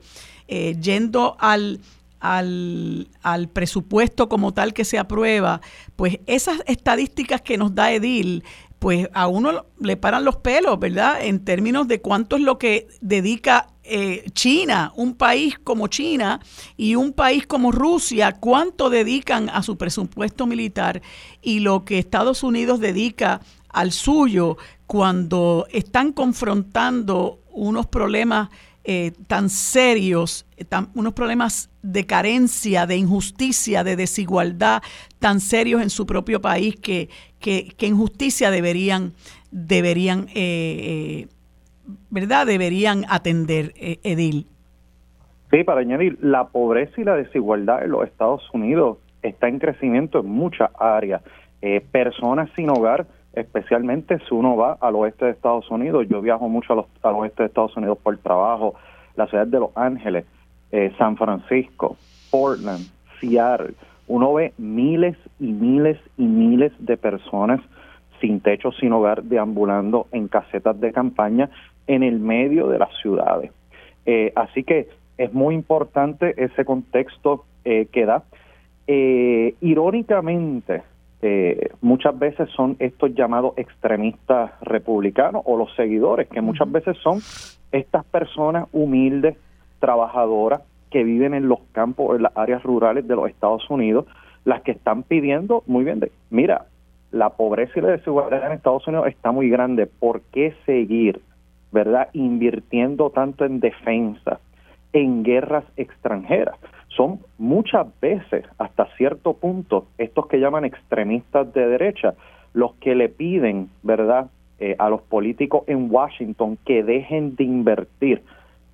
yendo 0.80 1.36
al, 1.40 1.80
al, 2.34 3.08
al, 3.22 3.48
presupuesto 3.48 4.28
como 4.28 4.52
tal 4.52 4.72
que 4.72 4.84
se 4.84 4.98
aprueba, 4.98 5.60
pues 5.96 6.20
esas 6.26 6.62
estadísticas 6.66 7.42
que 7.42 7.58
nos 7.58 7.74
da 7.74 7.92
Edil, 7.92 8.42
pues 8.78 9.08
a 9.14 9.26
uno 9.26 9.66
le 9.80 9.96
paran 9.96 10.24
los 10.24 10.36
pelos, 10.36 10.78
¿verdad? 10.78 11.18
En 11.22 11.44
términos 11.44 11.88
de 11.88 12.00
cuánto 12.00 12.36
es 12.36 12.42
lo 12.42 12.58
que 12.58 12.88
dedica 13.00 13.68
eh, 13.84 14.24
China, 14.32 14.92
un 14.96 15.14
país 15.14 15.58
como 15.62 15.86
China 15.88 16.40
y 16.76 16.94
un 16.96 17.12
país 17.12 17.46
como 17.46 17.72
Rusia, 17.72 18.32
cuánto 18.32 18.90
dedican 18.90 19.48
a 19.48 19.62
su 19.62 19.78
presupuesto 19.78 20.46
militar 20.46 21.02
y 21.40 21.60
lo 21.60 21.84
que 21.84 21.98
Estados 21.98 22.42
Unidos 22.42 22.80
dedica 22.80 23.40
al 23.68 23.92
suyo 23.92 24.56
cuando 24.86 25.66
están 25.70 26.12
confrontando 26.12 27.40
unos 27.50 27.86
problemas 27.86 28.50
eh, 28.88 29.10
tan 29.26 29.48
serios, 29.48 30.46
eh, 30.56 30.64
unos 30.94 31.12
problemas 31.12 31.68
de 31.82 32.06
carencia, 32.06 32.86
de 32.86 32.96
injusticia, 32.96 33.82
de 33.82 33.96
desigualdad 33.96 34.80
tan 35.18 35.40
serios 35.40 35.82
en 35.82 35.90
su 35.90 36.06
propio 36.06 36.40
país 36.40 36.76
que, 36.76 37.08
que, 37.40 37.74
en 37.80 37.96
justicia 37.96 38.52
deberían, 38.52 39.12
deberían 39.50 40.28
eh, 40.36 41.26
¿verdad? 42.10 42.46
Deberían 42.46 43.04
atender, 43.08 43.74
Edil. 43.76 44.46
Sí, 45.50 45.64
para 45.64 45.80
añadir, 45.80 46.16
la 46.20 46.46
pobreza 46.46 47.00
y 47.00 47.02
la 47.02 47.16
desigualdad 47.16 47.82
en 47.82 47.90
los 47.90 48.04
Estados 48.04 48.48
Unidos 48.52 48.98
está 49.22 49.48
en 49.48 49.58
crecimiento 49.58 50.20
en 50.20 50.26
muchas 50.26 50.70
áreas. 50.78 51.22
personas 51.90 52.50
sin 52.54 52.70
hogar 52.70 53.08
especialmente 53.36 54.18
si 54.20 54.34
uno 54.34 54.56
va 54.56 54.78
al 54.80 54.96
oeste 54.96 55.26
de 55.26 55.30
Estados 55.32 55.70
Unidos. 55.70 56.06
Yo 56.08 56.22
viajo 56.22 56.48
mucho 56.48 56.88
al 57.02 57.14
oeste 57.14 57.42
de 57.42 57.48
Estados 57.48 57.76
Unidos 57.76 57.98
por 58.02 58.16
trabajo, 58.18 58.74
la 59.14 59.26
ciudad 59.28 59.46
de 59.46 59.60
Los 59.60 59.76
Ángeles, 59.76 60.24
eh, 60.72 60.92
San 60.98 61.16
Francisco, 61.16 61.96
Portland, 62.30 62.86
Seattle. 63.20 63.74
Uno 64.08 64.32
ve 64.32 64.54
miles 64.56 65.16
y 65.38 65.52
miles 65.52 65.98
y 66.16 66.24
miles 66.24 66.72
de 66.78 66.96
personas 66.96 67.60
sin 68.20 68.40
techo, 68.40 68.72
sin 68.72 68.92
hogar, 68.92 69.22
deambulando 69.22 70.06
en 70.12 70.28
casetas 70.28 70.80
de 70.80 70.92
campaña 70.92 71.50
en 71.86 72.02
el 72.02 72.18
medio 72.18 72.68
de 72.68 72.78
las 72.78 72.88
ciudades. 73.02 73.52
Eh, 74.06 74.32
así 74.34 74.64
que 74.64 74.88
es 75.18 75.32
muy 75.34 75.54
importante 75.54 76.34
ese 76.42 76.64
contexto 76.64 77.44
eh, 77.64 77.86
que 77.92 78.06
da. 78.06 78.24
irónicamente, 79.60 80.82
eh, 81.28 81.70
muchas 81.80 82.16
veces 82.16 82.48
son 82.50 82.76
estos 82.78 83.12
llamados 83.14 83.54
extremistas 83.56 84.52
republicanos 84.60 85.42
o 85.44 85.56
los 85.56 85.74
seguidores, 85.74 86.28
que 86.28 86.40
muchas 86.40 86.70
veces 86.70 86.96
son 86.98 87.18
estas 87.72 88.04
personas 88.04 88.68
humildes, 88.72 89.36
trabajadoras, 89.80 90.62
que 90.90 91.02
viven 91.02 91.34
en 91.34 91.48
los 91.48 91.58
campos, 91.72 92.16
en 92.16 92.22
las 92.22 92.36
áreas 92.36 92.62
rurales 92.62 93.08
de 93.08 93.16
los 93.16 93.28
Estados 93.28 93.68
Unidos, 93.68 94.06
las 94.44 94.62
que 94.62 94.70
están 94.70 95.02
pidiendo, 95.02 95.64
muy 95.66 95.84
bien, 95.84 95.98
de, 95.98 96.12
mira, 96.30 96.66
la 97.10 97.30
pobreza 97.30 97.72
y 97.76 97.82
la 97.82 97.88
desigualdad 97.88 98.46
en 98.46 98.52
Estados 98.52 98.86
Unidos 98.86 99.08
está 99.08 99.32
muy 99.32 99.48
grande, 99.50 99.86
¿por 99.86 100.20
qué 100.32 100.54
seguir, 100.64 101.20
verdad, 101.72 102.08
invirtiendo 102.12 103.10
tanto 103.10 103.44
en 103.44 103.58
defensa, 103.58 104.38
en 104.92 105.24
guerras 105.24 105.64
extranjeras? 105.76 106.56
Son 106.96 107.20
muchas 107.38 107.86
veces, 108.00 108.44
hasta 108.58 108.86
cierto 108.96 109.34
punto, 109.34 109.86
estos 109.98 110.26
que 110.26 110.40
llaman 110.40 110.64
extremistas 110.64 111.52
de 111.52 111.66
derecha, 111.66 112.14
los 112.54 112.74
que 112.76 112.94
le 112.94 113.08
piden, 113.08 113.68
¿verdad?, 113.82 114.28
eh, 114.58 114.74
a 114.78 114.88
los 114.88 115.02
políticos 115.02 115.64
en 115.66 115.88
Washington 115.90 116.56
que 116.64 116.82
dejen 116.82 117.36
de 117.36 117.44
invertir 117.44 118.22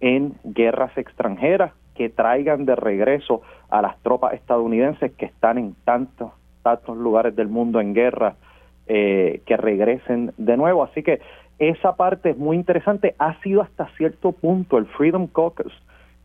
en 0.01 0.35
guerras 0.45 0.97
extranjeras, 0.97 1.73
que 1.97 2.09
traigan 2.09 2.64
de 2.64 2.77
regreso 2.77 3.43
a 3.68 3.83
las 3.83 3.99
tropas 4.03 4.35
estadounidenses 4.35 5.12
que 5.12 5.27
están 5.27 5.59
en 5.59 5.75
tantos, 5.85 6.31
tantos 6.62 6.97
lugares 6.97 7.35
del 7.35 7.49
mundo 7.49 7.81
en 7.81 7.95
guerra, 7.95 8.37
eh, 8.87 9.43
que 9.45 9.57
regresen 9.57 10.33
de 10.37 10.57
nuevo. 10.57 10.85
Así 10.85 11.03
que 11.03 11.20
esa 11.59 11.97
parte 11.97 12.31
es 12.31 12.39
muy 12.39 12.57
interesante. 12.57 13.14
Ha 13.18 13.41
sido 13.43 13.62
hasta 13.62 13.89
cierto 13.97 14.33
punto 14.33 14.79
el 14.79 14.87
Freedom 14.87 15.27
Caucus, 15.27 15.73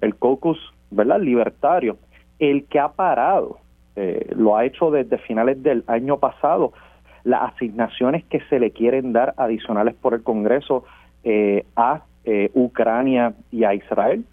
el 0.01 0.15
caucus 0.15 0.57
¿verdad? 0.91 1.19
libertario, 1.19 1.97
el 2.39 2.65
que 2.65 2.79
ha 2.79 2.89
parado, 2.89 3.57
eh, 3.95 4.31
lo 4.35 4.55
ha 4.55 4.65
hecho 4.65 4.91
desde 4.91 5.17
finales 5.17 5.61
del 5.63 5.83
año 5.87 6.17
pasado, 6.17 6.73
las 7.23 7.53
asignaciones 7.53 8.23
que 8.25 8.41
se 8.41 8.59
le 8.59 8.71
quieren 8.71 9.11
dar 9.11 9.33
adicionales 9.37 9.95
por 9.95 10.13
el 10.13 10.23
Congreso 10.23 10.85
eh, 11.23 11.65
a 11.75 12.03
eh, 12.23 12.51
Ucrania 12.53 13.33
y 13.51 13.63
a 13.63 13.73
Israel, 13.73 14.23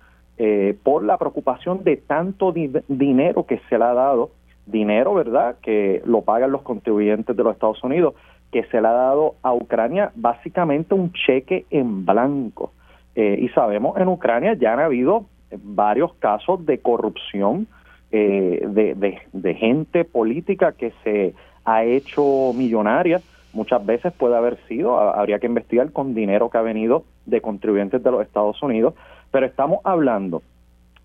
por 0.83 1.05
la 1.05 1.17
preocupación 1.17 1.85
de 1.85 1.97
tanto 1.97 2.53
dinero 2.53 3.47
que 3.47 3.61
se 3.69 3.79
le 3.79 3.85
ha 3.85 3.95
dado, 3.95 4.33
dinero, 4.67 5.15
¿verdad?, 5.15 5.55
que 5.63 6.03
lo 6.05 6.23
pagan 6.23 6.51
los 6.51 6.63
contribuyentes 6.63 7.37
de 7.37 7.45
los 7.45 7.53
Estados 7.53 7.85
Unidos, 7.85 8.15
que 8.51 8.65
se 8.65 8.81
le 8.81 8.89
ha 8.89 8.93
dado 8.93 9.37
a 9.43 9.55
Ucrania 9.55 10.11
básicamente 10.17 10.93
un 10.93 11.13
cheque 11.13 11.67
en 11.71 12.05
blanco. 12.05 12.73
y 13.15 13.49
sabemos 13.51 13.97
en 13.97 14.09
Ucrania 14.09 14.55
ya 14.55 14.73
han 14.73 14.81
habido 14.81 15.27
varios 15.65 16.15
casos 16.15 16.65
de 16.67 16.79
corrupción 16.79 17.67
eh, 18.12 18.65
de, 18.69 19.19
de, 19.33 19.55
gente 19.55 20.05
política 20.05 20.73
que 20.73 20.93
se 21.03 21.35
ha 21.65 21.85
hecho 21.85 22.53
millonaria. 22.55 23.21
Muchas 23.53 23.85
veces 23.85 24.12
puede 24.12 24.37
haber 24.37 24.59
sido, 24.69 24.99
habría 24.99 25.39
que 25.39 25.47
investigar 25.47 25.91
con 25.91 26.15
dinero 26.15 26.51
que 26.51 26.59
ha 26.59 26.62
venido 26.62 27.05
de 27.27 27.41
contribuyentes 27.41 28.03
de 28.03 28.11
los 28.11 28.23
Estados 28.23 28.62
Unidos, 28.62 28.95
pero 29.30 29.47
estamos 29.47 29.80
hablando 29.84 30.43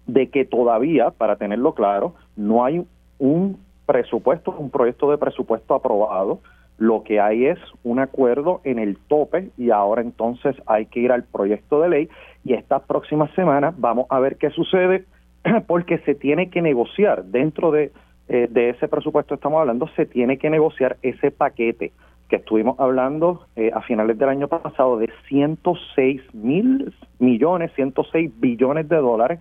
de 0.05 0.29
que 0.29 0.45
todavía, 0.45 1.11
para 1.11 1.37
tenerlo 1.37 1.73
claro, 1.73 2.15
no 2.35 2.65
hay 2.65 2.85
un 3.17 3.59
presupuesto, 3.85 4.51
un 4.51 4.69
proyecto 4.69 5.09
de 5.09 5.17
presupuesto 5.17 5.73
aprobado, 5.73 6.41
lo 6.79 7.03
que 7.03 7.19
hay 7.19 7.45
es 7.45 7.59
un 7.83 7.99
acuerdo 7.99 8.61
en 8.63 8.79
el 8.79 8.97
tope 8.97 9.49
y 9.57 9.69
ahora 9.69 10.01
entonces 10.01 10.55
hay 10.65 10.85
que 10.87 11.01
ir 11.01 11.11
al 11.11 11.23
proyecto 11.23 11.81
de 11.81 11.89
ley 11.89 12.09
y 12.43 12.53
estas 12.53 12.81
próximas 12.83 13.29
semanas 13.35 13.75
vamos 13.77 14.07
a 14.09 14.19
ver 14.19 14.37
qué 14.37 14.49
sucede 14.49 15.05
porque 15.67 15.99
se 15.99 16.15
tiene 16.15 16.49
que 16.49 16.61
negociar 16.61 17.25
dentro 17.25 17.71
de, 17.71 17.91
eh, 18.29 18.47
de 18.49 18.69
ese 18.69 18.87
presupuesto 18.87 19.35
estamos 19.35 19.59
hablando, 19.59 19.89
se 19.89 20.05
tiene 20.05 20.37
que 20.37 20.49
negociar 20.49 20.97
ese 21.01 21.31
paquete 21.31 21.91
que 22.29 22.37
estuvimos 22.37 22.79
hablando 22.79 23.45
eh, 23.55 23.71
a 23.73 23.81
finales 23.81 24.17
del 24.17 24.29
año 24.29 24.47
pasado 24.47 24.97
de 24.97 25.09
106 25.27 26.21
mil 26.33 26.93
millones, 27.17 27.71
106 27.75 28.31
billones 28.39 28.87
de 28.87 28.97
dólares, 28.97 29.39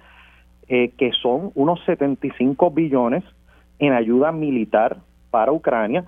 eh, 0.68 0.90
que 0.98 1.12
son 1.12 1.52
unos 1.54 1.84
75 1.84 2.70
billones 2.72 3.22
en 3.78 3.92
ayuda 3.92 4.32
militar 4.32 4.96
para 5.30 5.52
Ucrania, 5.52 6.04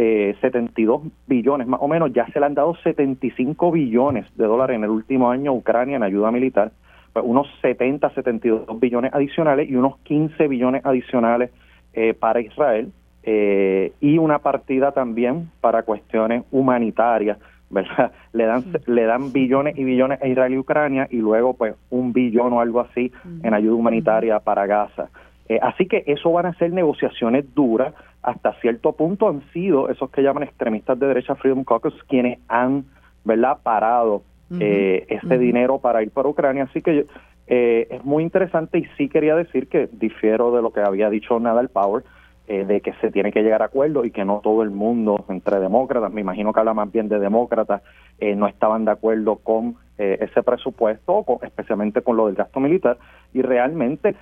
eh, 0.00 0.36
72 0.40 1.02
billones 1.26 1.66
más 1.66 1.80
o 1.82 1.88
menos, 1.88 2.12
ya 2.12 2.24
se 2.28 2.38
le 2.38 2.46
han 2.46 2.54
dado 2.54 2.76
75 2.76 3.72
billones 3.72 4.26
de 4.36 4.44
dólares 4.44 4.76
en 4.76 4.84
el 4.84 4.90
último 4.90 5.28
año 5.28 5.50
a 5.50 5.54
Ucrania 5.54 5.96
en 5.96 6.04
ayuda 6.04 6.30
militar, 6.30 6.70
pues 7.12 7.24
unos 7.26 7.48
70, 7.62 8.10
72 8.10 8.78
billones 8.78 9.12
adicionales 9.12 9.68
y 9.68 9.74
unos 9.74 9.98
15 10.04 10.46
billones 10.46 10.86
adicionales 10.86 11.50
eh, 11.94 12.14
para 12.14 12.40
Israel. 12.40 12.92
eh, 13.24 13.92
y 14.00 14.18
una 14.18 14.38
partida 14.38 14.92
también 14.92 15.50
para 15.60 15.82
cuestiones 15.82 16.44
humanitarias, 16.52 17.36
¿verdad? 17.68 18.12
Le 18.32 18.46
dan, 18.46 18.64
le 18.86 19.02
dan 19.02 19.32
billones 19.32 19.76
y 19.76 19.82
billones 19.82 20.22
a 20.22 20.28
Israel 20.28 20.54
y 20.54 20.58
Ucrania 20.58 21.08
y 21.10 21.16
luego 21.16 21.54
pues 21.54 21.74
un 21.90 22.12
billón 22.12 22.52
o 22.52 22.60
algo 22.60 22.80
así 22.80 23.10
en 23.42 23.52
ayuda 23.52 23.74
humanitaria 23.74 24.38
para 24.38 24.64
Gaza. 24.66 25.10
Eh, 25.48 25.58
así 25.62 25.86
que 25.86 26.04
eso 26.06 26.30
van 26.30 26.46
a 26.46 26.54
ser 26.54 26.72
negociaciones 26.72 27.54
duras. 27.54 27.94
Hasta 28.28 28.52
cierto 28.60 28.92
punto 28.92 29.26
han 29.26 29.40
sido 29.54 29.88
esos 29.88 30.10
que 30.10 30.22
llaman 30.22 30.42
extremistas 30.42 30.98
de 30.98 31.06
derecha 31.06 31.34
Freedom 31.34 31.64
Caucus 31.64 31.94
quienes 32.04 32.38
han, 32.46 32.84
¿verdad?, 33.24 33.56
parado 33.62 34.22
eh, 34.60 35.06
ese 35.08 35.38
dinero 35.38 35.78
para 35.78 36.02
ir 36.02 36.10
para 36.10 36.28
Ucrania. 36.28 36.64
Así 36.64 36.82
que 36.82 37.06
eh, 37.46 37.86
es 37.90 38.04
muy 38.04 38.22
interesante 38.22 38.80
y 38.80 38.84
sí 38.98 39.08
quería 39.08 39.34
decir 39.34 39.68
que 39.68 39.88
difiero 39.92 40.54
de 40.54 40.60
lo 40.60 40.74
que 40.74 40.80
había 40.80 41.08
dicho 41.08 41.40
Nadal 41.40 41.70
Power, 41.70 42.04
eh, 42.48 42.66
de 42.66 42.82
que 42.82 42.92
se 43.00 43.10
tiene 43.10 43.32
que 43.32 43.42
llegar 43.42 43.62
a 43.62 43.66
acuerdo 43.66 44.04
y 44.04 44.10
que 44.10 44.26
no 44.26 44.40
todo 44.42 44.62
el 44.62 44.72
mundo 44.72 45.24
entre 45.30 45.58
demócratas, 45.58 46.12
me 46.12 46.20
imagino 46.20 46.52
que 46.52 46.60
habla 46.60 46.74
más 46.74 46.92
bien 46.92 47.08
de 47.08 47.18
demócratas, 47.18 47.80
eh, 48.18 48.34
no 48.36 48.46
estaban 48.46 48.84
de 48.84 48.90
acuerdo 48.90 49.36
con 49.36 49.76
ese 49.96 50.44
presupuesto, 50.44 51.24
especialmente 51.42 52.02
con 52.02 52.16
lo 52.16 52.26
del 52.26 52.36
gasto 52.36 52.60
militar, 52.60 52.98
y 53.34 53.42
realmente 53.42 54.14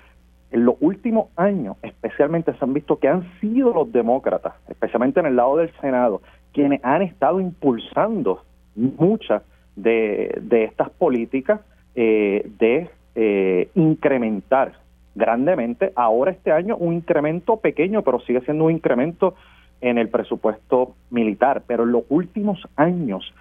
en 0.50 0.64
los 0.64 0.76
últimos 0.80 1.28
años, 1.36 1.76
especialmente 1.82 2.52
se 2.52 2.64
han 2.64 2.72
visto 2.72 2.98
que 2.98 3.08
han 3.08 3.28
sido 3.40 3.74
los 3.74 3.92
demócratas, 3.92 4.54
especialmente 4.68 5.20
en 5.20 5.26
el 5.26 5.36
lado 5.36 5.56
del 5.56 5.70
Senado, 5.80 6.22
quienes 6.52 6.84
han 6.84 7.02
estado 7.02 7.40
impulsando 7.40 8.42
muchas 8.74 9.42
de, 9.74 10.40
estas 10.50 10.90
políticas 10.90 11.60
de 11.94 12.90
eh, 13.14 13.68
incrementar 13.74 14.74
grandemente. 15.16 15.92
Ahora 15.96 16.30
este 16.30 16.52
año 16.52 16.76
un 16.76 16.94
incremento 16.94 17.56
pequeño, 17.56 18.02
pero 18.02 18.20
sigue 18.20 18.42
siendo 18.42 18.64
un 18.64 18.72
incremento 18.72 19.34
en 19.80 19.98
el 19.98 20.08
presupuesto 20.08 20.94
militar. 21.10 21.62
Pero 21.66 21.82
en 21.82 21.92
los 21.92 22.04
últimos 22.08 22.60
años 22.76 23.34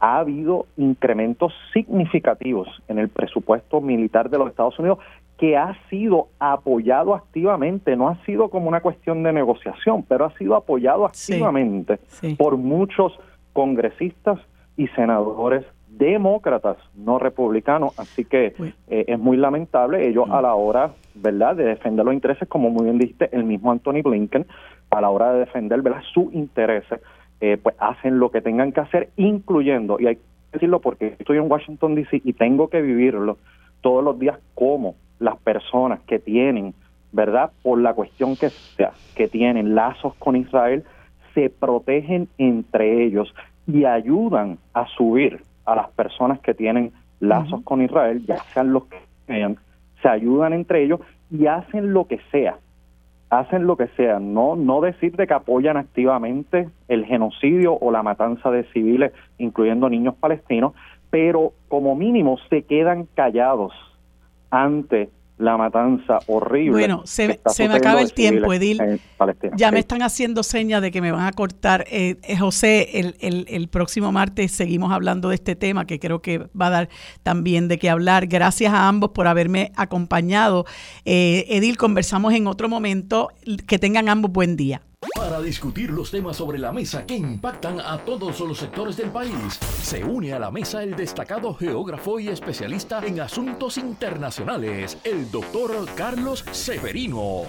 ha 0.00 0.18
habido 0.18 0.66
incrementos 0.76 1.52
significativos 1.72 2.68
en 2.88 2.98
el 2.98 3.08
presupuesto 3.08 3.80
militar 3.80 4.30
de 4.30 4.38
los 4.38 4.48
Estados 4.48 4.78
Unidos 4.78 4.98
que 5.40 5.56
ha 5.56 5.74
sido 5.88 6.28
apoyado 6.38 7.14
activamente, 7.14 7.96
no 7.96 8.10
ha 8.10 8.22
sido 8.26 8.50
como 8.50 8.68
una 8.68 8.82
cuestión 8.82 9.22
de 9.22 9.32
negociación, 9.32 10.04
pero 10.06 10.26
ha 10.26 10.36
sido 10.36 10.54
apoyado 10.54 11.06
activamente 11.06 11.98
por 12.36 12.58
muchos 12.58 13.18
congresistas 13.54 14.38
y 14.76 14.88
senadores 14.88 15.64
demócratas, 15.88 16.76
no 16.94 17.18
republicanos. 17.18 17.98
Así 17.98 18.26
que 18.26 18.54
eh, 18.88 19.04
es 19.08 19.18
muy 19.18 19.38
lamentable 19.38 20.06
ellos 20.06 20.28
a 20.30 20.42
la 20.42 20.54
hora, 20.54 20.92
¿verdad?, 21.14 21.56
de 21.56 21.64
defender 21.64 22.04
los 22.04 22.12
intereses, 22.12 22.46
como 22.46 22.68
muy 22.68 22.84
bien 22.84 22.98
dijiste, 22.98 23.30
el 23.32 23.44
mismo 23.44 23.72
Anthony 23.72 24.02
Blinken, 24.04 24.44
a 24.90 25.00
la 25.00 25.08
hora 25.08 25.32
de 25.32 25.38
defender, 25.40 25.80
¿verdad?, 25.80 26.02
sus 26.12 26.34
intereses, 26.34 27.00
eh, 27.40 27.56
pues 27.56 27.74
hacen 27.78 28.18
lo 28.18 28.30
que 28.30 28.42
tengan 28.42 28.72
que 28.72 28.80
hacer, 28.80 29.08
incluyendo, 29.16 29.96
y 30.00 30.06
hay 30.06 30.16
que 30.16 30.22
decirlo 30.52 30.80
porque 30.80 31.16
estoy 31.18 31.38
en 31.38 31.50
Washington, 31.50 31.94
D.C. 31.94 32.20
y 32.24 32.34
tengo 32.34 32.68
que 32.68 32.82
vivirlo 32.82 33.38
todos 33.80 34.04
los 34.04 34.18
días 34.18 34.38
como 34.54 34.96
las 35.20 35.36
personas 35.36 36.00
que 36.00 36.18
tienen, 36.18 36.74
¿verdad?, 37.12 37.52
por 37.62 37.80
la 37.80 37.94
cuestión 37.94 38.34
que 38.34 38.50
sea, 38.50 38.92
que 39.14 39.28
tienen 39.28 39.76
lazos 39.76 40.14
con 40.16 40.34
Israel, 40.34 40.84
se 41.34 41.48
protegen 41.50 42.28
entre 42.38 43.04
ellos 43.04 43.32
y 43.66 43.84
ayudan 43.84 44.58
a 44.74 44.86
subir 44.88 45.42
a 45.64 45.76
las 45.76 45.90
personas 45.90 46.40
que 46.40 46.54
tienen 46.54 46.92
lazos 47.20 47.62
con 47.62 47.82
Israel, 47.82 48.24
ya 48.26 48.38
sean 48.52 48.72
los 48.72 48.86
que 48.86 48.96
sean, 49.26 49.58
se 50.02 50.08
ayudan 50.08 50.52
entre 50.54 50.82
ellos 50.82 51.00
y 51.30 51.46
hacen 51.46 51.92
lo 51.92 52.06
que 52.06 52.18
sea, 52.32 52.56
hacen 53.28 53.66
lo 53.66 53.76
que 53.76 53.88
sea, 53.88 54.18
no, 54.18 54.56
no 54.56 54.80
decir 54.80 55.14
de 55.16 55.26
que 55.26 55.34
apoyan 55.34 55.76
activamente 55.76 56.68
el 56.88 57.04
genocidio 57.04 57.78
o 57.78 57.92
la 57.92 58.02
matanza 58.02 58.50
de 58.50 58.64
civiles, 58.72 59.12
incluyendo 59.38 59.88
niños 59.88 60.14
palestinos, 60.16 60.72
pero 61.10 61.52
como 61.68 61.94
mínimo 61.94 62.38
se 62.48 62.62
quedan 62.62 63.06
callados 63.14 63.72
ante 64.50 65.10
la 65.40 65.56
matanza 65.56 66.18
horrible. 66.26 66.70
Bueno, 66.70 67.02
se, 67.06 67.40
se 67.46 67.66
me 67.66 67.74
acaba 67.74 68.02
el 68.02 68.12
tiempo, 68.12 68.52
Edil. 68.52 69.00
Ya 69.56 69.72
me 69.72 69.78
están 69.78 70.02
haciendo 70.02 70.42
señas 70.42 70.82
de 70.82 70.90
que 70.90 71.00
me 71.00 71.12
van 71.12 71.26
a 71.26 71.32
cortar. 71.32 71.86
Eh, 71.90 72.16
eh, 72.22 72.36
José, 72.36 73.00
el, 73.00 73.16
el, 73.20 73.46
el, 73.48 73.68
próximo 73.68 74.12
martes 74.12 74.52
seguimos 74.52 74.92
hablando 74.92 75.30
de 75.30 75.36
este 75.36 75.56
tema 75.56 75.86
que 75.86 75.98
creo 75.98 76.20
que 76.20 76.38
va 76.38 76.66
a 76.66 76.70
dar 76.70 76.88
también 77.22 77.68
de 77.68 77.78
qué 77.78 77.88
hablar. 77.88 78.26
Gracias 78.26 78.72
a 78.72 78.86
ambos 78.86 79.10
por 79.10 79.26
haberme 79.26 79.72
acompañado. 79.76 80.66
Eh, 81.06 81.46
Edil, 81.48 81.78
conversamos 81.78 82.34
en 82.34 82.46
otro 82.46 82.68
momento. 82.68 83.30
Que 83.66 83.78
tengan 83.78 84.10
ambos 84.10 84.30
buen 84.30 84.56
día. 84.56 84.82
Para 85.20 85.42
discutir 85.42 85.90
los 85.90 86.10
temas 86.10 86.38
sobre 86.38 86.58
la 86.58 86.72
mesa 86.72 87.04
que 87.04 87.14
impactan 87.14 87.78
a 87.78 87.98
todos 87.98 88.40
los 88.40 88.56
sectores 88.56 88.96
del 88.96 89.10
país, 89.10 89.60
se 89.82 90.02
une 90.02 90.32
a 90.32 90.38
la 90.38 90.50
mesa 90.50 90.82
el 90.82 90.96
destacado 90.96 91.52
geógrafo 91.52 92.18
y 92.18 92.28
especialista 92.28 93.04
en 93.04 93.20
asuntos 93.20 93.76
internacionales, 93.76 94.96
el 95.04 95.30
doctor 95.30 95.86
Carlos 95.94 96.42
Severino. 96.52 97.42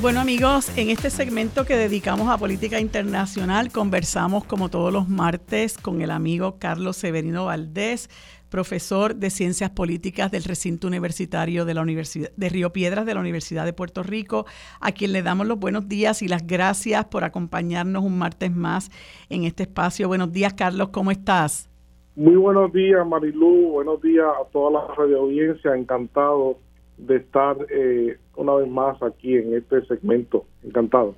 Bueno 0.00 0.20
amigos, 0.20 0.70
en 0.76 0.90
este 0.90 1.10
segmento 1.10 1.64
que 1.64 1.76
dedicamos 1.76 2.28
a 2.28 2.38
política 2.38 2.78
internacional 2.78 3.72
conversamos 3.72 4.44
como 4.44 4.68
todos 4.68 4.92
los 4.92 5.08
martes 5.08 5.78
con 5.78 6.00
el 6.00 6.12
amigo 6.12 6.58
Carlos 6.60 6.96
Severino 6.96 7.46
Valdés 7.46 8.08
profesor 8.48 9.16
de 9.16 9.30
Ciencias 9.30 9.70
Políticas 9.70 10.30
del 10.30 10.44
recinto 10.44 10.86
universitario 10.86 11.64
de 11.64 11.74
la 11.74 11.82
Universidad 11.82 12.30
de 12.36 12.48
Río 12.48 12.72
Piedras 12.72 13.06
de 13.06 13.14
la 13.14 13.20
Universidad 13.20 13.64
de 13.64 13.72
Puerto 13.72 14.02
Rico, 14.02 14.46
a 14.80 14.92
quien 14.92 15.12
le 15.12 15.22
damos 15.22 15.46
los 15.46 15.58
buenos 15.58 15.88
días 15.88 16.22
y 16.22 16.28
las 16.28 16.46
gracias 16.46 17.04
por 17.06 17.24
acompañarnos 17.24 18.02
un 18.02 18.18
martes 18.18 18.54
más 18.54 18.90
en 19.28 19.44
este 19.44 19.64
espacio. 19.64 20.08
Buenos 20.08 20.32
días, 20.32 20.54
Carlos, 20.54 20.88
¿cómo 20.88 21.10
estás? 21.10 21.70
Muy 22.16 22.36
buenos 22.36 22.72
días, 22.72 23.06
Marilú. 23.06 23.72
Buenos 23.72 24.00
días 24.00 24.26
a 24.26 24.50
toda 24.50 24.70
la 24.70 24.94
radio 24.94 25.20
audiencia. 25.20 25.74
Encantado 25.76 26.56
de 26.96 27.16
estar 27.16 27.58
eh, 27.70 28.18
una 28.36 28.54
vez 28.54 28.68
más 28.68 29.02
aquí 29.02 29.36
en 29.36 29.54
este 29.54 29.84
segmento. 29.84 30.46
Encantado. 30.64 31.14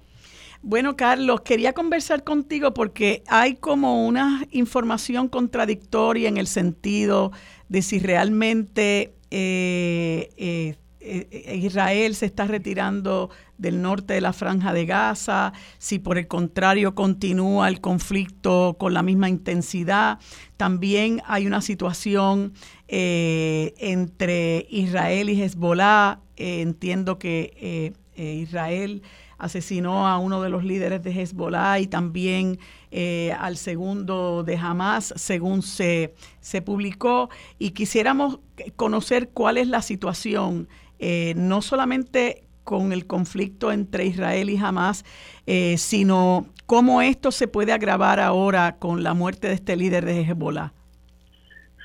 Bueno, 0.62 0.97
Carlos, 0.97 1.43
quería 1.43 1.72
conversar 1.72 2.24
contigo 2.24 2.74
porque 2.74 3.22
hay 3.28 3.55
como 3.55 4.06
una 4.06 4.44
información 4.51 5.28
contradictoria 5.28 6.28
en 6.28 6.36
el 6.36 6.48
sentido 6.48 7.30
de 7.68 7.80
si 7.80 8.01
realmente 8.01 9.14
eh, 9.30 10.30
eh, 10.36 10.76
eh, 11.01 11.56
Israel 11.62 12.16
se 12.16 12.26
está 12.26 12.47
retirando 12.47 13.30
del 13.56 13.80
norte 13.80 14.14
de 14.14 14.20
la 14.20 14.32
franja 14.32 14.72
de 14.72 14.85
Gaza, 14.85 15.52
si 15.78 16.01
por 16.01 16.18
el 16.18 16.26
contrario 16.26 16.97
continúa 16.97 17.68
el 17.68 17.80
conflicto 17.80 18.76
con 18.80 18.94
la 18.94 19.05
misma 19.05 19.28
intensidad. 19.28 20.18
También 20.56 21.22
hay 21.26 21.47
una 21.47 21.62
situación 21.62 22.52
entre 22.89 24.66
Israel 24.70 25.30
y 25.30 25.40
Hezbollah. 25.40 26.18
entiendo 26.36 27.18
que 27.18 27.94
Israel 28.16 29.02
asesinó 29.39 30.06
a 30.06 30.19
uno 30.19 30.43
de 30.43 30.51
los 30.51 30.65
líderes 30.65 31.02
de 31.02 31.10
Hezbollah 31.10 31.78
y 31.78 31.86
también 31.86 32.59
eh, 32.90 33.32
al 33.39 33.56
segundo 33.56 34.43
de 34.43 34.56
Hamas, 34.56 35.15
según 35.16 35.62
se, 35.62 36.15
se 36.40 36.60
publicó. 36.60 37.31
Y 37.59 37.70
quisiéramos 37.70 38.40
conocer 38.77 39.31
cuál 39.32 39.56
es 39.56 39.69
la 39.69 39.81
situación, 39.81 40.69
eh, 40.98 41.35
no 41.36 41.62
solamente 41.62 42.43
con 42.65 42.93
el 42.93 43.06
conflicto 43.06 43.73
entre 43.73 44.05
Israel 44.05 44.51
y 44.51 44.56
Hamas, 44.59 45.05
eh, 45.47 45.78
sino 45.78 46.47
cómo 46.66 47.01
esto 47.01 47.31
se 47.31 47.48
puede 47.48 47.73
agravar 47.73 48.20
ahora 48.20 48.77
con 48.78 49.02
la 49.02 49.15
muerte 49.15 49.48
de 49.48 49.55
este 49.55 49.77
líder 49.77 50.05
de 50.05 50.20
Hezbollah. 50.20 50.73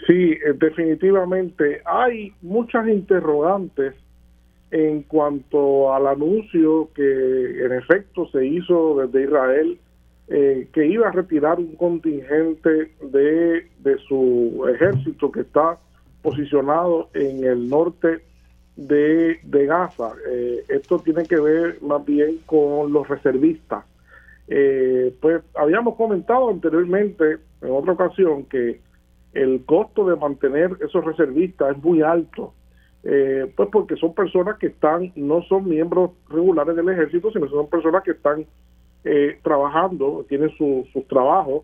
Sí, 0.06 0.38
definitivamente 0.60 1.82
hay 1.86 2.34
muchas 2.42 2.90
interrogantes 2.90 3.96
en 4.74 5.04
cuanto 5.04 5.94
al 5.94 6.08
anuncio 6.08 6.90
que 6.96 7.64
en 7.64 7.74
efecto 7.74 8.28
se 8.30 8.44
hizo 8.44 9.06
desde 9.06 9.26
Israel 9.26 9.78
eh, 10.30 10.68
que 10.74 10.88
iba 10.88 11.10
a 11.10 11.12
retirar 11.12 11.60
un 11.60 11.76
contingente 11.76 12.92
de, 13.00 13.68
de 13.78 13.98
su 14.08 14.66
ejército 14.74 15.32
que 15.32 15.42
está 15.42 15.78
posicionado 16.24 17.10
en 17.14 17.44
el 17.44 17.70
norte 17.70 18.24
de, 18.76 19.40
de 19.44 19.66
Gaza. 19.68 20.14
Eh, 20.28 20.64
esto 20.70 20.98
tiene 20.98 21.26
que 21.26 21.40
ver 21.40 21.78
más 21.84 22.04
bien 22.04 22.40
con 22.48 22.92
los 22.92 23.08
reservistas. 23.08 23.86
Eh, 24.48 25.14
pues 25.22 25.44
habíamos 25.54 25.96
comentado 25.98 26.50
anteriormente, 26.50 27.38
en 27.62 27.70
otra 27.70 27.94
ocasión, 27.94 28.46
que 28.46 28.82
el 29.34 29.64
costo 29.66 30.10
de 30.10 30.16
mantener 30.16 30.72
esos 30.82 31.06
reservistas 31.06 31.78
es 31.78 31.84
muy 31.84 32.02
alto 32.02 32.56
eh, 33.04 33.52
pues 33.56 33.70
porque 33.72 33.96
son 33.98 34.14
personas 34.14 34.58
que 34.58 34.68
están, 34.68 35.12
no 35.16 35.42
son 35.44 35.68
miembros 35.68 36.12
regulares 36.30 36.76
del 36.76 36.90
ejército, 36.90 37.32
sino 37.32 37.48
son 37.50 37.70
personas 37.70 38.04
que 38.04 38.12
están 38.12 38.46
eh, 39.04 39.40
trabajando, 39.44 40.26
tienen 40.30 40.50
sus 40.58 41.08
trabajos, 41.08 41.64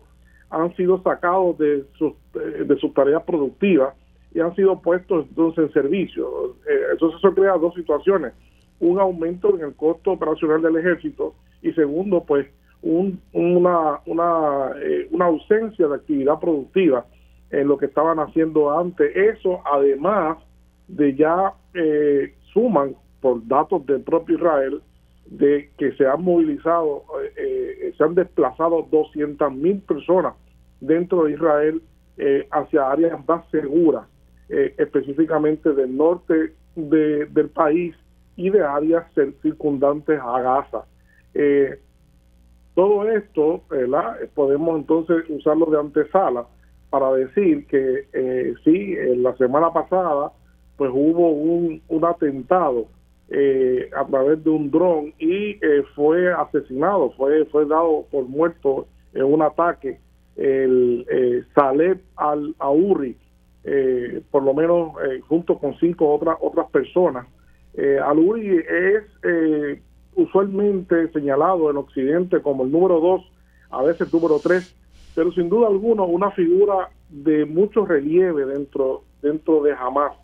han 0.50 0.74
sido 0.76 1.02
sacados 1.02 1.56
de 1.58 1.84
sus, 1.96 2.12
eh, 2.34 2.64
de 2.64 2.76
sus 2.76 2.92
tareas 2.92 3.22
productivas 3.22 3.94
y 4.34 4.40
han 4.40 4.54
sido 4.54 4.80
puestos 4.80 5.26
entonces 5.28 5.64
en 5.64 5.72
servicio. 5.72 6.56
entonces 6.92 7.18
eso 7.18 7.34
crea 7.34 7.56
dos 7.56 7.74
situaciones. 7.74 8.32
un 8.80 8.98
aumento 8.98 9.54
en 9.54 9.62
el 9.62 9.74
costo 9.74 10.12
operacional 10.12 10.62
del 10.62 10.76
ejército 10.76 11.34
y 11.62 11.72
segundo, 11.72 12.24
pues 12.24 12.46
una, 12.82 14.00
una, 14.06 14.72
eh, 14.82 15.08
una 15.10 15.26
ausencia 15.26 15.86
de 15.86 15.94
actividad 15.94 16.38
productiva 16.40 17.04
en 17.50 17.68
lo 17.68 17.76
que 17.76 17.86
estaban 17.86 18.18
haciendo 18.18 18.76
antes. 18.78 19.14
Eso, 19.14 19.60
además 19.64 20.38
de 20.96 21.14
ya 21.14 21.54
eh, 21.74 22.34
suman 22.52 22.94
por 23.20 23.46
datos 23.46 23.84
del 23.86 24.02
propio 24.02 24.36
Israel 24.36 24.82
de 25.26 25.70
que 25.78 25.92
se 25.92 26.06
han 26.06 26.22
movilizado, 26.22 27.04
eh, 27.36 27.92
se 27.96 28.04
han 28.04 28.14
desplazado 28.14 28.86
200 28.90 29.52
mil 29.52 29.80
personas 29.80 30.34
dentro 30.80 31.24
de 31.24 31.32
Israel 31.32 31.82
hacia 32.50 32.90
áreas 32.90 33.26
más 33.26 33.48
seguras, 33.50 34.06
específicamente 34.50 35.72
del 35.72 35.96
norte 35.96 36.52
del 36.76 37.48
país 37.48 37.94
y 38.36 38.50
de 38.50 38.62
áreas 38.62 39.06
circundantes 39.40 40.20
a 40.20 40.42
Gaza. 40.42 40.84
Todo 42.74 43.08
esto, 43.08 43.62
podemos 44.34 44.80
entonces 44.80 45.24
usarlo 45.30 45.64
de 45.66 45.78
antesala 45.78 46.44
para 46.90 47.12
decir 47.12 47.66
que 47.66 48.08
eh, 48.12 48.54
sí, 48.64 48.94
en 48.98 49.22
la 49.22 49.36
semana 49.36 49.72
pasada, 49.72 50.32
pues 50.80 50.90
hubo 50.94 51.28
un, 51.28 51.82
un 51.88 52.04
atentado 52.06 52.86
eh, 53.28 53.90
a 53.94 54.02
través 54.06 54.42
de 54.42 54.48
un 54.48 54.70
dron 54.70 55.12
y 55.18 55.58
eh, 55.60 55.84
fue 55.94 56.32
asesinado, 56.32 57.10
fue, 57.18 57.44
fue 57.44 57.66
dado 57.66 58.06
por 58.10 58.24
muerto 58.24 58.86
en 59.12 59.24
un 59.24 59.42
ataque 59.42 60.00
el 60.36 61.04
eh, 61.10 61.44
Saleh 61.54 62.00
al-Auri, 62.16 63.14
por 64.30 64.42
lo 64.42 64.54
menos 64.54 64.92
junto 65.28 65.58
con 65.58 65.76
cinco 65.80 66.14
otras 66.14 66.38
otras 66.40 66.70
personas. 66.70 67.26
al-Uri 68.02 68.56
es 68.56 69.04
usualmente 70.14 71.08
señalado 71.12 71.70
en 71.70 71.76
Occidente 71.76 72.40
como 72.40 72.64
el 72.64 72.72
número 72.72 73.00
dos, 73.00 73.30
a 73.68 73.82
veces 73.82 74.10
número 74.14 74.38
tres, 74.42 74.74
pero 75.14 75.30
sin 75.32 75.50
duda 75.50 75.68
alguna 75.68 76.04
una 76.04 76.30
figura 76.30 76.88
de 77.10 77.44
mucho 77.44 77.84
relieve 77.84 78.46
dentro, 78.46 79.02
dentro 79.20 79.62
de 79.62 79.74
Hamas. 79.74 80.14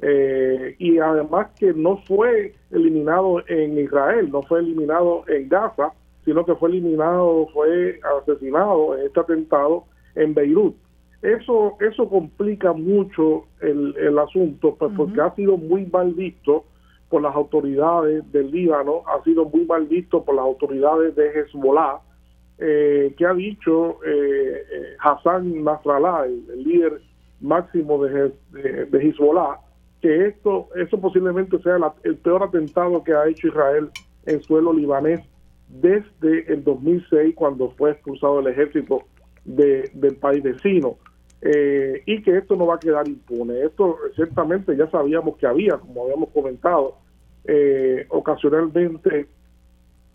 Eh, 0.00 0.76
y 0.78 0.98
además 0.98 1.48
que 1.58 1.72
no 1.72 1.98
fue 2.06 2.54
eliminado 2.70 3.42
en 3.48 3.78
Israel, 3.78 4.30
no 4.30 4.42
fue 4.42 4.60
eliminado 4.60 5.24
en 5.28 5.48
Gaza, 5.48 5.92
sino 6.24 6.44
que 6.44 6.54
fue 6.56 6.68
eliminado, 6.68 7.48
fue 7.52 7.98
asesinado 8.20 8.98
en 8.98 9.06
este 9.06 9.20
atentado 9.20 9.84
en 10.14 10.34
Beirut. 10.34 10.76
Eso, 11.22 11.76
eso 11.80 12.08
complica 12.08 12.72
mucho 12.72 13.46
el, 13.60 13.96
el 13.96 14.18
asunto, 14.18 14.76
pues, 14.78 14.92
porque 14.96 15.20
ha 15.20 15.34
sido 15.34 15.56
muy 15.56 15.86
mal 15.86 16.12
visto 16.12 16.64
por 17.08 17.22
las 17.22 17.34
autoridades 17.34 18.30
del 18.32 18.50
Líbano, 18.50 19.02
ha 19.06 19.22
sido 19.22 19.44
muy 19.44 19.64
mal 19.64 19.86
visto 19.86 20.24
por 20.24 20.34
las 20.34 20.44
autoridades 20.44 21.14
de 21.14 21.28
Hezbollah, 21.28 22.00
eh, 22.58 23.14
que 23.16 23.26
ha 23.26 23.34
dicho 23.34 23.98
eh, 24.04 24.64
eh, 24.72 24.96
Hassan 24.98 25.62
Nasrallah, 25.62 26.24
el, 26.26 26.64
líder 26.64 27.00
máximo 27.40 28.02
de, 28.04 28.32
de, 28.52 28.98
Hezbollah, 28.98 29.60
que 30.06 30.26
esto, 30.26 30.68
eso 30.76 31.00
posiblemente 31.00 31.58
sea 31.62 31.78
el 32.04 32.16
peor 32.18 32.44
atentado 32.44 33.02
que 33.02 33.12
ha 33.12 33.26
hecho 33.26 33.48
Israel 33.48 33.90
en 34.24 34.40
suelo 34.42 34.72
libanés 34.72 35.20
desde 35.68 36.52
el 36.52 36.62
2006, 36.62 37.34
cuando 37.34 37.70
fue 37.70 37.90
expulsado 37.90 38.38
el 38.38 38.46
ejército 38.46 39.02
del 39.44 40.16
país 40.20 40.44
vecino. 40.44 40.96
y 41.42 42.22
que 42.22 42.38
esto 42.38 42.54
no 42.54 42.66
va 42.66 42.76
a 42.76 42.78
quedar 42.78 43.08
impune. 43.08 43.62
Esto 43.64 43.96
ciertamente 44.14 44.76
ya 44.76 44.88
sabíamos 44.90 45.36
que 45.38 45.46
había, 45.46 45.76
como 45.76 46.04
habíamos 46.04 46.30
comentado, 46.30 46.98
eh, 47.44 48.06
ocasionalmente 48.08 49.26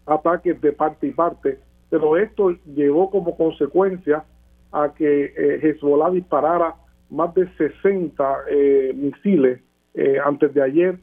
ataques 0.06 0.60
de 0.62 0.72
parte 0.72 1.08
y 1.08 1.12
parte, 1.12 1.60
pero 1.90 2.18
esto 2.18 2.52
llevó 2.76 3.10
como 3.10 3.36
consecuencia 3.36 4.24
a 4.72 4.94
que 4.94 5.26
eh, 5.26 5.60
Hezbollah 5.62 6.12
disparara 6.12 6.76
más 7.10 7.34
de 7.36 7.48
60 7.56 8.38
eh, 8.50 8.94
misiles 8.96 9.62
eh, 9.94 10.18
antes 10.24 10.54
de 10.54 10.62
ayer 10.62 11.00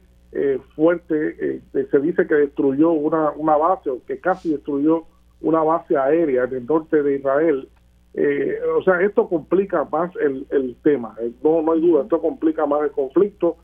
fuerte, 0.75 1.63
se 1.71 1.99
dice 2.01 2.27
que 2.27 2.35
destruyó 2.35 2.91
una, 2.91 3.31
una 3.31 3.57
base 3.57 3.89
o 3.89 4.05
que 4.05 4.19
casi 4.19 4.51
destruyó 4.51 5.05
una 5.41 5.63
base 5.63 5.97
aérea 5.97 6.43
en 6.43 6.53
el 6.53 6.65
norte 6.67 7.01
de 7.01 7.15
Israel. 7.15 7.67
o 8.77 8.83
sea, 8.83 9.01
esto 9.01 9.27
complica 9.27 9.85
más 9.85 10.15
el, 10.17 10.45
el 10.51 10.75
tema, 10.83 11.15
no, 11.43 11.63
no 11.63 11.71
hay 11.71 11.81
duda, 11.81 12.03
esto 12.03 12.21
complica 12.21 12.67
más 12.67 12.83
el 12.83 12.91
conflicto 12.91 13.57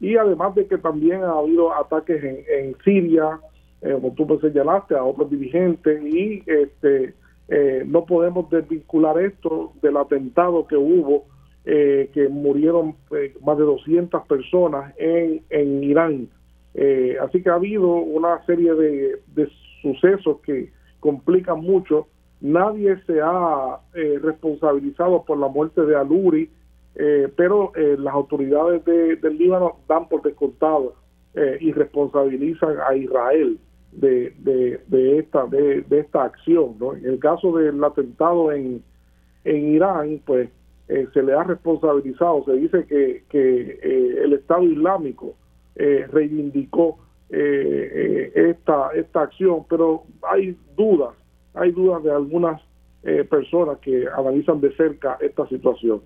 y 0.00 0.16
además 0.16 0.54
de 0.54 0.66
que 0.66 0.78
también 0.78 1.22
ha 1.22 1.32
habido 1.32 1.74
ataques 1.74 2.24
en, 2.24 2.74
Siria, 2.82 3.38
eh, 3.82 3.92
como 3.92 4.14
tú 4.14 4.26
pues 4.26 4.40
señalaste, 4.40 4.96
a 4.96 5.04
otros 5.04 5.30
dirigentes 5.30 6.02
y 6.02 6.42
este 6.46 7.14
eh, 7.48 7.84
no 7.86 8.06
podemos 8.06 8.48
desvincular 8.48 9.20
esto 9.20 9.72
del 9.82 9.98
atentado 9.98 10.66
que 10.66 10.76
hubo, 10.76 11.26
eh, 11.64 12.10
que 12.14 12.28
murieron 12.28 12.96
más 13.44 13.58
de 13.58 13.64
200 13.64 14.26
personas 14.26 14.94
en, 14.98 15.42
en 15.50 15.84
Irán. 15.84 16.28
así 17.22 17.42
que 17.42 17.50
ha 17.50 17.54
habido 17.54 17.88
una 17.94 18.44
serie 18.46 18.74
de, 18.74 19.20
de 19.34 19.48
sucesos 19.82 20.38
que 20.42 20.72
complican 21.00 21.60
mucho. 21.60 22.06
Nadie 22.40 22.96
se 23.06 23.20
ha 23.20 23.80
responsabilizado 23.92 25.24
por 25.24 25.38
la 25.38 25.48
muerte 25.48 25.82
de 25.82 25.96
Aluri, 25.96 26.48
eh, 26.96 27.32
pero 27.36 27.72
eh, 27.76 27.96
las 27.98 28.12
autoridades 28.12 28.84
de, 28.84 29.16
del 29.16 29.38
Líbano 29.38 29.76
dan 29.88 30.08
por 30.08 30.22
descontado 30.22 30.94
eh, 31.34 31.56
y 31.60 31.72
responsabilizan 31.72 32.76
a 32.86 32.94
Israel 32.96 33.58
de, 33.92 34.34
de, 34.38 35.18
esta 35.18 35.46
de, 35.46 35.84
esta 35.90 36.24
acción. 36.24 36.76
¿no? 36.78 36.94
En 36.94 37.06
el 37.06 37.18
caso 37.18 37.56
del 37.56 37.82
atentado 37.82 38.52
en, 38.52 38.82
en 39.44 39.74
Irán, 39.74 40.20
pues 40.26 40.50
se 41.12 41.22
le 41.22 41.32
ha 41.32 41.44
responsabilizado, 41.44 42.44
se 42.44 42.52
dice 42.54 42.84
que, 42.86 43.24
que 43.28 44.18
el 44.24 44.32
Estado 44.32 44.64
Islámico 44.64 45.34
reivindicó 45.76 46.98
esta, 47.30 48.90
esta 48.94 49.22
acción, 49.22 49.64
pero 49.68 50.04
hay 50.22 50.56
dudas, 50.76 51.14
hay 51.54 51.70
dudas 51.70 52.02
de 52.02 52.12
algunas 52.12 52.60
personas 53.30 53.78
que 53.78 54.06
analizan 54.16 54.60
de 54.60 54.74
cerca 54.76 55.16
esta 55.20 55.46
situación. 55.48 56.02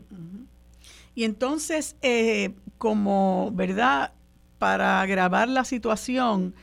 Y 1.15 1.24
entonces, 1.24 1.97
eh, 2.02 2.55
como, 2.78 3.51
¿verdad? 3.52 4.12
Para 4.59 5.01
agravar 5.01 5.48
la 5.48 5.65
situación, 5.65 6.55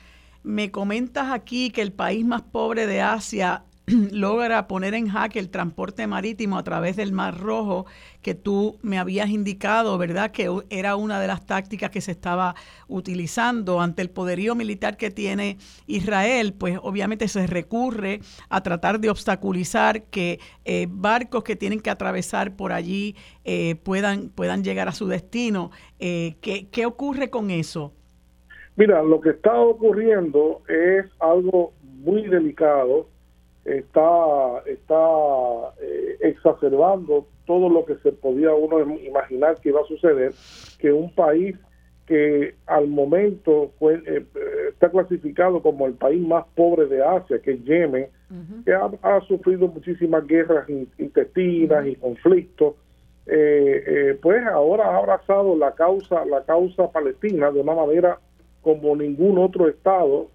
me 0.43 0.71
comentas 0.71 1.31
aquí 1.31 1.71
que 1.71 1.81
el 1.81 1.93
país 1.93 2.25
más 2.25 2.41
pobre 2.41 2.87
de 2.87 3.01
Asia 3.01 3.63
logra 4.11 4.67
poner 4.67 4.93
en 4.93 5.07
jaque 5.07 5.39
el 5.39 5.49
transporte 5.49 6.07
marítimo 6.07 6.57
a 6.57 6.63
través 6.63 6.95
del 6.95 7.11
Mar 7.11 7.39
Rojo, 7.39 7.85
que 8.21 8.35
tú 8.35 8.77
me 8.81 8.99
habías 8.99 9.29
indicado, 9.29 9.97
¿verdad? 9.97 10.31
Que 10.31 10.49
era 10.69 10.95
una 10.95 11.19
de 11.19 11.27
las 11.27 11.45
tácticas 11.45 11.89
que 11.89 12.01
se 12.01 12.11
estaba 12.11 12.55
utilizando 12.87 13.81
ante 13.81 14.01
el 14.01 14.09
poderío 14.09 14.55
militar 14.55 14.97
que 14.97 15.11
tiene 15.11 15.57
Israel, 15.87 16.53
pues 16.53 16.77
obviamente 16.81 17.27
se 17.27 17.47
recurre 17.47 18.21
a 18.49 18.61
tratar 18.61 18.99
de 18.99 19.09
obstaculizar 19.09 20.03
que 20.03 20.39
eh, 20.65 20.87
barcos 20.89 21.43
que 21.43 21.55
tienen 21.55 21.79
que 21.79 21.89
atravesar 21.89 22.55
por 22.55 22.71
allí 22.71 23.15
eh, 23.43 23.75
puedan, 23.83 24.29
puedan 24.29 24.63
llegar 24.63 24.87
a 24.87 24.91
su 24.91 25.07
destino. 25.07 25.71
Eh, 25.99 26.35
¿qué, 26.41 26.67
¿Qué 26.69 26.85
ocurre 26.85 27.29
con 27.29 27.49
eso? 27.51 27.93
Mira, 28.75 29.03
lo 29.03 29.19
que 29.19 29.31
está 29.31 29.59
ocurriendo 29.59 30.61
es 30.67 31.05
algo 31.19 31.73
muy 31.81 32.27
delicado 32.27 33.10
está, 33.65 34.63
está 34.65 35.73
eh, 35.81 36.17
exacerbando 36.21 37.27
todo 37.45 37.69
lo 37.69 37.85
que 37.85 37.95
se 37.97 38.11
podía 38.11 38.53
uno 38.53 38.81
imaginar 38.97 39.59
que 39.61 39.69
iba 39.69 39.81
a 39.81 39.85
suceder, 39.85 40.33
que 40.79 40.91
un 40.91 41.13
país 41.13 41.55
que 42.07 42.55
al 42.65 42.87
momento 42.87 43.71
fue, 43.77 44.01
eh, 44.05 44.25
está 44.69 44.89
clasificado 44.89 45.61
como 45.61 45.85
el 45.85 45.93
país 45.93 46.25
más 46.25 46.45
pobre 46.55 46.87
de 46.87 47.03
Asia, 47.03 47.39
que 47.39 47.51
es 47.51 47.63
Yemen, 47.63 48.07
que 48.65 48.73
ha, 48.73 49.21
sufrido 49.27 49.67
muchísimas 49.67 50.25
guerras 50.25 50.67
intestinas 50.97 51.85
y 51.85 51.95
conflictos, 51.95 52.75
eh, 53.27 54.17
pues 54.21 54.45
ahora 54.47 54.85
ha 54.85 54.97
abrazado 54.97 55.55
la 55.55 55.73
causa, 55.73 56.25
la 56.25 56.43
causa 56.43 56.89
palestina 56.91 57.51
de 57.51 57.59
una 57.59 57.75
manera 57.75 58.19
como 58.61 58.95
ningún 58.95 59.37
otro 59.37 59.67
estado 59.67 60.29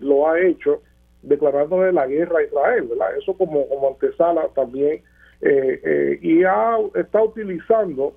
lo 0.00 0.28
ha 0.28 0.40
hecho 0.40 0.82
declarándole 1.26 1.92
la 1.92 2.06
guerra 2.06 2.38
a 2.38 2.44
Israel, 2.44 2.86
¿verdad? 2.88 3.16
Eso 3.18 3.36
como, 3.36 3.68
como 3.68 3.88
antesala 3.88 4.48
también. 4.54 5.02
Eh, 5.42 5.80
eh, 5.84 6.18
y 6.22 6.44
ha, 6.44 6.76
está 6.94 7.22
utilizando 7.22 8.16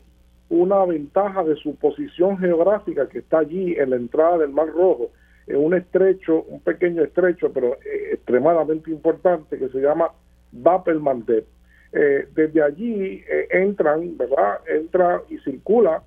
una 0.50 0.86
ventaja 0.86 1.44
de 1.44 1.56
su 1.56 1.76
posición 1.76 2.38
geográfica 2.38 3.10
que 3.10 3.20
está 3.20 3.40
allí 3.40 3.76
en 3.78 3.90
la 3.90 3.98
entrada 3.98 4.38
del 4.40 4.50
Mar 4.50 4.68
Rojo, 4.68 5.12
en 5.48 5.58
un 5.58 5.74
estrecho, 5.74 6.44
un 6.44 6.62
pequeño 6.62 7.04
estrecho, 7.04 7.52
pero 7.52 7.74
eh, 7.86 8.14
extremadamente 8.14 8.90
importante, 8.92 9.58
que 9.58 9.70
se 9.70 9.80
llama 9.80 10.12
Bab 10.52 10.88
el 10.88 11.00
Mandeb. 11.00 11.46
desde 11.92 12.62
allí 12.62 13.24
entran, 13.50 14.16
¿verdad? 14.18 14.60
Entra 14.68 15.24
y 15.30 15.40
circula, 15.40 16.04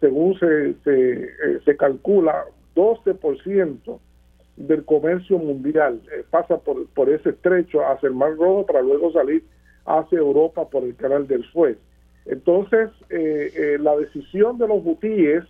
según 0.00 0.36
se, 0.38 0.74
se, 0.82 1.60
se 1.64 1.76
calcula, 1.76 2.44
12% 2.74 4.00
del 4.56 4.84
comercio 4.84 5.38
mundial. 5.38 6.00
Eh, 6.12 6.24
pasa 6.30 6.58
por, 6.58 6.86
por 6.88 7.08
ese 7.10 7.30
estrecho 7.30 7.80
hacia 7.86 8.08
el 8.08 8.14
Mar 8.14 8.36
Rojo 8.36 8.66
para 8.66 8.82
luego 8.82 9.12
salir 9.12 9.44
hacia 9.86 10.18
Europa 10.18 10.68
por 10.68 10.84
el 10.84 10.94
canal 10.96 11.26
del 11.26 11.44
Suez. 11.44 11.78
Entonces, 12.26 12.90
eh, 13.10 13.52
eh, 13.54 13.78
la 13.80 13.96
decisión 13.96 14.58
de 14.58 14.68
los 14.68 14.80
hutíes 14.84 15.44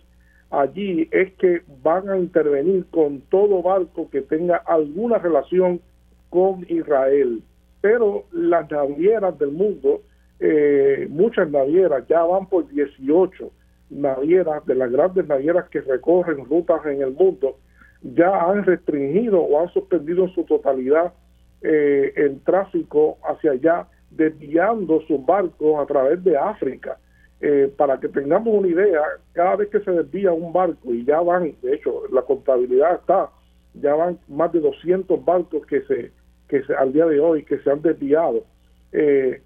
allí 0.49 1.07
es 1.11 1.33
que 1.33 1.61
van 1.81 2.09
a 2.09 2.17
intervenir 2.17 2.85
con 2.91 3.21
todo 3.21 3.61
barco 3.61 4.09
que 4.09 4.21
tenga 4.21 4.57
alguna 4.57 5.17
relación 5.17 5.81
con 6.29 6.65
Israel. 6.67 7.41
Pero 7.81 8.25
las 8.31 8.69
navieras 8.71 9.37
del 9.37 9.51
mundo, 9.51 10.01
eh, 10.39 11.07
muchas 11.09 11.49
navieras, 11.49 12.07
ya 12.07 12.23
van 12.23 12.47
por 12.47 12.67
18 12.69 13.51
navieras, 13.89 14.65
de 14.65 14.75
las 14.75 14.91
grandes 14.91 15.27
navieras 15.27 15.69
que 15.69 15.81
recorren 15.81 16.45
rutas 16.45 16.83
en 16.85 17.01
el 17.01 17.11
mundo, 17.11 17.57
ya 18.03 18.49
han 18.49 18.63
restringido 18.63 19.41
o 19.41 19.61
han 19.61 19.69
suspendido 19.69 20.25
en 20.25 20.33
su 20.33 20.43
totalidad 20.43 21.13
el 21.61 22.41
tráfico 22.41 23.17
hacia 23.23 23.51
allá 23.51 23.87
desviando 24.11 25.01
sus 25.07 25.25
barcos 25.25 25.81
a 25.81 25.85
través 25.85 26.23
de 26.23 26.37
África. 26.37 26.97
Eh, 27.45 27.69
para 27.75 27.99
que 27.99 28.07
tengamos 28.07 28.55
una 28.55 28.69
idea, 28.69 29.01
cada 29.33 29.57
vez 29.57 29.69
que 29.69 29.81
se 29.81 29.91
desvía 29.91 30.31
un 30.31 30.53
barco, 30.53 30.93
y 30.93 31.03
ya 31.03 31.19
van, 31.19 31.53
de 31.61 31.75
hecho, 31.75 32.03
la 32.09 32.21
contabilidad 32.21 32.95
está, 32.95 33.29
ya 33.73 33.93
van 33.95 34.17
más 34.29 34.53
de 34.53 34.61
200 34.61 35.25
barcos 35.25 35.65
que 35.65 35.81
se, 35.81 36.11
que 36.47 36.63
se, 36.63 36.73
al 36.73 36.93
día 36.93 37.05
de 37.05 37.19
hoy 37.19 37.43
que 37.43 37.59
se 37.59 37.69
han 37.69 37.81
desviado. 37.81 38.45
Eh, 38.93 39.41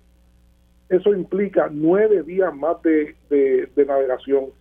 eso 0.89 1.11
implica 1.11 1.69
nueve 1.71 2.21
días 2.21 2.53
más 2.55 2.79
de, 2.83 3.15
de, 3.29 3.85
navegación, 3.87 4.51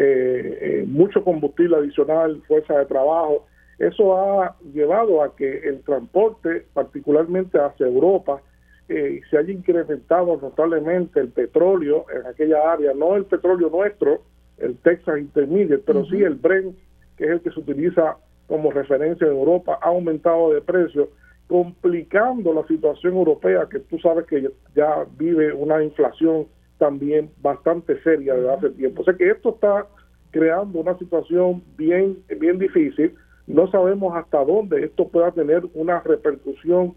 eh, 0.00 0.84
mucho 0.86 1.24
combustible 1.24 1.76
adicional, 1.76 2.42
fuerza 2.46 2.78
de 2.78 2.86
trabajo. 2.86 3.46
Eso 3.78 4.16
ha 4.16 4.56
llevado 4.72 5.22
a 5.22 5.34
que 5.34 5.58
el 5.58 5.82
transporte, 5.82 6.66
particularmente 6.72 7.58
hacia 7.58 7.86
Europa, 7.86 8.40
eh, 8.88 9.20
se 9.30 9.38
haya 9.38 9.52
incrementado 9.52 10.38
notablemente 10.40 11.20
el 11.20 11.28
petróleo 11.28 12.06
en 12.14 12.26
aquella 12.26 12.72
área, 12.72 12.94
no 12.94 13.16
el 13.16 13.24
petróleo 13.26 13.68
nuestro, 13.70 14.22
el 14.56 14.76
Texas 14.78 15.18
Intermediate, 15.18 15.82
pero 15.86 16.04
sí 16.06 16.22
el 16.22 16.34
Brent, 16.34 16.76
que 17.16 17.24
es 17.24 17.30
el 17.30 17.40
que 17.40 17.50
se 17.50 17.60
utiliza 17.60 18.16
como 18.46 18.70
referencia 18.70 19.26
en 19.26 19.34
Europa, 19.34 19.78
ha 19.82 19.88
aumentado 19.88 20.54
de 20.54 20.62
precio, 20.62 21.10
complicando 21.46 22.52
la 22.54 22.66
situación 22.66 23.14
europea, 23.14 23.68
que 23.70 23.80
tú 23.80 23.98
sabes 23.98 24.26
que 24.26 24.50
ya 24.74 25.06
vive 25.18 25.52
una 25.52 25.82
inflación 25.82 26.46
también 26.78 27.30
bastante 27.42 28.00
seria 28.02 28.34
desde 28.34 28.52
hace 28.52 28.70
tiempo. 28.70 29.02
O 29.02 29.04
sea 29.04 29.14
que 29.14 29.30
esto 29.30 29.50
está 29.50 29.86
creando 30.30 30.80
una 30.80 30.96
situación 30.98 31.62
bien, 31.76 32.18
bien 32.38 32.58
difícil. 32.58 33.14
No 33.46 33.70
sabemos 33.70 34.14
hasta 34.16 34.44
dónde 34.44 34.84
esto 34.84 35.08
pueda 35.08 35.32
tener 35.32 35.62
una 35.74 36.00
repercusión 36.00 36.94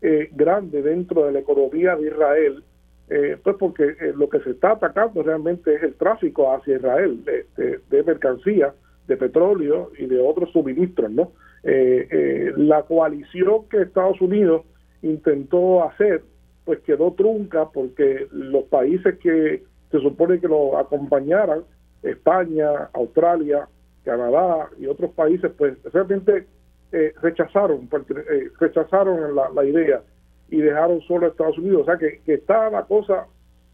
eh, 0.00 0.30
grande 0.32 0.80
dentro 0.80 1.26
de 1.26 1.32
la 1.32 1.40
economía 1.40 1.96
de 1.96 2.06
Israel, 2.06 2.62
eh, 3.10 3.36
pues 3.42 3.56
porque 3.58 3.82
eh, 3.82 4.12
lo 4.14 4.28
que 4.28 4.38
se 4.40 4.50
está 4.50 4.72
atacando 4.72 5.24
realmente 5.24 5.74
es 5.74 5.82
el 5.82 5.94
tráfico 5.94 6.52
hacia 6.54 6.76
Israel 6.76 7.24
de, 7.24 7.80
de, 7.90 8.02
mercancías, 8.04 8.74
de 9.08 9.16
petróleo 9.16 9.90
y 9.98 10.06
de 10.06 10.20
otros 10.20 10.52
suministros, 10.52 11.10
¿no? 11.10 11.32
la 11.64 12.82
coalición 12.84 13.68
que 13.68 13.82
Estados 13.82 14.20
Unidos 14.20 14.62
intentó 15.02 15.82
hacer, 15.84 16.22
pues 16.68 16.80
quedó 16.80 17.14
trunca 17.14 17.70
porque 17.70 18.28
los 18.30 18.64
países 18.64 19.18
que 19.20 19.62
se 19.90 20.00
supone 20.00 20.38
que 20.38 20.48
lo 20.48 20.76
acompañaran, 20.76 21.62
España, 22.02 22.90
Australia, 22.92 23.66
Canadá 24.04 24.68
y 24.78 24.86
otros 24.86 25.12
países, 25.12 25.50
pues 25.56 25.82
realmente 25.94 26.46
eh, 26.92 27.14
rechazaron 27.22 27.88
eh, 28.10 28.50
rechazaron 28.60 29.34
la, 29.34 29.64
idea 29.64 30.02
y 30.50 30.58
dejaron 30.58 31.00
solo 31.08 31.24
a 31.24 31.30
Estados 31.30 31.56
Unidos. 31.56 31.84
O 31.84 31.84
sea 31.86 31.96
que, 31.96 32.20
está 32.26 32.68
la 32.68 32.84
cosa 32.84 33.26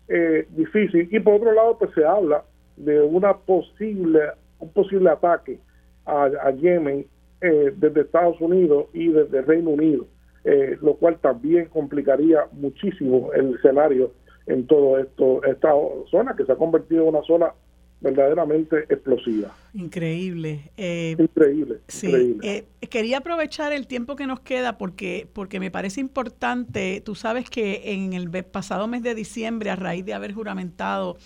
eh, 0.06 0.46
difícil. 0.50 1.08
Y 1.10 1.18
por 1.18 1.34
otro 1.34 1.50
lado, 1.50 1.76
pues 1.76 1.90
se 1.96 2.04
habla 2.04 2.44
de 2.76 3.00
una 3.00 3.36
posible 3.38 4.20
un 4.60 4.72
posible 4.72 5.10
ataque 5.10 5.58
a, 6.06 6.52
Yemen 6.52 7.06
desde 7.40 8.02
Estados 8.02 8.40
Unidos 8.40 8.86
y 8.92 9.08
desde 9.08 9.42
Reino 9.42 9.70
Unido, 9.70 10.06
lo 10.44 10.96
cual 10.96 11.18
también 11.20 11.66
complicaría 11.66 12.46
muchísimo 12.52 13.32
el 13.32 13.54
escenario 13.54 14.12
en 14.46 14.66
todo 14.66 14.98
esto, 14.98 15.42
esta 15.44 15.70
zona 16.10 16.36
que 16.36 16.44
se 16.44 16.52
ha 16.52 16.56
convertido 16.56 17.02
en 17.04 17.08
una 17.08 17.22
zona 17.22 17.52
verdaderamente 18.00 18.80
explosiva. 18.90 19.56
Increíble. 19.72 20.70
Eh, 20.76 21.16
increíble. 21.18 21.78
Sí. 21.88 22.38
Eh, 22.42 22.66
quería 22.90 23.18
aprovechar 23.18 23.72
el 23.72 23.86
tiempo 23.86 24.14
que 24.14 24.26
nos 24.26 24.40
queda 24.40 24.76
porque, 24.76 25.26
porque 25.32 25.58
me 25.58 25.70
parece 25.70 26.00
importante, 26.00 27.00
tú 27.02 27.14
sabes 27.14 27.48
que 27.48 27.94
en 27.94 28.12
el 28.12 28.28
pasado 28.44 28.86
mes 28.86 29.02
de 29.02 29.14
diciembre, 29.14 29.70
a 29.70 29.76
raíz 29.76 30.04
de 30.04 30.12
haber 30.12 30.34
juramentado, 30.34 31.16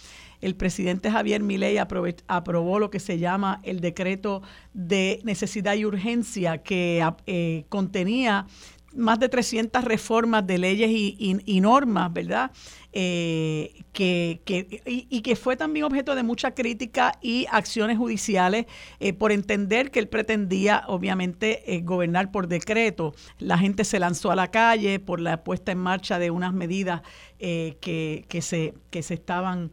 el 0.40 0.55
presidente 0.55 1.11
Javier 1.11 1.43
Milei 1.43 1.78
aprobó 1.78 2.78
lo 2.78 2.90
que 2.90 3.01
se 3.01 3.19
llama 3.19 3.61
el 3.65 3.81
decreto 3.81 4.43
de 4.73 5.20
necesidad 5.24 5.74
y 5.74 5.85
urgencia 5.85 6.59
que 6.59 7.05
eh, 7.27 7.65
contenía 7.69 8.47
más 8.94 9.19
de 9.20 9.28
300 9.28 9.85
reformas 9.85 10.47
de 10.47 10.59
leyes 10.59 10.90
y, 10.90 11.60
normas, 11.60 12.12
¿verdad? 12.12 12.51
Eh, 12.93 13.82
que, 13.93 14.40
y, 14.86 15.20
que 15.20 15.36
fue 15.36 15.56
también 15.56 15.85
objeto 15.85 16.15
de 16.15 16.23
mucha 16.23 16.52
crítica 16.52 17.12
y 17.20 17.47
acciones 17.51 17.98
judiciales 17.98 18.66
eh, 18.98 19.12
por 19.12 19.31
entender 19.31 19.90
que 19.90 19.98
él 19.98 20.09
pretendía, 20.09 20.85
obviamente, 20.86 21.74
eh, 21.74 21.82
gobernar 21.82 22.31
por 22.31 22.48
decreto. 22.48 23.15
La 23.39 23.59
gente 23.59 23.85
se 23.85 23.98
lanzó 23.98 24.31
a 24.31 24.36
la 24.36 24.51
calle 24.51 25.01
por 25.01 25.20
la 25.20 25.44
puesta 25.44 25.73
en 25.73 25.78
marcha 25.78 26.19
de 26.19 26.31
unas 26.31 26.52
medidas 26.52 27.02
que, 27.39 28.24
que, 28.28 28.43
se, 28.43 28.74
que 28.90 29.05
se 29.05 29.15
estaban, 29.15 29.70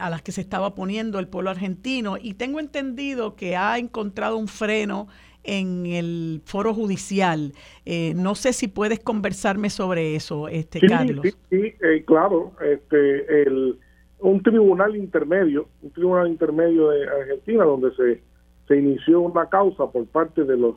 a 0.00 0.10
las 0.10 0.22
que 0.22 0.32
se 0.32 0.40
estaba 0.40 0.74
poniendo 0.74 1.20
el 1.20 1.28
pueblo 1.28 1.50
argentino. 1.50 2.16
Y 2.20 2.34
tengo 2.34 2.58
entendido 2.58 3.36
que 3.36 3.56
ha 3.56 3.78
encontrado 3.78 4.36
un 4.36 4.48
freno 4.48 5.06
en 5.44 5.86
el 5.86 6.40
foro 6.44 6.74
judicial. 6.74 7.52
Eh, 7.84 8.14
no 8.16 8.34
sé 8.34 8.52
si 8.52 8.68
puedes 8.68 9.00
conversarme 9.00 9.70
sobre 9.70 10.16
eso, 10.16 10.48
este 10.48 10.80
Carlos. 10.80 11.20
Sí, 11.22 11.30
sí 11.50 11.74
eh, 11.80 12.02
claro. 12.04 12.52
Este, 12.60 13.42
el, 13.42 13.78
un 14.18 14.42
tribunal 14.42 14.96
intermedio, 14.96 15.68
un 15.82 15.90
tribunal 15.92 16.28
intermedio 16.28 16.90
de 16.90 17.06
Argentina, 17.08 17.64
donde 17.64 17.94
se, 17.94 18.22
se 18.66 18.76
inició 18.76 19.20
una 19.20 19.48
causa 19.48 19.86
por 19.86 20.06
parte 20.06 20.44
de 20.44 20.56
los 20.56 20.76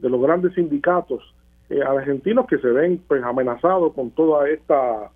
de 0.00 0.08
los 0.08 0.22
grandes 0.22 0.54
sindicatos 0.54 1.34
eh, 1.70 1.80
argentinos 1.82 2.46
que 2.46 2.58
se 2.58 2.68
ven 2.68 3.02
pues 3.08 3.20
amenazados 3.24 3.92
con 3.94 4.10
toda 4.12 4.48
esta 4.48 5.10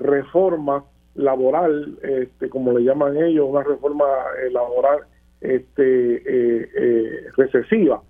reforma 0.00 0.84
laboral, 1.14 1.98
este, 2.02 2.48
como 2.48 2.72
le 2.72 2.82
llaman 2.82 3.14
ellos, 3.18 3.46
una 3.46 3.62
reforma 3.62 4.06
laboral 4.52 5.00
este, 5.42 6.16
eh, 6.16 6.70
eh, 6.76 6.81
recesiva 7.44 8.02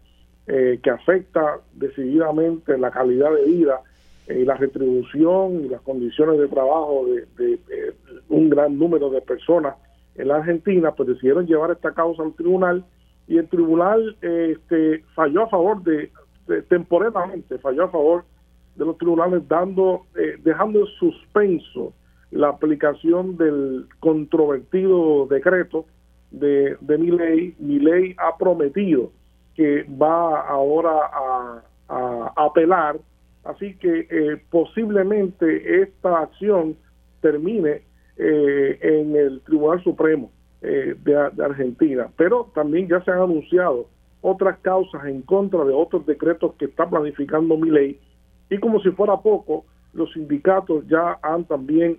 eh, 0.47 0.81
que 0.83 0.91
afecta 0.91 1.61
decididamente 1.73 2.77
la 2.77 2.91
calidad 2.91 3.33
de 3.33 3.45
vida 3.45 3.81
y 4.29 4.45
la 4.45 4.57
retribución 4.57 5.65
y 5.65 5.69
las 5.69 5.81
condiciones 5.83 6.39
de 6.39 6.49
trabajo 6.49 7.07
de, 7.37 7.95
un 8.29 8.51
gran 8.51 8.79
número 8.79 9.11
de 9.11 9.21
personas 9.21 9.77
en 10.15 10.29
la 10.29 10.37
Argentina, 10.37 10.93
pues 10.93 11.09
decidieron 11.09 11.47
llevar 11.47 11.71
esta 11.71 11.93
causa 11.93 12.23
al 12.23 12.35
tribunal 12.35 12.85
y 13.29 13.39
el 13.39 13.49
tribunal 13.49 14.17
este, 14.21 15.05
falló 15.15 15.45
a 15.45 15.49
favor 15.49 15.83
de, 15.83 16.11
temporalmente 16.69 17.59
falló 17.59 17.85
a 17.85 17.91
favor 17.91 18.25
de 18.77 18.85
los 18.85 18.99
tribunales 18.99 19.47
dando 19.49 20.07
dejando 20.43 20.81
en 20.81 20.87
suspenso 20.99 21.93
la 22.31 22.49
aplicación 22.49 23.37
del 23.37 23.87
controvertido 24.01 25.27
decreto 25.27 25.87
de, 26.31 26.77
de 26.81 26.99
mi 26.99 27.11
ley, 27.11 27.55
mi 27.59 27.79
ley 27.79 28.15
ha 28.19 28.37
prometido 28.37 29.13
que 29.55 29.85
va 29.85 30.41
ahora 30.41 31.11
a, 31.13 31.63
apelar, 32.37 32.99
así 33.45 33.75
que 33.75 34.07
eh, 34.09 34.43
posiblemente 34.51 35.83
esta 35.83 36.21
acción 36.21 36.75
termine 37.21 37.83
eh, 38.17 38.79
en 38.81 39.15
el 39.15 39.43
Tribunal 39.43 39.83
Supremo 39.83 40.31
eh, 40.63 40.95
de, 41.03 41.17
Argentina, 41.43 42.09
pero 42.17 42.51
también 42.55 42.89
ya 42.89 43.03
se 43.05 43.11
han 43.11 43.19
anunciado 43.19 43.89
otras 44.23 44.59
causas 44.61 45.05
en 45.05 45.21
contra 45.23 45.65
de 45.65 45.75
otros 45.75 46.07
decretos 46.07 46.55
que 46.55 46.67
está 46.67 46.89
planificando 46.89 47.59
mi 47.59 47.71
ley. 47.71 48.01
Y 48.49 48.59
como 48.59 48.81
si 48.81 48.91
fuera 48.93 49.19
poco, 49.19 49.67
los 49.93 50.11
sindicatos 50.13 50.87
ya 50.89 51.19
han 51.23 51.45
también 51.45 51.99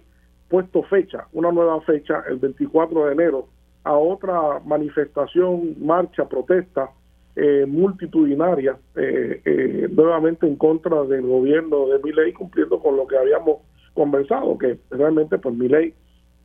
puesto 0.49 0.81
fecha, 0.83 1.27
una 1.33 1.51
nueva 1.51 1.81
fecha, 1.81 2.23
el 2.27 2.37
24 2.37 3.05
de 3.05 3.13
enero, 3.13 3.47
a 3.83 3.93
otra 3.93 4.59
manifestación, 4.65 5.75
marcha, 5.79 6.27
protesta 6.27 6.89
eh, 7.35 7.65
multitudinaria, 7.67 8.77
eh, 8.95 9.41
eh, 9.43 9.89
nuevamente 9.91 10.45
en 10.45 10.55
contra 10.55 11.03
del 11.03 11.23
gobierno 11.23 11.87
de 11.87 11.99
Miley, 12.03 12.33
cumpliendo 12.33 12.79
con 12.79 12.95
lo 12.95 13.07
que 13.07 13.17
habíamos 13.17 13.57
conversado, 13.93 14.57
que 14.57 14.79
realmente 14.91 15.37
pues 15.37 15.55
Miley 15.55 15.93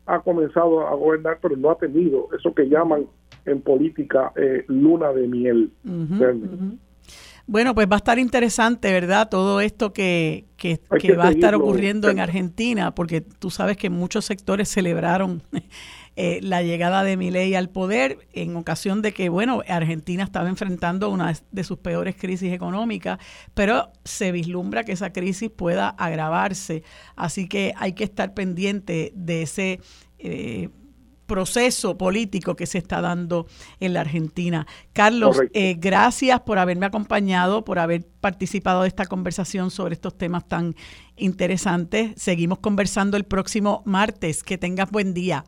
ha 0.07 0.21
comenzado 0.21 0.87
a 0.87 0.95
gobernar, 0.95 1.39
pero 1.43 1.57
no 1.57 1.71
ha 1.71 1.79
tenido 1.79 2.29
eso 2.37 2.55
que 2.55 2.69
llaman 2.69 3.07
en 3.45 3.61
política 3.61 4.33
eh, 4.37 4.65
luna 4.69 5.13
de 5.13 5.29
miel. 5.29 5.71
Bueno, 7.47 7.75
pues 7.75 7.89
va 7.91 7.97
a 7.97 7.99
estar 7.99 8.19
interesante, 8.19 8.93
¿verdad? 8.93 9.29
Todo 9.31 9.61
esto 9.61 9.93
que, 9.93 10.45
que, 10.57 10.79
va 11.17 11.29
a 11.29 11.31
estar 11.31 11.55
ocurriendo 11.55 12.11
en 12.11 12.21
Argentina, 12.21 12.95
porque 12.95 13.23
tú 13.23 13.51
sabes 13.51 13.77
que 13.77 13.89
muchos 13.89 14.27
sectores 14.27 14.69
celebraron 14.69 15.43
eh, 16.21 16.41
la 16.43 16.63
llegada 16.63 17.05
de 17.05 17.17
Milei 17.17 17.55
al 17.55 17.71
poder 17.71 18.27
en 18.33 18.57
ocasión 18.57 19.03
de 19.03 19.13
que, 19.13 19.29
bueno, 19.29 19.63
Argentina 19.69 20.25
estaba 20.25 20.49
enfrentando 20.49 21.11
una 21.11 21.33
de 21.53 21.63
sus 21.63 21.79
peores 21.79 22.17
crisis 22.17 22.53
económicas, 22.53 23.21
pero 23.55 23.93
se 24.05 24.33
vislumbra 24.33 24.83
que 24.83 24.91
esa 24.91 25.13
crisis 25.13 25.49
pueda 25.49 25.91
agravarse. 25.91 26.83
Así 27.15 27.47
que 27.47 27.73
hay 27.77 27.93
que 27.93 28.03
estar 28.03 28.35
pendiente 28.35 29.13
de 29.15 29.43
ese... 29.43 29.81
Eh, 30.19 30.71
proceso 31.27 31.99
político 31.99 32.57
que 32.57 32.65
se 32.65 32.79
está 32.79 33.03
dando 33.03 33.47
en 33.81 33.93
la 33.93 34.01
Argentina. 34.01 34.67
Carlos, 34.95 35.39
eh, 35.53 35.77
gracias 35.79 36.41
por 36.41 36.59
haberme 36.59 36.87
acompañado, 36.87 37.67
por 37.67 37.79
haber 37.79 38.07
participado 38.21 38.81
de 38.81 38.89
esta 38.89 39.05
conversación 39.05 39.71
sobre 39.71 39.93
estos 39.93 40.17
temas 40.17 40.49
tan 40.49 40.75
interesantes. 41.17 42.13
Seguimos 42.17 42.61
conversando 42.61 43.19
el 43.19 43.25
próximo 43.25 43.83
martes. 43.85 44.43
Que 44.43 44.57
tengas 44.57 44.91
buen 44.91 45.13
día. 45.13 45.45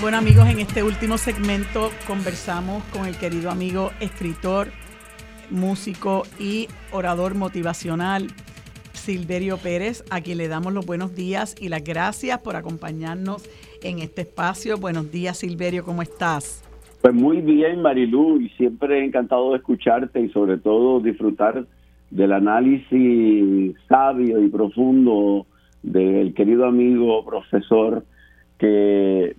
Bueno 0.00 0.18
amigos, 0.18 0.48
en 0.48 0.58
este 0.58 0.82
último 0.82 1.16
segmento 1.18 1.90
conversamos 2.06 2.82
con 2.92 3.06
el 3.06 3.16
querido 3.16 3.50
amigo 3.50 3.90
escritor, 4.00 4.68
músico 5.50 6.24
y 6.38 6.68
orador 6.92 7.34
motivacional 7.36 8.26
Silverio 8.92 9.56
Pérez, 9.56 10.04
a 10.10 10.20
quien 10.20 10.38
le 10.38 10.48
damos 10.48 10.72
los 10.72 10.84
buenos 10.84 11.14
días 11.14 11.54
y 11.60 11.68
las 11.68 11.84
gracias 11.84 12.38
por 12.40 12.56
acompañarnos 12.56 13.48
en 13.82 14.00
este 14.00 14.22
espacio. 14.22 14.78
Buenos 14.78 15.12
días, 15.12 15.38
Silverio, 15.38 15.84
¿cómo 15.84 16.02
estás? 16.02 16.62
Pues 17.00 17.14
muy 17.14 17.40
bien, 17.40 17.80
Marilú, 17.80 18.40
y 18.40 18.48
siempre 18.50 19.04
encantado 19.04 19.52
de 19.52 19.58
escucharte 19.58 20.20
y 20.20 20.28
sobre 20.30 20.58
todo 20.58 21.00
disfrutar 21.00 21.66
del 22.10 22.32
análisis 22.32 23.74
sabio 23.88 24.42
y 24.42 24.48
profundo 24.48 25.46
del 25.82 26.34
querido 26.34 26.66
amigo 26.66 27.24
profesor 27.24 28.04
que 28.58 29.36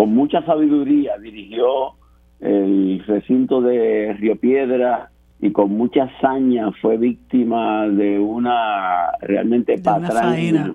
con 0.00 0.14
mucha 0.14 0.42
sabiduría 0.46 1.18
dirigió 1.18 1.92
el 2.40 3.04
recinto 3.06 3.60
de 3.60 4.14
Río 4.14 4.34
Piedra 4.36 5.10
y 5.42 5.52
con 5.52 5.72
mucha 5.72 6.04
hazaña 6.04 6.72
fue 6.80 6.96
víctima 6.96 7.86
de 7.86 8.18
una 8.18 9.10
realmente 9.20 9.72
de 9.72 9.82
patraña, 9.82 10.74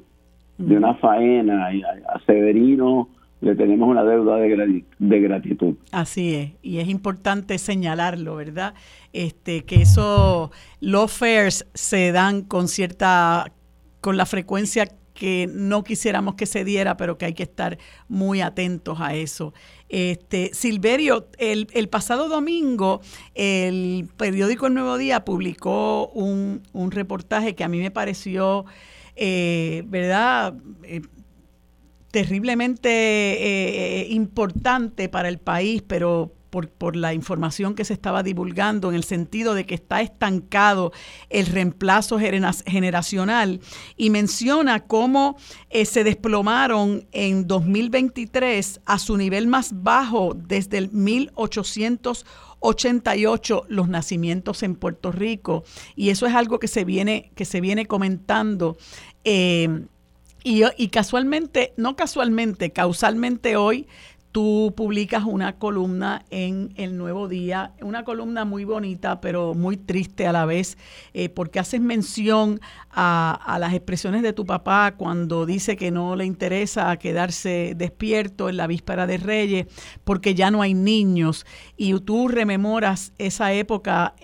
de 0.59 0.77
una 0.77 0.93
faena. 0.97 1.73
Y 1.73 1.81
a, 1.81 2.19
Severino 2.27 3.09
le 3.41 3.55
tenemos 3.55 3.89
una 3.89 4.03
deuda 4.03 4.35
de, 4.35 4.85
gratitud. 4.99 5.73
Así 5.91 6.35
es, 6.35 6.51
y 6.61 6.77
es 6.77 6.87
importante 6.87 7.57
señalarlo, 7.57 8.35
¿verdad? 8.35 8.75
Este, 9.11 9.65
que 9.65 9.81
esos 9.81 10.51
los 10.81 11.11
fairs 11.11 11.67
se 11.73 12.11
dan 12.11 12.43
con 12.43 12.67
cierta, 12.67 13.51
con 14.01 14.17
la 14.17 14.27
frecuencia 14.27 14.85
que 15.15 15.49
no 15.51 15.83
quisiéramos 15.83 16.35
que 16.35 16.45
se 16.45 16.63
diera, 16.63 16.97
pero 16.97 17.17
que 17.17 17.25
hay 17.25 17.33
que 17.33 17.43
estar 17.43 17.79
muy 18.07 18.41
atentos 18.41 18.99
a 18.99 19.15
eso. 19.15 19.53
Este, 19.89 20.51
Silverio, 20.53 21.27
el, 21.37 21.89
pasado 21.89 22.27
domingo 22.27 23.01
el 23.33 24.09
periódico 24.17 24.67
El 24.67 24.73
Nuevo 24.75 24.97
Día 24.97 25.25
publicó 25.25 26.09
un, 26.09 26.61
reportaje 26.91 27.55
que 27.55 27.63
a 27.63 27.69
mí 27.69 27.79
me 27.79 27.91
pareció, 27.91 28.65
eh, 29.15 29.83
¿verdad? 29.87 30.53
Eh, 30.83 31.01
terriblemente 32.11 32.89
eh, 32.89 34.07
importante 34.09 35.09
para 35.09 35.29
el 35.29 35.37
país, 35.37 35.81
pero 35.81 36.33
por, 36.77 36.95
la 36.95 37.13
información 37.13 37.75
que 37.75 37.83
se 37.85 37.93
estaba 37.93 38.23
divulgando 38.23 38.89
en 38.89 38.95
el 38.95 39.03
sentido 39.03 39.53
de 39.53 39.65
que 39.65 39.75
está 39.75 40.01
estancado 40.01 40.91
el 41.29 41.45
reemplazo 41.47 42.17
generacional 42.19 43.59
y 43.97 44.09
menciona 44.09 44.79
cómo 44.81 45.37
eh, 45.69 45.85
se 45.85 46.03
desplomaron 46.03 47.07
en 47.11 47.47
2023 47.47 48.81
a 48.85 48.99
su 48.99 49.15
nivel 49.17 49.47
más 49.47 49.83
bajo 49.83 50.35
desde 50.35 50.77
el 50.77 50.91
1888 50.91 53.63
los 53.67 53.89
nacimientos 53.89 54.63
en 54.63 54.75
Puerto 54.75 55.11
Rico. 55.11 55.63
Y 55.95 56.09
eso 56.09 56.25
es 56.25 56.33
algo 56.33 56.59
que 56.59 56.67
se 56.67 56.83
viene 56.85 57.31
que 57.35 57.45
se 57.45 57.61
viene 57.61 57.85
comentando 57.85 58.77
eh, 59.23 59.85
y, 60.43 60.63
y, 60.77 60.89
casualmente, 60.89 61.73
no 61.75 61.95
casualmente, 61.95 62.69
causalmente 62.69 63.57
hoy 63.57 63.87
tú 64.35 64.73
publicas 64.75 65.23
una 65.23 65.57
columna 65.57 66.25
en 66.29 66.73
El 66.75 66.97
Nuevo 66.97 67.29
Día, 67.29 67.71
una 67.79 68.03
columna 68.03 68.43
muy 68.43 68.65
bonita, 68.65 69.21
pero 69.21 69.53
muy 69.53 69.77
triste 69.77 70.27
a 70.27 70.33
la 70.33 70.43
vez, 70.43 70.77
eh, 71.13 71.29
porque 71.29 71.57
haces 71.57 71.79
mención 71.79 72.59
a, 72.91 73.55
las 73.61 73.73
expresiones 73.73 74.23
de 74.23 74.33
tu 74.33 74.45
papá 74.45 74.95
cuando 74.97 75.45
dice 75.45 75.77
que 75.77 75.89
no 75.89 76.17
le 76.17 76.25
interesa 76.25 76.97
quedarse 76.97 77.75
despierto 77.77 78.49
en 78.49 78.57
la 78.57 78.67
víspera 78.67 79.07
de 79.07 79.19
Reyes, 79.19 79.67
porque 80.03 80.35
ya 80.35 80.51
no 80.51 80.61
hay 80.61 80.73
niños, 80.73 81.45
y 81.77 81.97
tú 82.01 82.27
rememoras 82.27 83.13
esa 83.17 83.53
época 83.53 84.15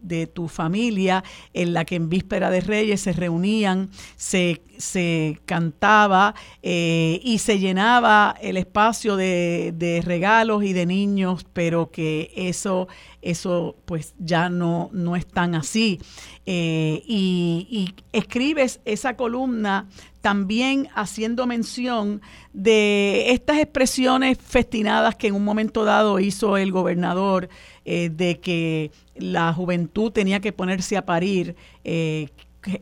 de 0.00 0.28
tu 0.28 0.46
familia 0.46 1.24
en 1.52 1.72
la 1.72 1.84
que 1.84 1.96
en 1.96 2.08
víspera 2.08 2.50
de 2.50 2.60
Reyes 2.60 3.00
se 3.00 3.12
reunían, 3.12 3.90
se, 4.14 4.62
se 4.78 5.40
cantaba 5.44 6.34
eh, 6.62 7.20
y 7.22 7.38
se 7.38 7.58
llenaba 7.58 8.34
el 8.40 8.56
espacio 8.56 9.16
de, 9.16 10.02
regalos 10.04 10.62
y 10.64 10.72
de 10.72 10.86
niños, 10.86 11.44
pero 11.52 11.90
que 11.90 12.32
eso, 12.36 12.88
eso 13.20 13.76
pues 13.84 14.14
ya 14.18 14.48
no, 14.48 14.88
no 14.92 15.16
es 15.16 15.26
tan 15.26 15.54
así. 15.54 16.00
Eh, 16.46 17.02
y, 17.06 17.94
escribes 18.12 18.80
esa 18.84 19.16
columna 19.16 19.86
también 20.22 20.88
haciendo 20.94 21.46
mención 21.46 22.22
de 22.52 23.32
estas 23.32 23.58
expresiones 23.58 24.38
festinadas 24.38 25.14
que 25.16 25.28
en 25.28 25.34
un 25.34 25.44
momento 25.44 25.84
dado 25.84 26.18
hizo 26.18 26.56
el 26.56 26.72
gobernador 26.72 27.48
eh, 27.84 28.10
de 28.10 28.40
que 28.40 28.90
la 29.14 29.52
juventud 29.52 30.10
tenía 30.10 30.40
que 30.40 30.52
ponerse 30.52 30.96
a 30.96 31.04
parir, 31.04 31.56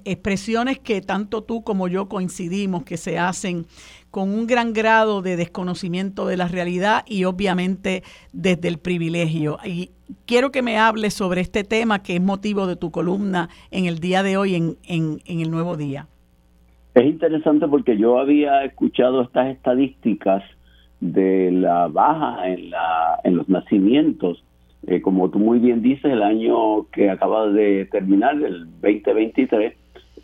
expresiones 0.04 0.78
que 0.78 1.00
tanto 1.00 1.42
tú 1.42 1.62
como 1.62 1.88
yo 1.88 2.08
coincidimos, 2.08 2.84
que 2.84 2.96
se 2.96 3.18
hacen 3.18 3.66
con 4.10 4.30
un 4.30 4.46
gran 4.46 4.72
grado 4.72 5.20
de 5.20 5.36
desconocimiento 5.36 6.26
de 6.26 6.36
la 6.36 6.48
realidad 6.48 7.04
y 7.06 7.24
obviamente 7.24 8.02
desde 8.32 8.68
el 8.68 8.78
privilegio. 8.78 9.58
Y 9.64 9.90
quiero 10.24 10.50
que 10.50 10.62
me 10.62 10.78
hables 10.78 11.14
sobre 11.14 11.42
este 11.42 11.64
tema 11.64 12.02
que 12.02 12.16
es 12.16 12.22
motivo 12.22 12.66
de 12.66 12.76
tu 12.76 12.90
columna 12.90 13.48
en 13.70 13.84
el 13.84 13.98
día 13.98 14.22
de 14.22 14.36
hoy 14.36 14.54
en, 14.54 14.76
en, 14.86 15.18
en 15.26 15.40
el 15.40 15.50
Nuevo 15.50 15.76
Día. 15.76 16.06
Es 16.94 17.04
interesante 17.04 17.68
porque 17.68 17.98
yo 17.98 18.18
había 18.18 18.64
escuchado 18.64 19.20
estas 19.20 19.48
estadísticas 19.48 20.42
de 21.00 21.52
la 21.52 21.88
baja 21.88 22.48
en, 22.48 22.70
la, 22.70 23.20
en 23.22 23.36
los 23.36 23.48
nacimientos 23.50 24.42
eh, 24.86 25.00
como 25.00 25.30
tú 25.30 25.40
muy 25.40 25.58
bien 25.58 25.82
dices, 25.82 26.04
el 26.04 26.22
año 26.22 26.86
que 26.92 27.10
acaba 27.10 27.48
de 27.48 27.86
terminar, 27.86 28.36
el 28.36 28.66
2023, 28.80 29.72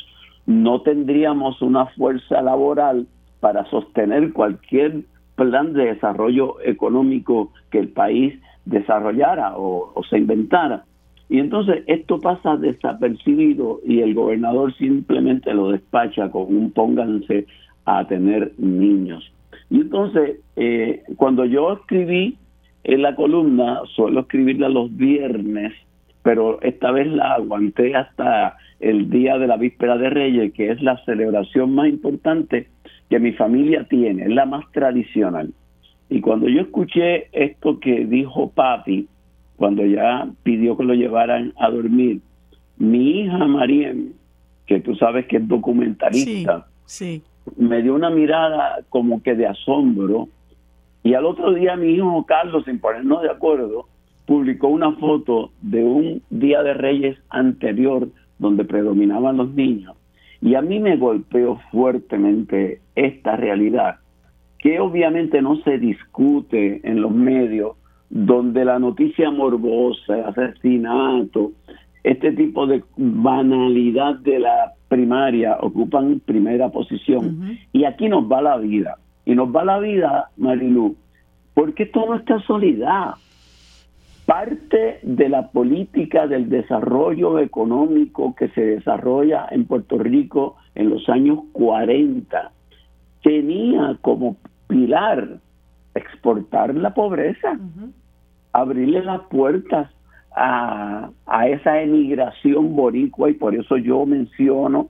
no 0.45 0.81
tendríamos 0.81 1.61
una 1.61 1.85
fuerza 1.87 2.41
laboral 2.41 3.05
para 3.39 3.65
sostener 3.65 4.31
cualquier 4.31 5.03
plan 5.37 5.71
de 5.71 5.85
desarrollo 5.93 6.57
económico 6.65 7.53
que 7.71 7.79
el 7.79 7.89
país 7.89 8.33
desarrollara 8.65 9.53
o, 9.55 9.93
se 10.09 10.17
inventara. 10.17 10.83
Y 11.29 11.39
entonces 11.39 11.83
esto 11.87 12.19
pasa 12.19 12.57
desapercibido 12.57 13.79
y 13.85 14.01
el 14.01 14.13
gobernador 14.13 14.73
simplemente 14.75 15.53
lo 15.53 15.71
despacha 15.71 16.29
con 16.31 16.43
un 16.53 16.71
pónganse 16.71 17.45
a 17.85 18.05
tener 18.07 18.51
niños. 18.57 19.31
Y 19.69 19.81
entonces, 19.81 20.39
eh, 20.55 21.03
cuando 21.17 21.45
yo 21.45 21.73
escribí 21.73 22.37
en 22.83 23.01
la 23.01 23.15
columna, 23.15 23.81
suelo 23.95 24.21
escribirla 24.21 24.69
los 24.69 24.95
viernes, 24.95 25.73
pero 26.23 26.61
esta 26.61 26.91
vez 26.91 27.07
la 27.07 27.33
aguanté 27.33 27.95
hasta 27.95 28.57
el 28.79 29.09
día 29.09 29.37
de 29.37 29.47
la 29.47 29.57
víspera 29.57 29.97
de 29.97 30.09
Reyes, 30.09 30.53
que 30.53 30.71
es 30.71 30.81
la 30.81 30.97
celebración 31.05 31.75
más 31.75 31.89
importante 31.89 32.67
que 33.09 33.19
mi 33.19 33.33
familia 33.33 33.85
tiene, 33.89 34.23
es 34.23 34.29
la 34.29 34.45
más 34.45 34.69
tradicional. 34.71 35.53
Y 36.09 36.21
cuando 36.21 36.47
yo 36.47 36.61
escuché 36.61 37.27
esto 37.31 37.79
que 37.79 38.05
dijo 38.05 38.49
papi, 38.49 39.07
cuando 39.55 39.85
ya 39.85 40.29
pidió 40.43 40.77
que 40.77 40.83
lo 40.83 40.93
llevaran 40.93 41.53
a 41.57 41.69
dormir, 41.69 42.21
mi 42.77 43.21
hija 43.21 43.37
Mariem, 43.45 44.13
que 44.65 44.79
tú 44.79 44.95
sabes 44.95 45.25
que 45.27 45.37
es 45.37 45.47
documentalista, 45.47 46.67
me 47.55 47.81
dio 47.81 47.95
una 47.95 48.09
mirada 48.09 48.79
como 48.89 49.21
que 49.23 49.35
de 49.35 49.47
asombro. 49.47 50.27
Y 51.03 51.13
al 51.13 51.25
otro 51.25 51.53
día 51.53 51.75
mi 51.75 51.91
hijo 51.91 52.25
Carlos, 52.25 52.65
sin 52.65 52.79
ponernos 52.79 53.21
de 53.21 53.31
acuerdo, 53.31 53.87
publicó 54.25 54.67
una 54.67 54.91
foto 54.93 55.51
de 55.61 55.83
un 55.83 56.21
Día 56.29 56.61
de 56.61 56.73
Reyes 56.73 57.17
anterior 57.29 58.09
donde 58.39 58.65
predominaban 58.65 59.37
los 59.37 59.53
niños. 59.53 59.95
Y 60.41 60.55
a 60.55 60.61
mí 60.61 60.79
me 60.79 60.97
golpeó 60.97 61.59
fuertemente 61.71 62.81
esta 62.95 63.35
realidad, 63.35 63.97
que 64.59 64.79
obviamente 64.79 65.41
no 65.41 65.57
se 65.63 65.77
discute 65.77 66.81
en 66.83 67.01
los 67.01 67.11
medios, 67.11 67.75
donde 68.09 68.63
la 68.63 68.79
noticia 68.79 69.31
morbosa, 69.31 70.27
asesinato, 70.27 71.51
este 72.03 72.31
tipo 72.31 72.65
de 72.67 72.83
banalidad 72.95 74.15
de 74.19 74.39
la 74.39 74.73
primaria 74.87 75.57
ocupan 75.59 76.21
primera 76.21 76.69
posición. 76.69 77.57
Y 77.73 77.83
aquí 77.83 78.07
nos 78.07 78.31
va 78.31 78.41
la 78.41 78.57
vida. 78.57 78.97
Y 79.25 79.35
nos 79.35 79.53
va 79.53 79.65
la 79.65 79.79
vida, 79.79 80.29
Marilu, 80.37 80.95
porque 81.53 81.83
esto 81.83 82.05
no 82.05 82.15
es 82.15 82.23
casualidad. 82.23 83.15
Parte 84.27 84.99
de 85.03 85.29
la 85.29 85.51
política 85.51 86.27
del 86.27 86.49
desarrollo 86.49 87.39
económico 87.39 88.35
que 88.35 88.49
se 88.49 88.61
desarrolla 88.61 89.47
en 89.51 89.65
Puerto 89.65 89.97
Rico 89.97 90.57
en 90.75 90.89
los 90.89 91.07
años 91.07 91.39
40 91.53 92.51
tenía 93.23 93.97
como 94.01 94.35
pilar 94.67 95.39
exportar 95.95 96.75
la 96.75 96.93
pobreza, 96.93 97.57
abrirle 98.51 99.01
las 99.01 99.21
puertas 99.29 99.89
a, 100.35 101.09
esa 101.47 101.81
emigración 101.81 102.75
boricua 102.75 103.29
y 103.29 103.33
por 103.33 103.55
eso 103.55 103.77
yo 103.77 104.05
menciono 104.05 104.89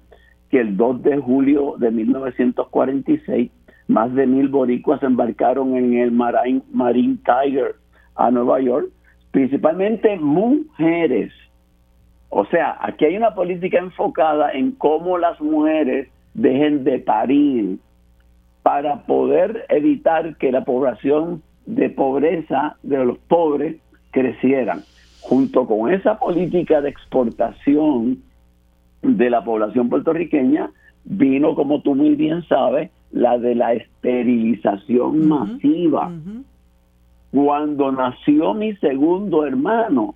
que 0.49 0.61
el 0.61 0.75
2 0.75 1.03
de 1.03 1.17
julio 1.17 1.75
de 1.77 1.91
1946 1.91 3.51
más 3.87 4.11
de 4.15 4.25
mil 4.25 4.47
boricuas 4.49 5.01
embarcaron 5.03 5.77
en 5.77 5.93
el 5.93 6.11
Marine, 6.11 6.63
Marine 6.71 7.19
Tiger 7.23 7.75
a 8.15 8.31
Nueva 8.31 8.59
York, 8.61 8.89
principalmente 9.37 10.17
mujeres. 10.17 11.31
O 12.29 12.47
sea, 12.47 12.75
aquí 12.81 13.05
hay 13.05 13.17
una 13.17 13.35
política 13.35 13.77
enfocada 13.77 14.51
en 14.51 14.71
cómo 14.71 15.19
las 15.19 15.39
mujeres 15.39 16.09
dejen 16.33 16.83
de 16.83 16.97
parir 16.97 17.77
para 18.63 19.03
poder 19.03 19.67
evitar 19.69 20.37
que 20.37 20.51
la 20.51 20.65
población 20.65 21.43
de 21.67 21.91
pobreza 21.91 22.77
de 22.81 23.05
los 23.05 23.19
pobres 23.27 23.75
crecieran 24.09 24.81
junto 25.21 25.67
con 25.67 25.93
esa 25.93 26.17
política 26.17 26.81
de 26.81 26.89
exportación 26.89 28.23
de 29.03 29.29
la 29.29 29.43
población 29.43 29.87
puertorriqueña, 29.87 30.71
vino, 31.03 31.53
como 31.53 31.83
tú 31.83 31.93
muy 31.93 32.15
bien 32.15 32.41
sabes, 32.49 32.89
la 33.11 33.37
de 33.37 33.53
la 33.53 33.73
esterilización 33.73 35.27
masiva. 35.27 36.11
Cuando 37.37 37.91
nació 37.91 38.55
mi 38.55 38.75
segundo 38.77 39.45
hermano, 39.45 40.15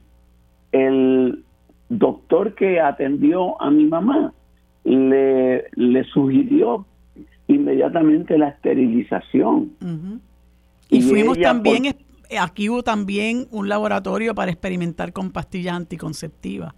el 0.72 1.44
doctor 1.88 2.56
que 2.56 2.80
atendió 2.80 3.62
a 3.62 3.70
mi 3.70 3.86
mamá 3.86 4.34
le, 4.84 5.66
le 5.76 6.04
sugirió 6.06 6.84
inmediatamente 7.46 8.40
la 8.40 8.48
esterilización. 8.48 9.72
Y, 10.90 11.04
fuimos 11.04 11.40
también 11.40 11.96
aquí 12.40 12.70
hubo 12.70 12.82
también 12.82 13.46
un 13.52 13.70
laboratorio 13.70 14.34
para 14.34 14.50
experimentar 14.50 15.14
con 15.14 15.32
pastillas 15.32 15.76
anticonceptivas. 15.76 16.74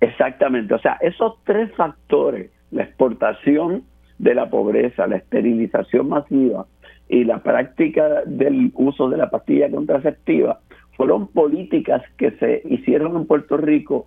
Exactamente, 0.00 0.72
o 0.72 0.78
sea, 0.78 0.96
esos 1.02 1.34
tres 1.44 1.70
factores, 1.76 2.50
la 2.70 2.84
exportación 2.84 3.84
de 4.18 4.34
la 4.36 4.48
pobreza, 4.48 5.06
la 5.06 5.16
esterilización 5.16 6.08
masiva 6.08 6.66
y 7.12 7.24
la 7.24 7.42
práctica 7.42 8.22
del 8.24 8.72
uso 8.74 9.10
de 9.10 9.18
la 9.18 9.28
pastilla 9.28 9.70
contraceptiva, 9.70 10.60
fueron 10.96 11.28
políticas 11.28 12.02
que 12.16 12.30
se 12.32 12.62
hicieron 12.64 13.16
en 13.16 13.26
Puerto 13.26 13.58
Rico 13.58 14.06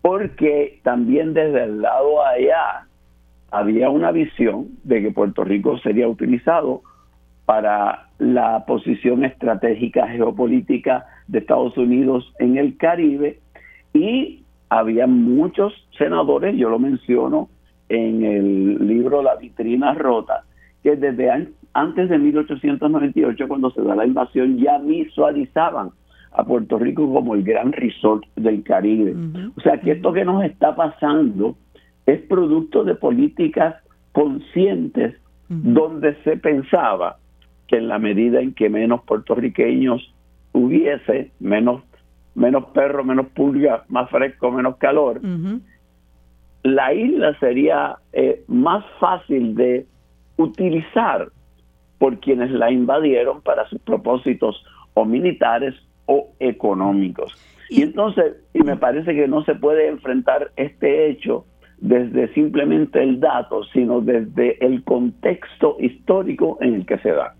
porque 0.00 0.80
también 0.82 1.34
desde 1.34 1.64
el 1.64 1.82
lado 1.82 2.24
allá 2.24 2.86
había 3.50 3.90
una 3.90 4.10
visión 4.10 4.68
de 4.84 5.02
que 5.02 5.10
Puerto 5.10 5.44
Rico 5.44 5.78
sería 5.80 6.08
utilizado 6.08 6.80
para 7.44 8.08
la 8.18 8.64
posición 8.64 9.22
estratégica 9.22 10.08
geopolítica 10.08 11.04
de 11.28 11.40
Estados 11.40 11.76
Unidos 11.76 12.32
en 12.38 12.56
el 12.56 12.78
Caribe 12.78 13.38
y 13.92 14.44
había 14.70 15.06
muchos 15.06 15.74
senadores, 15.98 16.56
yo 16.56 16.70
lo 16.70 16.78
menciono 16.78 17.50
en 17.90 18.24
el 18.24 18.88
libro 18.88 19.22
La 19.22 19.34
vitrina 19.34 19.92
rota, 19.92 20.44
que 20.82 20.96
desde 20.96 21.30
antes 21.72 22.08
de 22.08 22.18
1898, 22.18 23.48
cuando 23.48 23.70
se 23.70 23.82
da 23.82 23.94
la 23.94 24.06
invasión, 24.06 24.58
ya 24.58 24.78
visualizaban 24.78 25.90
a 26.32 26.44
Puerto 26.44 26.78
Rico 26.78 27.12
como 27.12 27.34
el 27.34 27.42
gran 27.42 27.72
resort 27.72 28.24
del 28.36 28.62
Caribe. 28.62 29.14
O 29.56 29.60
sea 29.60 29.80
que 29.80 29.92
esto 29.92 30.12
que 30.12 30.24
nos 30.24 30.44
está 30.44 30.74
pasando 30.74 31.56
es 32.06 32.20
producto 32.22 32.84
de 32.84 32.94
políticas 32.94 33.76
conscientes 34.12 35.16
donde 35.48 36.14
se 36.22 36.36
pensaba 36.36 37.18
que 37.66 37.76
en 37.76 37.88
la 37.88 37.98
medida 37.98 38.40
en 38.40 38.54
que 38.54 38.68
menos 38.68 39.02
puertorriqueños 39.02 40.14
hubiese, 40.52 41.32
menos, 41.40 41.82
menos 42.34 42.66
perro, 42.66 43.04
menos 43.04 43.26
pulga, 43.28 43.84
más 43.88 44.08
fresco, 44.10 44.50
menos 44.52 44.76
calor, 44.76 45.20
la 46.62 46.94
isla 46.94 47.38
sería 47.38 47.96
eh, 48.12 48.44
más 48.46 48.84
fácil 49.00 49.54
de 49.54 49.86
utilizar 50.36 51.30
por 52.00 52.18
quienes 52.18 52.50
la 52.50 52.72
invadieron 52.72 53.42
para 53.42 53.68
sus 53.68 53.78
propósitos 53.82 54.64
o 54.94 55.04
militares 55.04 55.74
o 56.06 56.30
económicos. 56.40 57.30
Y 57.68 57.82
entonces, 57.82 58.36
y 58.54 58.62
me 58.62 58.78
parece 58.78 59.14
que 59.14 59.28
no 59.28 59.44
se 59.44 59.54
puede 59.54 59.86
enfrentar 59.86 60.50
este 60.56 61.10
hecho 61.10 61.44
desde 61.76 62.32
simplemente 62.32 63.02
el 63.02 63.20
dato, 63.20 63.64
sino 63.72 64.00
desde 64.00 64.64
el 64.64 64.82
contexto 64.82 65.76
histórico 65.78 66.56
en 66.62 66.74
el 66.74 66.86
que 66.86 66.98
se 66.98 67.10
da. 67.10 67.34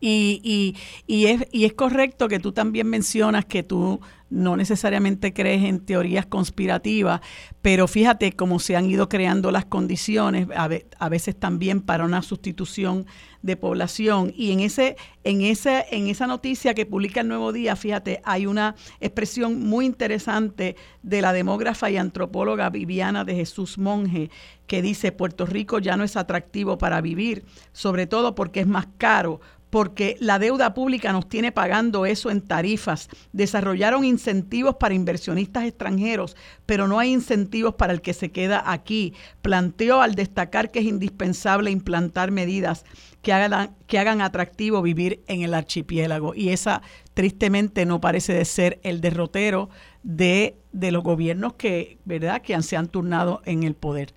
y, 0.00 0.40
y, 0.42 0.74
y, 1.06 1.26
es, 1.26 1.46
y 1.52 1.66
es 1.66 1.74
correcto 1.74 2.28
que 2.28 2.38
tú 2.38 2.52
también 2.52 2.88
mencionas 2.88 3.44
que 3.44 3.62
tú 3.62 4.00
no 4.30 4.56
necesariamente 4.56 5.32
crees 5.32 5.64
en 5.64 5.80
teorías 5.80 6.26
conspirativas, 6.26 7.20
pero 7.62 7.88
fíjate 7.88 8.32
cómo 8.32 8.58
se 8.58 8.76
han 8.76 8.90
ido 8.90 9.08
creando 9.08 9.50
las 9.50 9.64
condiciones, 9.64 10.48
a, 10.54 11.08
veces 11.08 11.38
también 11.38 11.80
para 11.80 12.04
una 12.04 12.22
sustitución 12.22 13.06
de 13.42 13.56
población. 13.56 14.32
Y 14.36 14.52
en 14.52 14.60
ese, 14.60 14.96
en 15.24 15.42
ese, 15.42 15.86
en 15.90 16.08
esa 16.08 16.26
noticia 16.26 16.74
que 16.74 16.86
publica 16.86 17.20
el 17.20 17.28
Nuevo 17.28 17.52
Día, 17.52 17.76
fíjate, 17.76 18.20
hay 18.24 18.46
una 18.46 18.74
expresión 19.00 19.60
muy 19.60 19.86
interesante 19.86 20.76
de 21.02 21.22
la 21.22 21.32
demógrafa 21.32 21.90
y 21.90 21.96
antropóloga 21.96 22.70
Viviana 22.70 23.24
de 23.24 23.34
Jesús 23.34 23.78
Monge, 23.78 24.30
que 24.66 24.82
dice 24.82 25.12
Puerto 25.12 25.46
Rico 25.46 25.78
ya 25.78 25.96
no 25.96 26.04
es 26.04 26.16
atractivo 26.16 26.78
para 26.78 27.00
vivir, 27.00 27.44
sobre 27.72 28.06
todo 28.06 28.34
porque 28.34 28.60
es 28.60 28.66
más 28.66 28.86
caro 28.98 29.40
porque 29.70 30.16
la 30.20 30.38
deuda 30.38 30.74
pública 30.74 31.12
nos 31.12 31.28
tiene 31.28 31.52
pagando 31.52 32.06
eso 32.06 32.30
en 32.30 32.40
tarifas. 32.40 33.08
Desarrollaron 33.32 34.04
incentivos 34.04 34.76
para 34.76 34.94
inversionistas 34.94 35.64
extranjeros, 35.64 36.36
pero 36.66 36.88
no 36.88 36.98
hay 36.98 37.12
incentivos 37.12 37.74
para 37.74 37.92
el 37.92 38.00
que 38.00 38.14
se 38.14 38.30
queda 38.30 38.62
aquí. 38.64 39.14
Planteó 39.42 40.00
al 40.00 40.14
destacar 40.14 40.70
que 40.70 40.80
es 40.80 40.86
indispensable 40.86 41.70
implantar 41.70 42.30
medidas 42.30 42.84
que 43.22 43.32
hagan, 43.32 43.70
que 43.86 43.98
hagan 43.98 44.20
atractivo 44.20 44.80
vivir 44.82 45.20
en 45.26 45.42
el 45.42 45.54
archipiélago. 45.54 46.34
Y 46.34 46.50
esa 46.50 46.82
tristemente 47.14 47.84
no 47.84 48.00
parece 48.00 48.44
ser 48.44 48.78
el 48.82 49.00
derrotero 49.00 49.68
de, 50.02 50.56
de 50.72 50.92
los 50.92 51.02
gobiernos 51.02 51.54
que, 51.54 51.98
¿verdad? 52.04 52.40
que 52.40 52.60
se 52.62 52.76
han 52.76 52.88
turnado 52.88 53.42
en 53.44 53.64
el 53.64 53.74
poder. 53.74 54.14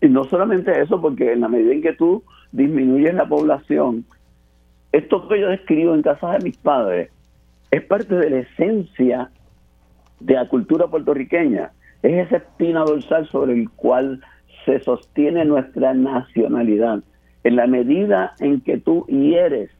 Y 0.00 0.08
no 0.08 0.24
solamente 0.24 0.82
eso, 0.82 1.00
porque 1.00 1.32
en 1.32 1.40
la 1.40 1.48
medida 1.48 1.72
en 1.72 1.80
que 1.80 1.94
tú 1.94 2.22
disminuyes 2.52 3.14
la 3.14 3.26
población, 3.26 4.04
esto 4.94 5.26
que 5.26 5.40
yo 5.40 5.48
describo 5.48 5.92
en 5.92 6.02
casa 6.02 6.30
de 6.32 6.44
mis 6.44 6.56
padres 6.56 7.10
es 7.72 7.82
parte 7.82 8.14
de 8.14 8.30
la 8.30 8.38
esencia 8.38 9.30
de 10.20 10.34
la 10.34 10.48
cultura 10.48 10.86
puertorriqueña. 10.86 11.72
Es 12.04 12.26
esa 12.26 12.36
espina 12.36 12.84
dorsal 12.84 13.26
sobre 13.28 13.54
el 13.54 13.68
cual 13.70 14.20
se 14.64 14.78
sostiene 14.78 15.44
nuestra 15.44 15.94
nacionalidad. 15.94 17.02
En 17.42 17.56
la 17.56 17.66
medida 17.66 18.34
en 18.38 18.60
que 18.60 18.78
tú 18.78 19.04
hieres 19.08 19.70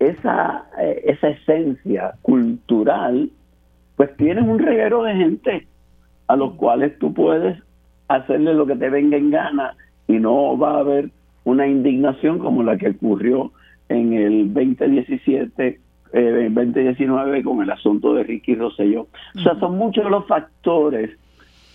esa, 0.00 0.64
eh, 0.80 1.02
esa 1.04 1.28
esencia 1.28 2.14
cultural, 2.22 3.30
pues 3.94 4.16
tienes 4.16 4.44
un 4.44 4.58
reguero 4.58 5.04
de 5.04 5.14
gente 5.14 5.68
a 6.26 6.34
los 6.34 6.54
cuales 6.54 6.98
tú 6.98 7.14
puedes 7.14 7.62
hacerle 8.08 8.54
lo 8.54 8.66
que 8.66 8.74
te 8.74 8.90
venga 8.90 9.16
en 9.16 9.30
gana 9.30 9.76
y 10.08 10.14
no 10.14 10.58
va 10.58 10.72
a 10.72 10.80
haber 10.80 11.10
una 11.44 11.68
indignación 11.68 12.40
como 12.40 12.64
la 12.64 12.76
que 12.76 12.90
ocurrió 12.90 13.52
en 13.92 14.12
el 14.14 14.52
2017, 14.52 15.80
eh, 16.12 16.50
2019 16.52 17.42
con 17.42 17.62
el 17.62 17.70
asunto 17.70 18.14
de 18.14 18.24
Ricky 18.24 18.54
Rosselló. 18.54 19.06
O 19.36 19.38
sea, 19.40 19.58
son 19.58 19.76
muchos 19.76 20.10
los 20.10 20.26
factores 20.26 21.10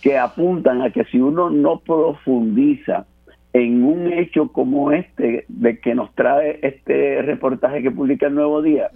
que 0.02 0.16
apuntan 0.18 0.82
a 0.82 0.90
que 0.90 1.04
si 1.06 1.20
uno 1.20 1.50
no 1.50 1.80
profundiza 1.80 3.06
en 3.52 3.82
un 3.82 4.12
hecho 4.12 4.48
como 4.48 4.92
este 4.92 5.44
de 5.48 5.80
que 5.80 5.94
nos 5.94 6.14
trae 6.14 6.60
este 6.62 7.22
reportaje 7.22 7.82
que 7.82 7.90
publica 7.90 8.26
el 8.26 8.34
Nuevo 8.34 8.62
Día, 8.62 8.90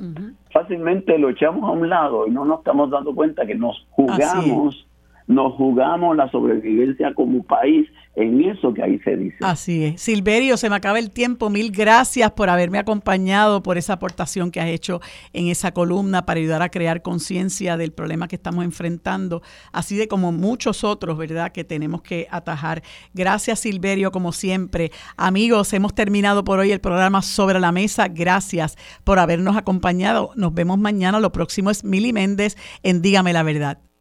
fácilmente 0.53 1.19
lo 1.19 1.31
echamos 1.31 1.65
a 1.65 1.73
un 1.73 1.89
lado 1.89 2.27
y 2.27 2.31
no 2.31 2.45
nos 2.45 2.59
estamos 2.59 2.91
dando 2.91 3.15
cuenta 3.15 3.47
que 3.47 3.55
nos 3.55 3.87
jugamos 3.91 4.87
nos 5.27 5.55
jugamos 5.55 6.17
la 6.17 6.31
sobrevivencia 6.31 7.15
como 7.15 7.43
país 7.43 7.89
en 8.15 8.43
eso 8.45 8.75
que 8.75 8.83
ahí 8.83 8.99
se 9.01 9.17
dice. 9.17 9.37
Así 9.41 9.85
es. 9.85 10.01
Silverio, 10.01 10.57
se 10.57 10.69
me 10.69 10.77
acaba 10.77 10.99
el 10.99 11.11
tiempo. 11.11 11.49
Mil 11.49 11.71
gracias 11.71 12.31
por 12.33 12.51
haberme 12.51 12.79
acompañado, 12.79 13.63
por 13.63 13.79
esa 13.79 13.95
aportación 13.95 14.51
que 14.51 14.61
has 14.61 14.69
hecho 14.69 15.01
en 15.33 15.49
esa 15.49 15.73
columna 15.73 16.27
para 16.27 16.39
ayudar 16.39 16.63
a 16.63 16.69
crear 16.69 17.03
conciencia 17.03 17.77
del 17.77 17.93
problema 17.93 18.29
que 18.29 18.37
estamos 18.37 18.65
enfrentando, 18.65 19.43
así 19.73 19.97
de 19.97 20.09
como 20.09 20.33
muchos 20.33 20.85
otros, 20.85 21.17
¿verdad?, 21.17 21.53
que 21.53 21.65
tenemos 21.65 22.03
que 22.03 22.27
atajar. 22.31 22.83
Gracias, 23.15 23.61
Silverio, 23.61 24.13
como 24.13 24.33
siempre. 24.33 24.91
Amigos, 25.17 25.73
hemos 25.73 25.95
terminado 25.95 26.45
por 26.45 26.59
hoy 26.59 26.71
el 26.71 26.81
programa 26.81 27.23
Sobre 27.23 27.61
la 27.61 27.73
Mesa. 27.73 28.09
Gracias 28.09 28.77
por 29.05 29.19
habernos 29.19 29.57
acompañado. 29.57 30.33
Nos 30.37 30.53
vemos 30.53 30.79
mañana. 30.79 31.21
Lo 31.21 31.33
próximo 31.33 31.71
es 31.71 31.85
Mili 31.85 32.13
Méndez 32.13 32.57
en 32.83 33.01
Dígame 33.01 33.33
la 33.33 33.43
Verdad. 33.43 33.83